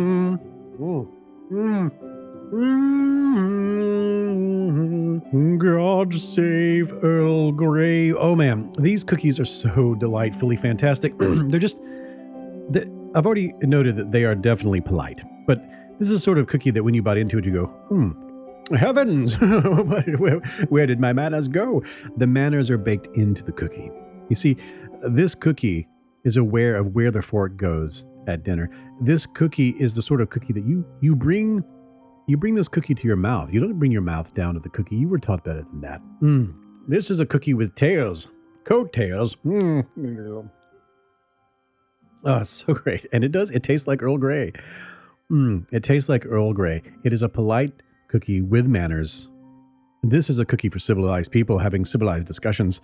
God 5.58 6.14
save 6.16 6.92
Earl 7.04 7.52
Grey. 7.52 8.12
Oh 8.14 8.36
man, 8.36 8.72
these 8.80 9.04
cookies 9.04 9.40
are 9.40 9.46
so 9.46 9.94
delightfully 9.96 10.56
fantastic. 10.56 11.16
They're 11.20 11.60
just. 11.60 11.80
they- 12.70 12.88
I've 13.14 13.26
already 13.26 13.54
noted 13.64 13.98
that 13.98 14.12
they 14.12 14.24
are 14.24 14.34
definitely 14.36 14.80
polite, 14.82 15.22
but 15.46 15.62
this 16.00 16.10
is 16.10 16.16
a 16.16 16.20
sort 16.20 16.38
of 16.38 16.48
cookie 16.48 16.72
that 16.72 16.82
when 16.84 16.94
you 16.94 17.04
bite 17.04 17.18
into 17.18 17.38
it, 17.38 17.44
you 17.46 17.52
go, 17.52 17.66
hmm, 17.66 18.74
heavens, 18.76 19.34
where, 19.42 20.40
where 20.70 20.88
did 20.88 21.00
my 21.02 21.12
manners 21.12 21.50
go? 21.50 21.84
The 22.16 22.26
manners 22.26 22.70
are 22.70 22.78
baked 22.78 23.08
into 23.18 23.44
the 23.44 23.52
cookie. 23.52 23.92
You 24.30 24.38
see, 24.38 24.56
this 25.04 25.36
cookie 25.36 25.90
is 26.24 26.38
aware 26.38 26.78
of 26.78 26.96
where 26.96 27.12
the 27.12 27.22
fork 27.22 27.58
goes 27.58 28.06
at 28.28 28.44
dinner. 28.44 28.70
This 29.02 29.26
cookie 29.26 29.72
is 29.80 29.96
the 29.96 30.02
sort 30.02 30.22
of 30.22 30.30
cookie 30.30 30.54
that 30.54 30.64
you 30.64 30.86
you 31.02 31.16
bring 31.16 31.64
you 32.28 32.38
bring 32.38 32.54
this 32.54 32.68
cookie 32.68 32.94
to 32.96 33.08
your 33.08 33.18
mouth. 33.18 33.52
You 33.52 33.60
don't 33.60 33.80
bring 33.80 33.92
your 33.92 34.02
mouth 34.02 34.34
down 34.34 34.54
to 34.54 34.60
the 34.60 34.70
cookie. 34.70 34.96
You 34.96 35.10
were 35.10 35.20
taught 35.20 35.44
better 35.44 35.64
than 35.64 35.82
that. 35.82 36.02
Mm. 36.22 36.54
This 36.88 37.10
is 37.10 37.20
a 37.20 37.26
cookie 37.26 37.54
with 37.54 37.76
tails, 37.76 38.32
coat 38.64 38.94
tails. 38.94 39.36
Mm. 39.46 40.50
Oh, 42.24 42.44
so 42.44 42.74
great. 42.74 43.06
And 43.12 43.24
it 43.24 43.32
does, 43.32 43.52
it 43.52 43.64
tastes 43.64 43.88
like 43.88 44.04
Earl 44.04 44.18
Grey. 44.18 44.54
Mm, 45.32 45.66
it 45.72 45.84
tastes 45.84 46.10
like 46.10 46.26
Earl 46.26 46.54
Grey. 46.54 46.84
It 47.04 47.14
is 47.14 47.22
a 47.22 47.30
polite 47.30 47.74
cookie 48.08 48.42
with 48.42 48.68
manners. 48.68 49.30
This 50.04 50.30
is 50.30 50.40
a 50.40 50.46
cookie 50.46 50.70
for 50.70 50.80
civilized 50.80 51.32
people 51.32 51.60
having 51.60 51.86
civilized 51.86 52.28
discussions 52.28 52.82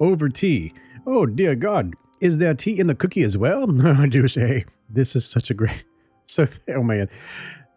over 0.00 0.28
tea. 0.28 0.74
Oh, 1.06 1.26
dear 1.26 1.54
God. 1.54 1.94
Is 2.20 2.38
there 2.38 2.54
tea 2.54 2.78
in 2.78 2.86
the 2.86 2.94
cookie 2.94 3.22
as 3.22 3.36
well? 3.36 3.66
No, 3.78 3.92
I 3.92 4.06
do 4.06 4.26
say. 4.28 4.64
This 4.90 5.14
is 5.14 5.24
such 5.24 5.50
a 5.50 5.54
great. 5.54 5.84
So, 6.30 6.46
oh 6.74 6.82
man. 6.82 7.08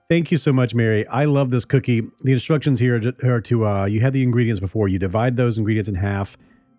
Thank 0.09 0.29
you 0.29 0.37
so 0.37 0.51
much, 0.51 0.75
Mary. 0.75 1.07
I 1.07 1.23
love 1.23 1.51
this 1.51 1.63
cookie. 1.63 2.01
The 2.25 2.33
instructions 2.33 2.81
here 2.81 3.01
are 3.23 3.39
to, 3.39 3.65
uh, 3.65 3.85
you 3.85 4.01
had 4.01 4.11
the 4.11 4.23
ingredients 4.23 4.59
before. 4.59 4.89
You 4.89 4.99
divide 4.99 5.37
those 5.37 5.57
ingredients 5.57 5.87
in 5.87 5.95
half. 5.95 6.37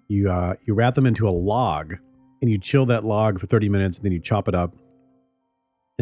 You, 0.09 0.31
uh, 0.31 0.57
you 0.65 0.75
wrap 0.75 0.95
them 0.95 1.07
into 1.07 1.27
a 1.27 1.31
log 1.31 1.95
and 2.43 2.51
you 2.51 2.59
chill 2.59 2.85
that 2.87 3.05
log 3.05 3.41
for 3.41 3.47
30 3.47 3.71
minutes 3.71 3.97
and 3.97 4.05
then 4.05 4.13
you 4.13 4.21
chop 4.21 4.49
it 4.49 4.55
up 4.55 4.75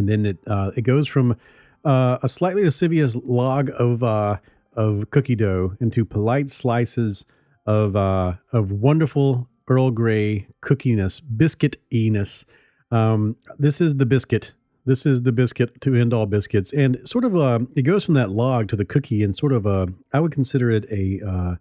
and 0.01 0.09
then 0.09 0.27
it 0.27 0.39
uh, 0.47 0.71
it 0.77 0.83
goes 0.83 1.07
from 1.07 1.37
uh, 1.85 2.19
a 2.23 2.29
slightly 2.29 2.65
lascivious 2.65 3.15
log 3.17 3.71
of 3.79 4.03
uh, 4.03 4.37
of 4.75 5.09
cookie 5.11 5.37
dough 5.37 5.77
into 5.81 6.05
polite 6.05 6.51
slices 6.51 7.25
of 7.67 7.97
uh, 7.97 8.33
of 8.53 8.73
wonderful 8.73 9.49
Earl 9.71 9.93
Grey 9.93 10.49
cookiness, 10.63 11.23
biscuitiness. 11.37 12.45
Um, 12.91 13.37
this 13.59 13.81
is 13.81 13.95
the 13.95 14.05
biscuit. 14.05 14.53
This 14.85 15.07
is 15.07 15.23
the 15.23 15.33
biscuit 15.33 15.81
to 15.83 15.95
end 15.95 16.13
all 16.13 16.27
biscuits, 16.27 16.73
and 16.73 16.99
sort 17.09 17.25
of 17.25 17.37
uh, 17.37 17.61
it 17.77 17.83
goes 17.83 18.05
from 18.05 18.15
that 18.15 18.31
log 18.31 18.69
to 18.69 18.77
the 18.77 18.85
cookie, 18.85 19.23
and 19.23 19.37
sort 19.37 19.53
of 19.53 19.65
a 19.65 19.89
I 20.13 20.21
would 20.21 20.33
consider 20.33 20.71
it 20.71 20.85
a 20.91 21.21
uh, 21.27 21.55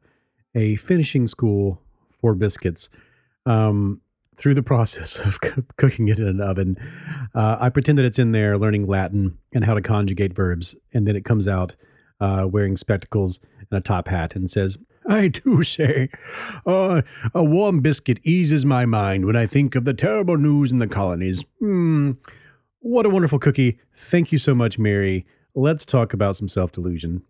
a 0.55 0.75
finishing 0.77 1.27
school 1.27 1.79
for 2.19 2.33
biscuits. 2.33 2.89
Um, 3.45 4.01
through 4.37 4.55
the 4.55 4.63
process 4.73 5.17
of 5.19 5.39
cooking 5.77 6.07
it 6.07 6.17
in 6.17 6.27
an 6.27 6.41
oven, 6.41 6.77
uh, 7.35 7.57
I 7.59 7.69
pretend 7.69 7.97
that 7.99 8.05
it's 8.05 8.19
in 8.19 8.31
there 8.31 8.57
learning 8.57 8.87
Latin 8.87 9.37
and 9.53 9.63
how 9.63 9.75
to 9.75 9.81
conjugate 9.81 10.33
verbs. 10.33 10.75
And 10.93 11.05
then 11.05 11.15
it 11.15 11.25
comes 11.25 11.47
out 11.47 11.75
uh, 12.19 12.47
wearing 12.49 12.77
spectacles 12.77 13.39
and 13.69 13.77
a 13.77 13.81
top 13.81 14.07
hat 14.07 14.35
and 14.35 14.49
says, 14.49 14.77
I 15.09 15.27
do 15.27 15.63
say, 15.63 16.09
uh, 16.65 17.01
a 17.33 17.43
warm 17.43 17.81
biscuit 17.81 18.19
eases 18.23 18.65
my 18.65 18.85
mind 18.85 19.25
when 19.25 19.35
I 19.35 19.47
think 19.47 19.75
of 19.75 19.83
the 19.83 19.93
terrible 19.93 20.37
news 20.37 20.71
in 20.71 20.77
the 20.77 20.87
colonies. 20.87 21.43
Hmm, 21.59 22.11
what 22.79 23.05
a 23.05 23.09
wonderful 23.09 23.39
cookie. 23.39 23.79
Thank 24.05 24.31
you 24.31 24.37
so 24.37 24.53
much, 24.53 24.77
Mary. 24.77 25.25
Let's 25.55 25.83
talk 25.83 26.13
about 26.13 26.37
some 26.37 26.47
self 26.47 26.71
delusion. 26.71 27.23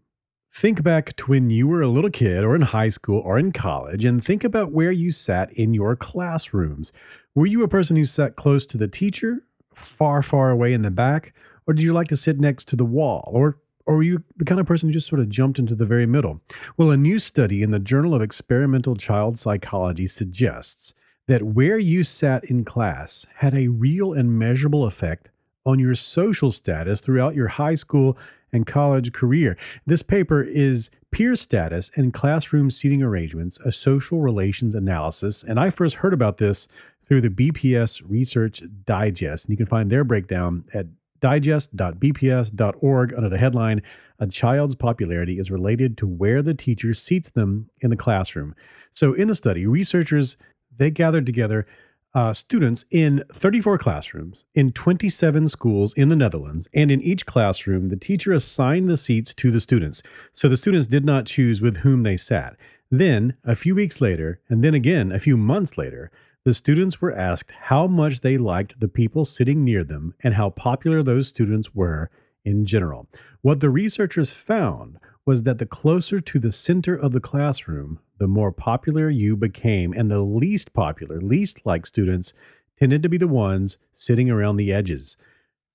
Think 0.54 0.84
back 0.84 1.16
to 1.18 1.26
when 1.26 1.50
you 1.50 1.68
were 1.68 1.82
a 1.82 1.88
little 1.88 2.10
kid 2.10 2.44
or 2.44 2.56
in 2.56 2.64
high 2.64 2.90
school 2.90 3.22
or 3.22 3.40
in 3.40 3.52
college 3.52 4.04
and 4.04 4.24
think 4.24 4.44
about 4.44 4.72
where 4.72 4.92
you 4.92 5.12
sat 5.12 5.54
in 5.54 5.74
your 5.74 5.96
classrooms. 5.96 6.92
Were 7.36 7.46
you 7.46 7.64
a 7.64 7.68
person 7.68 7.96
who 7.96 8.06
sat 8.06 8.36
close 8.36 8.66
to 8.68 8.78
the 8.78 8.88
teacher, 8.88 9.46
far, 9.74 10.22
far 10.22 10.50
away 10.50 10.74
in 10.74 10.82
the 10.82 10.92
back, 10.92 11.34
or 11.66 11.74
did 11.74 11.84
you 11.84 11.94
like 11.94 12.08
to 12.08 12.18
sit 12.18 12.40
next 12.40 12.68
to 12.70 12.76
the 12.76 12.84
wall? 12.84 13.30
Or 13.32 13.60
or 13.90 13.96
were 13.96 14.04
you 14.04 14.24
the 14.38 14.46
kind 14.46 14.62
of 14.62 14.68
person 14.68 14.88
who 14.88 14.94
just 14.94 15.08
sort 15.08 15.20
of 15.20 15.30
jumped 15.30 15.58
into 15.58 15.74
the 15.74 15.84
very 15.84 16.06
middle? 16.06 16.40
Well, 16.78 16.92
a 16.92 16.98
new 16.98 17.18
study 17.18 17.64
in 17.64 17.72
the 17.72 17.80
Journal 17.80 18.14
of 18.14 18.22
Experimental 18.22 18.96
Child 18.96 19.36
Psychology 19.36 20.06
suggests 20.06 20.94
that 21.26 21.42
where 21.42 21.80
you 21.80 22.04
sat 22.04 22.44
in 22.44 22.64
class 22.64 23.26
had 23.38 23.56
a 23.56 23.68
real 23.68 24.14
and 24.14 24.38
measurable 24.38 24.86
effect 24.86 25.32
on 25.66 25.80
your 25.80 25.96
social 25.96 26.52
status 26.52 27.02
throughout 27.02 27.34
your 27.34 27.48
high 27.48 27.74
school 27.74 28.16
and 28.54 28.68
college 28.68 29.12
career. 29.12 29.58
This 29.88 30.04
paper 30.04 30.44
is 30.44 30.92
Peer 31.10 31.36
Status 31.36 31.90
and 31.96 32.14
Classroom 32.14 32.70
Seating 32.70 33.02
Arrangements, 33.02 33.60
a 33.66 33.72
social 33.72 34.22
relations 34.22 34.76
analysis. 34.76 35.42
And 35.42 35.60
I 35.60 35.72
first 35.72 35.96
heard 35.96 36.14
about 36.14 36.38
this 36.38 36.68
through 37.08 37.22
the 37.22 37.30
BPS 37.30 38.04
Research 38.08 38.62
Digest. 38.86 39.46
And 39.46 39.52
you 39.52 39.58
can 39.58 39.66
find 39.66 39.90
their 39.90 40.04
breakdown 40.04 40.66
at 40.76 40.86
digest.bps.org 41.20 43.14
under 43.14 43.30
the 43.30 43.38
headline 43.38 43.82
A 44.20 44.28
Child's 44.28 44.76
Popularity 44.76 45.40
is 45.40 45.52
Related 45.52 45.98
to 45.98 46.08
Where 46.08 46.42
the 46.42 46.54
Teacher 46.54 46.94
Seats 46.94 47.30
Them 47.30 47.70
in 47.82 47.90
the 47.90 47.96
Classroom. 47.96 48.56
So 48.94 49.14
in 49.14 49.28
the 49.28 49.36
study, 49.36 49.66
researchers 49.66 50.38
they 50.78 50.90
gathered 50.90 51.26
together 51.26 51.68
uh, 52.16 52.34
students 52.34 52.86
in 52.90 53.22
34 53.32 53.78
classrooms 53.78 54.46
in 54.56 54.72
27 54.72 55.48
schools 55.48 55.94
in 55.94 56.10
the 56.10 56.16
Netherlands. 56.16 56.68
And 56.74 56.90
in 56.90 57.02
each 57.02 57.26
classroom, 57.26 57.90
the 57.90 57.98
teacher 57.98 58.32
assigned 58.32 58.90
the 58.90 58.98
seats 58.98 59.34
to 59.36 59.52
the 59.52 59.62
students. 59.62 60.02
So 60.34 60.50
the 60.50 60.58
students 60.58 60.88
did 60.88 61.06
not 61.06 61.26
choose 61.26 61.62
with 61.62 61.78
whom 61.78 62.04
they 62.04 62.18
sat. 62.18 62.56
Then, 62.90 63.36
a 63.44 63.56
few 63.56 63.76
weeks 63.76 64.02
later, 64.02 64.40
and 64.50 64.64
then 64.64 64.74
again 64.74 65.12
a 65.12 65.20
few 65.20 65.38
months 65.38 65.78
later, 65.78 66.10
the 66.46 66.54
students 66.54 67.02
were 67.02 67.16
asked 67.16 67.52
how 67.52 67.88
much 67.88 68.22
they 68.22 68.38
liked 68.38 68.80
the 68.80 68.88
people 68.88 69.26
sitting 69.26 69.64
near 69.64 69.84
them 69.84 70.14
and 70.24 70.34
how 70.34 70.50
popular 70.50 71.04
those 71.04 71.28
students 71.28 71.76
were 71.76 72.10
in 72.46 72.66
general. 72.66 73.08
What 73.42 73.60
the 73.60 73.70
researchers 73.70 74.32
found 74.32 74.98
was 75.26 75.44
that 75.44 75.60
the 75.60 75.66
closer 75.66 76.20
to 76.20 76.40
the 76.40 76.52
center 76.52 76.96
of 76.96 77.12
the 77.12 77.20
classroom, 77.20 78.00
the 78.18 78.28
more 78.28 78.52
popular 78.52 79.10
you 79.10 79.36
became, 79.36 79.94
and 79.94 80.10
the 80.10 80.22
least 80.22 80.74
popular, 80.74 81.22
least 81.22 81.66
like 81.66 81.86
students 81.86 82.34
tended 82.80 83.04
to 83.04 83.10
be 83.10 83.18
the 83.18 83.28
ones 83.28 83.78
sitting 83.94 84.30
around 84.30 84.58
the 84.58 84.74
edges. 84.74 85.18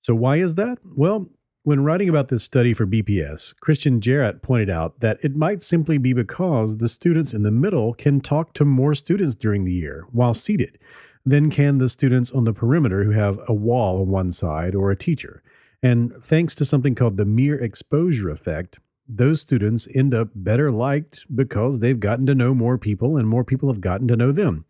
So, 0.01 0.13
why 0.13 0.37
is 0.37 0.55
that? 0.55 0.79
Well, 0.83 1.29
when 1.65 1.83
writing 1.83 2.07
about 2.07 2.27
this 2.27 2.43
study 2.43 2.75
for 2.75 2.85
BPS, 2.85 3.55
Christian 3.59 3.99
Jarrett 3.99 4.43
pointed 4.43 4.69
out 4.69 4.99
that 4.99 5.17
it 5.23 5.35
might 5.35 5.63
simply 5.63 5.97
be 5.97 6.13
because 6.13 6.77
the 6.77 6.87
students 6.87 7.33
in 7.33 7.41
the 7.41 7.49
middle 7.49 7.95
can 7.95 8.21
talk 8.21 8.53
to 8.53 8.63
more 8.63 8.93
students 8.93 9.33
during 9.33 9.65
the 9.65 9.73
year 9.73 10.05
while 10.11 10.35
seated 10.35 10.77
than 11.25 11.49
can 11.49 11.79
the 11.79 11.89
students 11.89 12.31
on 12.31 12.43
the 12.43 12.53
perimeter 12.53 13.03
who 13.03 13.09
have 13.09 13.39
a 13.47 13.53
wall 13.53 13.99
on 13.99 14.09
one 14.09 14.31
side 14.31 14.75
or 14.75 14.91
a 14.91 14.95
teacher. 14.95 15.41
And 15.81 16.13
thanks 16.21 16.53
to 16.55 16.65
something 16.65 16.93
called 16.93 17.17
the 17.17 17.25
mere 17.25 17.55
exposure 17.55 18.29
effect, 18.29 18.77
those 19.09 19.41
students 19.41 19.87
end 19.95 20.13
up 20.13 20.27
better 20.35 20.71
liked 20.71 21.25
because 21.35 21.79
they've 21.79 21.99
gotten 21.99 22.27
to 22.27 22.35
know 22.35 22.53
more 22.53 22.77
people 22.77 23.17
and 23.17 23.27
more 23.27 23.43
people 23.43 23.69
have 23.69 23.81
gotten 23.81 24.07
to 24.09 24.15
know 24.15 24.31
them. 24.31 24.65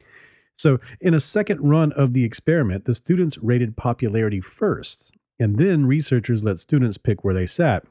So, 0.57 0.79
in 1.01 1.13
a 1.13 1.19
second 1.19 1.59
run 1.59 1.91
of 1.91 2.13
the 2.13 2.23
experiment, 2.23 2.85
the 2.85 2.95
students 2.95 3.37
rated 3.39 3.75
popularity 3.75 4.39
first, 4.39 5.11
and 5.39 5.57
then 5.57 5.85
researchers 5.85 6.43
let 6.43 6.59
students 6.59 6.97
pick 6.97 7.23
where 7.23 7.33
they 7.33 7.45
sat. 7.45 7.85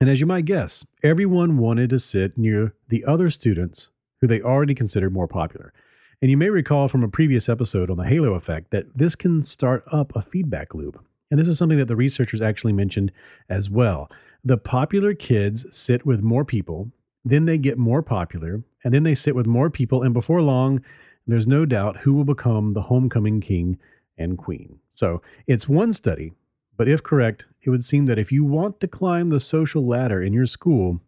And 0.00 0.08
as 0.08 0.20
you 0.20 0.26
might 0.26 0.44
guess, 0.44 0.84
everyone 1.02 1.58
wanted 1.58 1.90
to 1.90 1.98
sit 1.98 2.38
near 2.38 2.74
the 2.88 3.04
other 3.04 3.30
students 3.30 3.90
who 4.20 4.26
they 4.26 4.40
already 4.40 4.74
considered 4.74 5.12
more 5.12 5.28
popular. 5.28 5.72
And 6.20 6.30
you 6.30 6.36
may 6.36 6.50
recall 6.50 6.88
from 6.88 7.04
a 7.04 7.08
previous 7.08 7.48
episode 7.48 7.90
on 7.90 7.96
the 7.96 8.06
halo 8.06 8.34
effect 8.34 8.70
that 8.70 8.86
this 8.96 9.14
can 9.14 9.42
start 9.42 9.84
up 9.92 10.14
a 10.14 10.22
feedback 10.22 10.74
loop. 10.74 11.02
And 11.30 11.38
this 11.38 11.48
is 11.48 11.58
something 11.58 11.78
that 11.78 11.86
the 11.88 11.96
researchers 11.96 12.42
actually 12.42 12.72
mentioned 12.72 13.12
as 13.48 13.70
well. 13.70 14.10
The 14.44 14.56
popular 14.56 15.14
kids 15.14 15.66
sit 15.76 16.06
with 16.06 16.22
more 16.22 16.44
people, 16.44 16.90
then 17.24 17.44
they 17.44 17.58
get 17.58 17.78
more 17.78 18.02
popular, 18.02 18.62
and 18.84 18.94
then 18.94 19.02
they 19.02 19.14
sit 19.14 19.34
with 19.34 19.46
more 19.46 19.70
people. 19.70 20.02
And 20.02 20.14
before 20.14 20.42
long, 20.42 20.82
there's 21.26 21.46
no 21.46 21.66
doubt 21.66 21.98
who 21.98 22.14
will 22.14 22.24
become 22.24 22.72
the 22.72 22.82
homecoming 22.82 23.40
king 23.40 23.78
and 24.16 24.38
queen. 24.38 24.78
So 24.94 25.22
it's 25.46 25.68
one 25.68 25.92
study, 25.92 26.32
but 26.78 26.88
if 26.88 27.02
correct, 27.02 27.46
it 27.60 27.70
would 27.70 27.84
seem 27.84 28.06
that 28.06 28.20
if 28.20 28.30
you 28.30 28.44
want 28.44 28.78
to 28.80 28.86
climb 28.86 29.30
the 29.30 29.40
social 29.40 29.84
ladder 29.84 30.22
in 30.22 30.32
your 30.32 30.46
school, 30.46 31.00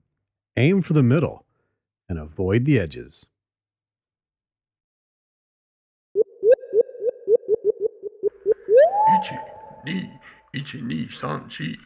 aim 0.57 0.83
for 0.83 0.95
the 0.95 1.03
middle 1.03 1.47
and 2.09 2.18
avoid 2.18 2.64
the 2.64 2.77
edges. 2.77 3.27
Ichi, 9.21 9.37
ni, 9.87 10.11
ichi, 10.55 10.81
ni, 10.83 11.09
san, 11.09 11.49
shi. 11.49 11.79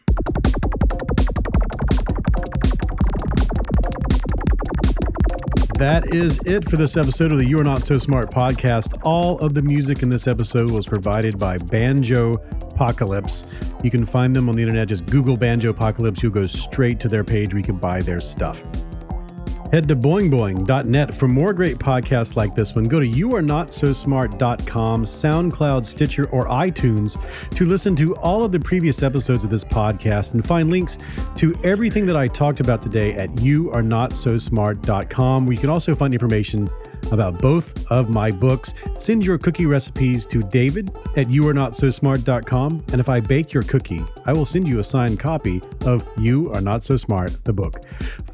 That 5.79 6.15
is 6.15 6.39
it 6.47 6.71
for 6.71 6.77
this 6.77 6.97
episode 6.97 7.33
of 7.33 7.39
the 7.39 7.47
You 7.47 7.59
Are 7.61 7.65
Not 7.65 7.85
So 7.85 7.99
Smart 7.99 8.31
podcast. 8.31 8.99
All 9.03 9.39
of 9.41 9.53
the 9.53 9.63
music 9.63 10.03
in 10.03 10.09
this 10.09 10.27
episode 10.27 10.71
was 10.71 10.87
provided 10.87 11.37
by 11.37 11.59
Banjo 11.59 12.37
Apocalypse. 12.75 13.45
You 13.83 13.91
can 13.91 14.05
find 14.05 14.35
them 14.35 14.49
on 14.49 14.57
the 14.57 14.63
internet. 14.63 14.89
Just 14.89 15.07
Google 15.07 15.37
Banjo 15.37 15.71
Apocalypse. 15.71 16.23
You'll 16.23 16.33
go 16.33 16.47
straight 16.47 17.01
to 17.01 17.09
their 17.09 17.25
page 17.25 17.53
where 17.53 17.59
you 17.59 17.65
can 17.65 17.77
buy 17.77 18.03
their 18.03 18.21
stuff. 18.21 18.63
Head 19.73 19.89
to 19.89 19.97
boingboing.net 19.97 21.15
for 21.15 21.27
more 21.27 21.53
great 21.53 21.79
podcasts 21.79 22.37
like 22.37 22.55
this 22.55 22.77
one. 22.77 22.85
Go 22.85 23.01
to 23.01 23.09
youarenotsosmart.com, 23.09 25.05
SoundCloud, 25.05 25.85
Stitcher, 25.85 26.31
or 26.31 26.47
iTunes 26.47 27.21
to 27.57 27.67
listen 27.67 27.97
to 27.97 28.15
all 28.17 28.45
of 28.45 28.53
the 28.53 28.61
previous 28.61 29.03
episodes 29.03 29.43
of 29.43 29.51
this 29.51 29.65
podcast 29.65 30.35
and 30.35 30.47
find 30.47 30.71
links 30.71 30.97
to 31.35 31.59
everything 31.65 32.07
that 32.07 32.17
I 32.17 32.29
talked 32.29 32.61
about 32.61 32.83
today 32.83 33.15
at 33.15 33.35
youarenotsosmart.com, 33.35 35.45
where 35.45 35.53
you 35.53 35.59
can 35.59 35.71
also 35.71 35.97
find 35.97 36.15
information 36.15 36.71
about 37.13 37.39
both 37.39 37.91
of 37.91 38.11
my 38.11 38.31
books. 38.31 38.75
Send 38.99 39.25
your 39.25 39.39
cookie 39.39 39.67
recipes 39.67 40.27
to 40.27 40.43
David 40.43 40.91
at 41.17 41.29
youarenotsosmart.com. 41.29 42.85
And 42.89 43.01
if 43.01 43.09
I 43.09 43.21
bake 43.21 43.53
your 43.53 43.63
cookie, 43.63 44.05
I 44.27 44.33
will 44.33 44.47
send 44.47 44.69
you 44.69 44.81
a 44.81 44.85
signed 44.85 45.21
copy 45.21 45.63
of 45.83 46.07
You 46.19 46.53
Are 46.53 46.61
Not 46.61 46.85
So 46.85 46.97
Smart, 46.97 47.45
the 47.45 47.53
book. 47.53 47.85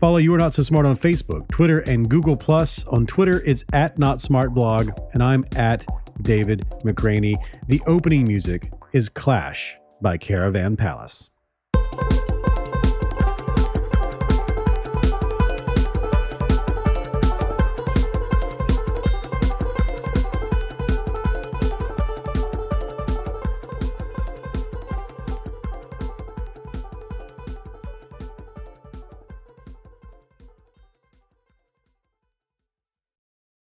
Follow 0.00 0.16
You 0.16 0.34
Are 0.34 0.38
Not 0.38 0.54
So 0.54 0.62
Smart 0.62 0.86
on 0.86 0.96
Facebook, 0.96 1.46
Twitter, 1.48 1.80
and 1.80 2.08
Google. 2.08 2.30
Plus. 2.36 2.84
On 2.86 3.06
Twitter, 3.06 3.42
it's 3.44 3.64
at 3.72 3.98
Not 3.98 4.20
Smart 4.20 4.54
Blog, 4.54 4.90
and 5.12 5.22
I'm 5.22 5.44
at 5.56 5.84
David 6.22 6.66
McRaney. 6.84 7.36
The 7.68 7.80
opening 7.86 8.24
music 8.24 8.72
is 8.92 9.08
Clash 9.08 9.76
by 10.00 10.16
Caravan 10.16 10.76
Palace. 10.76 11.30